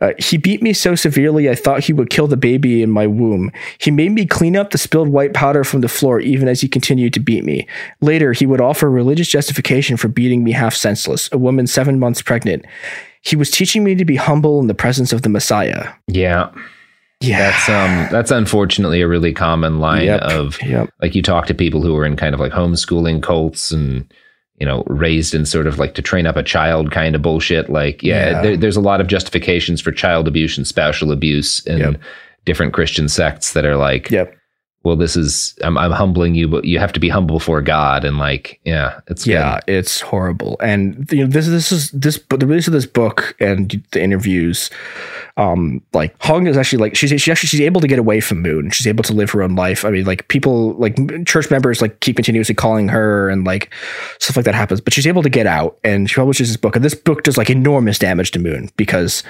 Uh, 0.00 0.12
he 0.18 0.36
beat 0.36 0.62
me 0.62 0.72
so 0.72 0.94
severely 0.94 1.48
I 1.50 1.54
thought 1.54 1.84
he 1.84 1.92
would 1.92 2.10
kill 2.10 2.26
the 2.26 2.36
baby 2.36 2.82
in 2.82 2.90
my 2.90 3.06
womb. 3.06 3.50
He 3.78 3.90
made 3.90 4.12
me 4.12 4.26
clean 4.26 4.56
up 4.56 4.70
the 4.70 4.78
spilled 4.78 5.08
white 5.08 5.34
powder 5.34 5.64
from 5.64 5.80
the 5.80 5.88
floor 5.88 6.20
even 6.20 6.48
as 6.48 6.60
he 6.60 6.68
continued 6.68 7.12
to 7.14 7.20
beat 7.20 7.44
me. 7.44 7.66
Later, 8.00 8.32
he 8.32 8.46
would 8.46 8.60
offer 8.60 8.90
religious 8.90 9.28
justification 9.28 9.96
for 9.96 10.08
beating 10.08 10.44
me 10.44 10.52
half 10.52 10.74
senseless. 10.74 11.28
A 11.32 11.38
woman 11.38 11.66
seven 11.66 11.98
months 11.98 12.22
pregnant. 12.22 12.64
He 13.22 13.34
was 13.36 13.50
teaching 13.50 13.82
me 13.84 13.94
to 13.96 14.04
be 14.04 14.16
humble 14.16 14.60
in 14.60 14.68
the 14.68 14.74
presence 14.74 15.12
of 15.12 15.22
the 15.22 15.28
Messiah. 15.28 15.92
Yeah. 16.06 16.50
Yeah. 17.20 17.50
That's 17.50 17.68
um 17.68 18.08
that's 18.12 18.30
unfortunately 18.30 19.00
a 19.00 19.08
really 19.08 19.32
common 19.32 19.80
line 19.80 20.04
Yep, 20.06 20.20
of 20.22 20.62
yep. 20.62 20.90
like 21.02 21.14
you 21.14 21.22
talk 21.22 21.46
to 21.46 21.54
people 21.54 21.82
who 21.82 21.96
are 21.96 22.04
in 22.06 22.16
kind 22.16 22.32
of 22.34 22.40
like 22.40 22.52
homeschooling 22.52 23.22
cults 23.22 23.72
and 23.72 24.12
you 24.60 24.66
know 24.66 24.84
raised 24.86 25.34
in 25.34 25.44
sort 25.44 25.66
of 25.66 25.78
like 25.80 25.94
to 25.94 26.02
train 26.02 26.26
up 26.26 26.36
a 26.36 26.42
child 26.44 26.92
kind 26.92 27.16
of 27.16 27.22
bullshit 27.22 27.68
like 27.70 28.02
yeah, 28.04 28.30
Yeah. 28.30 28.42
There, 28.42 28.56
there's 28.56 28.76
a 28.76 28.80
lot 28.80 29.00
of 29.00 29.08
justifications 29.08 29.80
for 29.80 29.90
child 29.90 30.28
abuse 30.28 30.56
and 30.56 30.66
spousal 30.66 31.10
abuse 31.10 31.58
in 31.66 31.78
Yep. 31.78 32.00
different 32.44 32.72
christian 32.72 33.08
sects 33.08 33.52
that 33.52 33.64
are 33.64 33.76
like 33.76 34.10
Yep. 34.12 34.34
Well 34.82 34.96
this 34.96 35.16
is 35.16 35.56
I'm, 35.62 35.76
I'm 35.76 35.92
humbling 35.92 36.34
you 36.34 36.48
but 36.48 36.64
you 36.64 36.78
have 36.78 36.92
to 36.92 37.00
be 37.00 37.08
humble 37.08 37.38
before 37.38 37.62
god 37.62 38.04
and 38.04 38.18
like 38.18 38.60
yeah 38.64 39.00
it's 39.10 39.24
good. 39.24 39.32
yeah, 39.32 39.60
it's 39.66 40.00
horrible. 40.00 40.56
And 40.60 41.10
you 41.10 41.24
know, 41.24 41.26
this 41.26 41.46
this 41.46 41.72
is 41.72 41.90
this 41.90 42.18
but 42.18 42.40
the 42.40 42.46
release 42.46 42.66
of 42.66 42.72
this 42.72 42.86
book 42.86 43.34
and 43.40 43.82
the 43.92 44.02
interviews, 44.02 44.70
um, 45.36 45.82
like 45.92 46.14
Hong 46.22 46.46
is 46.46 46.56
actually 46.56 46.78
like 46.78 46.96
she's 46.96 47.20
she 47.20 47.30
actually 47.30 47.48
she's 47.48 47.60
able 47.60 47.80
to 47.80 47.88
get 47.88 47.98
away 47.98 48.20
from 48.20 48.42
Moon. 48.42 48.70
She's 48.70 48.86
able 48.86 49.04
to 49.04 49.12
live 49.12 49.30
her 49.30 49.42
own 49.42 49.56
life. 49.56 49.84
I 49.84 49.90
mean, 49.90 50.04
like 50.04 50.28
people 50.28 50.74
like 50.74 50.96
church 51.26 51.50
members 51.50 51.80
like 51.80 52.00
keep 52.00 52.16
continuously 52.16 52.54
calling 52.54 52.88
her 52.88 53.28
and 53.30 53.44
like 53.44 53.72
stuff 54.18 54.36
like 54.36 54.44
that 54.44 54.54
happens. 54.54 54.80
But 54.80 54.92
she's 54.92 55.06
able 55.06 55.22
to 55.22 55.30
get 55.30 55.46
out 55.46 55.78
and 55.84 56.08
she 56.08 56.16
publishes 56.16 56.48
this 56.48 56.56
book. 56.56 56.76
And 56.76 56.84
this 56.84 56.94
book 56.94 57.22
does 57.22 57.38
like 57.38 57.50
enormous 57.50 57.98
damage 57.98 58.30
to 58.32 58.38
Moon 58.38 58.70
because 58.76 59.22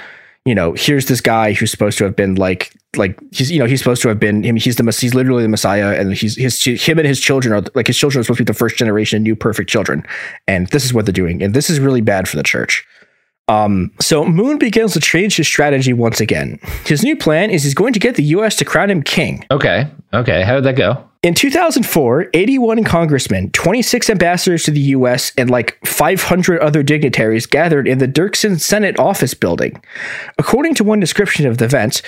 you 0.44 0.54
know, 0.54 0.72
here's 0.72 1.06
this 1.06 1.20
guy 1.20 1.52
who's 1.52 1.70
supposed 1.70 1.98
to 1.98 2.04
have 2.04 2.16
been 2.16 2.36
like, 2.36 2.72
like 2.96 3.18
he's, 3.32 3.50
you 3.50 3.58
know, 3.58 3.66
he's 3.66 3.80
supposed 3.80 4.02
to 4.02 4.08
have 4.08 4.18
been 4.18 4.42
him. 4.42 4.56
He's 4.56 4.76
the, 4.76 4.84
he's 4.98 5.14
literally 5.14 5.42
the 5.42 5.48
Messiah, 5.48 5.98
and 5.98 6.14
he's 6.14 6.36
his, 6.36 6.62
him 6.62 6.98
and 6.98 7.06
his 7.06 7.20
children 7.20 7.52
are 7.54 7.62
like 7.74 7.86
his 7.86 7.98
children 7.98 8.20
are 8.20 8.24
supposed 8.24 8.38
to 8.38 8.44
be 8.44 8.52
the 8.52 8.58
first 8.58 8.76
generation 8.76 9.18
of 9.18 9.22
new 9.22 9.36
perfect 9.36 9.68
children, 9.68 10.04
and 10.46 10.68
this 10.68 10.84
is 10.84 10.94
what 10.94 11.04
they're 11.06 11.12
doing, 11.12 11.42
and 11.42 11.54
this 11.54 11.68
is 11.68 11.80
really 11.80 12.00
bad 12.00 12.28
for 12.28 12.36
the 12.36 12.42
church. 12.42 12.86
Um, 13.48 13.90
so 14.00 14.24
Moon 14.26 14.58
begins 14.58 14.92
to 14.92 15.00
change 15.00 15.36
his 15.36 15.46
strategy 15.46 15.94
once 15.94 16.20
again. 16.20 16.58
His 16.84 17.02
new 17.02 17.16
plan 17.16 17.50
is 17.50 17.64
he's 17.64 17.74
going 17.74 17.94
to 17.94 17.98
get 17.98 18.14
the 18.14 18.22
U.S. 18.24 18.56
to 18.56 18.64
crown 18.64 18.90
him 18.90 19.02
king. 19.02 19.44
okay 19.50 19.90
okay 20.14 20.42
how 20.42 20.54
did 20.54 20.64
that 20.64 20.76
go 20.76 21.07
In 21.24 21.34
2004, 21.34 22.30
81 22.32 22.84
congressmen, 22.84 23.50
26 23.50 24.08
ambassadors 24.08 24.62
to 24.62 24.70
the 24.70 24.80
US, 24.80 25.32
and 25.36 25.50
like 25.50 25.76
500 25.84 26.60
other 26.60 26.84
dignitaries 26.84 27.44
gathered 27.44 27.88
in 27.88 27.98
the 27.98 28.06
Dirksen 28.06 28.60
Senate 28.60 29.00
office 29.00 29.34
building. 29.34 29.82
According 30.38 30.76
to 30.76 30.84
one 30.84 31.00
description 31.00 31.44
of 31.46 31.58
the 31.58 31.64
event, 31.64 32.02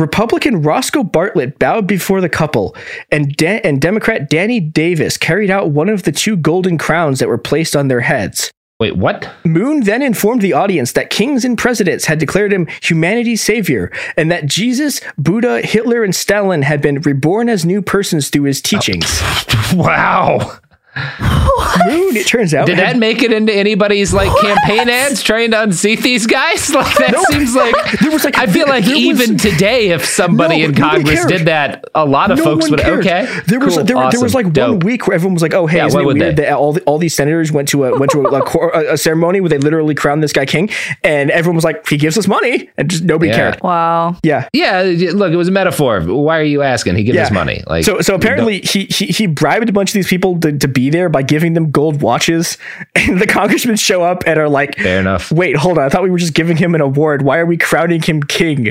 Republican 0.00 0.62
Roscoe 0.62 1.04
Bartlett 1.04 1.60
bowed 1.60 1.86
before 1.86 2.20
the 2.20 2.28
couple, 2.28 2.74
and, 3.12 3.36
De- 3.36 3.64
and 3.64 3.80
Democrat 3.80 4.28
Danny 4.28 4.58
Davis 4.58 5.16
carried 5.16 5.48
out 5.48 5.70
one 5.70 5.88
of 5.88 6.02
the 6.02 6.10
two 6.10 6.36
golden 6.36 6.76
crowns 6.76 7.20
that 7.20 7.28
were 7.28 7.38
placed 7.38 7.76
on 7.76 7.86
their 7.86 8.00
heads. 8.00 8.50
Wait 8.78 8.96
what 8.96 9.30
Moon 9.44 9.80
then 9.80 10.02
informed 10.02 10.42
the 10.42 10.52
audience 10.52 10.92
that 10.92 11.10
kings 11.10 11.44
and 11.44 11.56
presidents 11.56 12.06
had 12.06 12.18
declared 12.18 12.52
him 12.52 12.66
humanity's 12.82 13.42
savior, 13.42 13.92
and 14.16 14.30
that 14.30 14.46
Jesus, 14.46 15.00
Buddha, 15.16 15.62
Hitler, 15.62 16.04
and 16.04 16.14
Stalin 16.14 16.62
had 16.62 16.82
been 16.82 17.00
reborn 17.00 17.48
as 17.48 17.64
new 17.64 17.82
persons 17.82 18.28
through 18.28 18.44
his 18.44 18.60
teachings. 18.60 19.22
wow 19.74 20.58
Moon, 20.96 22.16
it 22.16 22.26
turns 22.26 22.54
out, 22.54 22.66
did 22.66 22.78
had- 22.78 22.94
that 22.94 22.98
make 22.98 23.22
it 23.22 23.32
into 23.32 23.52
anybody's 23.52 24.12
like 24.14 24.30
campaign 24.40 24.88
ads 24.88 25.22
trying 25.22 25.50
to 25.50 25.62
unseat 25.62 26.02
these 26.02 26.26
guys 26.26 26.70
like 26.74 26.96
that 26.98 27.12
No. 27.12 27.22
seems 27.30 27.54
like 27.54 27.74
There 28.00 28.10
was, 28.10 28.24
like, 28.24 28.38
i 28.38 28.46
feel 28.46 28.66
like 28.66 28.84
there 28.84 28.94
was- 28.94 29.02
even 29.02 29.36
today 29.36 29.90
if 29.90 30.04
somebody 30.04 30.58
No, 30.60 30.64
in 30.66 30.74
congress 30.74 31.24
did 31.26 31.46
that 31.46 31.84
a 31.94 32.04
lot 32.04 32.30
of 32.30 32.38
no 32.38 32.44
folks 32.44 32.70
would 32.70 32.80
cared. 32.80 33.00
okay 33.00 33.26
There 33.46 33.60
was 33.60 33.74
cool, 33.76 33.84
there, 33.84 33.96
there 34.10 34.20
was 34.20 34.34
awesome, 34.34 34.52
like 34.52 34.56
one 34.56 34.78
week 34.80 35.06
where 35.06 35.14
everyone 35.14 35.34
was 35.34 35.42
like, 35.42 35.54
"Oh, 35.54 35.66
hey, 35.66 35.78
Yeah, 35.78 35.86
isn't 35.86 36.00
it 36.00 36.04
weird 36.06 36.36
that 36.36 36.52
all 36.52 36.72
the, 36.72 36.80
all 36.82 36.98
these 36.98 37.14
senators 37.14 37.52
went 37.52 37.68
to 37.68 37.84
a 37.84 37.98
went 37.98 38.10
to 38.12 38.22
a, 38.26 38.40
a, 38.40 38.92
a 38.94 38.98
ceremony 38.98 39.40
where 39.40 39.48
they 39.50 39.58
literally 39.58 39.94
crowned 39.94 40.22
this 40.22 40.32
guy 40.32 40.46
king?" 40.46 40.70
And 41.04 41.30
everyone 41.30 41.56
was 41.56 41.64
like, 41.64 41.86
"He 41.88 41.96
gives 41.96 42.16
us 42.18 42.26
money," 42.26 42.70
and 42.76 42.88
just 42.90 43.04
nobody 43.04 43.30
Yeah. 43.30 43.36
cared. 43.36 43.62
Wow. 43.62 44.16
Yeah. 44.22 44.48
yeah 44.52 44.82
look 45.14 45.32
it 45.32 45.36
was 45.36 45.48
a 45.48 45.52
metaphor 45.52 46.00
why 46.00 46.38
are 46.38 46.42
you 46.42 46.62
asking 46.62 46.96
he 46.96 47.04
gives 47.04 47.18
us 47.18 47.30
money 47.30 47.62
like 47.66 47.84
so 47.84 48.00
so 48.00 48.14
apparently 48.14 48.60
he, 48.60 48.84
he 48.86 49.06
he 49.06 49.26
bribed 49.26 49.68
a 49.68 49.72
bunch 49.72 49.90
of 49.90 49.94
these 49.94 50.06
people 50.08 50.38
to, 50.40 50.56
to 50.56 50.68
be 50.68 50.85
be 50.86 50.90
there 50.90 51.08
by 51.08 51.22
giving 51.22 51.54
them 51.54 51.70
gold 51.70 52.02
watches. 52.02 52.58
And 53.08 53.20
the 53.20 53.26
congressmen 53.26 53.76
show 53.76 54.02
up 54.02 54.24
and 54.26 54.36
are 54.38 54.48
like, 54.48 54.76
Fair 54.78 54.98
enough. 55.00 55.30
Wait, 55.30 55.54
hold 55.56 55.78
on. 55.78 55.84
I 55.84 55.88
thought 55.88 56.02
we 56.02 56.10
were 56.10 56.18
just 56.18 56.34
giving 56.34 56.56
him 56.56 56.74
an 56.74 56.80
award. 56.80 57.22
Why 57.22 57.38
are 57.38 57.46
we 57.46 57.56
crowning 57.56 58.02
him 58.02 58.22
king? 58.22 58.68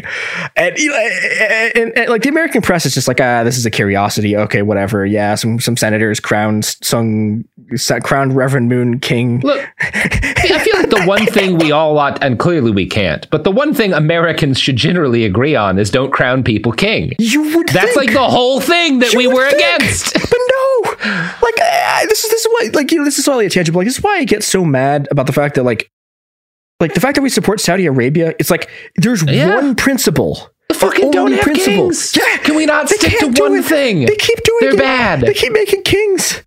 And, 0.57 0.75
and, 0.77 1.75
and- 1.75 1.97
and, 1.97 2.09
like 2.09 2.23
the 2.23 2.29
American 2.29 2.61
press 2.61 2.85
is 2.85 2.93
just 2.93 3.07
like, 3.07 3.21
ah, 3.21 3.43
this 3.43 3.57
is 3.57 3.65
a 3.65 3.71
curiosity. 3.71 4.35
Okay, 4.35 4.61
whatever. 4.61 5.05
Yeah, 5.05 5.35
some 5.35 5.59
some 5.59 5.77
senators 5.77 6.19
crowned 6.19 6.65
sung 6.81 7.45
crowned 8.03 8.35
Reverend 8.35 8.67
Moon 8.69 8.99
king. 8.99 9.39
Look, 9.41 9.65
I 9.79 10.59
feel 10.63 10.75
like 10.77 10.89
the 10.89 11.03
one 11.05 11.25
thing 11.27 11.57
we 11.57 11.71
all 11.71 11.97
ought, 11.97 12.21
and 12.23 12.37
clearly 12.39 12.71
we 12.71 12.85
can't, 12.85 13.29
but 13.29 13.43
the 13.43 13.51
one 13.51 13.73
thing 13.73 13.93
Americans 13.93 14.59
should 14.59 14.75
generally 14.75 15.23
agree 15.25 15.55
on 15.55 15.77
is 15.79 15.89
don't 15.89 16.11
crown 16.11 16.43
people 16.43 16.71
king. 16.71 17.13
You 17.19 17.55
would. 17.57 17.69
That's 17.69 17.93
think. 17.93 17.97
like 17.97 18.13
the 18.13 18.27
whole 18.29 18.59
thing 18.59 18.99
that 18.99 19.13
You 19.13 19.19
we 19.19 19.27
were 19.27 19.49
think. 19.49 19.61
against. 19.77 20.13
But 20.13 20.39
no, 20.49 20.54
like 21.41 21.55
uh, 21.61 22.05
this 22.07 22.23
is 22.23 22.31
this 22.31 22.41
is 22.45 22.47
why 22.51 22.69
like 22.73 22.91
you 22.91 22.99
know 22.99 23.05
this 23.05 23.19
is 23.19 23.27
all 23.27 23.39
tangible. 23.49 23.79
Like 23.79 23.87
this 23.87 23.97
is 23.97 24.03
why 24.03 24.17
I 24.17 24.23
get 24.23 24.43
so 24.43 24.63
mad 24.65 25.07
about 25.11 25.27
the 25.27 25.33
fact 25.33 25.55
that 25.55 25.63
like 25.63 25.91
like 26.79 26.93
the 26.93 26.99
fact 26.99 27.15
that 27.15 27.21
we 27.21 27.29
support 27.29 27.59
Saudi 27.59 27.85
Arabia. 27.85 28.33
It's 28.39 28.49
like 28.51 28.69
there's 28.97 29.23
Yeah. 29.23 29.55
one 29.55 29.75
principle. 29.75 30.49
The 30.69 30.75
fucking 30.75 31.11
don't 31.11 31.25
only 31.25 31.35
have 31.37 31.43
principle. 31.43 31.73
kings. 31.89 32.15
Yeah, 32.17 32.37
Can 32.37 32.55
we 32.55 32.65
not 32.65 32.89
they 32.89 32.95
stick 32.97 33.19
to 33.19 33.27
one 33.41 33.55
it. 33.55 33.65
thing? 33.65 34.05
They 34.05 34.15
keep 34.15 34.41
doing 34.43 34.57
They're 34.61 34.73
it. 34.73 34.77
bad. 34.79 35.21
They 35.21 35.33
keep 35.33 35.53
making 35.53 35.83
kings. 35.83 36.41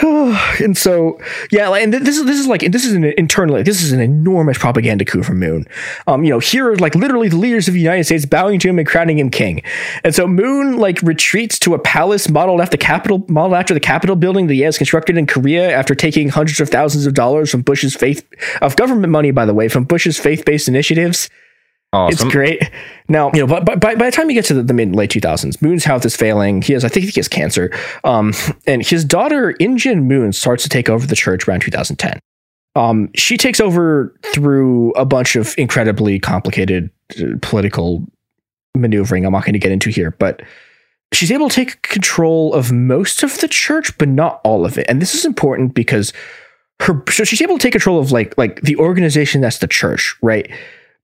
and 0.60 0.76
so 0.76 1.18
yeah, 1.50 1.70
and 1.74 1.92
this 1.92 2.16
is 2.16 2.24
this 2.24 2.38
is 2.38 2.46
like 2.46 2.62
this 2.72 2.84
is 2.84 2.92
an 2.92 3.04
internally 3.04 3.62
this 3.62 3.82
is 3.82 3.92
an 3.92 4.00
enormous 4.00 4.56
propaganda 4.56 5.04
coup 5.04 5.22
from 5.22 5.38
Moon. 5.38 5.66
Um, 6.06 6.24
you 6.24 6.30
know, 6.30 6.38
here 6.38 6.70
are 6.70 6.76
like 6.76 6.94
literally 6.94 7.28
the 7.28 7.36
leaders 7.36 7.68
of 7.68 7.74
the 7.74 7.80
United 7.80 8.04
States 8.04 8.24
bowing 8.24 8.58
to 8.60 8.68
him 8.68 8.78
and 8.78 8.88
crowning 8.88 9.18
him 9.18 9.30
king. 9.30 9.62
And 10.02 10.14
so 10.14 10.26
Moon 10.26 10.78
like 10.78 11.02
retreats 11.02 11.58
to 11.60 11.74
a 11.74 11.78
palace 11.78 12.30
modeled 12.30 12.60
after 12.60 12.76
the 12.76 12.82
Capitol 12.82 13.24
modeled 13.28 13.58
after 13.58 13.74
the 13.74 13.80
Capitol 13.80 14.16
building 14.16 14.46
that 14.46 14.54
he 14.54 14.60
has 14.60 14.78
constructed 14.78 15.18
in 15.18 15.26
Korea 15.26 15.70
after 15.70 15.94
taking 15.94 16.30
hundreds 16.30 16.60
of 16.60 16.70
thousands 16.70 17.06
of 17.06 17.12
dollars 17.14 17.50
from 17.50 17.62
Bush's 17.62 17.94
faith 17.94 18.26
of 18.62 18.76
government 18.76 19.12
money, 19.12 19.32
by 19.32 19.44
the 19.44 19.54
way, 19.54 19.68
from 19.68 19.84
Bush's 19.84 20.18
faith-based 20.18 20.68
initiatives. 20.68 21.28
Awesome. 21.92 22.26
It's 22.26 22.32
great. 22.32 22.70
Now, 23.08 23.32
you 23.34 23.40
know, 23.40 23.46
but, 23.46 23.64
but 23.64 23.80
by, 23.80 23.96
by 23.96 24.06
the 24.06 24.12
time 24.12 24.30
you 24.30 24.34
get 24.34 24.44
to 24.46 24.54
the, 24.54 24.62
the 24.62 24.72
mid 24.72 24.94
late 24.94 25.10
2000s, 25.10 25.60
Moon's 25.60 25.84
health 25.84 26.04
is 26.04 26.14
failing. 26.14 26.62
He 26.62 26.72
has, 26.72 26.84
I 26.84 26.88
think, 26.88 27.06
he 27.06 27.12
has 27.18 27.26
cancer. 27.26 27.72
Um, 28.04 28.32
and 28.66 28.86
his 28.86 29.04
daughter, 29.04 29.54
Injin 29.58 30.04
Moon, 30.04 30.32
starts 30.32 30.62
to 30.62 30.68
take 30.68 30.88
over 30.88 31.06
the 31.06 31.16
church 31.16 31.48
around 31.48 31.60
2010. 31.60 32.20
Um, 32.76 33.10
she 33.16 33.36
takes 33.36 33.60
over 33.60 34.14
through 34.22 34.92
a 34.92 35.04
bunch 35.04 35.34
of 35.34 35.54
incredibly 35.58 36.20
complicated 36.20 36.90
uh, 37.20 37.36
political 37.42 38.06
maneuvering. 38.76 39.26
I'm 39.26 39.32
not 39.32 39.44
going 39.44 39.54
to 39.54 39.58
get 39.58 39.72
into 39.72 39.90
here, 39.90 40.12
but 40.12 40.42
she's 41.12 41.32
able 41.32 41.48
to 41.48 41.54
take 41.54 41.82
control 41.82 42.54
of 42.54 42.70
most 42.70 43.24
of 43.24 43.38
the 43.38 43.48
church, 43.48 43.96
but 43.98 44.08
not 44.08 44.40
all 44.44 44.64
of 44.64 44.78
it. 44.78 44.86
And 44.88 45.02
this 45.02 45.16
is 45.16 45.24
important 45.24 45.74
because 45.74 46.12
her 46.80 47.02
so 47.10 47.24
she's 47.24 47.42
able 47.42 47.58
to 47.58 47.62
take 47.62 47.72
control 47.72 47.98
of 47.98 48.12
like 48.12 48.36
like 48.38 48.62
the 48.62 48.76
organization 48.76 49.40
that's 49.40 49.58
the 49.58 49.66
church, 49.66 50.14
right? 50.22 50.50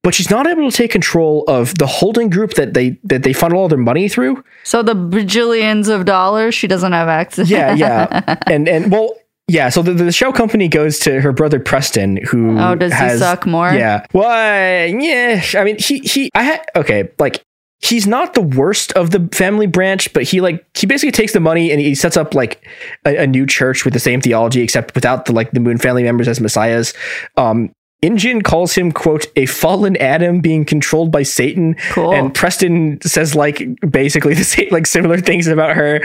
But 0.06 0.14
she's 0.14 0.30
not 0.30 0.46
able 0.46 0.70
to 0.70 0.76
take 0.76 0.92
control 0.92 1.42
of 1.48 1.76
the 1.78 1.86
holding 1.88 2.30
group 2.30 2.54
that 2.54 2.74
they 2.74 2.90
that 3.02 3.24
they 3.24 3.32
funnel 3.32 3.58
all 3.58 3.66
their 3.66 3.76
money 3.76 4.08
through. 4.08 4.44
So 4.62 4.80
the 4.80 4.94
bajillions 4.94 5.88
of 5.88 6.04
dollars 6.04 6.54
she 6.54 6.68
doesn't 6.68 6.92
have 6.92 7.08
access. 7.08 7.50
Yeah, 7.50 7.74
yeah, 7.74 8.36
and 8.46 8.68
and 8.68 8.92
well, 8.92 9.16
yeah. 9.48 9.68
So 9.68 9.82
the, 9.82 9.94
the 9.94 10.12
show 10.12 10.30
company 10.30 10.68
goes 10.68 11.00
to 11.00 11.20
her 11.20 11.32
brother 11.32 11.58
Preston, 11.58 12.18
who 12.18 12.56
Oh, 12.56 12.76
does 12.76 12.94
he 12.94 13.18
suck 13.18 13.46
more? 13.46 13.72
Yeah. 13.72 14.06
Well, 14.12 14.86
yeah. 14.86 15.42
I 15.56 15.64
mean, 15.64 15.76
he 15.80 15.98
he. 15.98 16.30
I 16.36 16.44
had 16.44 16.64
okay, 16.76 17.10
like. 17.18 17.42
He's 17.80 18.06
not 18.06 18.34
the 18.34 18.42
worst 18.42 18.92
of 18.92 19.10
the 19.10 19.28
family 19.32 19.66
branch, 19.66 20.12
but 20.12 20.22
he 20.22 20.40
like 20.40 20.64
he 20.78 20.86
basically 20.86 21.10
takes 21.10 21.32
the 21.32 21.40
money 21.40 21.72
and 21.72 21.80
he 21.80 21.96
sets 21.96 22.16
up 22.16 22.32
like 22.32 22.64
a, 23.04 23.24
a 23.24 23.26
new 23.26 23.44
church 23.44 23.84
with 23.84 23.92
the 23.92 24.00
same 24.00 24.20
theology, 24.20 24.62
except 24.62 24.94
without 24.94 25.24
the 25.24 25.32
like 25.32 25.50
the 25.50 25.60
Moon 25.60 25.78
family 25.78 26.04
members 26.04 26.28
as 26.28 26.40
messiahs. 26.40 26.94
Um, 27.36 27.72
Injin 28.06 28.42
calls 28.42 28.74
him 28.74 28.92
quote 28.92 29.26
a 29.36 29.46
fallen 29.46 29.96
Adam 29.96 30.40
being 30.40 30.64
controlled 30.64 31.10
by 31.10 31.22
Satan, 31.24 31.74
Cool. 31.90 32.12
and 32.14 32.32
Preston 32.34 33.00
says 33.02 33.34
like 33.34 33.62
basically 33.90 34.34
the 34.42 34.44
same 34.44 34.68
like 34.70 34.86
similar 34.86 35.18
things 35.18 35.46
about 35.48 35.74
her. 35.76 36.00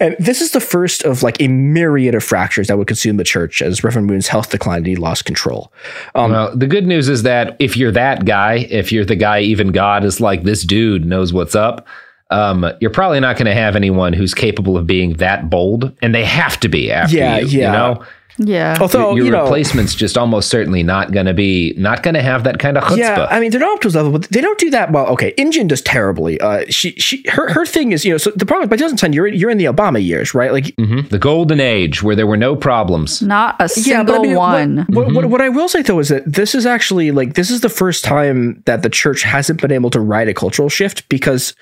And 0.00 0.16
this 0.18 0.40
is 0.40 0.50
the 0.52 0.60
first 0.60 1.04
of 1.04 1.22
like 1.22 1.40
a 1.40 1.48
myriad 1.48 2.14
of 2.14 2.24
fractures 2.24 2.66
that 2.68 2.76
would 2.78 2.88
consume 2.88 3.16
the 3.16 3.24
church 3.24 3.62
as 3.62 3.84
Reverend 3.84 4.08
Moon's 4.08 4.28
health 4.28 4.50
declined 4.50 4.78
and 4.86 4.86
he 4.88 4.96
lost 4.96 5.24
control. 5.24 5.72
Um, 6.14 6.32
well, 6.32 6.56
the 6.56 6.66
good 6.66 6.86
news 6.86 7.08
is 7.08 7.22
that 7.22 7.56
if 7.60 7.76
you're 7.76 7.92
that 7.92 8.24
guy, 8.24 8.66
if 8.70 8.90
you're 8.92 9.04
the 9.04 9.16
guy, 9.16 9.40
even 9.40 9.68
God 9.72 10.04
is 10.04 10.20
like, 10.20 10.42
this 10.42 10.64
dude 10.64 11.04
knows 11.04 11.32
what's 11.32 11.54
up. 11.54 11.86
Um, 12.30 12.66
you're 12.80 12.90
probably 12.90 13.20
not 13.20 13.36
going 13.36 13.46
to 13.46 13.54
have 13.54 13.76
anyone 13.76 14.12
who's 14.12 14.34
capable 14.34 14.76
of 14.76 14.86
being 14.86 15.12
that 15.18 15.50
bold, 15.50 15.92
and 16.02 16.14
they 16.14 16.24
have 16.24 16.58
to 16.60 16.68
be 16.68 16.90
after 16.90 17.16
Yeah, 17.16 17.38
you. 17.38 17.46
yeah. 17.46 17.66
You 17.66 17.72
know, 17.72 18.04
Yeah. 18.38 18.76
although 18.80 19.10
your, 19.10 19.16
your 19.16 19.24
you 19.26 19.30
know, 19.32 19.42
replacement's 19.44 19.94
just 19.94 20.18
almost 20.18 20.48
certainly 20.48 20.82
not 20.82 21.12
going 21.12 21.26
to 21.26 21.34
be 21.34 21.72
not 21.76 22.02
going 22.02 22.14
to 22.14 22.22
have 22.22 22.44
that 22.44 22.58
kind 22.58 22.76
of 22.76 22.84
chutzpah. 22.84 22.96
Yeah, 22.98 23.26
I 23.30 23.38
mean 23.38 23.50
they're 23.50 23.60
not 23.60 23.74
up 23.74 23.80
to 23.82 23.86
his 23.88 23.94
level, 23.94 24.10
but 24.12 24.22
they 24.30 24.40
don't 24.40 24.58
do 24.58 24.70
that 24.70 24.90
well. 24.90 25.06
Okay, 25.06 25.32
Injin 25.36 25.68
does 25.68 25.82
terribly. 25.82 26.40
Uh, 26.40 26.64
she 26.68 26.92
she 26.92 27.22
her 27.28 27.52
her 27.52 27.64
thing 27.64 27.92
is 27.92 28.04
you 28.04 28.10
know 28.12 28.18
so 28.18 28.30
the 28.34 28.44
problem 28.46 28.64
is 28.64 28.70
by 28.70 28.76
2010 28.76 29.12
you're 29.12 29.26
in, 29.28 29.34
you're 29.34 29.50
in 29.50 29.58
the 29.58 29.66
Obama 29.66 30.04
years 30.04 30.34
right 30.34 30.52
like 30.52 30.64
Mhm. 30.76 31.08
The 31.10 31.18
golden 31.18 31.60
age 31.60 32.02
where 32.02 32.16
there 32.16 32.26
were 32.26 32.36
no 32.36 32.56
problems. 32.56 33.22
Not 33.22 33.56
a 33.60 33.68
single 33.68 33.92
yeah, 33.92 34.02
but 34.02 34.18
I 34.18 34.22
mean, 34.22 34.34
one. 34.36 34.76
What, 34.88 35.06
what, 35.06 35.14
what, 35.14 35.24
what 35.26 35.40
I 35.40 35.48
will 35.48 35.68
say 35.68 35.82
though 35.82 36.00
is 36.00 36.08
that 36.08 36.24
this 36.30 36.54
is 36.54 36.66
actually 36.66 37.12
like 37.12 37.34
this 37.34 37.50
is 37.50 37.60
the 37.60 37.68
first 37.68 38.04
time 38.04 38.62
that 38.66 38.82
the 38.82 38.90
church 38.90 39.22
hasn't 39.22 39.60
been 39.60 39.70
able 39.72 39.90
to 39.90 40.00
ride 40.00 40.28
a 40.28 40.34
cultural 40.34 40.68
shift 40.68 41.08
because 41.08 41.54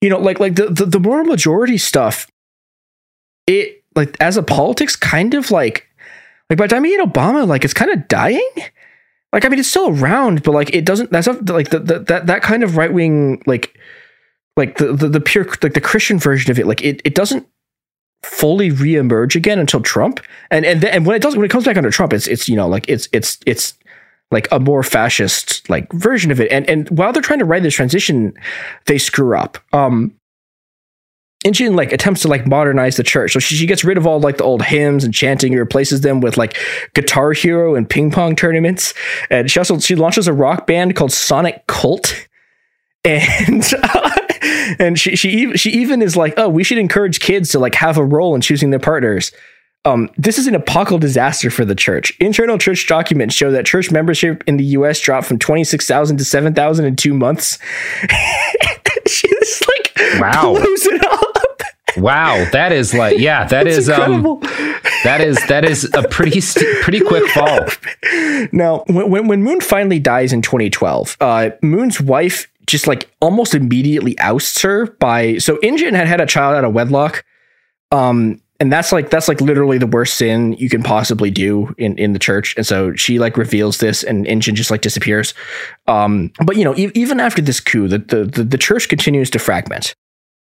you 0.00 0.08
know 0.08 0.18
like 0.18 0.40
like 0.40 0.54
the 0.54 0.68
the, 0.70 0.86
the 0.86 0.98
moral 1.00 1.24
majority 1.26 1.76
stuff 1.76 2.26
it 3.46 3.82
like 3.96 4.16
as 4.20 4.36
a 4.36 4.42
politics 4.42 4.96
kind 4.96 5.34
of 5.34 5.50
like 5.50 5.86
like 6.50 6.58
by 6.58 6.66
the 6.66 6.74
time 6.74 6.84
you 6.84 6.96
get 6.96 7.08
Obama 7.08 7.46
like 7.46 7.64
it's 7.64 7.74
kind 7.74 7.90
of 7.90 8.08
dying. 8.08 8.50
Like 9.32 9.44
I 9.44 9.48
mean 9.48 9.60
it's 9.60 9.70
still 9.70 9.90
around 9.90 10.42
but 10.42 10.52
like 10.52 10.74
it 10.74 10.84
doesn't 10.84 11.10
that's 11.10 11.26
not 11.26 11.48
like 11.48 11.70
the, 11.70 11.78
the 11.78 11.98
that 12.00 12.26
that 12.26 12.42
kind 12.42 12.62
of 12.62 12.76
right 12.76 12.92
wing 12.92 13.42
like 13.46 13.78
like 14.56 14.76
the, 14.76 14.92
the 14.92 15.08
the 15.08 15.20
pure 15.20 15.46
like 15.62 15.74
the 15.74 15.80
Christian 15.80 16.18
version 16.18 16.50
of 16.50 16.58
it 16.58 16.66
like 16.66 16.82
it 16.82 17.00
it 17.04 17.14
doesn't 17.14 17.46
fully 18.22 18.70
reemerge 18.70 19.34
again 19.34 19.58
until 19.58 19.80
Trump. 19.80 20.20
And 20.50 20.64
and 20.64 20.80
then, 20.80 20.92
and 20.92 21.06
when 21.06 21.16
it 21.16 21.22
does 21.22 21.36
when 21.36 21.44
it 21.44 21.50
comes 21.50 21.64
back 21.64 21.76
under 21.76 21.90
Trump, 21.90 22.12
it's 22.12 22.26
it's 22.26 22.48
you 22.48 22.56
know 22.56 22.68
like 22.68 22.88
it's 22.88 23.08
it's 23.12 23.38
it's 23.46 23.74
like 24.30 24.48
a 24.52 24.60
more 24.60 24.82
fascist 24.82 25.68
like 25.68 25.90
version 25.92 26.30
of 26.30 26.40
it. 26.40 26.50
And 26.50 26.68
and 26.68 26.88
while 26.90 27.12
they're 27.12 27.22
trying 27.22 27.38
to 27.40 27.44
ride 27.44 27.62
this 27.62 27.74
transition, 27.74 28.34
they 28.86 28.98
screw 28.98 29.36
up. 29.36 29.58
Um 29.72 30.14
Injin 31.44 31.74
like 31.74 31.92
attempts 31.92 32.22
to 32.22 32.28
like 32.28 32.46
modernize 32.46 32.96
the 32.96 33.02
church. 33.02 33.32
So 33.32 33.38
she, 33.38 33.54
she 33.54 33.66
gets 33.66 33.82
rid 33.82 33.96
of 33.96 34.06
all 34.06 34.20
like 34.20 34.36
the 34.36 34.44
old 34.44 34.62
hymns 34.62 35.04
and 35.04 35.14
chanting 35.14 35.52
and 35.52 35.60
replaces 35.60 36.02
them 36.02 36.20
with 36.20 36.36
like 36.36 36.56
Guitar 36.94 37.32
Hero 37.32 37.74
and 37.74 37.88
ping 37.88 38.10
pong 38.10 38.36
tournaments. 38.36 38.92
And 39.30 39.50
she 39.50 39.58
also 39.58 39.78
she 39.78 39.94
launches 39.94 40.28
a 40.28 40.32
rock 40.32 40.66
band 40.66 40.96
called 40.96 41.12
Sonic 41.12 41.66
Cult. 41.66 42.26
And 43.02 43.64
and 44.78 44.98
she 45.00 45.16
she 45.16 45.30
even 45.30 45.56
she 45.56 45.70
even 45.70 46.02
is 46.02 46.16
like, 46.18 46.34
oh, 46.36 46.50
we 46.50 46.62
should 46.62 46.76
encourage 46.76 47.20
kids 47.20 47.48
to 47.50 47.58
like 47.58 47.74
have 47.76 47.96
a 47.96 48.04
role 48.04 48.34
in 48.34 48.42
choosing 48.42 48.68
their 48.68 48.78
partners. 48.78 49.32
Um, 49.86 50.10
this 50.18 50.36
is 50.36 50.46
an 50.46 50.54
apocalyptic 50.54 51.08
disaster 51.08 51.48
for 51.50 51.64
the 51.64 51.74
church. 51.74 52.12
Internal 52.20 52.58
church 52.58 52.86
documents 52.86 53.34
show 53.34 53.50
that 53.52 53.64
church 53.64 53.90
membership 53.90 54.44
in 54.46 54.58
the 54.58 54.64
U.S. 54.76 55.00
dropped 55.00 55.26
from 55.26 55.38
twenty 55.38 55.64
six 55.64 55.86
thousand 55.86 56.18
to 56.18 56.24
seven 56.26 56.52
thousand 56.52 56.84
in 56.84 56.94
two 56.96 57.14
months. 57.14 57.58
she 59.06 59.28
just 59.28 59.66
like 59.66 60.20
Wow. 60.20 60.52
blows 60.52 60.86
it 60.86 61.02
up. 61.06 61.29
Wow, 61.96 62.46
that 62.52 62.72
is 62.72 62.94
like 62.94 63.18
yeah, 63.18 63.44
that 63.48 63.66
is 63.66 63.88
incredible. 63.88 64.40
um 64.42 64.82
that 65.04 65.20
is 65.20 65.38
that 65.48 65.64
is 65.64 65.90
a 65.94 66.06
pretty 66.08 66.40
st- 66.40 66.82
pretty 66.82 67.00
quick 67.00 67.28
fall. 67.30 67.60
Now, 68.52 68.84
when, 68.88 69.26
when 69.28 69.42
Moon 69.42 69.60
finally 69.60 69.98
dies 69.98 70.32
in 70.32 70.42
2012, 70.42 71.16
uh, 71.20 71.50
Moon's 71.62 72.00
wife 72.00 72.46
just 72.66 72.86
like 72.86 73.10
almost 73.20 73.54
immediately 73.54 74.18
ousts 74.20 74.62
her 74.62 74.86
by 75.00 75.38
so 75.38 75.58
Injin 75.62 75.94
had 75.94 76.06
had 76.06 76.20
a 76.20 76.26
child 76.26 76.56
out 76.56 76.64
of 76.64 76.72
wedlock, 76.72 77.24
um, 77.90 78.40
and 78.60 78.70
that's 78.72 78.92
like 78.92 79.10
that's 79.10 79.26
like 79.26 79.40
literally 79.40 79.78
the 79.78 79.86
worst 79.86 80.14
sin 80.14 80.52
you 80.54 80.68
can 80.68 80.82
possibly 80.82 81.30
do 81.30 81.74
in 81.78 81.96
in 81.98 82.12
the 82.12 82.18
church, 82.18 82.54
and 82.56 82.66
so 82.66 82.94
she 82.94 83.18
like 83.18 83.36
reveals 83.36 83.78
this, 83.78 84.02
and 84.04 84.26
Injin 84.26 84.54
just 84.54 84.70
like 84.70 84.82
disappears. 84.82 85.34
Um, 85.86 86.30
but 86.44 86.56
you 86.56 86.64
know, 86.64 86.76
e- 86.76 86.92
even 86.94 87.20
after 87.20 87.40
this 87.42 87.58
coup, 87.58 87.88
the 87.88 87.98
the 87.98 88.44
the 88.44 88.58
church 88.58 88.88
continues 88.88 89.30
to 89.30 89.38
fragment. 89.38 89.94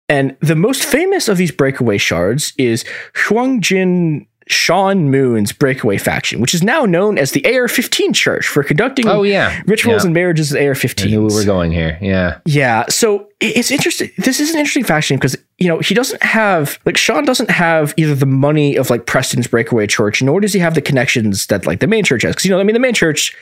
And 0.10 0.36
the 0.42 0.56
most 0.56 0.84
famous 0.84 1.28
of 1.28 1.38
these 1.38 1.52
breakaway 1.52 1.98
shards 1.98 2.54
is 2.58 2.84
Hyung 3.28 3.62
Jin 3.62 4.28
Sean 4.50 5.10
Moon's 5.10 5.54
breakaway 5.54 5.98
faction, 5.98 6.42
which 6.42 6.54
is 6.54 6.62
now 6.62 6.84
known 6.86 7.18
as 7.18 7.32
the 7.32 7.46
AR 7.58 7.70
15 7.70 8.12
Church 8.12 8.46
for 8.46 8.62
conducting 8.62 9.08
Oh 9.08 9.24
yeah. 9.24 9.62
rituals 9.66 10.04
Yeah. 10.04 10.08
and 10.08 10.14
marriages 10.14 10.52
with 10.52 10.62
AR 10.62 10.72
I 10.72 10.74
15. 10.74 11.10
knew 11.10 11.26
we 11.26 11.34
were 11.34 11.46
going 11.46 11.72
here. 11.72 11.98
Yeah. 12.02 12.40
Yeah, 12.44 12.84
so 12.90 13.30
it's 13.40 13.72
interesting. 13.72 14.12
This 14.18 14.42
is 14.42 14.52
an 14.52 14.58
interesting 14.60 14.84
faction 14.84 15.16
because 15.16 15.38
you 15.60 15.70
know 15.70 15.80
he 15.80 15.94
doesn't 15.96 16.22
have 16.22 16.78
like 16.86 16.98
Sean 16.98 17.24
doesn't 17.24 17.50
have 17.52 17.94
either 17.96 18.16
the 18.16 18.26
money 18.26 18.76
of 18.76 18.90
like 18.90 19.06
Preston's 19.06 19.48
breakaway 19.48 19.88
church, 19.88 20.22
nor 20.22 20.42
does 20.42 20.52
he 20.52 20.60
have 20.60 20.76
the 20.76 20.82
connections 20.82 21.48
that 21.48 21.66
like 21.66 21.80
the 21.80 21.88
main 21.88 22.04
church 22.04 22.24
has. 22.24 22.34
Because 22.36 22.44
you 22.46 22.52
know, 22.52 22.60
I 22.60 22.64
mean, 22.64 22.74
the 22.74 22.80
main 22.82 22.94
church 22.94 23.34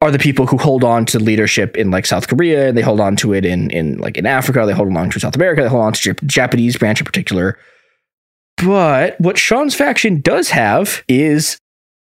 are 0.00 0.10
the 0.12 0.18
people 0.18 0.46
who 0.46 0.56
hold 0.56 0.84
on 0.84 1.04
to 1.06 1.18
leadership 1.18 1.76
in 1.76 1.90
like 1.90 2.06
South 2.06 2.28
Korea, 2.28 2.68
and 2.68 2.78
they 2.78 2.82
hold 2.82 3.00
on 3.00 3.16
to 3.16 3.32
it 3.34 3.44
in 3.44 3.70
in 3.70 3.98
like 3.98 4.16
in 4.16 4.26
Africa, 4.26 4.64
they 4.66 4.72
hold 4.72 4.94
on 4.96 5.10
to 5.10 5.20
South 5.20 5.34
America, 5.34 5.62
they 5.62 5.68
hold 5.68 5.82
on 5.84 5.92
to 5.92 6.14
Jap- 6.14 6.24
Japanese 6.26 6.76
branch 6.76 7.00
in 7.00 7.04
particular. 7.04 7.58
But 8.64 9.20
what 9.20 9.38
Sean's 9.38 9.74
faction 9.74 10.20
does 10.20 10.50
have 10.50 11.02
is 11.08 11.58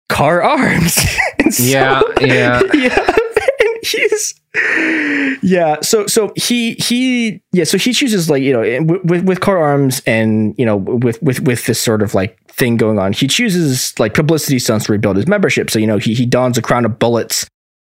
Kahr 0.08 0.42
Arms. 0.42 0.96
So- 1.50 1.62
Yeah, 1.62 2.02
yeah. 2.20 2.60
yeah. 2.74 3.06
And 3.60 3.84
he's 3.84 4.34
yeah. 5.42 5.76
So 5.80 6.06
so 6.08 6.32
he 6.34 6.74
he 6.74 7.40
yeah. 7.52 7.62
So 7.64 7.78
he 7.78 7.92
chooses 7.92 8.28
like 8.28 8.42
you 8.42 8.52
know 8.52 8.82
with 8.84 9.04
with, 9.04 9.24
with 9.24 9.40
Kahr 9.40 9.58
Arms 9.58 10.02
and 10.06 10.54
you 10.58 10.66
know 10.66 10.76
with 10.76 11.22
with 11.22 11.40
with 11.42 11.66
this 11.66 11.80
sort 11.80 12.02
of 12.02 12.14
like 12.14 12.36
thing 12.48 12.76
going 12.76 12.98
on. 12.98 13.12
He 13.12 13.28
chooses 13.28 13.96
like 14.00 14.12
publicity 14.14 14.58
stunts 14.58 14.86
to 14.86 14.92
rebuild 14.92 15.16
his 15.16 15.28
membership. 15.28 15.70
So 15.70 15.78
you 15.78 15.86
know 15.86 15.98
he 15.98 16.14
he 16.14 16.26
dons 16.26 16.58
a 16.58 16.62
crown 16.62 16.84
of 16.84 16.98
bullets 16.98 17.46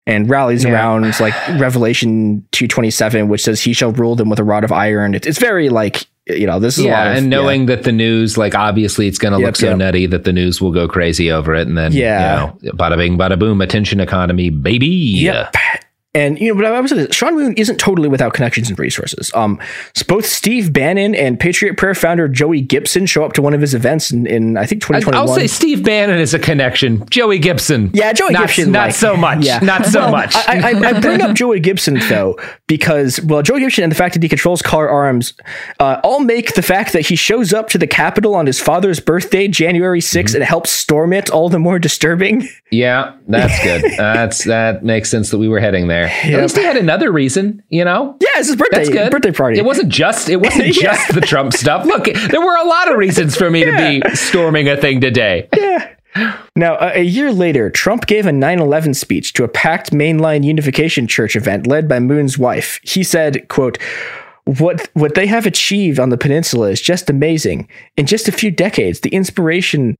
and 0.08 0.28
rallies 0.28 0.64
Yeah. 0.64 0.72
around 0.72 1.20
like 1.20 1.34
Revelation 1.60 2.44
two 2.50 2.66
twenty 2.66 2.90
seven, 2.90 3.28
which 3.28 3.42
says 3.42 3.60
he 3.60 3.72
shall 3.72 3.92
rule 3.92 4.16
them 4.16 4.28
with 4.28 4.40
a 4.40 4.44
rod 4.44 4.64
of 4.64 4.72
iron. 4.72 5.14
It's 5.14 5.26
it's 5.26 5.38
very 5.38 5.68
like 5.68 6.06
you 6.26 6.46
know 6.46 6.58
this 6.58 6.76
is 6.78 6.84
a 6.84 6.88
lot 6.88 7.04
yeah, 7.06 7.10
of, 7.12 7.16
and 7.18 7.30
knowing 7.30 7.66
that 7.66 7.84
the 7.84 7.92
news, 7.92 8.36
like 8.36 8.54
obviously, 8.54 9.06
it's 9.06 9.18
going 9.18 9.32
to 9.32 9.38
Yep, 9.38 9.46
look 9.46 9.56
so 9.56 9.68
yep. 9.68 9.78
nutty 9.78 10.06
that 10.06 10.24
the 10.24 10.32
news 10.32 10.60
will 10.60 10.72
go 10.72 10.88
crazy 10.88 11.30
over 11.30 11.54
it, 11.54 11.68
and 11.68 11.78
then 11.78 11.92
Yeah. 11.92 12.52
you 12.60 12.70
know, 12.70 12.76
bada 12.76 12.96
bing, 12.96 13.16
bada 13.16 13.38
boom, 13.38 13.60
attention 13.60 14.00
economy, 14.00 14.50
baby. 14.50 14.86
Yep. 14.88 15.54
And 16.14 16.40
you 16.40 16.48
know, 16.54 16.60
but 16.60 16.64
I 16.64 16.80
was 16.80 16.90
saying, 16.90 17.10
Sean 17.10 17.34
Moon 17.36 17.52
isn't 17.58 17.76
totally 17.78 18.08
without 18.08 18.32
connections 18.32 18.70
and 18.70 18.78
resources. 18.78 19.30
Um, 19.34 19.60
both 20.08 20.24
Steve 20.24 20.72
Bannon 20.72 21.14
and 21.14 21.38
Patriot 21.38 21.76
Prayer 21.76 21.94
founder 21.94 22.26
Joey 22.28 22.62
Gibson 22.62 23.04
show 23.04 23.24
up 23.24 23.34
to 23.34 23.42
one 23.42 23.52
of 23.52 23.60
his 23.60 23.74
events 23.74 24.10
in, 24.10 24.26
in 24.26 24.56
I 24.56 24.64
think 24.64 24.82
I- 24.84 25.00
2021. 25.00 25.14
I'll 25.14 25.34
say 25.34 25.46
Steve 25.46 25.84
Bannon 25.84 26.18
is 26.18 26.32
a 26.32 26.38
connection. 26.38 27.04
Joey 27.10 27.38
Gibson, 27.38 27.90
yeah, 27.92 28.14
Joey 28.14 28.32
not, 28.32 28.46
Gibson. 28.48 28.72
not 28.72 28.86
like- 28.86 28.94
so 28.94 29.16
much. 29.18 29.44
Yeah. 29.44 29.58
Not 29.60 29.84
so 29.84 30.00
Well, 30.00 30.10
much. 30.12 30.34
I, 30.34 30.72
I, 30.72 30.88
I 30.96 31.00
bring 31.00 31.20
up 31.20 31.36
Joey 31.36 31.60
Gibson 31.60 31.98
though 32.08 32.38
because 32.66 33.20
well, 33.20 33.42
Joey 33.42 33.60
Gibson 33.60 33.84
and 33.84 33.92
the 33.92 33.96
fact 33.96 34.14
that 34.14 34.22
he 34.22 34.30
controls 34.30 34.62
Kahr 34.62 34.88
Arms 34.88 35.34
uh, 35.78 36.00
all 36.02 36.20
make 36.20 36.54
the 36.54 36.62
fact 36.62 36.94
that 36.94 37.02
he 37.06 37.16
shows 37.16 37.52
up 37.52 37.68
to 37.68 37.78
the 37.78 37.86
Capitol 37.86 38.34
on 38.34 38.46
his 38.46 38.58
father's 38.58 38.98
birthday, 38.98 39.46
January 39.46 40.00
6th, 40.00 40.18
Mm-hmm. 40.28 40.36
and 40.36 40.44
helps 40.44 40.70
storm 40.70 41.12
it 41.12 41.28
all 41.30 41.48
the 41.50 41.58
more 41.58 41.78
disturbing. 41.78 42.48
yeah, 42.72 43.14
that's 43.28 43.62
good. 43.62 43.92
that's 43.98 44.44
that 44.44 44.82
makes 44.82 45.10
sense 45.10 45.30
that 45.30 45.38
we 45.38 45.48
were 45.48 45.60
heading 45.60 45.86
there. 45.88 46.07
At 46.08 46.30
Yep. 46.30 46.40
least 46.42 46.56
he 46.56 46.62
had 46.64 46.76
another 46.76 47.10
reason, 47.12 47.62
you 47.68 47.84
know. 47.84 48.16
Yeah, 48.20 48.28
it's 48.36 48.48
his 48.48 48.56
birthday. 48.56 48.78
That's 48.78 48.88
good. 48.90 49.10
Birthday 49.10 49.32
party. 49.32 49.58
It 49.58 49.64
wasn't 49.64 49.88
just. 49.90 50.28
It 50.28 50.36
wasn't 50.40 50.66
Yeah. 50.76 50.92
just 50.94 51.14
the 51.14 51.20
Trump 51.20 51.52
stuff. 51.52 51.84
Look, 51.86 52.04
there 52.04 52.40
were 52.40 52.56
a 52.56 52.66
lot 52.66 52.90
of 52.90 52.96
reasons 52.98 53.36
for 53.36 53.50
me 53.50 53.64
to 53.64 53.72
be 53.76 54.14
storming 54.14 54.68
a 54.68 54.76
thing 54.76 55.00
today. 55.00 55.48
Yeah. 55.56 55.94
Now, 56.56 56.76
a, 56.80 57.00
a 57.00 57.02
year 57.02 57.30
later, 57.32 57.70
Trump 57.70 58.06
gave 58.06 58.26
a 58.26 58.32
9 58.32 58.58
11 58.58 58.94
speech 58.94 59.34
to 59.34 59.44
a 59.44 59.48
packed 59.48 59.92
mainline 59.92 60.42
unification 60.44 61.06
church 61.06 61.36
event 61.36 61.66
led 61.66 61.86
by 61.88 62.00
Moon's 62.00 62.38
wife. 62.38 62.80
He 62.82 63.04
said, 63.04 63.46
quote, 63.48 63.78
what, 64.44 64.88
what 64.94 65.14
they 65.14 65.26
have 65.26 65.44
achieved 65.46 66.00
on 66.00 66.08
the 66.08 66.16
peninsula 66.16 66.70
is 66.70 66.80
just 66.80 67.10
amazing. 67.10 67.68
In 67.96 68.06
just 68.06 68.26
a 68.28 68.32
few 68.32 68.50
decades, 68.50 69.00
the 69.00 69.10
inspiration 69.10 69.94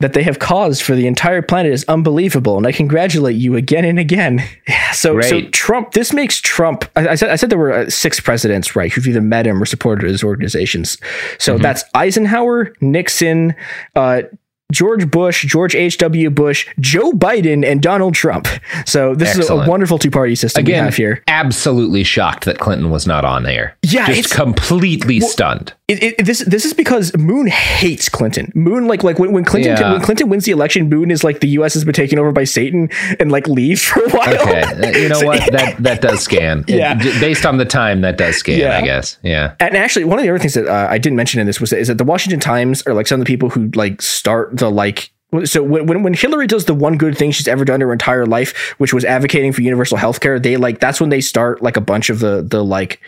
that 0.00 0.12
they 0.12 0.22
have 0.22 0.38
caused 0.38 0.82
for 0.82 0.94
the 0.94 1.08
entire 1.08 1.42
planet 1.42 1.72
is 1.72 1.84
unbelievable, 1.88 2.56
and 2.56 2.66
I 2.66 2.72
congratulate 2.72 3.36
you 3.36 3.56
again 3.56 3.84
and 3.84 3.98
again. 3.98 4.42
So, 4.94 5.20
so 5.20 5.42
Trump. 5.50 5.92
This 5.92 6.12
makes 6.12 6.40
Trump. 6.40 6.84
I, 6.96 7.08
I 7.08 7.14
said 7.14 7.28
I 7.28 7.36
said 7.36 7.50
there 7.50 7.58
were 7.58 7.72
uh, 7.72 7.90
six 7.90 8.18
presidents, 8.18 8.74
right, 8.74 8.90
who've 8.90 9.06
either 9.06 9.20
met 9.20 9.46
him 9.46 9.62
or 9.62 9.66
supported 9.66 10.08
his 10.08 10.24
organizations. 10.24 10.96
So 11.38 11.58
that's 11.58 11.84
Eisenhower, 11.94 12.74
Nixon, 12.80 13.54
uh, 13.94 14.22
George 14.70 15.10
Bush, 15.10 15.46
George 15.46 15.74
H.W. 15.74 16.28
Bush, 16.30 16.68
Joe 16.78 17.12
Biden, 17.12 17.64
and 17.64 17.80
Donald 17.80 18.14
Trump. 18.14 18.46
So 18.84 19.14
this 19.14 19.36
is 19.38 19.48
a, 19.48 19.56
wonderful 19.56 19.98
two 19.98 20.10
party 20.10 20.34
system 20.34 20.64
we 20.64 20.72
have 20.72 20.94
here. 20.94 21.22
absolutely 21.26 22.04
shocked 22.04 22.44
that 22.44 22.58
Clinton 22.58 22.90
was 22.90 23.06
not 23.06 23.24
on 23.24 23.44
there. 23.44 23.76
Yeah, 23.82 24.06
just 24.08 24.18
it's- 24.18 24.36
completely 24.36 25.20
stunned. 25.20 25.72
It, 25.88 26.02
it, 26.02 26.26
this 26.26 26.40
this 26.40 26.66
is 26.66 26.74
because 26.74 27.16
Moon 27.16 27.46
hates 27.46 28.10
Clinton. 28.10 28.52
Moon 28.54 28.86
like 28.86 29.02
like 29.02 29.18
when, 29.18 29.32
when 29.32 29.42
Clinton 29.46 29.72
Yeah. 29.74 29.92
when 29.92 30.02
Clinton 30.02 30.28
wins 30.28 30.44
the 30.44 30.52
election, 30.52 30.90
Moon 30.90 31.10
is 31.10 31.24
like 31.24 31.40
the 31.40 31.48
U.S. 31.48 31.72
has 31.72 31.82
been 31.82 31.94
taken 31.94 32.18
over 32.18 32.30
by 32.30 32.44
Satan 32.44 32.90
and 33.18 33.32
like 33.32 33.48
leaves 33.48 33.82
for 33.82 34.04
a 34.04 34.10
while. 34.10 34.34
Okay, 34.42 34.60
uh, 34.64 34.98
you 34.98 35.08
know 35.08 35.20
what? 35.20 35.50
That 35.50 35.76
that 35.78 36.02
does 36.02 36.20
scan. 36.20 36.66
Yeah. 36.68 36.92
J- 36.94 37.18
based 37.20 37.46
on 37.46 37.56
the 37.56 37.64
time, 37.64 38.02
that 38.02 38.18
does 38.18 38.36
scan. 38.36 38.58
Yeah. 38.58 38.76
I 38.76 38.82
guess. 38.82 39.16
Yeah. 39.22 39.54
And 39.60 39.74
actually, 39.78 40.04
one 40.04 40.18
of 40.18 40.24
the 40.24 40.28
other 40.28 40.38
things 40.38 40.52
that 40.52 40.66
uh, 40.66 40.88
I 40.90 40.98
didn't 40.98 41.16
mention 41.16 41.40
in 41.40 41.46
this 41.46 41.58
was 41.58 41.70
that, 41.70 41.78
is 41.78 41.88
that 41.88 41.96
the 41.96 42.04
Washington 42.04 42.38
Times 42.40 42.82
are 42.86 42.92
like 42.92 43.06
some 43.06 43.18
of 43.18 43.26
the 43.26 43.32
people 43.32 43.48
who 43.48 43.70
like 43.74 44.02
start 44.02 44.57
the 44.58 44.70
like. 44.70 45.10
So 45.44 45.62
when 45.62 45.86
when 45.86 46.02
when 46.02 46.14
Hillary 46.14 46.46
does 46.46 46.64
the 46.64 46.74
one 46.74 46.96
good 46.96 47.16
thing 47.16 47.30
she's 47.30 47.48
ever 47.48 47.64
done 47.64 47.80
her 47.80 47.92
entire 47.92 48.26
life, 48.26 48.74
which 48.78 48.94
was 48.94 49.04
advocating 49.04 49.52
for 49.52 49.62
universal 49.62 49.98
health 49.98 50.20
care, 50.20 50.38
they 50.38 50.56
like 50.56 50.80
that's 50.80 51.00
when 51.00 51.10
they 51.10 51.20
start 51.20 51.62
like 51.62 51.76
a 51.76 51.82
bunch 51.82 52.08
of 52.10 52.20
the 52.20 52.42
the 52.42 52.64
like 52.64 53.00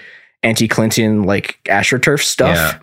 anti-Clinton 0.42 1.24
like 1.24 1.58
astroturf 1.64 2.22
stuff. 2.22 2.56
Yeah. 2.56 2.78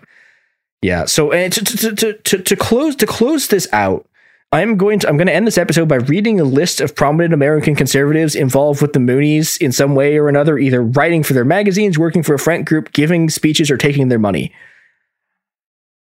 Yeah. 0.80 1.04
So 1.06 1.32
and 1.32 1.52
to, 1.52 1.64
to, 1.64 1.94
to, 1.94 2.12
to, 2.14 2.38
to 2.38 2.56
close 2.56 2.96
to 2.96 3.06
close 3.06 3.48
this 3.48 3.68
out, 3.72 4.06
I'm 4.50 4.76
going 4.76 5.00
to 5.00 5.08
I'm 5.08 5.16
going 5.16 5.26
to 5.26 5.34
end 5.34 5.46
this 5.46 5.58
episode 5.58 5.88
by 5.88 5.96
reading 5.96 6.40
a 6.40 6.44
list 6.44 6.80
of 6.80 6.94
prominent 6.94 7.34
American 7.34 7.74
conservatives 7.74 8.34
involved 8.34 8.80
with 8.80 8.92
the 8.92 8.98
Moonies 8.98 9.60
in 9.60 9.72
some 9.72 9.94
way 9.94 10.16
or 10.16 10.28
another, 10.28 10.58
either 10.58 10.82
writing 10.82 11.22
for 11.22 11.34
their 11.34 11.44
magazines, 11.44 11.98
working 11.98 12.22
for 12.22 12.34
a 12.34 12.38
friend 12.38 12.64
group, 12.64 12.92
giving 12.92 13.28
speeches, 13.28 13.70
or 13.70 13.76
taking 13.76 14.08
their 14.08 14.18
money. 14.18 14.52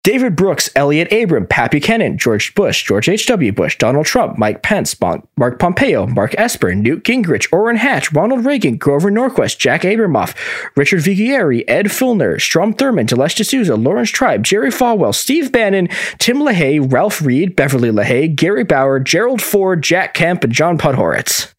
David 0.04 0.36
Brooks, 0.36 0.68
Elliot 0.76 1.10
Abram, 1.10 1.46
Pat 1.46 1.70
Buchanan, 1.70 2.18
George 2.18 2.54
Bush, 2.54 2.84
George 2.84 3.08
H.W. 3.08 3.52
Bush, 3.52 3.78
Donald 3.78 4.04
Trump, 4.04 4.36
Mike 4.36 4.62
Pence, 4.62 4.94
Mark 5.00 5.58
Pompeo, 5.58 6.06
Mark 6.06 6.34
Esper, 6.36 6.74
Newt 6.74 7.04
Gingrich, 7.04 7.50
Orrin 7.50 7.76
Hatch, 7.76 8.12
Ronald 8.12 8.44
Reagan, 8.44 8.76
Grover 8.76 9.10
Norquist, 9.10 9.56
Jack 9.56 9.80
Abramoff, 9.80 10.36
Richard 10.76 11.00
Viguerie, 11.00 11.66
Ed 11.66 11.90
Feulner, 11.90 12.38
Strom 12.38 12.74
Thurmond, 12.74 13.08
Dinesh 13.08 13.34
D'Souza, 13.42 13.76
Laurence 13.76 14.10
Tribe, 14.10 14.44
Jerry 14.44 14.70
Falwell, 14.70 15.14
Steve 15.14 15.50
Bannon, 15.50 15.88
Tim 16.18 16.36
LaHaye, 16.36 16.92
Ralph 16.92 17.22
Reed, 17.22 17.56
Beverly 17.56 17.90
LaHaye, 17.90 18.36
Gary 18.36 18.62
Bauer, 18.62 19.00
Gerald 19.00 19.40
Ford, 19.40 19.82
Jack 19.82 20.12
Kemp, 20.12 20.44
and 20.44 20.52
John 20.52 20.76
Podhoretz. 20.76 21.54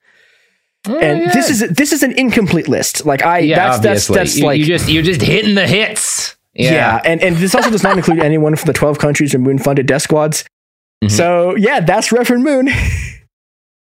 Mm, 0.86 1.02
and 1.02 1.32
this 1.32 1.50
is 1.50 1.68
this 1.72 1.92
is 1.92 2.04
an 2.04 2.12
incomplete 2.12 2.68
list. 2.68 3.08
Like 3.08 3.24
I, 3.24 3.40
Yeah, 3.40 3.56
that's 3.56 3.80
that's 3.80 4.10
obviously. 4.10 4.16
that's 4.16 4.40
like 4.40 4.60
you 4.60 4.66
just 4.66 4.88
you're 4.88 5.02
just 5.02 5.22
hitting 5.22 5.56
the 5.56 5.66
hits. 5.66 6.15
Yeah. 6.56 6.72
Yeah. 6.72 7.02
and 7.06 7.22
and 7.22 7.36
this 7.38 7.53
also 7.53 7.69
does 7.69 7.84
not 7.84 7.98
include 7.98 8.19
anyone 8.19 8.56
from 8.56 8.68
the 8.68 8.73
twelve 8.73 8.98
countries 8.99 9.36
or 9.36 9.40
Moon 9.40 9.57
funded 9.60 9.86
death 9.86 10.02
squads. 10.03 10.44
Mm-hmm. 11.03 11.10
So 11.15 11.56
yeah, 11.56 11.80
that's 11.82 12.11
Reverend 12.11 12.44
Moon. 12.44 12.69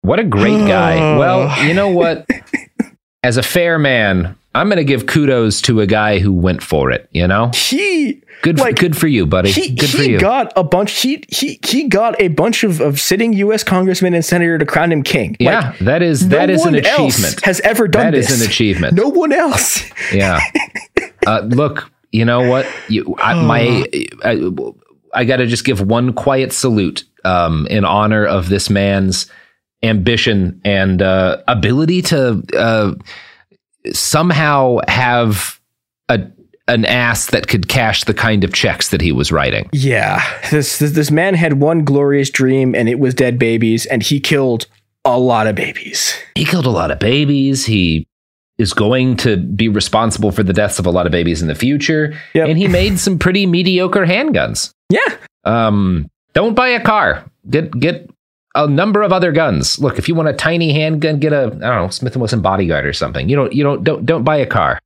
What 0.01 0.19
a 0.19 0.25
great 0.25 0.67
guy. 0.67 1.17
Well, 1.17 1.65
you 1.65 1.73
know 1.73 1.87
what? 1.87 2.27
As 3.23 3.37
a 3.37 3.41
fair 3.43 3.79
man, 3.79 4.35
I'm 4.53 4.67
going 4.67 4.75
to 4.75 4.83
give 4.83 5.05
kudos 5.05 5.61
to 5.61 5.79
a 5.79 5.87
guy 5.87 6.19
who 6.19 6.33
went 6.33 6.61
for 6.61 6.91
it. 6.91 7.07
You 7.13 7.25
know, 7.25 7.51
he 7.53 8.21
good. 8.41 8.59
like, 8.59 8.75
good 8.75 8.97
for 8.97 9.07
you, 9.07 9.25
buddy. 9.25 9.51
He, 9.51 9.69
good 9.73 9.87
he 9.87 9.97
for 9.97 10.03
you. 10.03 10.19
got 10.19 10.51
a 10.57 10.63
bunch. 10.65 10.91
He 11.01 11.23
he 11.29 11.57
he 11.65 11.87
got 11.87 12.19
a 12.21 12.27
bunch 12.27 12.65
of, 12.65 12.81
of 12.81 12.99
sitting 12.99 13.31
U.S. 13.31 13.63
congressmen 13.63 14.13
and 14.13 14.25
senator 14.25 14.57
to 14.57 14.65
crown 14.65 14.91
him 14.91 15.03
king. 15.03 15.37
yeah, 15.39 15.69
Like, 15.69 15.79
that 15.79 16.01
is 16.01 16.27
that 16.27 16.47
no 16.47 16.53
is 16.53 16.65
an 16.65 16.75
achievement. 16.75 17.39
Has 17.45 17.61
ever 17.61 17.87
done 17.87 18.07
That 18.07 18.13
is 18.13 18.27
this? 18.27 18.41
an 18.41 18.47
achievement. 18.49 18.95
No 18.95 19.07
one 19.07 19.31
else. 19.31 19.89
Yeah. 20.13 20.41
Uh, 21.25 21.39
look, 21.45 21.89
you 22.13 22.23
know 22.23 22.47
what? 22.47 22.65
You, 22.87 23.15
I, 23.17 23.33
my, 23.43 23.85
I, 24.23 24.51
I 25.13 25.25
got 25.25 25.37
to 25.37 25.47
just 25.47 25.65
give 25.65 25.81
one 25.81 26.13
quiet 26.13 26.53
salute 26.53 27.03
um, 27.25 27.67
in 27.67 27.83
honor 27.83 28.25
of 28.25 28.49
this 28.49 28.69
man's 28.69 29.29
ambition 29.81 30.61
and 30.63 31.01
uh, 31.01 31.41
ability 31.47 32.03
to 32.03 32.41
uh, 32.57 32.93
somehow 33.91 34.77
have 34.87 35.59
a 36.07 36.21
an 36.69 36.85
ass 36.85 37.25
that 37.31 37.49
could 37.49 37.67
cash 37.67 38.05
the 38.05 38.13
kind 38.13 38.45
of 38.45 38.53
checks 38.53 38.87
that 38.89 39.01
he 39.01 39.11
was 39.11 39.33
writing. 39.33 39.69
Yeah, 39.73 40.23
this, 40.49 40.79
this 40.79 40.91
this 40.91 41.11
man 41.11 41.33
had 41.33 41.59
one 41.59 41.83
glorious 41.83 42.29
dream, 42.29 42.73
and 42.73 42.87
it 42.87 42.99
was 42.99 43.13
dead 43.13 43.37
babies, 43.37 43.85
and 43.87 44.01
he 44.01 44.21
killed 44.21 44.67
a 45.03 45.19
lot 45.19 45.47
of 45.47 45.55
babies. 45.55 46.17
He 46.35 46.45
killed 46.45 46.65
a 46.65 46.69
lot 46.69 46.91
of 46.91 46.99
babies. 46.99 47.65
He 47.65 48.07
is 48.63 48.73
going 48.73 49.17
to 49.17 49.37
be 49.37 49.67
responsible 49.69 50.31
for 50.31 50.41
the 50.41 50.53
deaths 50.53 50.79
of 50.79 50.85
a 50.87 50.89
lot 50.91 51.05
of 51.05 51.11
babies 51.11 51.41
in 51.41 51.47
the 51.47 51.53
future. 51.55 52.17
Yep. 52.33 52.47
And 52.49 52.57
he 52.57 52.67
made 52.67 52.97
some 52.97 53.19
pretty 53.19 53.45
mediocre 53.57 54.05
handguns. 54.07 54.73
Yeah, 54.89 55.17
Um, 55.43 56.09
don't 56.33 56.55
buy 56.55 56.69
a 56.69 56.81
Kahr. 56.81 57.23
Get 57.49 57.77
get 57.79 58.09
a 58.55 58.67
number 58.67 59.01
of 59.03 59.11
other 59.11 59.31
guns. 59.31 59.77
Look, 59.79 59.97
if 59.99 60.07
you 60.07 60.15
want 60.15 60.29
a 60.29 60.33
tiny 60.33 60.73
handgun, 60.73 61.19
get 61.19 61.33
a 61.33 61.43
I 61.45 61.49
don't 61.49 61.61
know 61.61 61.89
Smith 61.89 62.13
and 62.13 62.21
Wesson 62.21 62.41
bodyguard 62.41 62.85
or 62.85 62.93
something. 62.93 63.29
You 63.29 63.35
don't 63.35 63.53
you 63.53 63.63
don't 63.63 63.83
don't 63.83 64.05
don't 64.05 64.23
buy 64.23 64.37
a 64.37 64.45
Kahr. 64.45 64.79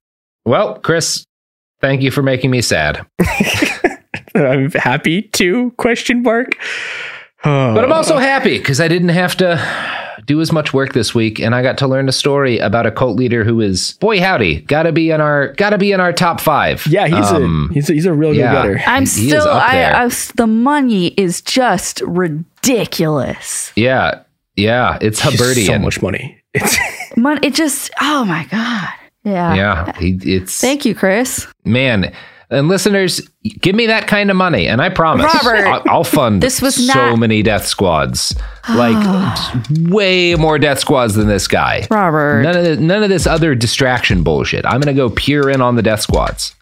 Well, 0.45 0.80
Chris, 0.80 1.26
thank 1.82 2.02
you 2.02 2.12
for 2.12 2.22
making 2.24 2.52
me 2.52 2.62
sad. 2.62 3.06
I'm 4.36 4.72
happy 4.72 5.22
to 5.24 5.72
question 5.78 6.24
mark. 6.24 6.58
But 7.44 7.84
I'm 7.84 7.94
also 7.94 8.18
happy 8.18 8.58
because 8.58 8.82
I 8.82 8.88
didn't 8.88 9.10
have 9.10 9.36
to 9.38 9.56
do 10.28 10.40
as 10.41 10.52
much 10.52 10.74
work 10.74 10.94
this 10.94 11.16
week, 11.16 11.40
and 11.40 11.56
I 11.56 11.64
got 11.64 11.78
to 11.80 11.88
learn 11.88 12.08
a 12.08 12.12
story 12.12 12.60
about 12.60 12.86
a 12.86 12.91
cult 12.91 13.16
leader 13.18 13.44
who 13.44 13.60
is 13.62 13.94
boy 13.94 14.20
howdy, 14.20 14.62
gotta 14.62 14.91
be 14.91 15.10
in 15.10 15.20
our 15.22 15.54
gotta 15.54 15.78
be 15.80 15.91
in 15.94 15.99
our 15.99 16.14
top 16.14 16.40
five. 16.40 16.86
yeah, 16.86 17.08
he's 17.08 17.32
Um, 17.32 17.70
a 17.72 17.74
he's 17.74 17.90
a, 17.90 17.94
he's 17.94 18.06
a 18.06 18.14
real 18.14 18.34
yeah. 18.36 18.52
good 18.62 18.76
getter. 18.78 18.84
I'm 18.90 19.04
He 19.04 19.30
still. 19.30 19.48
up 19.48 19.64
I. 19.64 20.04
I. 20.06 20.10
The 20.36 20.45
money 20.48 21.08
is 21.18 21.41
just 21.41 22.02
ridiculous. 22.02 23.72
yeah, 23.76 24.22
yeah. 24.56 24.98
It's 25.02 25.22
He's 25.22 25.40
Hubertian. 25.40 25.66
so 25.66 25.80
much 25.80 26.02
money. 26.02 26.38
It's 26.54 26.78
Mon- 27.18 27.40
it 27.44 27.54
just. 27.54 27.91
Oh 28.02 28.26
my 28.26 28.45
god. 28.45 28.90
Yeah. 29.24 29.56
Yeah, 29.56 29.98
he, 29.99 30.18
it's 30.24 30.60
Thank 30.62 30.86
you, 30.86 30.95
Chris. 30.95 31.48
man 31.66 32.14
And 32.49 32.69
listeners, 32.69 33.19
give 33.44 33.76
me 33.76 33.88
that 33.88 34.07
kind 34.07 34.32
of 34.32 34.38
money, 34.38 34.68
and 34.69 34.82
I 34.82 34.88
promise 34.88 35.26
Robert, 35.44 35.68
I'll, 35.68 35.84
I'll 35.88 36.03
fund 36.06 36.41
this 36.41 36.61
was 36.61 36.76
so 36.76 36.94
not- 37.10 37.19
many 37.19 37.44
death 37.44 37.65
squads, 37.65 38.34
like 38.69 38.95
way 39.82 40.36
more 40.36 40.57
death 40.57 40.80
squads 40.80 41.15
than 41.15 41.28
this 41.28 41.45
guy. 41.48 41.86
Robert. 41.91 42.44
none 42.44 42.56
of 42.56 42.64
the, 42.64 42.78
none 42.78 43.03
of 43.03 43.10
this 43.10 43.28
other 43.28 43.53
distraction 43.53 44.24
bullshit. 44.24 44.65
I'm 44.65 44.80
gonna 44.80 44.94
go 44.94 45.10
pure 45.10 45.49
in 45.49 45.61
on 45.61 45.76
the 45.76 45.82
death 45.82 45.99
squads. 46.02 46.56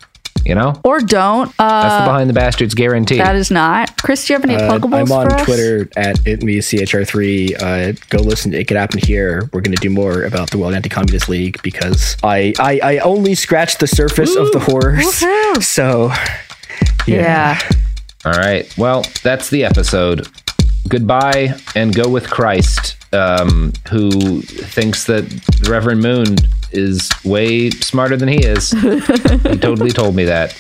You 0.46 0.54
know, 0.54 0.80
Or 0.84 1.00
don't. 1.00 1.50
Uh, 1.58 1.82
that's 1.82 1.96
the 1.96 2.02
Uh, 2.04 2.06
behind 2.06 2.30
the 2.30 2.34
bastards 2.34 2.76
guarantee. 2.76 3.18
that 3.18 3.36
is 3.36 3.50
not. 3.50 3.98
Chris, 4.02 4.28
do 4.28 4.34
you 4.34 4.40
have 4.40 4.44
any 4.48 4.56
Uh, 4.56 4.70
pluggables 4.72 4.94
I'm 5.08 5.12
on 5.12 5.30
for 5.30 5.36
us? 5.38 5.44
Twitter 5.46 5.90
at 5.98 6.18
itmechr3. 6.20 7.56
Uh, 7.60 7.94
go 8.10 8.20
listen 8.22 8.52
to 8.52 8.60
It 8.60 8.68
Could 8.68 8.78
Happen 8.78 9.00
Here. 9.00 9.50
We're 9.52 9.62
going 9.62 9.76
to 9.76 9.82
do 9.82 9.90
more 9.90 10.24
about 10.24 10.52
the 10.52 10.60
World 10.60 10.76
Anti-Communist 10.76 11.30
League 11.30 11.60
because 11.64 12.16
I, 12.24 12.54
I, 12.60 12.80
I 12.84 12.98
only 13.00 13.34
scratched 13.34 13.80
the 13.80 13.88
surface 13.88 14.36
of 14.36 14.52
the 14.52 14.60
horrors. 14.60 15.04
Woohoo. 15.04 15.56
So, 15.64 16.12
Yeah. 17.08 17.60
All 18.24 18.32
right. 18.34 18.72
Well, 18.78 19.04
that's 19.24 19.50
the 19.50 19.64
episode. 19.66 20.28
Goodbye 20.88 21.56
and 21.76 21.96
go 21.96 22.08
with 22.08 22.30
Christ, 22.30 22.96
um, 23.14 23.74
who 23.90 24.42
thinks 24.42 25.06
that 25.06 25.26
Reverend 25.68 26.02
Moon 26.02 26.36
is 26.72 27.10
way 27.24 27.70
smarter 27.72 28.16
than 28.16 28.28
he 28.28 28.38
is. 28.38 28.72
he 28.72 29.58
totally 29.58 29.92
told 29.92 30.16
me 30.16 30.26
that 30.26 30.56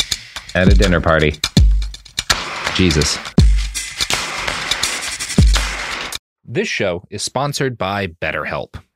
at 0.55 0.67
a 0.67 0.75
dinner 0.75 1.01
party. 1.01 1.35
Jesus. 2.75 3.17
This 6.43 6.67
show 6.67 7.03
is 7.09 7.21
sponsored 7.21 7.77
by 7.77 8.07
BetterHelp. 8.07 8.81